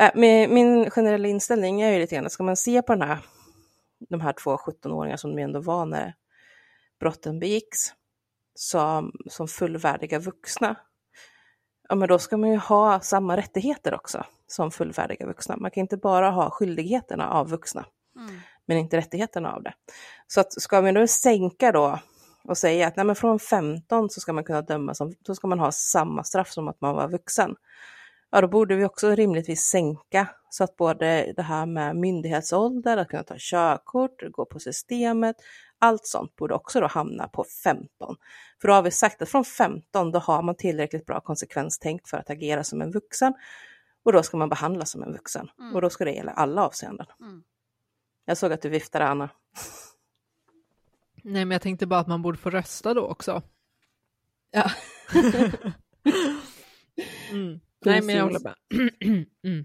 äh, 0.00 0.10
min 0.48 0.90
generella 0.90 1.28
inställning 1.28 1.80
är 1.80 1.92
ju 1.92 1.98
lite 1.98 2.14
grann, 2.14 2.30
ska 2.30 2.42
man 2.42 2.56
se 2.56 2.82
på 2.82 2.94
den 2.94 3.08
här, 3.08 3.18
de 4.08 4.20
här 4.20 4.32
två 4.32 4.56
17-åringar 4.56 5.16
som 5.16 5.36
de 5.36 5.42
ändå 5.42 5.60
var 5.60 5.86
när 5.86 6.14
brotten 7.00 7.38
begicks, 7.38 7.78
som, 8.54 9.12
som 9.30 9.48
fullvärdiga 9.48 10.18
vuxna, 10.18 10.76
ja 11.88 11.94
men 11.94 12.08
då 12.08 12.18
ska 12.18 12.36
man 12.36 12.50
ju 12.50 12.56
ha 12.56 13.00
samma 13.00 13.36
rättigheter 13.36 13.94
också 13.94 14.24
som 14.46 14.70
fullvärdiga 14.70 15.26
vuxna. 15.26 15.56
Man 15.56 15.70
kan 15.70 15.80
inte 15.80 15.96
bara 15.96 16.30
ha 16.30 16.50
skyldigheterna 16.50 17.30
av 17.30 17.48
vuxna, 17.48 17.86
mm. 18.16 18.40
men 18.66 18.78
inte 18.78 18.96
rättigheterna 18.96 19.52
av 19.52 19.62
det. 19.62 19.72
Så 20.26 20.40
att 20.40 20.52
ska 20.52 20.80
vi 20.80 20.92
nu 20.92 21.06
sänka 21.06 21.72
då 21.72 21.98
och 22.44 22.58
säga 22.58 22.86
att 22.86 22.96
nej, 22.96 23.06
men 23.06 23.16
från 23.16 23.38
15 23.38 24.10
så 24.10 24.20
ska 24.20 24.32
man 24.32 24.44
kunna 24.44 24.62
döma 24.62 24.94
som, 24.94 25.14
då 25.18 25.34
ska 25.34 25.46
man 25.46 25.58
ha 25.58 25.72
samma 25.72 26.24
straff 26.24 26.50
som 26.50 26.68
att 26.68 26.80
man 26.80 26.94
var 26.94 27.08
vuxen. 27.08 27.56
Ja, 28.30 28.40
då 28.40 28.48
borde 28.48 28.76
vi 28.76 28.84
också 28.84 29.14
rimligtvis 29.14 29.62
sänka 29.62 30.28
så 30.50 30.64
att 30.64 30.76
både 30.76 31.32
det 31.36 31.42
här 31.42 31.66
med 31.66 31.96
myndighetsålder, 31.96 32.96
att 32.96 33.08
kunna 33.08 33.22
ta 33.22 33.34
körkort, 33.38 34.22
gå 34.32 34.44
på 34.44 34.58
systemet, 34.58 35.36
allt 35.78 36.06
sånt 36.06 36.36
borde 36.36 36.54
också 36.54 36.80
då 36.80 36.86
hamna 36.86 37.28
på 37.28 37.44
15. 37.64 38.16
För 38.60 38.68
då 38.68 38.74
har 38.74 38.82
vi 38.82 38.90
sagt 38.90 39.22
att 39.22 39.28
från 39.28 39.44
15 39.44 40.12
då 40.12 40.18
har 40.18 40.42
man 40.42 40.54
tillräckligt 40.54 41.06
bra 41.06 41.20
konsekvenstänk 41.20 42.08
för 42.08 42.16
att 42.16 42.30
agera 42.30 42.64
som 42.64 42.82
en 42.82 42.90
vuxen 42.90 43.34
och 44.02 44.12
då 44.12 44.22
ska 44.22 44.36
man 44.36 44.48
behandlas 44.48 44.90
som 44.90 45.02
en 45.02 45.12
vuxen 45.12 45.50
mm. 45.58 45.74
och 45.74 45.82
då 45.82 45.90
ska 45.90 46.04
det 46.04 46.12
gälla 46.12 46.32
alla 46.32 46.66
avseenden. 46.66 47.06
Mm. 47.20 47.42
Jag 48.24 48.38
såg 48.38 48.52
att 48.52 48.62
du 48.62 48.68
viftade 48.68 49.06
Anna. 49.06 49.28
Nej 51.22 51.44
men 51.44 51.50
jag 51.50 51.62
tänkte 51.62 51.86
bara 51.86 52.00
att 52.00 52.08
man 52.08 52.22
borde 52.22 52.38
få 52.38 52.50
rösta 52.50 52.94
då 52.94 53.02
också. 53.02 53.42
Ja. 54.50 54.70
mm. 57.30 57.60
Nej 57.84 58.02
men 58.02 58.16
jag 58.16 58.24
håller 58.24 58.40
med. 58.40 58.54
mm. 59.44 59.64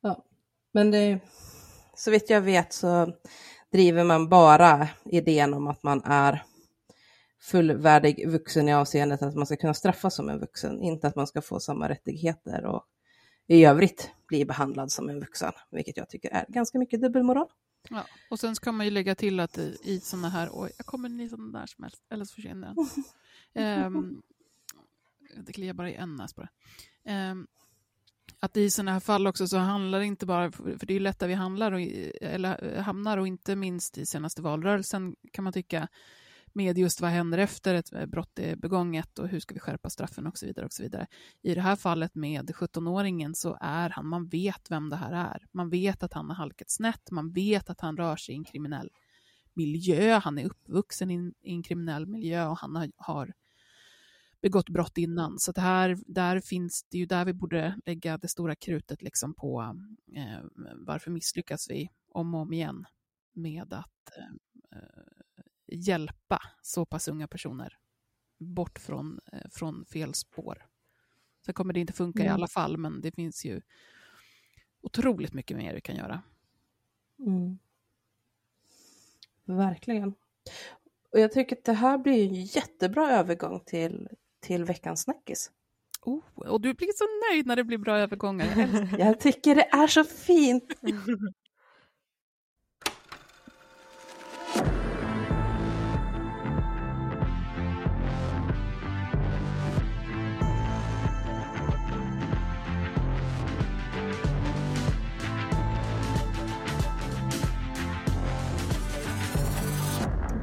Ja, 0.00 0.24
men 0.72 0.90
det, 0.90 1.20
så 1.94 2.10
vitt 2.10 2.30
jag 2.30 2.40
vet 2.40 2.72
så 2.72 3.12
driver 3.72 4.04
man 4.04 4.28
bara 4.28 4.88
idén 5.04 5.54
om 5.54 5.66
att 5.66 5.82
man 5.82 6.02
är 6.04 6.42
fullvärdig 7.40 8.28
vuxen 8.28 8.68
i 8.68 8.74
avseendet 8.74 9.22
att 9.22 9.34
man 9.34 9.46
ska 9.46 9.56
kunna 9.56 9.74
straffas 9.74 10.14
som 10.14 10.28
en 10.28 10.40
vuxen, 10.40 10.80
inte 10.80 11.06
att 11.06 11.16
man 11.16 11.26
ska 11.26 11.42
få 11.42 11.60
samma 11.60 11.88
rättigheter 11.88 12.64
och 12.66 12.86
i 13.46 13.64
övrigt 13.64 14.10
bli 14.28 14.44
behandlad 14.44 14.92
som 14.92 15.08
en 15.08 15.20
vuxen, 15.20 15.52
vilket 15.70 15.96
jag 15.96 16.08
tycker 16.08 16.30
är 16.30 16.44
ganska 16.48 16.78
mycket 16.78 17.00
dubbelmoral. 17.00 17.46
Ja, 17.90 18.06
och 18.30 18.40
sen 18.40 18.54
ska 18.56 18.72
man 18.72 18.86
ju 18.86 18.90
lägga 18.90 19.14
till 19.14 19.40
att 19.40 19.58
i, 19.58 19.78
i 19.82 20.00
sådana 20.00 20.28
här, 20.28 20.48
oj, 20.52 20.70
jag 20.76 20.86
kommer 20.86 21.08
ni 21.08 21.28
sådana 21.28 21.58
där 21.58 21.66
som 21.66 21.84
helst, 21.84 22.02
eller 22.10 22.24
så 22.24 22.34
försvinner 22.34 22.74
den. 23.54 23.86
um, 23.86 24.22
det 25.42 25.52
kliar 25.52 25.74
bara 25.74 25.90
i 25.90 25.94
en 25.94 26.16
näs 26.16 26.34
på 26.34 26.42
det. 26.42 27.30
Um, 27.30 27.46
att 28.40 28.56
i 28.56 28.70
sådana 28.70 28.92
här 28.92 29.00
fall 29.00 29.26
också 29.26 29.48
så 29.48 29.58
handlar 29.58 29.98
det 29.98 30.06
inte 30.06 30.26
bara, 30.26 30.52
för 30.52 30.86
det 30.86 30.92
är 30.92 30.94
ju 30.94 31.00
lätt 31.00 31.18
där 31.18 31.28
vi 31.28 31.34
handlar 31.34 31.72
och, 31.72 31.80
eller 32.20 32.74
eh, 32.76 32.82
hamnar 32.82 33.18
och 33.18 33.26
inte 33.26 33.56
minst 33.56 33.98
i 33.98 34.06
senaste 34.06 34.42
valrörelsen 34.42 35.16
kan 35.32 35.44
man 35.44 35.52
tycka, 35.52 35.88
med 36.54 36.78
just 36.78 37.00
vad 37.00 37.10
händer 37.10 37.38
efter 37.38 37.74
ett 37.74 37.92
eh, 37.92 38.06
brott 38.06 38.38
är 38.38 38.56
begånget 38.56 39.18
och 39.18 39.28
hur 39.28 39.40
ska 39.40 39.54
vi 39.54 39.60
skärpa 39.60 39.90
straffen 39.90 40.26
och 40.26 40.38
så 40.38 40.46
vidare. 40.46 40.66
och 40.66 40.72
så 40.72 40.82
vidare. 40.82 41.06
I 41.42 41.54
det 41.54 41.60
här 41.60 41.76
fallet 41.76 42.14
med 42.14 42.50
17-åringen 42.50 43.34
så 43.34 43.58
är 43.60 43.90
han, 43.90 44.06
man 44.06 44.28
vet 44.28 44.70
vem 44.70 44.90
det 44.90 44.96
här 44.96 45.12
är. 45.12 45.46
Man 45.52 45.70
vet 45.70 46.02
att 46.02 46.12
han 46.12 46.28
har 46.28 46.36
halkat 46.36 46.70
snett, 46.70 47.10
man 47.10 47.32
vet 47.32 47.70
att 47.70 47.80
han 47.80 47.96
rör 47.96 48.16
sig 48.16 48.34
i 48.34 48.38
en 48.38 48.44
kriminell 48.44 48.90
miljö, 49.54 50.18
han 50.18 50.38
är 50.38 50.44
uppvuxen 50.44 51.10
i 51.10 51.14
en, 51.14 51.34
i 51.42 51.52
en 51.52 51.62
kriminell 51.62 52.06
miljö 52.06 52.46
och 52.46 52.58
han 52.58 52.76
har, 52.76 52.90
har 52.96 53.32
begått 54.44 54.68
brott 54.68 54.98
innan. 54.98 55.38
Så 55.38 55.52
det 55.52 55.60
här, 55.60 55.98
där 56.06 56.40
finns 56.40 56.82
det 56.82 56.98
ju 56.98 57.06
där 57.06 57.24
vi 57.24 57.32
borde 57.32 57.80
lägga 57.86 58.18
det 58.18 58.28
stora 58.28 58.54
krutet 58.54 59.02
liksom 59.02 59.34
på 59.34 59.76
eh, 60.16 60.40
varför 60.74 61.10
misslyckas 61.10 61.70
vi 61.70 61.90
om 62.08 62.34
och 62.34 62.40
om 62.40 62.52
igen 62.52 62.86
med 63.32 63.72
att 63.72 64.10
eh, 64.72 64.78
hjälpa 65.66 66.42
så 66.62 66.86
pass 66.86 67.08
unga 67.08 67.28
personer 67.28 67.78
bort 68.38 68.78
från, 68.78 69.20
eh, 69.32 69.48
från 69.50 69.84
fel 69.84 70.14
spår. 70.14 70.66
Sen 71.44 71.54
kommer 71.54 71.72
det 71.72 71.80
inte 71.80 71.92
funka 71.92 72.22
mm. 72.22 72.30
i 72.30 72.34
alla 72.34 72.48
fall, 72.48 72.76
men 72.76 73.00
det 73.00 73.12
finns 73.12 73.44
ju 73.44 73.60
otroligt 74.80 75.32
mycket 75.32 75.56
mer 75.56 75.74
vi 75.74 75.80
kan 75.80 75.96
göra. 75.96 76.22
Mm. 77.18 77.58
Verkligen. 79.44 80.14
Och 81.12 81.20
jag 81.20 81.32
tycker 81.32 81.56
att 81.56 81.64
det 81.64 81.72
här 81.72 81.98
blir 81.98 82.28
en 82.28 82.44
jättebra 82.44 83.10
övergång 83.10 83.60
till, 83.60 84.08
till 84.44 84.64
veckans 84.64 85.02
snackis. 85.02 85.50
Oh, 86.02 86.22
och 86.36 86.60
du 86.60 86.74
blir 86.74 86.88
så 86.94 87.32
nöjd 87.32 87.46
när 87.46 87.56
det 87.56 87.64
blir 87.64 87.78
bra 87.78 87.98
övergångar. 87.98 88.46
Jag 88.98 89.20
tycker 89.20 89.54
det 89.54 89.68
är 89.72 89.86
så 89.86 90.04
fint. 90.04 90.64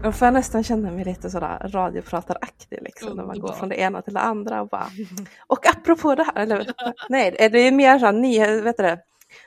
Då 0.04 0.12
får 0.12 0.26
jag 0.26 0.34
nästan 0.34 0.64
känna 0.64 0.92
mig 0.92 1.06
lite 1.06 1.30
sådär 1.30 1.70
radioprataraktig 1.74 2.80
liksom 2.82 3.18
när 3.18 3.26
man 3.26 3.40
går 3.40 3.54
från 3.54 3.70
det 3.70 3.76
ena 3.76 4.02
till 4.02 4.14
det 4.14 4.20
andra 4.20 4.62
och 4.62 4.68
bara 4.68 4.88
Och 5.48 5.68
apropå 5.68 6.16
det 6.16 6.24
här, 6.24 6.34
eller 6.36 6.74
nej, 7.10 7.36
det 7.38 7.60
är 7.60 7.72
mer 7.72 8.00
såhär, 8.00 8.14
ni, 8.14 8.62
vet 8.62 8.78
du 8.78 8.84
det, 8.84 9.00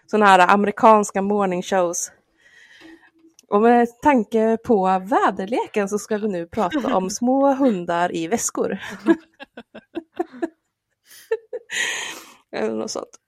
sådana 0.06 0.26
här 0.26 0.38
amerikanska 0.38 1.22
morning 1.22 1.62
shows. 1.62 2.12
Och 3.48 3.62
med 3.62 3.88
tanke 4.02 4.58
på 4.64 4.98
väderleken 4.98 5.88
så 5.88 5.98
ska 5.98 6.18
vi 6.18 6.28
nu 6.28 6.46
prata 6.46 6.96
om 6.96 7.10
små 7.10 7.54
hundar 7.54 8.16
i 8.16 8.28
väskor. 8.28 8.78
Eller 12.52 12.74
något 12.74 12.90
sånt. 12.90 13.20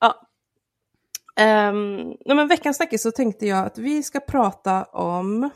Ja. 0.00 0.28
Um, 1.70 2.16
men 2.26 2.48
veckans 2.48 2.76
snackis 2.76 3.02
så 3.02 3.10
tänkte 3.10 3.46
jag 3.46 3.66
att 3.66 3.78
vi 3.78 4.02
ska 4.02 4.20
prata 4.20 4.84
om 4.84 5.50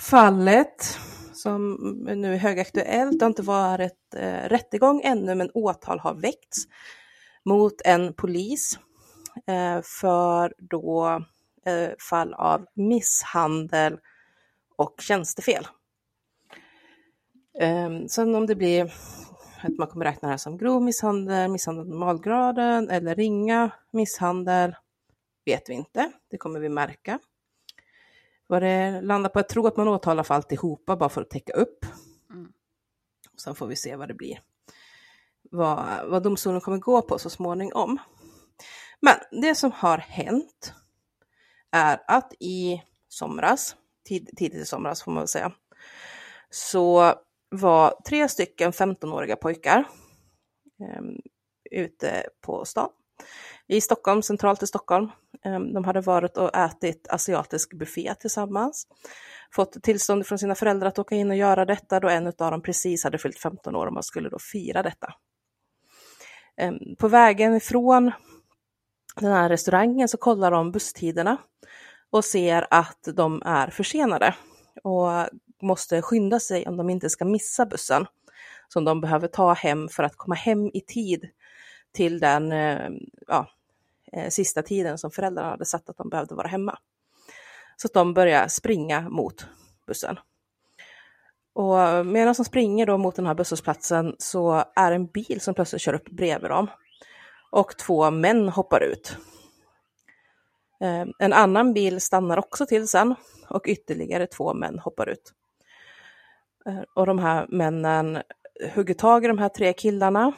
fallet 0.00 0.98
som 1.32 1.74
nu 2.06 2.34
är 2.34 2.38
högaktuellt. 2.38 3.18
Det 3.18 3.24
har 3.24 3.30
inte 3.30 3.42
varit 3.42 4.14
eh, 4.16 4.48
rättegång 4.48 5.00
ännu 5.04 5.34
men 5.34 5.50
åtal 5.54 5.98
har 5.98 6.14
väckts 6.14 6.58
mot 7.44 7.80
en 7.84 8.14
polis 8.14 8.78
eh, 9.46 9.80
för 10.00 10.54
då 10.58 11.22
eh, 11.66 11.90
fall 12.10 12.34
av 12.34 12.66
misshandel 12.74 13.98
och 14.76 14.94
tjänstefel. 14.98 15.66
Eh, 17.58 17.90
sen 18.08 18.34
om 18.34 18.46
det 18.46 18.54
blir 18.54 18.92
att 19.62 19.78
man 19.78 19.88
kommer 19.88 20.04
räkna 20.04 20.28
det 20.28 20.32
här 20.32 20.38
som 20.38 20.58
grov 20.58 20.82
misshandel, 20.82 21.50
misshandel 21.50 21.80
av 21.80 21.88
normalgraden 21.88 22.90
eller 22.90 23.14
ringa 23.14 23.70
misshandel 23.90 24.74
vet 25.44 25.68
vi 25.68 25.74
inte. 25.74 26.12
Det 26.30 26.38
kommer 26.38 26.60
vi 26.60 26.68
märka. 26.68 27.18
Vad 28.50 28.62
det 28.62 29.00
landar 29.00 29.30
på, 29.30 29.38
jag 29.38 29.48
tror 29.48 29.68
att 29.68 29.76
man 29.76 29.88
åtalar 29.88 30.22
för 30.22 30.34
alltihopa 30.34 30.96
bara 30.96 31.08
för 31.08 31.22
att 31.22 31.30
täcka 31.30 31.52
upp. 31.52 31.86
Mm. 32.30 32.52
Sen 33.36 33.54
får 33.54 33.66
vi 33.66 33.76
se 33.76 33.96
vad 33.96 34.08
det 34.08 34.14
blir. 34.14 34.40
Vad, 35.50 36.08
vad 36.08 36.22
domstolen 36.22 36.60
kommer 36.60 36.78
gå 36.78 37.02
på 37.02 37.18
så 37.18 37.30
småningom. 37.30 37.98
Men 39.00 39.42
det 39.42 39.54
som 39.54 39.72
har 39.72 39.98
hänt 39.98 40.74
är 41.70 42.02
att 42.06 42.32
i 42.40 42.82
somras, 43.08 43.76
tid, 44.08 44.30
tidigt 44.36 44.62
i 44.62 44.66
somras 44.66 45.02
får 45.02 45.12
man 45.12 45.20
väl 45.20 45.28
säga, 45.28 45.52
så 46.50 47.14
var 47.48 48.00
tre 48.08 48.28
stycken 48.28 48.72
15-åriga 48.72 49.36
pojkar 49.36 49.88
eh, 50.80 51.02
ute 51.70 52.26
på 52.40 52.64
stan 52.64 52.90
i 53.66 53.80
Stockholm, 53.80 54.22
centralt 54.22 54.62
i 54.62 54.66
Stockholm. 54.66 55.10
Ehm, 55.44 55.72
de 55.72 55.84
hade 55.84 56.00
varit 56.00 56.36
och 56.36 56.56
ätit 56.56 57.08
asiatisk 57.08 57.74
buffé 57.74 58.14
tillsammans. 58.14 58.86
Fått 59.52 59.82
tillstånd 59.82 60.26
från 60.26 60.38
sina 60.38 60.54
föräldrar 60.54 60.88
att 60.88 60.98
åka 60.98 61.14
in 61.14 61.30
och 61.30 61.36
göra 61.36 61.64
detta 61.64 62.00
då 62.00 62.08
en 62.08 62.26
av 62.26 62.32
dem 62.32 62.62
precis 62.62 63.04
hade 63.04 63.18
fyllt 63.18 63.38
15 63.38 63.76
år 63.76 63.86
och 63.86 63.92
man 63.92 64.02
skulle 64.02 64.28
då 64.28 64.38
fira 64.38 64.82
detta. 64.82 65.14
Ehm, 66.56 66.78
på 66.98 67.08
vägen 67.08 67.54
ifrån 67.54 68.12
den 69.16 69.32
här 69.32 69.48
restaurangen 69.48 70.08
så 70.08 70.16
kollar 70.16 70.50
de 70.50 70.72
busstiderna 70.72 71.36
och 72.10 72.24
ser 72.24 72.66
att 72.70 73.08
de 73.14 73.42
är 73.44 73.70
försenade 73.70 74.34
och 74.82 75.10
måste 75.62 76.02
skynda 76.02 76.40
sig 76.40 76.66
om 76.66 76.76
de 76.76 76.90
inte 76.90 77.10
ska 77.10 77.24
missa 77.24 77.66
bussen 77.66 78.06
som 78.68 78.84
de 78.84 79.00
behöver 79.00 79.28
ta 79.28 79.52
hem 79.52 79.88
för 79.88 80.02
att 80.02 80.16
komma 80.16 80.34
hem 80.34 80.66
i 80.66 80.80
tid 80.80 81.28
till 81.92 82.20
den 82.20 82.52
ehm, 82.52 82.98
ja, 83.26 83.48
eh, 84.12 84.28
sista 84.28 84.62
tiden 84.62 84.98
som 84.98 85.10
föräldrarna 85.10 85.50
hade 85.50 85.64
satt 85.64 85.88
att 85.88 85.96
de 85.96 86.08
behövde 86.08 86.34
vara 86.34 86.48
hemma. 86.48 86.78
Så 87.76 87.86
att 87.86 87.92
de 87.92 88.14
börjar 88.14 88.48
springa 88.48 89.00
mot 89.08 89.46
bussen. 89.86 90.18
Och 91.52 92.06
medan 92.06 92.34
de 92.34 92.44
springer 92.44 92.86
då 92.86 92.98
mot 92.98 93.16
den 93.16 93.26
här 93.26 93.34
busshållplatsen 93.34 94.16
så 94.18 94.64
är 94.76 94.92
en 94.92 95.06
bil 95.06 95.40
som 95.40 95.54
plötsligt 95.54 95.82
kör 95.82 95.94
upp 95.94 96.08
bredvid 96.10 96.50
dem. 96.50 96.66
Och 97.50 97.76
två 97.76 98.10
män 98.10 98.48
hoppar 98.48 98.80
ut. 98.80 99.16
Eh, 100.80 101.06
En 101.18 101.32
annan 101.32 101.72
bil 101.74 102.00
stannar 102.00 102.38
också 102.38 102.66
till 102.66 102.88
sen 102.88 103.14
och 103.48 103.66
ytterligare 103.66 104.26
två 104.26 104.54
män 104.54 104.78
hoppar 104.78 105.08
ut. 105.08 105.32
Eh, 106.66 106.80
Och 106.94 107.06
de 107.06 107.18
här 107.18 107.46
männen 107.48 108.22
hugger 108.74 108.94
tag 108.94 109.24
i 109.24 109.28
de 109.28 109.38
här 109.38 109.48
tre 109.48 109.72
killarna. 109.72 110.32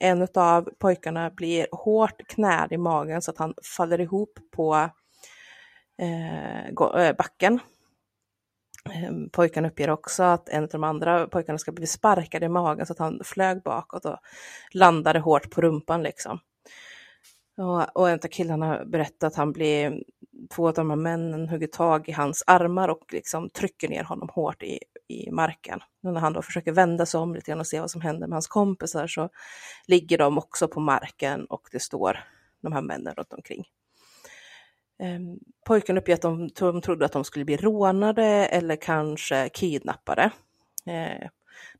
En 0.00 0.28
av 0.34 0.68
pojkarna 0.78 1.30
blir 1.30 1.66
hårt 1.72 2.26
knäd 2.28 2.72
i 2.72 2.78
magen 2.78 3.22
så 3.22 3.30
att 3.30 3.38
han 3.38 3.54
faller 3.76 4.00
ihop 4.00 4.38
på 4.56 4.90
eh, 5.98 6.66
eh 6.66 7.16
backen. 7.16 7.60
Ehm, 8.90 9.30
pojkarna 9.30 9.68
uppger 9.68 9.90
också 9.90 10.22
att 10.22 10.48
en 10.48 10.62
av 10.62 10.68
de 10.68 10.84
andra 10.84 11.26
pojkarna 11.26 11.58
ska 11.58 11.72
bli 11.72 11.86
sparkad 11.86 12.42
i 12.42 12.48
magen 12.48 12.86
så 12.86 12.92
att 12.92 12.98
han 12.98 13.20
flög 13.24 13.62
bakåt 13.62 14.04
och 14.04 14.18
landade 14.72 15.18
hårt 15.18 15.50
på 15.50 15.60
rumpan 15.60 16.02
liksom. 16.02 16.38
Och, 17.56 17.96
och 17.96 18.10
en 18.10 18.18
av 18.24 18.28
killarna 18.28 18.84
berättar 18.84 19.26
att 19.26 19.36
han 19.36 19.52
blir, 19.52 20.02
två 20.54 20.68
av 20.68 20.74
de 20.74 20.90
här 20.90 20.96
männen 20.96 21.48
hugger 21.48 21.66
tag 21.66 22.08
i 22.08 22.12
hans 22.12 22.44
armar 22.46 22.88
och 22.88 23.12
liksom 23.12 23.50
trycker 23.50 23.88
ner 23.88 24.04
honom 24.04 24.28
hårt 24.32 24.62
i, 24.62 24.78
i 25.08 25.30
marken. 25.30 25.80
Och 26.02 26.12
när 26.12 26.20
han 26.20 26.32
då 26.32 26.42
försöker 26.42 26.72
vända 26.72 27.06
sig 27.06 27.20
om 27.20 27.34
lite 27.34 27.50
grann 27.50 27.60
och 27.60 27.66
se 27.66 27.80
vad 27.80 27.90
som 27.90 28.00
händer 28.00 28.26
med 28.26 28.34
hans 28.34 28.46
kompisar 28.46 29.06
så 29.06 29.28
ligger 29.86 30.18
de 30.18 30.38
också 30.38 30.68
på 30.68 30.80
marken 30.80 31.44
och 31.44 31.68
det 31.72 31.80
står 31.80 32.20
de 32.60 32.72
här 32.72 32.82
männen 32.82 33.14
runt 33.14 33.32
omkring. 33.32 33.64
Ehm, 34.98 35.38
pojken 35.66 35.98
uppger 35.98 36.14
att 36.14 36.22
de, 36.22 36.48
de 36.48 36.80
trodde 36.80 37.04
att 37.04 37.12
de 37.12 37.24
skulle 37.24 37.44
bli 37.44 37.56
rånade 37.56 38.24
eller 38.26 38.76
kanske 38.76 39.48
kidnappade. 39.48 40.30
Eh, 40.86 41.28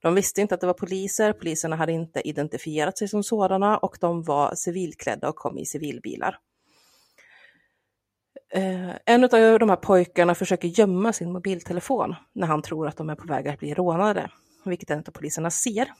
de 0.00 0.14
visste 0.14 0.40
inte 0.40 0.54
att 0.54 0.60
det 0.60 0.66
var 0.66 0.74
poliser, 0.74 1.32
poliserna 1.32 1.76
hade 1.76 1.92
inte 1.92 2.28
identifierat 2.28 2.98
sig 2.98 3.08
som 3.08 3.22
sådana 3.22 3.78
och 3.78 3.96
de 4.00 4.22
var 4.22 4.54
civilklädda 4.54 5.28
och 5.28 5.36
kom 5.36 5.58
i 5.58 5.66
civilbilar. 5.66 6.38
Eh, 8.54 8.90
en 9.06 9.24
av 9.24 9.30
de 9.30 9.68
här 9.68 9.76
pojkarna 9.76 10.34
försöker 10.34 10.68
gömma 10.68 11.12
sin 11.12 11.32
mobiltelefon 11.32 12.14
när 12.32 12.46
han 12.46 12.62
tror 12.62 12.88
att 12.88 12.96
de 12.96 13.10
är 13.10 13.14
på 13.14 13.26
väg 13.26 13.48
att 13.48 13.58
bli 13.58 13.74
rånade, 13.74 14.30
vilket 14.64 14.90
en 14.90 14.98
av 14.98 15.12
poliserna 15.12 15.50
ser. 15.50 15.92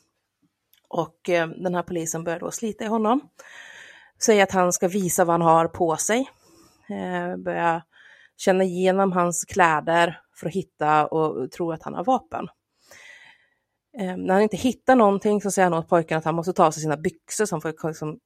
Och 0.89 1.29
eh, 1.29 1.49
den 1.49 1.75
här 1.75 1.83
polisen 1.83 2.25
börjar 2.25 2.41
då 2.41 2.51
slita 2.51 2.85
i 2.85 2.87
honom, 2.87 3.21
säger 4.23 4.43
att 4.43 4.53
han 4.53 4.73
ska 4.73 4.89
visa 4.89 5.25
vad 5.25 5.35
han 5.35 5.43
har 5.43 5.69
på 5.69 5.97
sig, 5.97 6.31
eh, 6.89 7.37
börjar 7.37 7.83
känna 8.37 8.65
igenom 8.65 9.13
hans 9.13 9.45
kläder 9.45 10.21
för 10.35 10.47
att 10.47 10.55
hitta 10.55 11.07
och 11.07 11.51
tro 11.51 11.73
att 11.73 11.83
han 11.83 11.95
har 11.95 12.05
vapen. 12.05 12.49
Eh, 13.99 14.17
när 14.17 14.35
han 14.35 14.43
inte 14.43 14.57
hittar 14.57 14.97
någonting 14.97 15.41
så 15.41 15.51
säger 15.51 15.71
han 15.71 15.79
åt 15.79 15.89
pojken 15.89 16.19
att 16.19 16.25
han 16.25 16.35
måste 16.35 16.53
ta 16.53 16.67
av 16.67 16.71
sig 16.71 16.83
sina 16.83 16.97
byxor 16.97 17.47
så 17.47 17.55
han 17.55 17.61
får 17.61 17.89
liksom, 17.89 18.19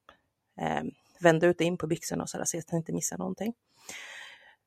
eh, 0.60 0.82
vända 1.20 1.46
ut 1.46 1.60
och 1.60 1.66
in 1.66 1.78
på 1.78 1.86
byxorna 1.86 2.22
och 2.22 2.30
så 2.30 2.38
där, 2.38 2.44
se 2.44 2.58
att 2.58 2.70
han 2.70 2.78
inte 2.78 2.92
missar 2.92 3.18
någonting. 3.18 3.54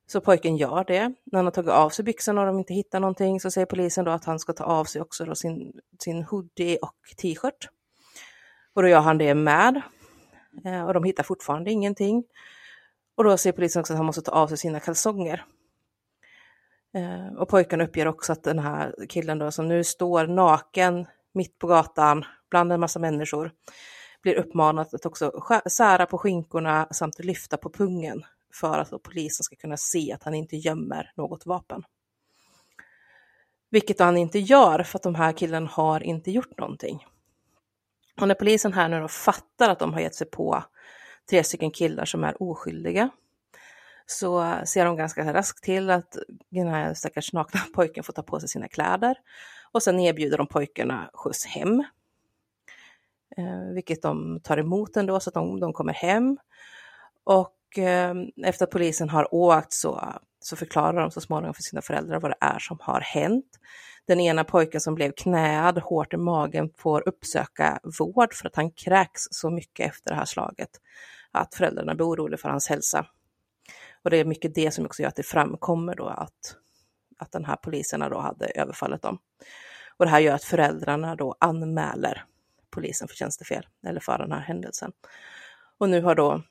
Så 0.07 0.21
pojken 0.21 0.57
gör 0.57 0.83
det. 0.83 1.13
När 1.23 1.37
han 1.37 1.45
har 1.45 1.51
tagit 1.51 1.71
av 1.71 1.89
sig 1.89 2.05
byxorna 2.05 2.41
och 2.41 2.47
de 2.47 2.59
inte 2.59 2.73
hittar 2.73 2.99
någonting 2.99 3.39
så 3.39 3.51
säger 3.51 3.65
polisen 3.65 4.05
då 4.05 4.11
att 4.11 4.25
han 4.25 4.39
ska 4.39 4.53
ta 4.53 4.63
av 4.63 4.85
sig 4.85 5.01
också 5.01 5.25
då 5.25 5.35
sin, 5.35 5.73
sin 6.03 6.23
hoodie 6.23 6.77
och 6.77 6.95
t-shirt. 7.17 7.69
Och 8.73 8.81
då 8.81 8.87
gör 8.87 8.99
han 8.99 9.17
det 9.17 9.35
med. 9.35 9.81
Eh, 10.65 10.85
och 10.85 10.93
de 10.93 11.03
hittar 11.03 11.23
fortfarande 11.23 11.71
ingenting. 11.71 12.23
Och 13.15 13.23
då 13.23 13.37
säger 13.37 13.53
polisen 13.53 13.79
också 13.79 13.93
att 13.93 13.97
han 13.97 14.05
måste 14.05 14.21
ta 14.21 14.31
av 14.31 14.47
sig 14.47 14.57
sina 14.57 14.79
kalsonger. 14.79 15.45
Eh, 16.93 17.33
och 17.37 17.49
pojken 17.49 17.81
uppger 17.81 18.07
också 18.07 18.31
att 18.31 18.43
den 18.43 18.59
här 18.59 18.95
killen 19.09 19.39
då 19.39 19.51
som 19.51 19.67
nu 19.67 19.83
står 19.83 20.27
naken 20.27 21.05
mitt 21.33 21.59
på 21.59 21.67
gatan 21.67 22.25
bland 22.49 22.71
en 22.71 22.79
massa 22.79 22.99
människor 22.99 23.51
blir 24.21 24.35
uppmanad 24.35 24.87
att 24.93 25.05
också 25.05 25.31
sära 25.69 26.05
på 26.05 26.17
skinkorna 26.17 26.87
samt 26.91 27.19
lyfta 27.19 27.57
på 27.57 27.69
pungen 27.69 28.23
för 28.53 28.79
att 28.79 29.03
polisen 29.03 29.43
ska 29.43 29.55
kunna 29.55 29.77
se 29.77 30.13
att 30.13 30.23
han 30.23 30.33
inte 30.33 30.55
gömmer 30.57 31.11
något 31.15 31.45
vapen. 31.45 31.83
Vilket 33.69 33.99
han 33.99 34.17
inte 34.17 34.39
gör 34.39 34.83
för 34.83 34.97
att 34.97 35.03
de 35.03 35.15
här 35.15 35.33
killen 35.33 35.67
har 35.67 36.03
inte 36.03 36.31
gjort 36.31 36.59
någonting. 36.59 37.05
Och 38.21 38.27
när 38.27 38.35
polisen 38.35 38.73
här 38.73 38.89
nu 38.89 38.99
då 38.99 39.07
fattar 39.07 39.69
att 39.69 39.79
de 39.79 39.93
har 39.93 40.01
gett 40.01 40.15
sig 40.15 40.29
på 40.29 40.63
tre 41.29 41.43
stycken 41.43 41.71
killar 41.71 42.05
som 42.05 42.23
är 42.23 42.43
oskyldiga 42.43 43.09
så 44.05 44.57
ser 44.65 44.85
de 44.85 44.95
ganska 44.97 45.33
raskt 45.33 45.63
till 45.63 45.89
att 45.89 46.17
den 46.49 46.67
här 46.67 46.93
stackars 46.93 47.33
nakna 47.33 47.59
pojken 47.75 48.03
får 48.03 48.13
ta 48.13 48.23
på 48.23 48.39
sig 48.39 48.49
sina 48.49 48.67
kläder 48.67 49.15
och 49.71 49.83
sen 49.83 49.99
erbjuder 49.99 50.37
de 50.37 50.47
pojkarna 50.47 51.09
skjuts 51.13 51.45
hem. 51.45 51.79
eh, 53.37 53.73
vilket 53.73 54.01
de 54.01 54.39
tar 54.39 54.57
emot 54.57 54.97
ändå 54.97 55.19
så 55.19 55.29
att 55.29 55.33
de, 55.33 55.59
de 55.59 55.73
kommer 55.73 55.93
hem. 55.93 56.37
Och 57.23 57.77
eh, 57.77 58.15
efter 58.45 58.65
att 58.65 58.71
polisen 58.71 59.09
har 59.09 59.33
åkt 59.33 59.73
så, 59.73 60.13
så 60.39 60.55
förklarar 60.55 61.01
de 61.01 61.11
så 61.11 61.21
småningom 61.21 61.53
för 61.53 61.63
sina 61.63 61.81
föräldrar 61.81 62.19
vad 62.19 62.31
det 62.31 62.37
är 62.41 62.59
som 62.59 62.77
har 62.81 63.01
hänt. 63.01 63.59
Den 64.07 64.19
ena 64.19 64.43
pojken 64.43 64.81
som 64.81 64.95
blev 64.95 65.11
knäad 65.11 65.77
hårt 65.79 66.13
i 66.13 66.17
magen 66.17 66.69
får 66.77 67.07
uppsöka 67.07 67.79
vård 67.99 68.33
för 68.33 68.47
att 68.47 68.55
han 68.55 68.71
kräks 68.71 69.21
så 69.31 69.49
mycket 69.49 69.89
efter 69.89 70.09
det 70.09 70.15
här 70.15 70.25
slaget 70.25 70.69
att 71.31 71.55
föräldrarna 71.55 71.95
blir 71.95 72.05
oroliga 72.05 72.37
för 72.37 72.49
hans 72.49 72.69
hälsa. 72.69 73.05
Och 74.03 74.09
det 74.09 74.17
är 74.17 74.25
mycket 74.25 74.55
det 74.55 74.71
som 74.71 74.85
också 74.85 75.01
gör 75.01 75.09
att 75.09 75.15
det 75.15 75.23
framkommer 75.23 75.95
då 75.95 76.07
att, 76.07 76.55
att 77.17 77.31
den 77.31 77.45
här 77.45 77.55
poliserna 77.55 78.09
då 78.09 78.19
hade 78.19 78.45
överfallit 78.45 79.01
dem. 79.01 79.17
Och 79.97 80.05
det 80.05 80.11
här 80.11 80.19
gör 80.19 80.35
att 80.35 80.43
föräldrarna 80.43 81.15
då 81.15 81.35
anmäler 81.39 82.25
polisen 82.69 83.07
för 83.07 83.15
tjänstefel 83.15 83.67
eller 83.87 83.99
för 83.99 84.17
den 84.17 84.31
här 84.31 84.39
händelsen. 84.39 84.91
Och 85.77 85.89
nu 85.89 86.01
har 86.01 86.15
då 86.15 86.41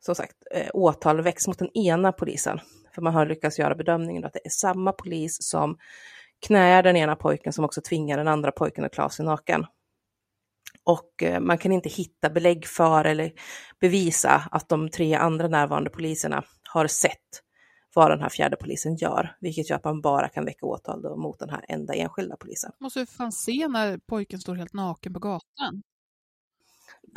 som 0.00 0.14
sagt 0.14 0.36
eh, 0.54 0.70
åtal 0.74 1.20
väckts 1.20 1.46
mot 1.46 1.58
den 1.58 1.76
ena 1.76 2.12
polisen, 2.12 2.60
för 2.94 3.02
man 3.02 3.14
har 3.14 3.26
lyckats 3.26 3.58
göra 3.58 3.74
bedömningen 3.74 4.24
att 4.24 4.32
det 4.32 4.46
är 4.46 4.50
samma 4.50 4.92
polis 4.92 5.36
som 5.40 5.78
knäar 6.46 6.82
den 6.82 6.96
ena 6.96 7.16
pojken 7.16 7.52
som 7.52 7.64
också 7.64 7.80
tvingar 7.80 8.18
den 8.18 8.28
andra 8.28 8.52
pojken 8.52 8.84
att 8.84 8.94
klä 8.94 9.10
sig 9.10 9.24
naken. 9.24 9.66
Och 10.84 11.22
eh, 11.22 11.40
man 11.40 11.58
kan 11.58 11.72
inte 11.72 11.88
hitta 11.88 12.30
belägg 12.30 12.66
för 12.66 13.04
eller 13.04 13.32
bevisa 13.80 14.42
att 14.50 14.68
de 14.68 14.88
tre 14.90 15.14
andra 15.14 15.48
närvarande 15.48 15.90
poliserna 15.90 16.44
har 16.72 16.86
sett 16.86 17.42
vad 17.94 18.10
den 18.10 18.20
här 18.20 18.28
fjärde 18.28 18.56
polisen 18.56 18.96
gör, 18.96 19.36
vilket 19.40 19.70
gör 19.70 19.76
att 19.76 19.84
man 19.84 20.00
bara 20.00 20.28
kan 20.28 20.44
väcka 20.44 20.66
åtal 20.66 21.16
mot 21.16 21.38
den 21.38 21.50
här 21.50 21.64
enda 21.68 21.94
enskilda 21.94 22.36
polisen. 22.36 22.72
Måste 22.78 23.00
ju 23.00 23.06
fan 23.06 23.32
se 23.32 23.68
när 23.68 23.98
pojken 23.98 24.40
står 24.40 24.54
helt 24.54 24.72
naken 24.72 25.12
på 25.12 25.18
gatan. 25.18 25.82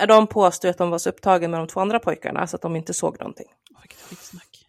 De 0.08 0.28
påstår 0.28 0.70
att 0.70 0.78
de 0.78 0.90
var 0.90 0.98
så 0.98 1.10
upptagna 1.10 1.48
med 1.48 1.60
de 1.60 1.68
två 1.68 1.80
andra 1.80 2.00
pojkarna 2.00 2.48
så 2.48 2.56
att 2.56 2.62
de 2.62 2.76
inte 2.76 2.94
såg 2.94 3.20
någonting. 3.20 3.48
vilket 3.82 4.00
skitsnack. 4.00 4.68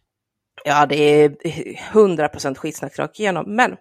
Ja, 0.65 0.87
det 0.87 0.97
är 0.97 1.29
100% 1.29 2.55
skitsnack 2.55 2.99
rakt 2.99 3.21
igenom, 3.21 3.57
men 3.57 3.77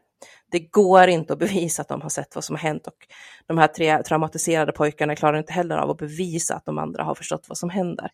det 0.51 0.59
går 0.59 1.07
inte 1.07 1.33
att 1.33 1.39
bevisa 1.39 1.81
att 1.81 1.87
de 1.87 2.01
har 2.01 2.09
sett 2.09 2.35
vad 2.35 2.43
som 2.43 2.55
har 2.55 2.61
hänt 2.61 2.87
och 2.87 3.07
de 3.47 3.57
här 3.57 3.67
tre 3.67 4.03
traumatiserade 4.03 4.71
pojkarna 4.71 5.15
klarar 5.15 5.37
inte 5.37 5.53
heller 5.53 5.77
av 5.77 5.89
att 5.89 5.97
bevisa 5.97 6.55
att 6.55 6.65
de 6.65 6.77
andra 6.77 7.03
har 7.03 7.15
förstått 7.15 7.45
vad 7.47 7.57
som 7.57 7.69
händer. 7.69 8.11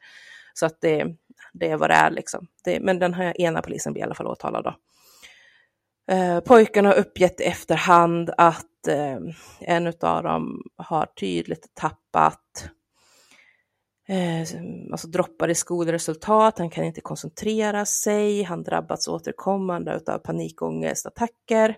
Så 0.53 0.65
att 0.65 0.81
det, 0.81 1.05
det 1.53 1.69
är 1.69 1.77
vad 1.77 1.89
det 1.89 1.93
är 1.93 2.11
liksom. 2.11 2.47
Det, 2.63 2.79
men 2.79 2.99
den 2.99 3.13
här 3.13 3.41
ena 3.41 3.61
polisen 3.61 3.93
blir 3.93 4.01
i 4.01 4.05
alla 4.05 4.15
fall 4.15 4.27
åtalad 4.27 4.63
då. 4.63 4.75
Eh, 6.13 6.39
pojken 6.39 6.85
har 6.85 6.93
uppgett 6.93 7.41
efterhand 7.41 8.29
att 8.37 8.87
eh, 8.87 9.17
en 9.59 9.87
av 9.87 10.23
dem 10.23 10.61
har 10.75 11.05
tydligt 11.05 11.75
tappat 11.75 12.69
eh, 14.07 14.41
alltså 14.91 15.07
droppar 15.07 15.49
i 15.49 15.55
skolresultat, 15.55 16.59
han 16.59 16.69
kan 16.69 16.83
inte 16.83 17.01
koncentrera 17.01 17.85
sig, 17.85 18.43
han 18.43 18.63
drabbats 18.63 19.07
återkommande 19.07 20.01
av 20.07 20.17
panikångestattacker. 20.17 21.75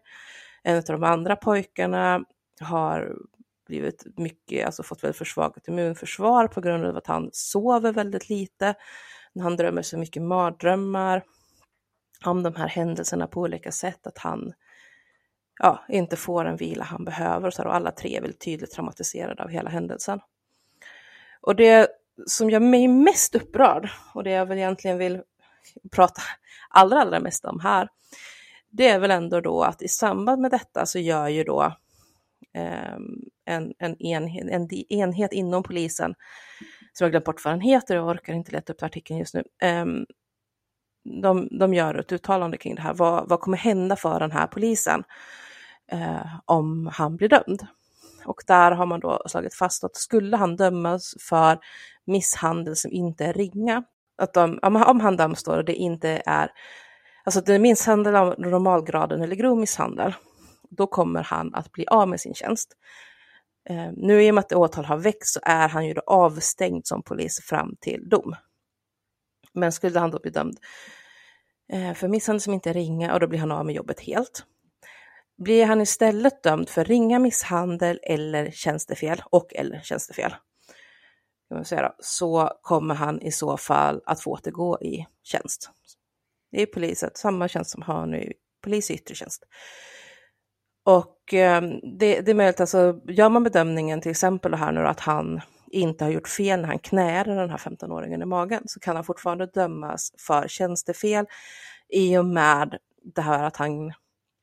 En 0.64 0.77
av 0.77 0.84
de 0.84 1.03
andra 1.03 1.35
pojkarna 1.35 2.23
har 2.60 3.15
blivit 3.68 4.06
mycket, 4.18 4.65
alltså 4.65 4.84
fått 4.84 5.03
väldigt 5.03 5.18
försvagat 5.18 5.68
immunförsvar 5.68 6.48
på 6.48 6.61
grund 6.61 6.85
av 6.85 6.98
att 6.98 7.07
han 7.07 7.30
sover 7.31 7.93
väldigt 7.93 8.30
lite. 8.30 8.76
Han 9.39 9.55
drömmer 9.55 9.81
så 9.81 9.97
mycket 9.97 10.23
mardrömmar 10.23 11.23
om 12.25 12.43
de 12.43 12.55
här 12.55 12.67
händelserna 12.67 13.27
på 13.27 13.41
olika 13.41 13.71
sätt, 13.71 14.07
att 14.07 14.17
han 14.17 14.53
ja, 15.59 15.83
inte 15.89 16.15
får 16.15 16.43
den 16.43 16.57
vila 16.57 16.83
han 16.83 17.05
behöver. 17.05 17.51
Så 17.51 17.63
och 17.63 17.75
alla 17.75 17.91
tre 17.91 18.17
är 18.17 18.21
väldigt 18.21 18.41
tydligt 18.41 18.71
traumatiserade 18.71 19.43
av 19.43 19.49
hela 19.49 19.69
händelsen. 19.69 20.19
Och 21.41 21.55
det 21.55 21.87
som 22.25 22.49
gör 22.49 22.59
mig 22.59 22.87
mest 22.87 23.35
upprörd, 23.35 23.89
och 24.13 24.23
det 24.23 24.31
jag 24.31 24.45
väl 24.45 24.57
egentligen 24.57 24.97
vill 24.97 25.21
prata 25.91 26.21
allra, 26.69 27.01
allra 27.01 27.19
mest 27.19 27.45
om 27.45 27.59
här, 27.59 27.89
det 28.69 28.87
är 28.87 28.99
väl 28.99 29.11
ändå 29.11 29.41
då 29.41 29.63
att 29.63 29.81
i 29.81 29.87
samband 29.87 30.41
med 30.41 30.51
detta 30.51 30.85
så 30.85 30.99
gör 30.99 31.27
ju 31.27 31.43
då 31.43 31.75
eh, 32.53 32.95
en, 33.45 33.73
en, 33.77 34.01
enhet, 34.01 34.47
en 34.49 34.69
enhet 34.89 35.33
inom 35.33 35.63
polisen, 35.63 36.15
som 36.93 37.05
jag 37.05 37.11
glömt 37.11 37.26
bort 37.26 37.45
vad 37.45 37.53
den 37.53 37.61
heter, 37.61 37.95
jag 37.95 38.07
orkar 38.07 38.34
inte 38.34 38.51
leta 38.51 38.73
upp 38.73 38.84
artikeln 38.84 39.19
just 39.19 39.34
nu, 39.34 39.43
ehm, 39.61 40.05
de, 41.22 41.47
de 41.51 41.73
gör 41.73 41.95
ett 41.95 42.11
uttalande 42.11 42.57
kring 42.57 42.76
det 42.76 42.81
här. 42.81 42.93
Vad, 42.93 43.30
vad 43.30 43.39
kommer 43.39 43.57
hända 43.57 43.95
för 43.95 44.19
den 44.19 44.31
här 44.31 44.47
polisen 44.47 45.03
eh, 45.91 46.39
om 46.45 46.89
han 46.93 47.18
blir 47.18 47.30
dömd? 47.30 47.68
Och 48.26 48.43
där 48.47 48.72
har 48.72 48.85
man 48.85 48.99
då 48.99 49.23
slagit 49.26 49.55
fast 49.55 49.84
att 49.84 49.95
skulle 49.95 50.38
han 50.38 50.55
dömas 50.55 51.15
för 51.30 51.59
misshandel 52.05 52.76
som 52.76 52.91
inte 52.91 53.26
är 53.26 53.34
ringa, 53.34 53.84
att 54.18 54.34
de, 54.34 54.59
om 54.61 54.99
han 54.99 55.18
döms 55.18 55.43
då 55.43 55.51
och 55.51 55.65
det 55.65 55.73
inte 55.73 56.22
är 56.26 56.51
alltså 57.23 57.41
det 57.41 57.53
är 57.55 57.59
misshandel 57.59 58.15
av 58.15 58.35
normalgraden 58.38 59.22
eller 59.22 59.35
grov 59.35 59.57
misshandel, 59.57 60.13
då 60.69 60.88
kommer 60.88 61.23
han 61.23 61.55
att 61.55 61.72
bli 61.72 61.88
av 61.88 62.09
med 62.09 62.19
sin 62.19 62.34
tjänst. 62.34 62.77
Eh, 63.69 63.91
nu 63.93 64.23
i 64.23 64.31
och 64.31 64.35
med 64.35 64.41
att 64.41 64.53
åtal 64.53 64.85
har 64.85 64.97
väckts 64.97 65.33
så 65.33 65.39
är 65.43 65.69
han 65.69 65.85
ju 65.85 65.93
då 65.93 66.01
avstängd 66.01 66.88
som 66.88 67.03
polis 67.03 67.39
fram 67.43 67.75
till 67.81 68.09
dom. 68.09 68.35
Men 69.53 69.71
skulle 69.71 69.99
han 69.99 70.11
då 70.11 70.19
bli 70.19 70.31
dömd 70.31 70.59
eh, 71.73 71.93
för 71.93 72.07
misshandel 72.07 72.41
som 72.41 72.53
inte 72.53 72.69
är 72.69 72.73
ringa 72.73 73.13
och 73.13 73.19
då 73.19 73.27
blir 73.27 73.39
han 73.39 73.51
av 73.51 73.65
med 73.65 73.75
jobbet 73.75 73.99
helt. 73.99 74.45
Blir 75.38 75.65
han 75.65 75.81
istället 75.81 76.43
dömd 76.43 76.69
för 76.69 76.85
ringa 76.85 77.19
misshandel 77.19 77.99
eller 78.03 78.51
tjänstefel 78.51 79.23
och 79.25 79.55
eller 79.55 79.81
tjänstefel, 79.81 80.31
kan 81.49 81.57
man 81.57 81.65
säga 81.65 81.81
då, 81.81 81.95
så 81.99 82.51
kommer 82.61 82.95
han 82.95 83.21
i 83.21 83.31
så 83.31 83.57
fall 83.57 84.01
att 84.05 84.21
få 84.21 84.31
återgå 84.31 84.81
i 84.81 85.05
tjänst. 85.23 85.71
Det 86.51 86.61
är 86.61 86.65
polisen, 86.65 87.09
samma 87.15 87.47
tjänst 87.47 87.71
som 87.71 87.81
har 87.81 88.05
nu 88.05 88.33
polis 88.63 88.91
i 88.91 88.93
yttre 88.93 89.15
tjänst. 89.15 89.43
Och 90.85 91.20
eh, 91.33 91.61
det, 91.83 92.21
det, 92.21 92.31
är 92.31 92.35
möjligt, 92.35 92.61
alltså 92.61 92.99
gör 93.07 93.29
man 93.29 93.43
bedömningen 93.43 94.01
till 94.01 94.11
exempel 94.11 94.53
här 94.53 94.71
nu 94.71 94.87
att 94.87 94.99
han 94.99 95.41
inte 95.71 96.03
har 96.03 96.11
gjort 96.11 96.27
fel 96.27 96.61
när 96.61 96.67
han 96.67 96.79
knäade 96.79 97.35
den 97.35 97.49
här 97.49 97.57
15-åringen 97.57 98.23
i 98.23 98.25
magen 98.25 98.63
så 98.65 98.79
kan 98.79 98.95
han 98.95 99.05
fortfarande 99.05 99.45
dömas 99.45 100.13
för 100.17 100.47
tjänstefel 100.47 101.25
i 101.89 102.17
och 102.17 102.25
med 102.25 102.77
det 103.15 103.21
här 103.21 103.43
att 103.43 103.57
han 103.57 103.93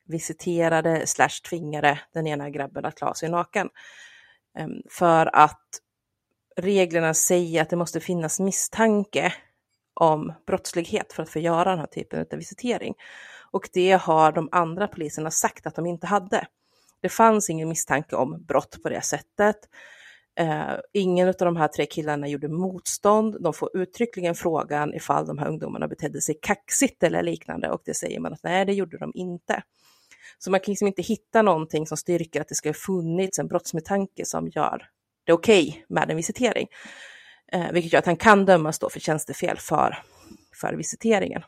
visiterade 0.07 1.07
slash 1.07 1.41
tvingade 1.49 1.99
den 2.13 2.27
ena 2.27 2.49
grabben 2.49 2.85
att 2.85 2.95
klä 2.95 3.15
sig 3.15 3.29
naken. 3.29 3.69
Ehm, 4.57 4.81
för 4.89 5.35
att 5.35 5.67
reglerna 6.55 7.13
säger 7.13 7.61
att 7.61 7.69
det 7.69 7.75
måste 7.75 7.99
finnas 7.99 8.39
misstanke 8.39 9.33
om 9.93 10.33
brottslighet 10.47 11.13
för 11.13 11.23
att 11.23 11.29
få 11.29 11.39
göra 11.39 11.69
den 11.69 11.79
här 11.79 11.87
typen 11.87 12.25
av 12.31 12.37
visitering. 12.37 12.93
Och 13.51 13.69
det 13.73 13.91
har 13.91 14.31
de 14.31 14.49
andra 14.51 14.87
poliserna 14.87 15.31
sagt 15.31 15.67
att 15.67 15.75
de 15.75 15.85
inte 15.85 16.07
hade. 16.07 16.47
Det 17.01 17.09
fanns 17.09 17.49
ingen 17.49 17.69
misstanke 17.69 18.15
om 18.15 18.45
brott 18.47 18.83
på 18.83 18.89
det 18.89 19.01
sättet. 19.01 19.57
Eh, 20.39 20.73
ingen 20.93 21.27
av 21.27 21.33
de 21.37 21.55
här 21.55 21.67
tre 21.67 21.85
killarna 21.85 22.27
gjorde 22.27 22.47
motstånd. 22.47 23.43
De 23.43 23.53
får 23.53 23.77
uttryckligen 23.77 24.35
frågan 24.35 24.93
ifall 24.93 25.27
de 25.27 25.37
här 25.37 25.47
ungdomarna 25.47 25.87
betedde 25.87 26.21
sig 26.21 26.39
kaxigt 26.41 27.03
eller 27.03 27.23
liknande 27.23 27.69
och 27.69 27.81
det 27.85 27.93
säger 27.93 28.19
man 28.19 28.33
att 28.33 28.43
nej, 28.43 28.65
det 28.65 28.73
gjorde 28.73 28.97
de 28.97 29.11
inte. 29.15 29.63
Så 30.37 30.51
man 30.51 30.59
kan 30.59 30.71
liksom 30.71 30.87
inte 30.87 31.01
hitta 31.01 31.41
någonting 31.41 31.87
som 31.87 31.97
styrker 31.97 32.41
att 32.41 32.47
det 32.47 32.55
ska 32.55 32.69
ha 32.69 32.73
funnits 32.73 33.39
en 33.39 33.47
brottsmisstanke 33.47 34.25
som 34.25 34.47
gör 34.47 34.89
det 35.23 35.33
okej 35.33 35.69
okay 35.69 35.83
med 35.89 36.09
en 36.09 36.17
visitering. 36.17 36.67
Eh, 37.51 37.71
vilket 37.71 37.93
gör 37.93 37.99
att 37.99 38.05
han 38.05 38.17
kan 38.17 38.45
dömas 38.45 38.79
då 38.79 38.89
för 38.89 38.99
tjänstefel 38.99 39.57
för, 39.57 39.97
för 40.55 40.73
visiteringen. 40.73 41.43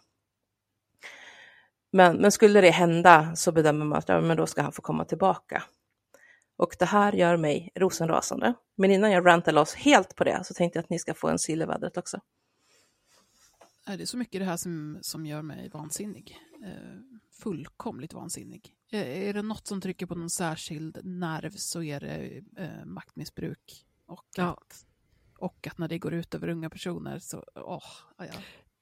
Men, 1.92 2.18
men 2.18 2.32
skulle 2.32 2.62
det 2.62 2.70
hända 2.70 3.36
så 3.36 3.52
bedömer 3.52 3.86
man 3.86 3.98
att 3.98 4.10
ja, 4.10 4.22
men 4.22 4.38
då 4.38 4.48
ska 4.48 4.62
han 4.62 4.72
få 4.72 4.82
komma 4.82 5.06
tillbaka. 5.06 5.64
Och 6.58 6.76
det 6.80 6.86
här 6.86 7.14
gör 7.14 7.38
mig 7.38 7.72
rosenrasande. 7.76 8.54
Men 8.76 8.92
innan 8.92 9.12
jag 9.12 9.26
rantar 9.26 9.52
loss 9.52 9.74
helt 9.74 10.16
på 10.16 10.24
det 10.24 10.44
så 10.44 10.54
tänkte 10.54 10.80
jag 10.80 10.84
att 10.84 10.90
ni 10.90 11.00
ska 11.00 11.14
få 11.14 11.28
en 11.28 11.40
sill 11.40 11.62
i 11.62 11.66
vädret 11.66 11.98
också. 11.98 12.20
Det 13.86 14.02
är 14.02 14.06
så 14.06 14.18
mycket 14.18 14.42
det 14.42 14.46
här 14.46 14.58
som, 14.58 14.98
som 15.02 15.26
gör 15.26 15.42
mig 15.42 15.70
vansinnig. 15.70 16.38
Eh, 16.64 17.00
fullkomligt 17.44 18.14
vansinnig. 18.14 18.76
Eh, 18.92 19.28
är 19.30 19.34
det 19.34 19.42
något 19.42 19.68
som 19.68 19.82
trycker 19.82 20.06
på 20.06 20.16
någon 20.16 20.30
särskild 20.30 20.98
nerv 21.04 21.52
så 21.56 21.84
är 21.84 22.00
det 22.00 22.42
eh, 22.58 22.86
maktmissbruk. 22.86 23.86
Och, 24.06 24.26
ja. 24.36 24.44
att, 24.44 24.86
och 25.38 25.68
att 25.68 25.78
när 25.78 25.88
det 25.88 26.00
går 26.00 26.14
ut 26.14 26.36
över 26.36 26.48
unga 26.48 26.70
personer 26.70 27.20
så, 27.20 27.44
åh, 27.56 27.84
ja. 28.18 28.26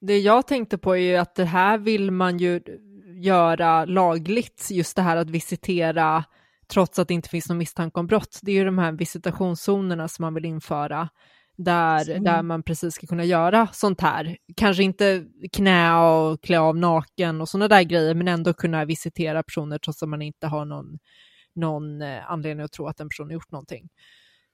Det 0.02 0.19
jag 0.19 0.48
tänkte 0.48 0.77
på 0.77 0.95
är 0.95 1.02
ju 1.02 1.15
att 1.15 1.36
det 1.36 1.45
här 1.45 1.77
vill 1.77 2.11
man 2.11 2.38
ju 2.38 2.61
göra 3.24 3.86
lagligt, 3.86 4.68
just 4.72 4.96
det 4.96 5.02
här 5.02 5.18
att 5.18 5.30
visitera 5.30 6.24
trots 6.68 7.00
att 7.00 7.08
det 7.08 7.14
inte 7.14 7.30
finns 7.30 7.50
någon 7.50 7.58
misstanke 7.58 8.00
om 8.00 8.08
brott. 8.08 8.40
Det 8.41 8.52
är 8.52 8.56
ju 8.56 8.66
de 8.66 8.78
här 8.78 8.91
visitationszonerna 8.91 10.08
som 10.08 10.24
man 10.24 10.34
vill 10.34 10.46
införa, 10.46 11.10
där, 11.58 12.10
mm. 12.10 12.24
där 12.24 12.44
man 12.44 12.64
precis 12.64 12.96
ska 12.96 13.08
kunna 13.08 13.24
göra 13.24 13.68
sånt 13.74 14.02
här. 14.02 14.38
Kanske 14.56 14.84
inte 14.84 15.26
knä 15.52 15.98
och 15.98 16.41
klä 16.41 16.60
av 16.60 16.78
naken 16.78 17.41
och 17.41 17.50
sådana 17.50 17.68
där 17.68 17.84
grejer, 17.84 18.16
men 18.16 18.28
ändå 18.28 18.54
kunna 18.54 18.86
visitera 18.86 19.44
personer 19.44 19.78
trots 19.78 20.04
att 20.04 20.10
man 20.10 20.22
inte 20.22 20.48
har 20.48 20.66
någon, 20.66 21.00
någon 21.56 22.02
eh, 22.02 22.32
anledning 22.32 22.66
att 22.66 22.72
tro 22.72 22.88
att 22.88 23.00
en 23.00 23.10
person 23.10 23.28
har 23.28 23.34
gjort 23.34 23.52
någonting. 23.52 23.90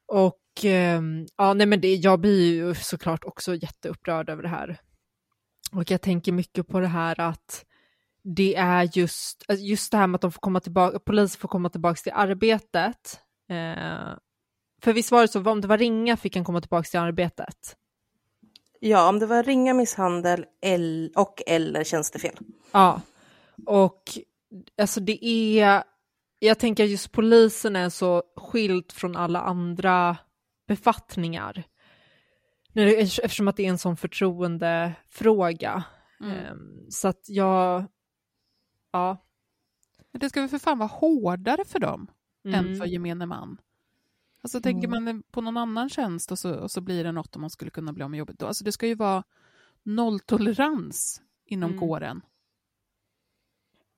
Och 0.08 0.66
eh, 0.66 1.02
ja, 1.38 1.54
nej 1.54 1.68
men 1.68 1.82
det, 1.82 1.96
jag 1.96 2.20
blir 2.20 2.54
ju 2.54 2.76
såklart 2.76 3.24
också 3.24 3.56
jätteupprörd 3.56 4.30
över 4.30 4.44
det 4.44 4.50
här. 4.50 4.78
Och 5.72 5.92
jag 5.92 6.02
tänker 6.02 6.32
mycket 6.32 6.68
på 6.68 6.80
det 6.80 6.88
här 6.88 7.20
att 7.20 7.66
det 8.26 8.56
är 8.56 8.90
just, 8.94 9.46
alltså 9.48 9.66
just 9.66 9.92
det 9.92 9.98
här 9.98 10.08
med 10.08 10.16
att 10.16 10.22
de 10.22 10.32
får 10.32 10.40
komma 10.40 10.60
tillbaka, 10.60 11.00
polisen 11.00 11.40
får 11.40 11.48
komma 11.48 11.70
tillbaka 11.70 11.96
till 11.96 12.12
arbetet. 12.16 13.20
Eh, 13.50 14.16
för 14.82 14.94
visst 14.94 15.12
var 15.12 15.22
det 15.22 15.28
så, 15.28 15.50
om 15.50 15.62
det 15.62 15.68
var 15.68 15.78
ringa 15.78 16.18
fick 16.18 16.36
han 16.36 16.46
komma 16.46 16.62
tillbaka 16.62 16.84
till 16.84 17.00
arbetet? 17.00 17.76
Ja, 18.80 19.10
om 19.10 19.20
det 19.20 19.26
var 19.26 19.44
ringa 19.44 19.74
misshandel 19.74 20.46
och 21.16 21.42
eller 21.48 21.84
tjänstefel. 21.84 22.38
Ja, 22.72 23.02
och 23.66 24.04
alltså 24.82 25.00
det 25.00 25.26
är, 25.26 25.84
jag 26.40 26.60
tänker 26.60 26.84
just 26.84 27.12
polisen 27.12 27.76
är 27.76 27.90
så 27.90 28.24
skilt 28.38 28.94
från 28.94 29.16
alla 29.16 29.42
andra 29.42 30.18
befattningar. 30.68 31.64
Eftersom 32.76 33.48
att 33.48 33.58
det 33.58 33.66
är 33.66 33.70
en 33.70 33.78
sån 33.78 33.98
förtroendefråga. 33.98 35.84
Mm. 36.22 36.38
Ehm, 36.38 36.90
så 36.90 37.08
att 37.08 37.22
jag, 37.28 37.86
ja. 38.96 39.18
Det 40.12 40.30
ska 40.30 40.42
väl 40.42 40.50
för 40.50 40.60
fan 40.60 40.78
vara 40.78 40.90
hårdare 40.90 41.66
för 41.66 41.80
dem 41.80 42.08
mm. 42.46 42.60
än 42.60 42.76
för 42.76 42.86
gemene 42.86 43.26
man. 43.26 43.58
Alltså 44.42 44.62
tänker 44.62 44.88
mm. 44.88 45.04
man 45.06 45.24
på 45.32 45.42
någon 45.42 45.58
annan 45.58 45.90
tjänst 45.90 46.32
och 46.32 46.40
så, 46.40 46.56
och 46.56 46.72
så 46.72 46.82
blir 46.82 47.04
det 47.04 47.12
något 47.12 47.36
om 47.36 47.42
man 47.42 47.50
skulle 47.50 47.72
kunna 47.72 47.94
bli 47.94 48.04
av 48.04 48.10
med 48.10 48.18
jobbet. 48.18 48.44
Alltså 48.44 48.64
det 48.64 48.72
ska 48.72 48.88
ju 48.88 48.96
vara 48.96 49.24
nolltolerans 49.84 51.22
inom 51.46 51.70
mm. 51.70 51.80
kåren. 51.80 52.22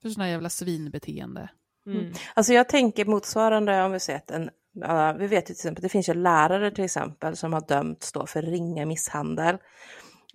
För 0.02 0.10
sådana 0.10 0.30
jävla 0.30 0.50
svinbeteende. 0.50 1.50
Mm. 1.86 2.00
mm. 2.00 2.14
Alltså 2.34 2.54
jag 2.54 2.70
tänker 2.70 3.06
motsvarande 3.06 3.84
om 3.84 3.92
vi 3.92 4.00
sett 4.00 4.32
en, 4.32 4.50
uh, 4.84 5.14
vi 5.18 5.28
vet 5.28 5.44
ju 5.44 5.46
till 5.46 5.54
exempel, 5.54 5.82
det 5.82 5.90
finns 5.90 6.10
ju 6.10 6.14
lärare 6.14 6.72
till 6.72 6.84
exempel 6.84 7.36
som 7.36 7.54
har 7.54 7.68
dömts 7.68 8.12
då 8.12 8.26
för 8.26 8.42
ringa 8.42 8.86
misshandel 8.86 9.58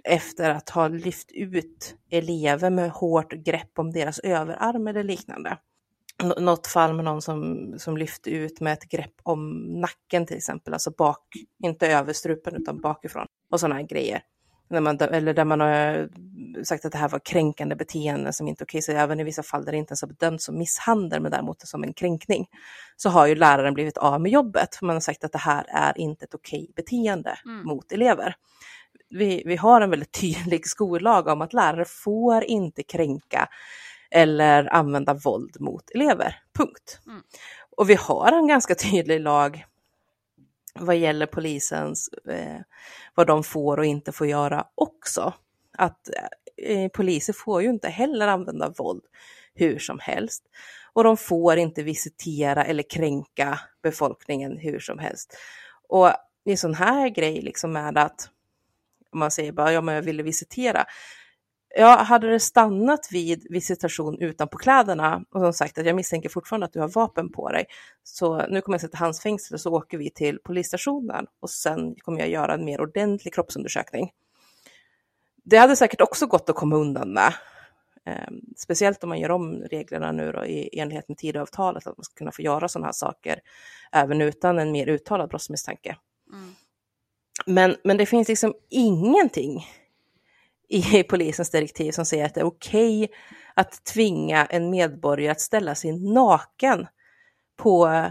efter 0.05 0.51
att 0.51 0.71
ha 0.71 0.89
lyft 0.89 1.33
ut 1.33 1.95
elever 2.11 2.71
med 2.71 2.91
hårt 2.91 3.33
grepp 3.33 3.79
om 3.79 3.91
deras 3.91 4.19
överarm 4.19 4.87
eller 4.87 5.03
liknande 5.03 5.59
något 6.23 6.67
fall 6.67 6.95
med 6.95 7.05
någon 7.05 7.23
som, 7.23 7.73
som 7.79 7.97
lyfte 7.97 8.31
ut 8.31 8.61
med 8.61 8.73
ett 8.73 8.89
grepp 8.89 9.15
om 9.23 9.59
nacken 9.81 10.27
till 10.27 10.37
exempel, 10.37 10.73
alltså 10.73 10.91
bak, 10.91 11.27
inte 11.65 11.89
över 11.89 12.13
strupen 12.13 12.57
utan 12.57 12.81
bakifrån 12.81 13.27
och 13.51 13.61
sådana 13.61 13.75
här 13.75 13.83
grejer. 13.83 14.23
När 14.71 14.81
man, 14.81 15.01
eller 15.01 15.35
där 15.35 15.45
man 15.45 15.61
har 15.61 16.09
sagt 16.65 16.85
att 16.85 16.93
det 16.93 16.99
här 16.99 17.09
var 17.09 17.19
kränkande 17.19 17.75
beteende 17.75 18.33
som 18.33 18.49
inte 18.49 18.63
är 18.63 18.67
okej, 18.67 18.83
så 18.83 18.93
även 18.93 19.21
i 19.21 19.25
vissa 19.25 19.43
fall 19.43 19.65
där 19.65 19.73
det 19.73 19.79
inte 19.79 19.91
ens 19.91 20.03
har 20.03 20.09
bedömts 20.09 20.45
som 20.45 20.59
misshandel 20.59 21.23
men 21.23 21.31
däremot 21.31 21.69
som 21.69 21.85
en 21.85 21.93
kränkning, 21.93 22.47
så 22.97 23.09
har 23.09 23.27
ju 23.27 23.35
läraren 23.35 23.75
blivit 23.75 23.99
av 23.99 24.21
med 24.21 24.33
jobbet 24.33 24.75
för 24.77 24.87
man 24.87 24.97
har 24.97 25.01
sagt 25.01 25.25
att 25.25 25.33
det 25.33 25.39
här 25.39 25.65
är 25.69 25.99
inte 25.99 26.25
ett 26.25 26.35
okej 26.35 26.71
beteende 26.77 27.39
mm. 27.45 27.67
mot 27.67 27.93
elever. 27.93 28.35
Vi, 29.15 29.43
vi 29.47 29.57
har 29.57 29.81
en 29.81 29.91
väldigt 29.91 30.21
tydlig 30.21 30.67
skollag 30.67 31.27
om 31.27 31.43
att 31.43 31.53
lärare 31.53 31.85
får 31.85 32.45
inte 32.45 32.83
kränka 32.83 33.49
eller 34.11 34.75
använda 34.75 35.15
våld 35.15 35.61
mot 35.61 35.91
elever. 35.91 36.37
Punkt. 36.57 37.01
Mm. 37.07 37.23
Och 37.77 37.91
vi 37.91 37.95
har 37.95 38.33
en 38.33 38.47
ganska 38.47 38.75
tydlig 38.75 39.21
lag 39.21 39.65
vad 40.75 40.97
gäller 40.97 41.27
polisens, 41.27 42.09
eh, 42.09 42.61
vad 43.15 43.27
de 43.27 43.45
får 43.45 43.79
och 43.79 43.85
inte 43.85 44.13
får 44.13 44.27
göra 44.27 44.67
också. 44.75 45.35
Att 45.79 46.09
eh, 46.57 46.89
poliser 46.89 47.33
får 47.33 47.63
ju 47.63 47.71
inte 47.71 47.89
heller 47.89 48.29
använda 48.29 48.69
våld 48.69 49.03
hur 49.55 49.79
som 49.79 49.99
helst. 49.99 50.45
Och 50.93 51.05
de 51.05 51.17
får 51.17 51.57
inte 51.57 51.83
visitera 51.83 52.65
eller 52.65 52.83
kränka 52.91 53.61
befolkningen 53.83 54.57
hur 54.57 54.79
som 54.79 54.99
helst. 54.99 55.37
Och 55.89 56.11
är 56.45 56.57
sån 56.57 56.75
här 56.75 57.09
grej 57.09 57.41
liksom 57.41 57.73
med 57.73 57.99
att 57.99 58.29
man 59.13 59.31
säger 59.31 59.53
bara 59.53 59.73
ja 59.73 59.81
men 59.81 59.95
jag 59.95 60.03
ville 60.03 60.23
visitera, 60.23 60.87
Ja, 61.75 62.03
hade 62.03 62.31
det 62.31 62.41
stannat 62.41 63.09
vid 63.11 63.47
visitation 63.51 64.19
utanpå 64.19 64.59
kläderna 64.59 65.25
och 65.31 65.41
som 65.41 65.53
sagt 65.53 65.79
att 65.79 65.87
jag 65.87 65.97
misstänker 65.97 66.29
fortfarande 66.29 66.67
att 66.67 66.73
du 66.73 66.81
har 66.81 66.89
vapen 66.89 67.33
på 67.33 67.49
dig, 67.49 67.67
så 68.03 68.47
nu 68.47 68.61
kommer 68.61 68.75
jag 68.75 68.81
sätta 68.81 68.99
handsfängsel 68.99 69.55
och 69.55 69.61
så 69.61 69.73
åker 69.73 69.99
vi 69.99 70.11
till 70.11 70.39
polisstationen 70.39 71.27
och 71.41 71.51
sen 71.51 71.95
kommer 71.95 72.19
jag 72.19 72.29
göra 72.29 72.55
en 72.55 72.65
mer 72.65 72.81
ordentlig 72.81 73.35
kroppsundersökning. 73.35 74.11
Det 75.45 75.57
hade 75.57 75.77
säkert 75.77 76.01
också 76.01 76.27
gått 76.27 76.51
att 76.51 76.57
komma 76.57 76.77
undan 76.77 77.13
med, 77.13 77.35
eh, 78.07 78.33
speciellt 78.57 79.03
om 79.03 79.09
man 79.09 79.21
gör 79.21 79.31
om 79.31 79.55
reglerna 79.55 80.13
nu 80.13 80.33
då, 80.33 80.45
i 80.45 80.81
enlighet 80.81 81.09
med 81.09 81.19
Tidöavtalet, 81.19 81.87
att 81.87 81.97
man 81.97 82.05
ska 82.05 82.15
kunna 82.15 82.33
få 82.33 82.43
göra 82.43 82.69
sådana 82.69 82.87
här 82.87 82.93
saker 82.93 83.41
även 83.93 84.21
utan 84.21 84.59
en 84.59 84.73
mer 84.73 84.87
uttalad 84.87 85.29
brottsmisstanke. 85.29 85.97
Mm. 86.33 86.55
Men, 87.47 87.77
men 87.85 87.97
det 87.97 88.07
finns 88.07 88.29
liksom 88.29 88.55
ingenting 88.71 89.67
i 90.69 91.03
polisens 91.09 91.51
direktiv 91.51 91.93
som 91.93 92.05
säger 92.05 92.25
att 92.25 92.35
det 92.35 92.41
är 92.41 92.45
okej 92.45 93.05
okay 93.05 93.17
att 93.55 93.85
tvinga 93.85 94.47
en 94.47 94.71
medborgare 94.71 95.33
att 95.33 95.41
ställa 95.41 95.75
sig 95.75 95.93
naken 95.93 96.87
på 97.57 98.07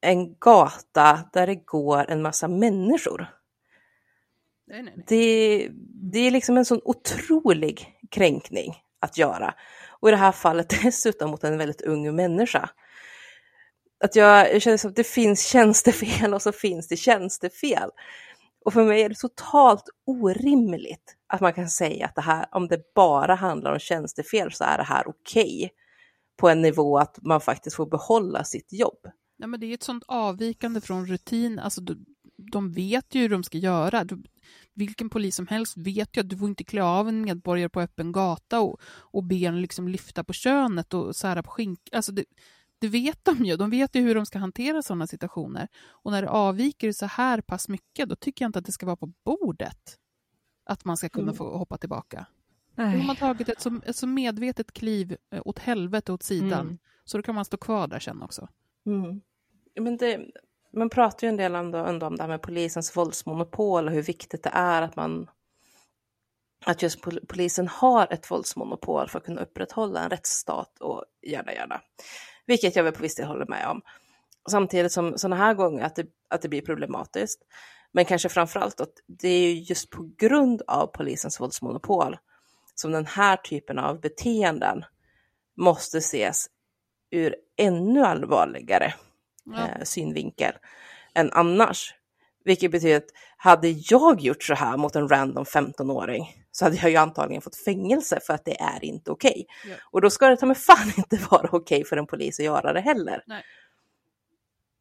en 0.00 0.34
gata 0.38 1.20
där 1.32 1.46
det 1.46 1.54
går 1.54 2.10
en 2.10 2.22
massa 2.22 2.48
människor. 2.48 3.26
Nej, 4.66 4.82
nej, 4.82 4.94
nej. 4.96 5.04
Det, 5.08 5.68
det 6.12 6.18
är 6.18 6.30
liksom 6.30 6.56
en 6.56 6.64
sån 6.64 6.80
otrolig 6.84 7.98
kränkning 8.10 8.74
att 9.00 9.18
göra. 9.18 9.54
Och 10.00 10.08
i 10.08 10.10
det 10.10 10.16
här 10.16 10.32
fallet 10.32 10.74
dessutom 10.82 11.30
mot 11.30 11.44
en 11.44 11.58
väldigt 11.58 11.80
ung 11.80 12.16
människa. 12.16 12.70
Att 14.04 14.16
jag, 14.16 14.54
jag 14.54 14.62
känner 14.62 14.76
som 14.76 14.90
att 14.90 14.96
det 14.96 15.06
finns 15.06 15.46
tjänstefel 15.46 16.34
och 16.34 16.42
så 16.42 16.52
finns 16.52 16.88
det 16.88 16.96
tjänstefel. 16.96 17.90
Och 18.68 18.74
för 18.74 18.84
mig 18.84 19.02
är 19.02 19.08
det 19.08 19.14
totalt 19.14 19.84
orimligt 20.06 21.16
att 21.26 21.40
man 21.40 21.52
kan 21.52 21.68
säga 21.68 22.06
att 22.06 22.14
det 22.14 22.20
här, 22.20 22.46
om 22.52 22.68
det 22.68 22.94
bara 22.94 23.34
handlar 23.34 23.72
om 23.72 23.78
tjänstefel 23.78 24.52
så 24.52 24.64
är 24.64 24.78
det 24.78 24.84
här 24.84 25.08
okej. 25.08 25.56
Okay, 25.56 25.68
på 26.36 26.48
en 26.48 26.62
nivå 26.62 26.98
att 26.98 27.18
man 27.22 27.40
faktiskt 27.40 27.76
får 27.76 27.86
behålla 27.86 28.44
sitt 28.44 28.72
jobb. 28.72 28.98
Ja, 29.36 29.46
men 29.46 29.60
det 29.60 29.66
är 29.66 29.74
ett 29.74 29.82
sånt 29.82 30.04
avvikande 30.08 30.80
från 30.80 31.06
rutin. 31.06 31.58
Alltså, 31.58 31.80
de 32.52 32.72
vet 32.72 33.14
ju 33.14 33.20
hur 33.20 33.28
de 33.28 33.44
ska 33.44 33.58
göra. 33.58 34.06
Vilken 34.74 35.10
polis 35.10 35.36
som 35.36 35.46
helst 35.46 35.76
vet 35.76 36.16
ju 36.16 36.20
att 36.20 36.28
du 36.28 36.38
får 36.38 36.48
inte 36.48 36.64
klä 36.64 36.82
av 36.82 37.08
en 37.08 37.20
medborgare 37.20 37.68
på 37.68 37.80
öppen 37.80 38.12
gata 38.12 38.60
och, 38.60 38.80
och 38.86 39.24
be 39.24 39.36
en 39.36 39.62
liksom 39.62 39.88
lyfta 39.88 40.24
på 40.24 40.32
könet 40.32 40.94
och 40.94 41.16
sära 41.16 41.42
på 41.42 41.50
skink. 41.50 41.80
Alltså 41.92 42.12
det, 42.12 42.24
det 42.78 42.88
vet 42.88 43.24
de 43.24 43.44
ju. 43.44 43.56
De 43.56 43.70
vet 43.70 43.94
ju 43.94 44.00
hur 44.00 44.14
de 44.14 44.26
ska 44.26 44.38
hantera 44.38 44.82
sådana 44.82 45.06
situationer. 45.06 45.68
Och 45.88 46.12
när 46.12 46.22
det 46.22 46.28
avviker 46.28 46.92
så 46.92 47.06
här 47.06 47.40
pass 47.40 47.68
mycket, 47.68 48.08
då 48.08 48.16
tycker 48.16 48.44
jag 48.44 48.48
inte 48.48 48.58
att 48.58 48.66
det 48.66 48.72
ska 48.72 48.86
vara 48.86 48.96
på 48.96 49.12
bordet. 49.24 49.98
Att 50.64 50.84
man 50.84 50.96
ska 50.96 51.08
kunna 51.08 51.22
mm. 51.22 51.34
få 51.34 51.58
hoppa 51.58 51.78
tillbaka. 51.78 52.26
Nej. 52.74 52.92
Då 52.92 52.98
har 52.98 53.06
man 53.06 53.16
tagit 53.16 53.48
ett 53.48 53.60
så, 53.60 53.80
ett 53.86 53.96
så 53.96 54.06
medvetet 54.06 54.72
kliv 54.72 55.16
eh, 55.30 55.42
åt 55.44 55.58
helvete 55.58 56.12
åt 56.12 56.22
sidan. 56.22 56.60
Mm. 56.60 56.78
Så 57.04 57.18
då 57.18 57.22
kan 57.22 57.34
man 57.34 57.44
stå 57.44 57.56
kvar 57.56 57.86
där 57.86 57.98
sen 57.98 58.22
också. 58.22 58.48
Mm. 58.86 59.20
Men 59.80 59.96
det, 59.96 60.20
man 60.72 60.90
pratar 60.90 61.26
ju 61.26 61.28
en 61.28 61.36
del 61.36 61.54
ändå, 61.54 61.78
ändå 61.78 62.06
om 62.06 62.16
det 62.16 62.22
här 62.22 62.28
med 62.28 62.42
polisens 62.42 62.96
våldsmonopol 62.96 63.86
och 63.86 63.92
hur 63.92 64.02
viktigt 64.02 64.42
det 64.42 64.50
är 64.52 64.82
att 64.82 64.96
man 64.96 65.30
att 66.64 66.82
just 66.82 67.00
polisen 67.28 67.68
har 67.68 68.12
ett 68.12 68.30
våldsmonopol 68.30 69.08
för 69.08 69.18
att 69.18 69.24
kunna 69.24 69.40
upprätthålla 69.40 70.04
en 70.04 70.10
rättsstat 70.10 70.80
och 70.80 71.04
gärna 71.22 71.52
gärna. 71.52 71.80
Vilket 72.48 72.76
jag 72.76 72.84
väl 72.84 72.92
på 72.92 73.02
viss 73.02 73.14
del 73.14 73.26
håller 73.26 73.46
med 73.46 73.66
om. 73.66 73.82
Samtidigt 74.50 74.92
som 74.92 75.18
sådana 75.18 75.36
här 75.36 75.54
gånger 75.54 75.84
att 75.84 75.96
det, 75.96 76.06
att 76.28 76.42
det 76.42 76.48
blir 76.48 76.62
problematiskt. 76.62 77.42
Men 77.92 78.04
kanske 78.04 78.28
framförallt 78.28 78.80
att 78.80 78.92
det 79.06 79.28
är 79.28 79.52
just 79.52 79.90
på 79.90 80.10
grund 80.18 80.62
av 80.66 80.86
polisens 80.86 81.40
våldsmonopol 81.40 82.16
som 82.74 82.92
den 82.92 83.06
här 83.06 83.36
typen 83.36 83.78
av 83.78 84.00
beteenden 84.00 84.84
måste 85.56 85.98
ses 85.98 86.46
ur 87.10 87.36
ännu 87.56 88.02
allvarligare 88.02 88.94
ja. 89.44 89.68
eh, 89.68 89.82
synvinkel 89.84 90.52
än 91.14 91.32
annars. 91.32 91.94
Vilket 92.44 92.70
betyder 92.70 92.96
att 92.96 93.10
hade 93.36 93.68
jag 93.68 94.20
gjort 94.20 94.42
så 94.42 94.54
här 94.54 94.76
mot 94.76 94.96
en 94.96 95.08
random 95.08 95.44
15-åring 95.44 96.26
så 96.50 96.64
hade 96.64 96.76
jag 96.76 96.90
ju 96.90 96.96
antagligen 96.96 97.42
fått 97.42 97.56
fängelse 97.56 98.20
för 98.26 98.34
att 98.34 98.44
det 98.44 98.60
är 98.60 98.84
inte 98.84 99.10
okej. 99.10 99.46
Okay. 99.48 99.72
Ja. 99.72 99.76
Och 99.90 100.00
då 100.00 100.10
ska 100.10 100.28
det 100.28 100.36
ta 100.36 100.46
mig 100.46 100.56
fan 100.56 100.92
inte 100.96 101.16
vara 101.30 101.48
okej 101.52 101.58
okay 101.58 101.84
för 101.84 101.96
en 101.96 102.06
polis 102.06 102.38
att 102.38 102.44
göra 102.44 102.72
det 102.72 102.80
heller. 102.80 103.24
Nej. 103.26 103.44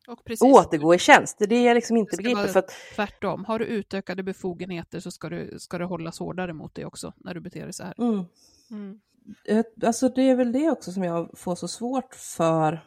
Och 0.07 0.25
precis. 0.25 0.41
Återgå 0.41 0.95
i 0.95 0.99
tjänst, 0.99 1.37
det 1.39 1.45
är 1.45 1.47
det 1.47 1.63
jag 1.63 1.75
liksom 1.75 1.97
inte 1.97 2.17
begriper. 2.17 2.47
För 2.47 2.59
att... 2.59 2.71
Tvärtom, 2.95 3.45
har 3.45 3.59
du 3.59 3.65
utökade 3.65 4.23
befogenheter 4.23 4.99
så 4.99 5.11
ska, 5.11 5.29
du, 5.29 5.59
ska 5.59 5.77
det 5.77 5.85
hållas 5.85 6.19
hårdare 6.19 6.53
mot 6.53 6.75
dig 6.75 6.85
också 6.85 7.13
när 7.17 7.33
du 7.33 7.39
beter 7.39 7.63
dig 7.63 7.73
så 7.73 7.83
här. 7.83 7.93
Mm. 7.97 8.25
Mm. 8.71 8.99
Alltså 9.85 10.09
det 10.09 10.21
är 10.21 10.35
väl 10.35 10.51
det 10.51 10.69
också 10.69 10.91
som 10.91 11.03
jag 11.03 11.29
får 11.37 11.55
så 11.55 11.67
svårt 11.67 12.15
för, 12.15 12.79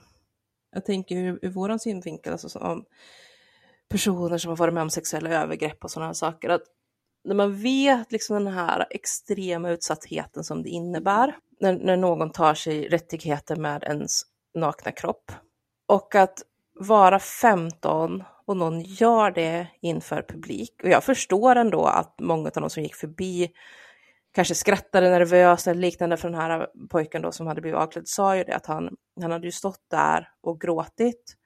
jag 0.72 0.84
tänker 0.84 1.16
ur, 1.16 1.38
ur 1.42 1.51
våran 1.51 1.78
synvinkel, 1.78 2.32
alltså 2.32 2.48
som 2.48 2.84
personer 3.90 4.38
som 4.38 4.48
har 4.48 4.56
varit 4.56 4.74
med 4.74 4.82
om 4.82 4.90
sexuella 4.90 5.30
övergrepp 5.30 5.84
och 5.84 5.90
sådana 5.90 6.06
här 6.08 6.14
saker, 6.14 6.48
att 6.48 6.62
när 7.24 7.34
man 7.34 7.62
vet 7.62 8.12
liksom 8.12 8.44
den 8.44 8.54
här 8.54 8.86
extrema 8.90 9.70
utsattheten 9.70 10.44
som 10.44 10.62
det 10.62 10.68
innebär, 10.68 11.36
när, 11.60 11.72
när 11.72 11.96
någon 11.96 12.32
tar 12.32 12.54
sig 12.54 12.88
rättigheter 12.88 13.56
med 13.56 13.82
ens 13.82 14.22
nakna 14.54 14.92
kropp, 14.92 15.32
och 15.88 16.14
att 16.14 16.42
vara 16.74 17.18
15 17.18 18.24
och 18.46 18.56
någon 18.56 18.80
gör 18.80 19.30
det 19.30 19.66
inför 19.80 20.22
publik. 20.28 20.80
Och 20.82 20.88
jag 20.88 21.04
förstår 21.04 21.56
ändå 21.56 21.84
att 21.84 22.14
många 22.20 22.48
av 22.48 22.62
de 22.62 22.70
som 22.70 22.82
gick 22.82 22.94
förbi 22.94 23.50
kanske 24.34 24.54
skrattade 24.54 25.10
nervöst 25.10 25.66
eller 25.66 25.80
liknande 25.80 26.16
för 26.16 26.28
den 26.30 26.40
här 26.40 26.66
pojken 26.90 27.22
då 27.22 27.32
som 27.32 27.46
hade 27.46 27.60
blivit 27.60 27.78
avklädd 27.78 28.08
sa 28.08 28.36
ju 28.36 28.44
det 28.44 28.56
att 28.56 28.66
han, 28.66 28.96
han 29.20 29.30
hade 29.30 29.46
ju 29.46 29.52
stått 29.52 29.90
där 29.90 30.28
och 30.42 30.60
gråtit 30.60 31.36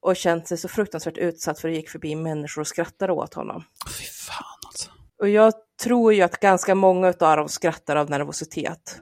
och 0.00 0.16
känt 0.16 0.48
sig 0.48 0.58
så 0.58 0.68
fruktansvärt 0.68 1.16
utsatt 1.18 1.60
för 1.60 1.68
det 1.68 1.74
gick 1.74 1.88
förbi 1.90 2.16
människor 2.16 2.60
och 2.60 2.66
skrattade 2.66 3.12
åt 3.12 3.34
honom. 3.34 3.64
Fy 3.98 4.04
fan 4.04 4.44
alltså. 4.66 4.90
Och 5.18 5.28
jag 5.28 5.52
tror 5.82 6.14
ju 6.14 6.22
att 6.22 6.40
ganska 6.40 6.74
många 6.74 7.08
av 7.20 7.36
dem 7.36 7.48
skrattar 7.48 7.96
av 7.96 8.10
nervositet. 8.10 9.00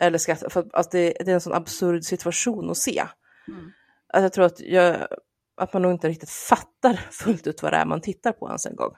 Eller 0.00 0.18
skrattar, 0.18 0.48
för 0.48 0.66
att 0.72 0.90
det, 0.90 1.12
det 1.20 1.30
är 1.30 1.34
en 1.34 1.40
sån 1.40 1.52
absurd 1.54 2.04
situation 2.04 2.70
att 2.70 2.76
se. 2.76 3.04
Mm. 3.48 3.70
Att 4.12 4.22
jag 4.22 4.32
tror 4.32 4.44
att, 4.44 4.60
jag, 4.60 5.06
att 5.56 5.72
man 5.72 5.82
nog 5.82 5.92
inte 5.92 6.08
riktigt 6.08 6.30
fattar 6.30 6.94
fullt 7.10 7.46
ut 7.46 7.62
vad 7.62 7.72
det 7.72 7.76
är 7.76 7.84
man 7.86 8.00
tittar 8.00 8.32
på 8.32 8.46
ens 8.48 8.66
en 8.66 8.76
gång. 8.76 8.92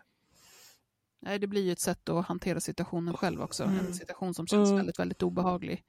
Nej, 1.22 1.38
det 1.38 1.46
blir 1.46 1.62
ju 1.62 1.72
ett 1.72 1.80
sätt 1.80 2.08
att 2.08 2.26
hantera 2.26 2.60
situationen 2.60 3.16
själv 3.16 3.42
också. 3.42 3.64
Mm. 3.64 3.86
En 3.86 3.94
situation 3.94 4.34
som 4.34 4.46
känns 4.46 4.68
Mm. 4.68 4.76
väldigt, 4.76 4.98
väldigt 4.98 5.22
obehaglig. 5.22 5.84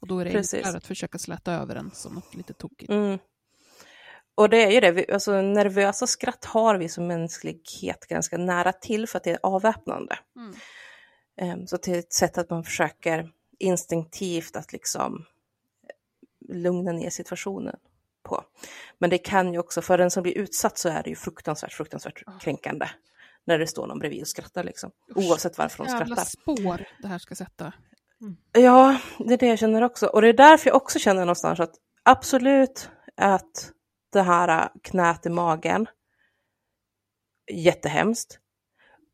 Och 0.00 0.06
då 0.08 0.18
är 0.18 0.24
det 0.24 0.30
Precis. 0.30 0.54
enklare 0.54 0.76
att 0.76 0.86
försöka 0.86 1.18
släta 1.18 1.52
över 1.52 1.74
den 1.74 1.90
som 1.94 2.14
något 2.14 2.34
lite 2.34 2.52
tokigt. 2.52 2.90
Mm. 2.90 3.18
Och 4.38 4.48
det 4.48 4.62
är 4.64 4.70
ju 4.70 4.80
det, 4.80 4.90
vi- 4.90 5.12
alltså 5.12 5.42
nervösa 5.42 6.06
skratt 6.06 6.44
har 6.44 6.76
vi 6.76 6.88
som 6.88 7.06
mänsklighet 7.06 8.06
ganska 8.06 8.38
nära 8.38 8.72
till 8.72 9.06
för 9.06 9.16
att 9.16 9.24
det 9.24 9.30
är 9.30 9.38
avväpnande. 9.42 10.18
Mm. 10.36 10.54
Ehm, 11.40 11.66
Så 11.66 11.76
är 11.86 11.98
ett 11.98 12.12
sätt 12.12 12.38
att 12.38 12.50
man 12.50 12.64
försöker 12.64 13.30
instinktivt 13.58 14.56
att 14.56 14.72
liksom 14.72 15.24
lugna 16.48 16.92
ner 16.92 17.10
situationen 17.10 17.76
på. 18.22 18.44
Men 18.98 19.10
det 19.10 19.18
kan 19.18 19.52
ju 19.52 19.58
också, 19.58 19.82
för 19.82 19.98
den 19.98 20.10
som 20.10 20.22
blir 20.22 20.38
utsatt 20.38 20.78
så 20.78 20.88
är 20.88 21.02
det 21.02 21.10
ju 21.10 21.16
fruktansvärt, 21.16 21.72
fruktansvärt 21.72 22.22
kränkande. 22.40 22.86
När 23.44 23.58
det 23.58 23.66
står 23.66 23.86
någon 23.86 23.98
bredvid 23.98 24.20
och 24.20 24.28
skrattar 24.28 24.64
liksom. 24.64 24.90
Oavsett 25.14 25.58
varför 25.58 25.84
de 25.84 25.90
Jävla 25.92 26.06
skrattar. 26.16 26.24
spår 26.24 26.86
det 27.02 27.08
här 27.08 27.18
ska 27.18 27.34
sätta. 27.34 27.72
Ja, 28.52 28.98
det 29.18 29.34
är 29.34 29.38
det 29.38 29.46
jag 29.46 29.58
känner 29.58 29.82
också. 29.82 30.06
Och 30.06 30.22
det 30.22 30.28
är 30.28 30.32
därför 30.32 30.70
jag 30.70 30.76
också 30.76 30.98
känner 30.98 31.20
någonstans 31.20 31.60
att 31.60 31.74
absolut 32.02 32.90
att 33.16 33.72
det 34.12 34.22
här 34.22 34.70
knät 34.82 35.26
i 35.26 35.28
magen, 35.28 35.86
jättehemskt. 37.52 38.38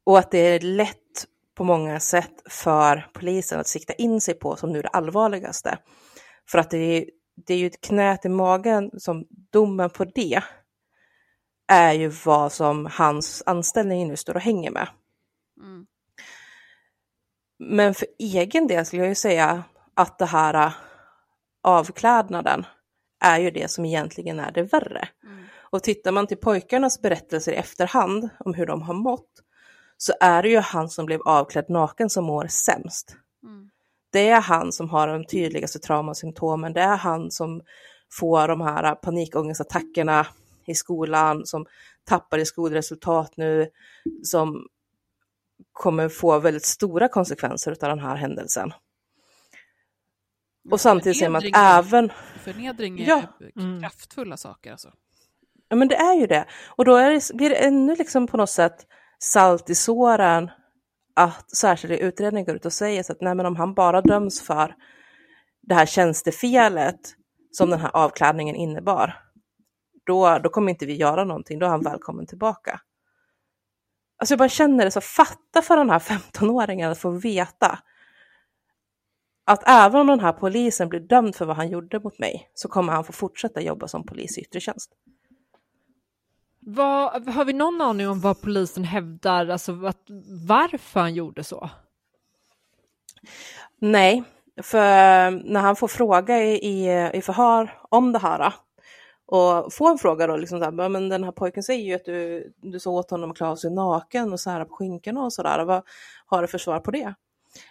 Och 0.06 0.18
att 0.18 0.30
det 0.30 0.38
är 0.38 0.60
lätt 0.60 1.26
på 1.54 1.64
många 1.64 2.00
sätt 2.00 2.42
för 2.50 3.10
polisen 3.12 3.60
att 3.60 3.68
sikta 3.68 3.92
in 3.92 4.20
sig 4.20 4.34
på 4.34 4.56
som 4.56 4.72
nu 4.72 4.82
det 4.82 4.88
allvarligaste. 4.88 5.78
För 6.48 6.58
att 6.58 6.70
det 6.70 6.78
är, 6.78 7.10
det 7.46 7.54
är 7.54 7.58
ju 7.58 7.70
knät 7.70 8.24
i 8.24 8.28
magen 8.28 8.90
som 9.00 9.26
domen 9.30 9.90
på 9.90 10.04
det 10.04 10.42
är 11.66 11.92
ju 11.92 12.08
vad 12.08 12.52
som 12.52 12.86
hans 12.92 13.42
anställning 13.46 14.08
nu 14.08 14.16
står 14.16 14.34
och 14.34 14.40
hänger 14.40 14.70
med. 14.70 14.88
Mm. 15.60 15.86
Men 17.58 17.94
för 17.94 18.06
egen 18.18 18.66
del 18.66 18.86
skulle 18.86 19.02
jag 19.02 19.08
ju 19.08 19.14
säga 19.14 19.64
att 19.94 20.18
det 20.18 20.26
här 20.26 20.66
äh, 20.66 20.72
avklädnaden 21.62 22.66
är 23.20 23.38
ju 23.38 23.50
det 23.50 23.70
som 23.70 23.84
egentligen 23.84 24.40
är 24.40 24.52
det 24.52 24.62
värre. 24.62 25.08
Mm. 25.24 25.44
Och 25.56 25.82
tittar 25.82 26.12
man 26.12 26.26
till 26.26 26.36
pojkarnas 26.36 27.02
berättelser 27.02 27.52
i 27.52 27.56
efterhand 27.56 28.28
om 28.38 28.54
hur 28.54 28.66
de 28.66 28.82
har 28.82 28.94
mått 28.94 29.30
så 29.96 30.12
är 30.20 30.42
det 30.42 30.48
ju 30.48 30.58
han 30.58 30.88
som 30.88 31.06
blev 31.06 31.20
avklädd 31.24 31.70
naken 31.70 32.10
som 32.10 32.24
mår 32.24 32.46
sämst. 32.46 33.16
Mm. 33.42 33.70
Det 34.12 34.28
är 34.28 34.40
han 34.40 34.72
som 34.72 34.90
har 34.90 35.08
de 35.08 35.24
tydligaste 35.24 35.78
traumasymptomen. 35.78 36.72
Det 36.72 36.80
är 36.80 36.96
han 36.96 37.30
som 37.30 37.62
får 38.12 38.48
de 38.48 38.60
här 38.60 38.94
panikångestattackerna 38.94 40.26
i 40.66 40.74
skolan, 40.74 41.46
som 41.46 41.66
tappar 42.04 42.38
i 42.38 42.46
skolresultat 42.46 43.36
nu, 43.36 43.68
som 44.22 44.66
kommer 45.72 46.08
få 46.08 46.38
väldigt 46.38 46.64
stora 46.64 47.08
konsekvenser 47.08 47.70
av 47.70 47.88
den 47.88 47.98
här 47.98 48.16
händelsen. 48.16 48.72
Och 50.70 50.80
samtidigt 50.80 51.18
ser 51.18 51.28
man 51.28 51.38
att 51.46 51.56
även, 51.56 52.12
Förnedring 52.44 53.00
är 53.00 53.08
Ja. 53.08 53.22
Mm. 53.56 53.80
kraftfulla 53.80 54.36
saker 54.36 54.70
alltså. 54.70 54.92
ja 55.68 55.76
men 55.76 55.88
det 55.88 55.96
är 55.96 56.14
ju 56.14 56.26
det, 56.26 56.44
och 56.76 56.84
då 56.84 56.96
är 56.96 57.10
det, 57.10 57.30
blir 57.34 57.50
det 57.50 57.56
ännu 57.56 57.94
liksom 57.96 58.26
på 58.26 58.36
något 58.36 58.50
sätt 58.50 58.86
salt 59.18 59.70
i 59.70 59.74
såren 59.74 60.50
att 61.16 61.56
särskilda 61.56 61.96
utredningar 61.96 62.46
går 62.46 62.56
ut 62.56 62.66
och 62.66 62.72
säger 62.72 63.02
så 63.02 63.12
att 63.12 63.20
nej 63.20 63.34
men 63.34 63.46
om 63.46 63.56
han 63.56 63.74
bara 63.74 64.00
döms 64.00 64.42
för 64.42 64.74
det 65.62 65.74
här 65.74 65.86
tjänstefelet 65.86 67.00
som 67.50 67.70
den 67.70 67.80
här 67.80 67.90
avklädningen 67.96 68.56
innebar, 68.56 69.20
då, 70.06 70.38
då 70.38 70.48
kommer 70.48 70.70
inte 70.70 70.86
vi 70.86 70.96
göra 70.96 71.24
någonting, 71.24 71.58
då 71.58 71.66
är 71.66 71.70
han 71.70 71.82
välkommen 71.82 72.26
tillbaka. 72.26 72.80
Alltså 74.18 74.32
jag 74.32 74.38
bara 74.38 74.48
känner 74.48 74.84
det 74.84 74.90
så, 74.90 75.00
fatta 75.00 75.62
för 75.62 75.76
den 75.76 75.90
här 75.90 75.98
15-åringen 75.98 76.90
att 76.90 76.98
få 76.98 77.10
veta 77.10 77.78
att 79.44 79.62
även 79.66 80.00
om 80.00 80.06
den 80.06 80.20
här 80.20 80.32
polisen 80.32 80.88
blir 80.88 81.00
dömd 81.00 81.36
för 81.36 81.44
vad 81.44 81.56
han 81.56 81.68
gjorde 81.68 82.00
mot 82.00 82.18
mig 82.18 82.50
så 82.54 82.68
kommer 82.68 82.92
han 82.92 83.04
få 83.04 83.12
fortsätta 83.12 83.60
jobba 83.60 83.88
som 83.88 84.06
polis 84.06 84.38
i 84.38 84.40
yttre 84.40 84.60
tjänst. 84.60 84.90
Vad, 86.60 87.28
har 87.28 87.44
vi 87.44 87.52
någon 87.52 87.80
aning 87.80 88.08
om 88.08 88.20
vad 88.20 88.40
polisen 88.40 88.84
hävdar, 88.84 89.48
alltså 89.48 89.86
att, 89.86 90.00
varför 90.48 91.00
han 91.00 91.14
gjorde 91.14 91.44
så? 91.44 91.70
Nej, 93.78 94.22
för 94.62 95.30
när 95.30 95.60
han 95.60 95.76
får 95.76 95.88
fråga 95.88 96.42
i, 96.42 96.88
i, 97.14 97.22
förhör 97.22 97.78
om 97.88 98.12
det 98.12 98.18
här 98.18 98.52
och 99.26 99.72
får 99.72 99.90
en 99.90 99.98
fråga 99.98 100.26
då, 100.26 100.36
liksom 100.36 100.58
så 100.58 100.64
här, 100.64 100.88
men 100.88 101.08
den 101.08 101.24
här 101.24 101.32
pojken 101.32 101.62
säger 101.62 101.84
ju 101.84 101.94
att 101.94 102.04
du, 102.04 102.52
du 102.62 102.80
så 102.80 102.94
åt 102.94 103.10
honom 103.10 103.30
att 103.30 103.36
klä 103.36 103.46
av 103.46 103.56
sig 103.56 103.70
naken 103.70 104.32
och 104.32 104.40
så 104.40 104.50
här 104.50 104.64
på 104.64 104.74
skinkorna 104.74 105.22
och 105.22 105.32
sådär. 105.32 105.64
Vad 105.64 105.82
har 106.26 106.42
du 106.42 106.48
för 106.48 106.58
svar 106.58 106.80
på 106.80 106.90
det? 106.90 107.14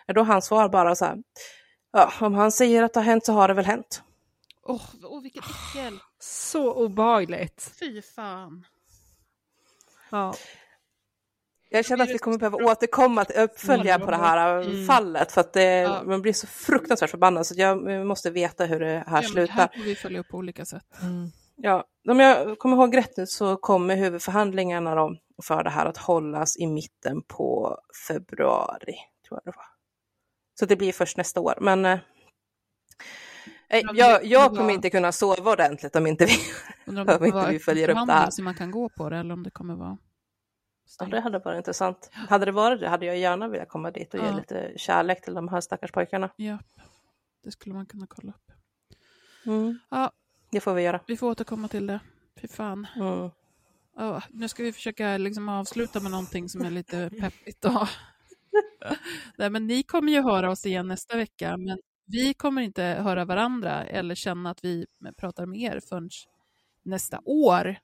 Är 0.07 0.13
då 0.13 0.23
hans 0.23 0.45
svar 0.45 0.69
bara 0.69 0.95
så 0.95 1.05
här, 1.05 1.17
ja, 1.93 2.13
om 2.21 2.33
han 2.33 2.51
säger 2.51 2.83
att 2.83 2.93
det 2.93 2.99
har 2.99 3.05
hänt 3.05 3.25
så 3.25 3.33
har 3.33 3.47
det 3.47 3.53
väl 3.53 3.65
hänt. 3.65 4.03
Åh, 4.65 4.81
oh, 5.03 5.21
vilket 5.21 5.43
äckel. 5.45 5.99
Så 6.19 6.73
obehagligt. 6.73 7.71
Fy 7.79 8.01
fan. 8.01 8.65
Ja. 10.09 10.33
Jag 11.69 11.85
känner 11.85 12.03
att 12.03 12.09
vi 12.09 12.17
kommer 12.17 12.37
behöva 12.37 12.57
återkomma 12.71 13.25
till 13.25 13.39
uppfölja 13.41 13.99
på 13.99 14.11
det 14.11 14.17
här 14.17 14.61
Mm. 14.61 14.85
fallet 14.87 15.31
för 15.31 15.41
att 15.41 15.53
det, 15.53 15.63
Ja. 15.81 16.03
man 16.05 16.21
blir 16.21 16.33
så 16.33 16.47
fruktansvärt 16.47 17.09
förbannad 17.09 17.45
så 17.47 17.53
jag 17.57 18.05
måste 18.07 18.29
veta 18.31 18.65
hur 18.65 18.79
det 18.79 19.03
här 19.07 19.21
Ja, 19.23 19.29
slutar. 19.29 19.53
här 19.53 19.67
får 19.77 19.83
vi 19.83 19.95
följa 19.95 20.19
upp 20.19 20.27
på 20.29 20.37
olika 20.37 20.65
sätt. 20.65 20.85
Ja, 21.55 21.83
om 22.09 22.19
jag 22.19 22.59
kommer 22.59 22.75
ihåg 22.77 22.97
rätt 22.97 23.17
nu 23.17 23.27
så 23.27 23.55
kommer 23.57 23.95
huvudförhandlingarna 23.95 24.95
då 24.95 25.15
för 25.43 25.63
det 25.63 25.69
här 25.69 25.85
att 25.85 25.97
hållas 25.97 26.57
i 26.57 26.67
mitten 26.67 27.21
på 27.27 27.77
februari, 28.07 28.95
tror 29.27 29.41
jag 29.43 29.53
det 29.53 29.57
var. 29.57 29.65
Så 30.59 30.65
det 30.65 30.75
blir 30.75 30.93
först 30.93 31.17
nästa 31.17 31.39
år, 31.41 31.57
men 31.61 31.85
eh, 31.85 31.99
men 33.69 33.95
jag, 33.95 34.25
jag 34.25 34.55
kommer 34.55 34.73
inte 34.73 34.89
kunna 34.89 35.11
sova 35.11 35.51
ordentligt 35.51 35.95
om 35.95 36.07
inte 36.07 36.25
vi... 36.25 36.31
Om 36.88 36.97
Om 37.19 37.25
inte 37.25 37.47
vi 37.51 37.59
följer 37.59 37.89
upp 37.89 38.07
det 38.07 38.13
här. 38.13 38.30
så 38.30 38.43
man 38.43 38.55
kan 38.55 38.71
gå 38.71 38.89
på 38.89 39.09
det 39.09 39.17
eller 39.17 39.34
om 39.34 39.43
det 39.43 39.49
kommer 39.51 39.75
vara 39.75 39.97
Ja, 40.99 41.05
det 41.05 41.19
hade 41.19 41.39
varit 41.39 41.57
intressant. 41.57 42.09
Hade 42.13 42.45
det 42.45 42.51
varit 42.51 42.80
det 42.80 42.89
hade 42.89 43.05
jag 43.05 43.17
gärna 43.17 43.47
velat 43.47 43.69
komma 43.69 43.91
dit 43.91 44.13
och 44.13 44.19
ge 44.19 44.25
Ja. 44.25 44.35
lite 44.35 44.73
kärlek 44.77 45.21
till 45.23 45.34
de 45.34 45.47
här 45.47 45.61
stackars 45.61 45.91
pojkarna. 45.91 46.30
Ja, 46.35 46.57
det 47.43 47.51
skulle 47.51 47.75
man 47.75 47.85
kunna 47.85 48.07
kolla 48.07 48.31
upp. 48.31 48.51
Mm, 49.45 49.80
Ja, 49.89 50.11
det 50.51 50.59
får 50.59 50.73
vi 50.73 50.81
göra. 50.81 50.99
vi 51.07 51.17
får 51.17 51.27
återkomma 51.27 51.67
till 51.67 51.88
det. 51.88 51.99
Fy 52.41 52.47
fan. 52.47 52.88
Mm. 52.95 53.30
Ja, 53.97 54.21
nu 54.30 54.47
ska 54.47 54.63
vi 54.63 54.73
försöka 54.73 55.17
liksom 55.17 55.49
avsluta 55.49 55.99
med 55.99 56.11
någonting 56.11 56.49
som 56.49 56.61
är 56.65 56.69
lite 56.71 57.09
peppigt. 57.19 57.61
Då. 57.61 57.88
Nej, 59.38 59.49
men 59.49 59.67
ni 59.67 59.84
kommer 59.84 60.11
ju 60.11 60.21
höra 60.21 60.51
oss 60.51 60.65
igen 60.65 60.88
nästa 60.88 61.17
vecka, 61.17 61.57
men 61.57 61.77
vi 62.05 62.34
kommer 62.34 62.61
inte 62.61 62.84
höra 62.84 63.25
varandra 63.25 63.84
eller 63.85 64.15
känna 64.15 64.49
att 64.49 64.63
vi 64.65 64.85
pratar 65.17 65.45
med 65.45 65.59
er 65.59 65.80
förrän 65.89 66.09
nästa 66.84 67.19
år, 67.25 67.77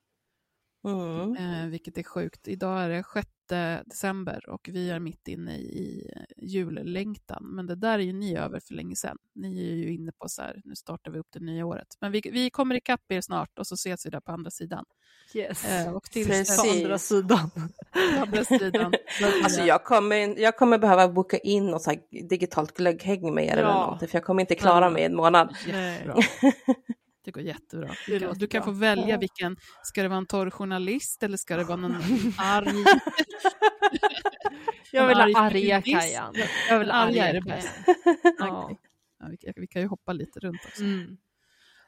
Mm. 0.88 1.36
eh, 1.36 1.68
vilket 1.68 1.98
är 1.98 2.04
sjukt. 2.04 2.48
Idag 2.48 2.82
är 2.84 2.90
det 2.90 3.04
6 3.14 3.28
december 3.50 4.50
och 4.50 4.70
vi 4.74 4.90
är 4.90 5.00
mitt 5.00 5.28
inne 5.28 5.58
i 5.58 6.12
jullängtan, 6.38 7.44
men 7.56 7.68
det 7.68 7.76
där 7.76 8.00
är 8.00 8.04
ju 8.04 8.14
ni 8.14 8.36
över 8.38 8.60
för 8.60 8.74
länge 8.74 8.96
sedan. 8.96 9.18
Ni 9.36 9.72
är 9.72 9.76
ju 9.76 9.94
inne 9.94 10.12
på 10.12 10.30
så 10.30 10.42
här, 10.42 10.62
nu 10.66 10.76
startar 10.76 11.12
vi 11.12 11.20
upp 11.20 11.28
det 11.34 11.40
nya 11.40 11.66
året. 11.66 11.88
Men 12.02 12.12
vi, 12.12 12.22
vi 12.34 12.50
kommer 12.50 12.76
ikapp 12.76 13.02
er 13.12 13.22
snart 13.22 13.60
och 13.60 13.68
så 13.68 13.76
ses 13.76 14.06
vi 14.06 14.10
där 14.10 14.20
på 14.22 14.32
andra 14.32 14.52
sidan. 14.52 14.86
Yes. 15.34 15.66
Eh, 15.66 15.94
och 15.94 16.04
tills 16.04 16.28
Precis. 16.28 16.58
På 16.64 16.70
andra 16.70 16.98
sidan. 16.98 17.50
på 18.16 18.22
andra 18.22 18.44
sidan. 18.44 18.94
Alltså 19.44 19.62
jag 19.62 19.84
kommer, 19.84 20.40
jag 20.40 20.58
kommer 20.58 20.78
behöva 20.78 21.08
boka 21.08 21.38
in 21.38 21.68
något 21.68 21.82
så 21.82 21.90
här 21.90 22.00
digitalt 22.30 22.74
glögghäng 22.78 23.34
med 23.34 23.46
er 23.46 23.52
eller 23.52 23.62
Ja. 23.62 23.82
någonting, 23.86 24.08
för 24.08 24.16
jag 24.18 24.24
kommer 24.26 24.42
inte 24.42 24.56
klara 24.56 24.90
mig 24.90 25.04
en 25.04 25.16
månad. 25.16 25.56
Det 27.30 27.34
går 27.34 27.44
jättebra. 27.44 27.90
Du 28.08 28.20
kan, 28.20 28.34
du 28.38 28.48
kan 28.48 28.64
få 28.64 28.72
välja 28.72 29.18
vilken, 29.18 29.58
ska 29.84 30.02
det 30.04 30.08
vara 30.10 30.18
en 30.18 30.26
torr 30.26 30.50
journalist 30.50 31.24
eller 31.24 31.38
ska 31.38 31.58
det 31.58 31.64
vara 31.64 31.78
någon 31.78 31.96
arg? 32.38 32.68
Jag 34.92 35.08
vill 35.08 35.18
ha 35.18 35.40
arga? 35.42 35.82
Kajan. 35.82 36.36
Jag 36.70 36.80
vill 36.80 36.92
ha 36.92 36.98
Arga 36.98 37.28
är 37.28 37.34
det 37.34 37.42
bäst. 37.42 37.70
Ja. 38.40 38.72
Ja, 39.20 39.28
vi, 39.30 39.38
kan- 39.38 39.54
vi 39.56 39.68
kan 39.68 39.82
ju 39.82 39.88
hoppa 39.88 40.14
lite 40.14 40.40
runt 40.40 40.62
också. 40.66 40.82
Mm. 40.84 41.18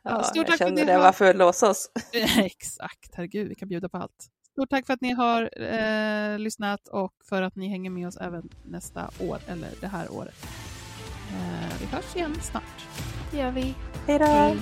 Ja, 0.04 0.24
stort 0.24 0.36
jag 0.38 0.48
tack 0.48 0.58
för 0.58 0.66
känner 0.66 0.82
att 0.82 0.88
det, 0.88 0.98
varför 0.98 1.34
låsa 1.34 1.70
oss? 1.70 1.92
Exakt, 2.38 3.16
herregud, 3.16 3.48
vi 3.48 3.56
kan 3.56 3.68
bjuda 3.68 3.90
på 3.90 3.98
allt. 3.98 4.28
Stort 4.52 4.70
tack 4.70 4.86
för 4.86 4.94
att 4.94 5.02
ni 5.02 5.12
har 5.14 5.50
eh, 5.62 6.40
lyssnat 6.40 6.88
och 6.88 7.14
för 7.30 7.42
att 7.42 7.56
ni 7.56 7.68
hänger 7.70 7.90
med 7.90 8.08
oss 8.08 8.18
även 8.18 8.50
nästa 8.66 9.10
år, 9.20 9.38
eller 9.48 9.70
det 9.82 9.88
här 9.88 10.12
året. 10.12 10.36
Eh, 11.32 11.80
vi 11.82 11.86
hörs 11.86 12.16
igen 12.16 12.36
snart. 12.42 12.86
Det 13.32 13.38
gör 13.38 13.52
vi. 13.52 13.76
Hej 14.08 14.20
då! 14.20 14.26
Hej. 14.26 14.58